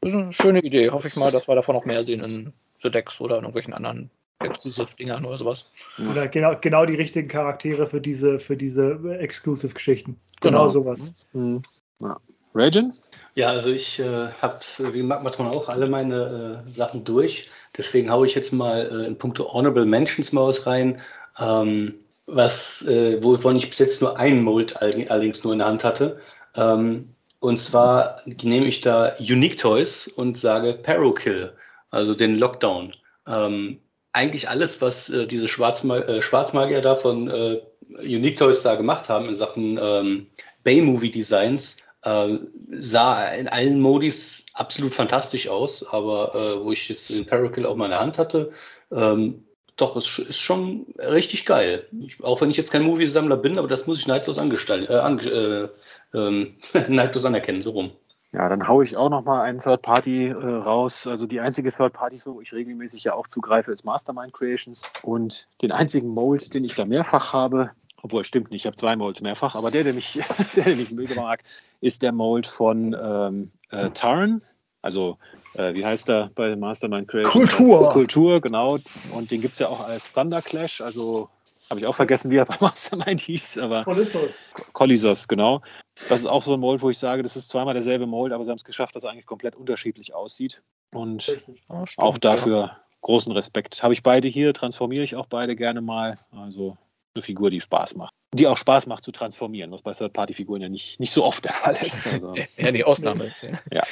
Das 0.00 0.12
ist 0.12 0.14
eine 0.14 0.32
schöne 0.32 0.60
Idee. 0.60 0.90
Hoffe 0.90 1.08
ich 1.08 1.16
mal, 1.16 1.30
dass 1.30 1.48
wir 1.48 1.54
davon 1.54 1.74
noch 1.74 1.84
mehr 1.84 2.02
sehen 2.02 2.22
in 2.22 2.52
Sedex 2.80 3.20
oder 3.20 3.36
in 3.36 3.42
irgendwelchen 3.44 3.72
anderen 3.72 4.10
Exclusive-Dingern 4.40 5.24
oder 5.24 5.38
sowas. 5.38 5.66
Oder 6.10 6.28
genau, 6.28 6.54
genau 6.60 6.84
die 6.84 6.96
richtigen 6.96 7.28
Charaktere 7.28 7.86
für 7.86 8.00
diese, 8.00 8.38
für 8.38 8.56
diese 8.56 8.98
Exclusive-Geschichten. 9.18 10.20
Genau, 10.40 10.58
Genau. 10.64 10.68
sowas. 10.68 11.14
Mhm. 11.32 11.62
Ja. 12.00 12.18
Ragin? 12.54 12.92
Ja, 13.36 13.48
also 13.48 13.68
ich 13.70 13.98
äh, 13.98 14.28
habe 14.40 14.60
wie 14.92 15.02
Magmatron 15.02 15.48
auch 15.48 15.68
alle 15.68 15.86
meine 15.88 16.64
äh, 16.68 16.72
Sachen 16.76 17.04
durch. 17.04 17.50
Deswegen 17.76 18.10
haue 18.10 18.26
ich 18.26 18.34
jetzt 18.36 18.52
mal 18.52 18.86
äh, 19.02 19.06
in 19.06 19.18
puncto 19.18 19.52
Honorable 19.52 19.84
Mentions 19.84 20.32
mal 20.32 20.46
was 20.46 20.66
rein, 20.66 21.00
ähm, 21.40 21.98
was, 22.26 22.82
äh, 22.86 23.22
wovon 23.22 23.56
ich 23.56 23.68
bis 23.68 23.78
jetzt 23.80 24.00
nur 24.00 24.18
einen 24.18 24.42
Mold 24.42 24.80
all- 24.80 25.08
allerdings 25.08 25.42
nur 25.42 25.52
in 25.52 25.58
der 25.58 25.68
Hand 25.68 25.82
hatte. 25.82 26.20
Ähm, 26.54 27.14
und 27.40 27.60
zwar 27.60 28.20
nehme 28.24 28.66
ich 28.66 28.80
da 28.80 29.14
Unique 29.18 29.58
Toys 29.58 30.06
und 30.08 30.38
sage 30.38 30.74
Parakill, 30.74 31.52
also 31.90 32.14
den 32.14 32.38
Lockdown. 32.38 32.92
Ähm, 33.26 33.80
eigentlich 34.12 34.48
alles, 34.48 34.80
was 34.80 35.10
äh, 35.10 35.26
diese 35.26 35.48
Schwarzma 35.48 35.98
äh, 35.98 36.22
Schwarzmagier 36.22 36.80
da 36.82 36.94
von 36.94 37.28
äh, 37.28 37.60
Unique 37.98 38.38
Toys 38.38 38.62
da 38.62 38.76
gemacht 38.76 39.08
haben 39.08 39.28
in 39.28 39.34
Sachen 39.34 39.78
ähm, 39.82 40.26
Bay-Movie-Designs, 40.62 41.76
äh, 42.04 42.38
sah 42.70 43.28
in 43.28 43.48
allen 43.48 43.80
Modis 43.80 44.44
absolut 44.54 44.94
fantastisch 44.94 45.48
aus, 45.48 45.86
aber 45.92 46.34
äh, 46.34 46.64
wo 46.64 46.72
ich 46.72 46.88
jetzt 46.88 47.10
den 47.10 47.26
Parakill 47.26 47.66
auf 47.66 47.76
meiner 47.76 47.98
Hand 47.98 48.18
hatte, 48.18 48.52
ähm, 48.92 49.44
doch, 49.76 49.96
es 49.96 50.18
ist 50.18 50.38
schon 50.38 50.86
richtig 50.98 51.46
geil. 51.46 51.86
Ich, 52.00 52.22
auch 52.22 52.40
wenn 52.40 52.50
ich 52.50 52.56
jetzt 52.56 52.70
kein 52.70 52.82
Moviesammler 52.82 53.36
bin, 53.36 53.58
aber 53.58 53.66
das 53.66 53.86
muss 53.86 53.98
ich 53.98 54.06
neidlos, 54.06 54.38
angestell- 54.38 54.88
äh, 54.88 54.98
an, 54.98 55.18
äh, 55.18 55.68
ähm, 56.16 56.54
neidlos 56.88 57.24
anerkennen, 57.24 57.62
so 57.62 57.70
rum. 57.70 57.90
Ja, 58.30 58.48
dann 58.48 58.66
haue 58.66 58.82
ich 58.82 58.96
auch 58.96 59.10
noch 59.10 59.24
mal 59.24 59.42
einen 59.42 59.60
Third 59.60 59.82
Party 59.82 60.26
äh, 60.26 60.32
raus. 60.34 61.06
Also 61.06 61.26
die 61.26 61.38
einzige 61.38 61.70
Third 61.70 61.92
Party, 61.92 62.20
wo 62.24 62.40
ich 62.40 62.52
regelmäßig 62.52 63.04
ja 63.04 63.14
auch 63.14 63.28
zugreife, 63.28 63.70
ist 63.70 63.84
Mastermind 63.84 64.32
Creations. 64.32 64.82
Und 65.02 65.46
den 65.62 65.70
einzigen 65.70 66.08
Mold, 66.08 66.52
den 66.52 66.64
ich 66.64 66.74
da 66.74 66.84
mehrfach 66.84 67.32
habe, 67.32 67.70
obwohl 68.04 68.22
stimmt 68.22 68.50
nicht, 68.50 68.62
ich 68.62 68.66
habe 68.66 68.76
zwei 68.76 68.96
Molds 68.96 69.22
mehrfach, 69.22 69.54
aber 69.54 69.70
der, 69.70 69.82
der 69.82 69.94
mich, 69.94 70.20
der, 70.56 70.64
den 70.64 70.78
ich 70.78 71.16
mag, 71.16 71.42
ist 71.80 72.02
der 72.02 72.12
Mold 72.12 72.46
von 72.46 72.94
ähm, 73.00 73.50
äh, 73.70 73.88
Tarn. 73.90 74.42
Also 74.82 75.16
äh, 75.54 75.72
wie 75.72 75.86
heißt 75.86 76.10
er 76.10 76.30
bei 76.34 76.54
Mastermind 76.54 77.08
Creations? 77.08 77.32
Kultur. 77.56 77.88
Kultur, 77.88 78.40
genau. 78.42 78.78
Und 79.10 79.30
den 79.30 79.40
gibt 79.40 79.54
es 79.54 79.60
ja 79.60 79.68
auch 79.68 79.80
als 79.80 80.12
Thunder 80.12 80.42
Clash. 80.42 80.82
Also 80.82 81.30
habe 81.70 81.80
ich 81.80 81.86
auch 81.86 81.94
vergessen, 81.94 82.30
wie 82.30 82.36
er 82.36 82.44
bei 82.44 82.56
Mastermind 82.60 83.22
hieß, 83.22 83.56
aber 83.56 83.84
Polissus. 83.84 84.52
Colisos, 84.74 85.26
genau. 85.26 85.62
Das 85.94 86.20
ist 86.20 86.26
auch 86.26 86.42
so 86.42 86.52
ein 86.52 86.60
Mold, 86.60 86.82
wo 86.82 86.90
ich 86.90 86.98
sage, 86.98 87.22
das 87.22 87.36
ist 87.36 87.48
zweimal 87.48 87.72
derselbe 87.72 88.06
Mold, 88.06 88.34
aber 88.34 88.44
sie 88.44 88.50
haben 88.50 88.58
es 88.58 88.64
geschafft, 88.64 88.94
dass 88.96 89.04
er 89.04 89.12
eigentlich 89.12 89.24
komplett 89.24 89.56
unterschiedlich 89.56 90.14
aussieht. 90.14 90.62
Und 90.92 91.40
Oh, 91.70 91.86
stimmt, 91.86 92.04
auch 92.04 92.18
dafür 92.18 92.76
großen 93.00 93.32
Respekt. 93.32 93.82
Habe 93.82 93.94
ich 93.94 94.02
beide 94.02 94.28
hier, 94.28 94.52
transformiere 94.52 95.04
ich 95.04 95.16
auch 95.16 95.26
beide 95.26 95.56
gerne 95.56 95.80
mal. 95.80 96.16
Also 96.32 96.76
eine 97.14 97.22
Figur, 97.22 97.50
die 97.50 97.60
Spaß 97.60 97.94
macht. 97.94 98.12
Die 98.34 98.46
auch 98.46 98.56
Spaß 98.56 98.86
macht 98.86 99.04
zu 99.04 99.12
transformieren, 99.12 99.70
was 99.70 99.82
bei 99.82 99.92
Third-Party-Figuren 99.92 100.60
ja 100.60 100.68
nicht, 100.68 100.98
nicht 100.98 101.12
so 101.12 101.24
oft 101.24 101.44
der 101.44 101.52
Fall 101.52 101.76
ist. 101.84 102.06
Also, 102.12 102.34
Ja, 102.34 102.44
ja, 102.58 102.72
die 102.72 102.84
Ausnahme 102.84 103.26
ist. 103.26 103.46
Ja. 103.72 103.82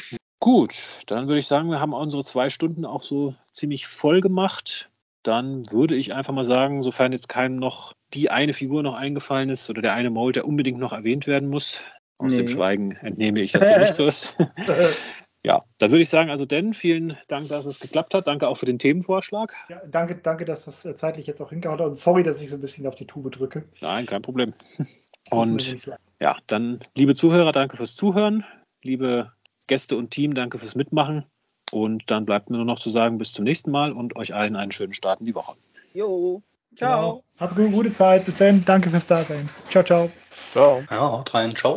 Gut, 0.41 0.75
dann 1.07 1.29
würde 1.29 1.39
ich 1.39 1.47
sagen, 1.47 1.71
wir 1.71 1.81
haben 1.81 1.93
unsere 1.93 2.25
zwei 2.25 2.51
Stunden 2.51 2.85
auch 2.85 3.03
so 3.03 3.35
ziemlich 3.53 3.87
voll 3.87 4.21
gemacht. 4.21 4.91
Dann 5.23 5.71
würde 5.71 5.95
ich 5.95 6.15
einfach 6.15 6.35
mal 6.35 6.45
sagen, 6.45 6.83
sofern 6.83 7.13
jetzt 7.13 7.29
keinem 7.29 7.57
noch 7.57 7.93
die 8.13 8.31
eine 8.31 8.53
Figur 8.53 8.83
noch 8.83 8.95
eingefallen 8.95 9.51
ist 9.51 9.71
oder 9.71 9.83
der 9.83 9.95
eine 9.95 10.11
Mold, 10.11 10.35
der 10.35 10.47
unbedingt 10.47 10.81
noch 10.81 10.93
erwähnt 10.93 11.29
werden 11.29 11.49
muss, 11.49 11.85
aus 12.19 12.33
dem 12.33 12.47
Nee. 12.47 12.53
Schweigen 12.53 12.93
entnehme 12.97 13.41
ich, 13.41 13.53
dass 13.53 13.63
es 13.67 13.79
nicht 13.79 13.95
so 13.95 14.07
ist. 14.07 14.37
Ja, 15.45 15.65
dann 15.79 15.91
würde 15.91 16.03
ich 16.03 16.09
sagen, 16.09 16.31
also 16.31 16.45
Dan, 16.47 16.73
vielen 16.73 17.17
Dank, 17.27 17.49
dass 17.49 17.67
es 17.67 17.81
geklappt 17.81 18.15
hat. 18.15 18.29
Danke 18.29 18.47
auch 18.47 18.57
für 18.57 18.67
den 18.67 18.79
Themenvorschlag. 18.79 19.53
Ja, 19.69 19.83
danke, 19.91 20.15
danke, 20.17 20.45
dass 20.45 20.67
das 20.67 20.85
äh, 20.85 20.95
zeitlich 20.95 21.27
jetzt 21.27 21.41
auch 21.41 21.51
hingehauen 21.51 21.81
hat. 21.81 21.87
Und 21.87 21.97
sorry, 21.97 22.23
dass 22.23 22.41
ich 22.41 22.51
so 22.51 22.57
ein 22.57 22.61
bisschen 22.61 22.87
auf 22.87 22.95
die 22.95 23.07
Tube 23.07 23.31
drücke. 23.33 23.65
Nein, 23.81 24.07
kein 24.07 24.23
Problem. 24.23 24.53
Und 25.31 25.89
ja, 26.21 26.37
dann, 26.47 26.81
liebe 26.95 27.15
Zuhörer, 27.15 27.53
danke 27.53 27.77
fürs 27.77 27.95
Zuhören. 27.95 28.45
Liebe 28.83 29.33
Gäste 29.69 29.97
und 29.97 30.11
Team, 30.11 30.35
danke 30.35 30.59
fürs 30.59 30.75
Mitmachen. 30.75 31.25
Und 31.71 32.11
dann 32.11 32.27
bleibt 32.27 32.51
mir 32.51 32.57
nur 32.57 32.67
noch 32.67 32.81
zu 32.81 32.91
sagen, 32.91 33.19
bis 33.19 33.33
zum 33.33 33.45
nächsten 33.45 33.71
Mal 33.71 33.93
und 33.93 34.17
euch 34.17 34.35
allen 34.35 34.57
einen 34.57 34.73
schönen 34.73 34.93
Start 34.93 35.21
in 35.21 35.27
die 35.27 35.35
Woche. 35.35 35.55
Jo, 35.95 36.43
ciao. 36.77 37.01
Genau. 37.01 37.25
Habt 37.39 37.59
eine 37.59 37.71
gute 37.71 37.93
Zeit. 37.93 38.25
Bis 38.25 38.37
dann. 38.37 38.65
Danke 38.65 38.91
fürs 38.91 39.07
Dasein. 39.07 39.49
Ciao, 39.71 39.85
ciao. 39.85 40.11
Ciao. 40.53 40.83
Ja, 40.91 41.13
haut 41.13 41.33
rein, 41.33 41.55
ciao. 41.55 41.71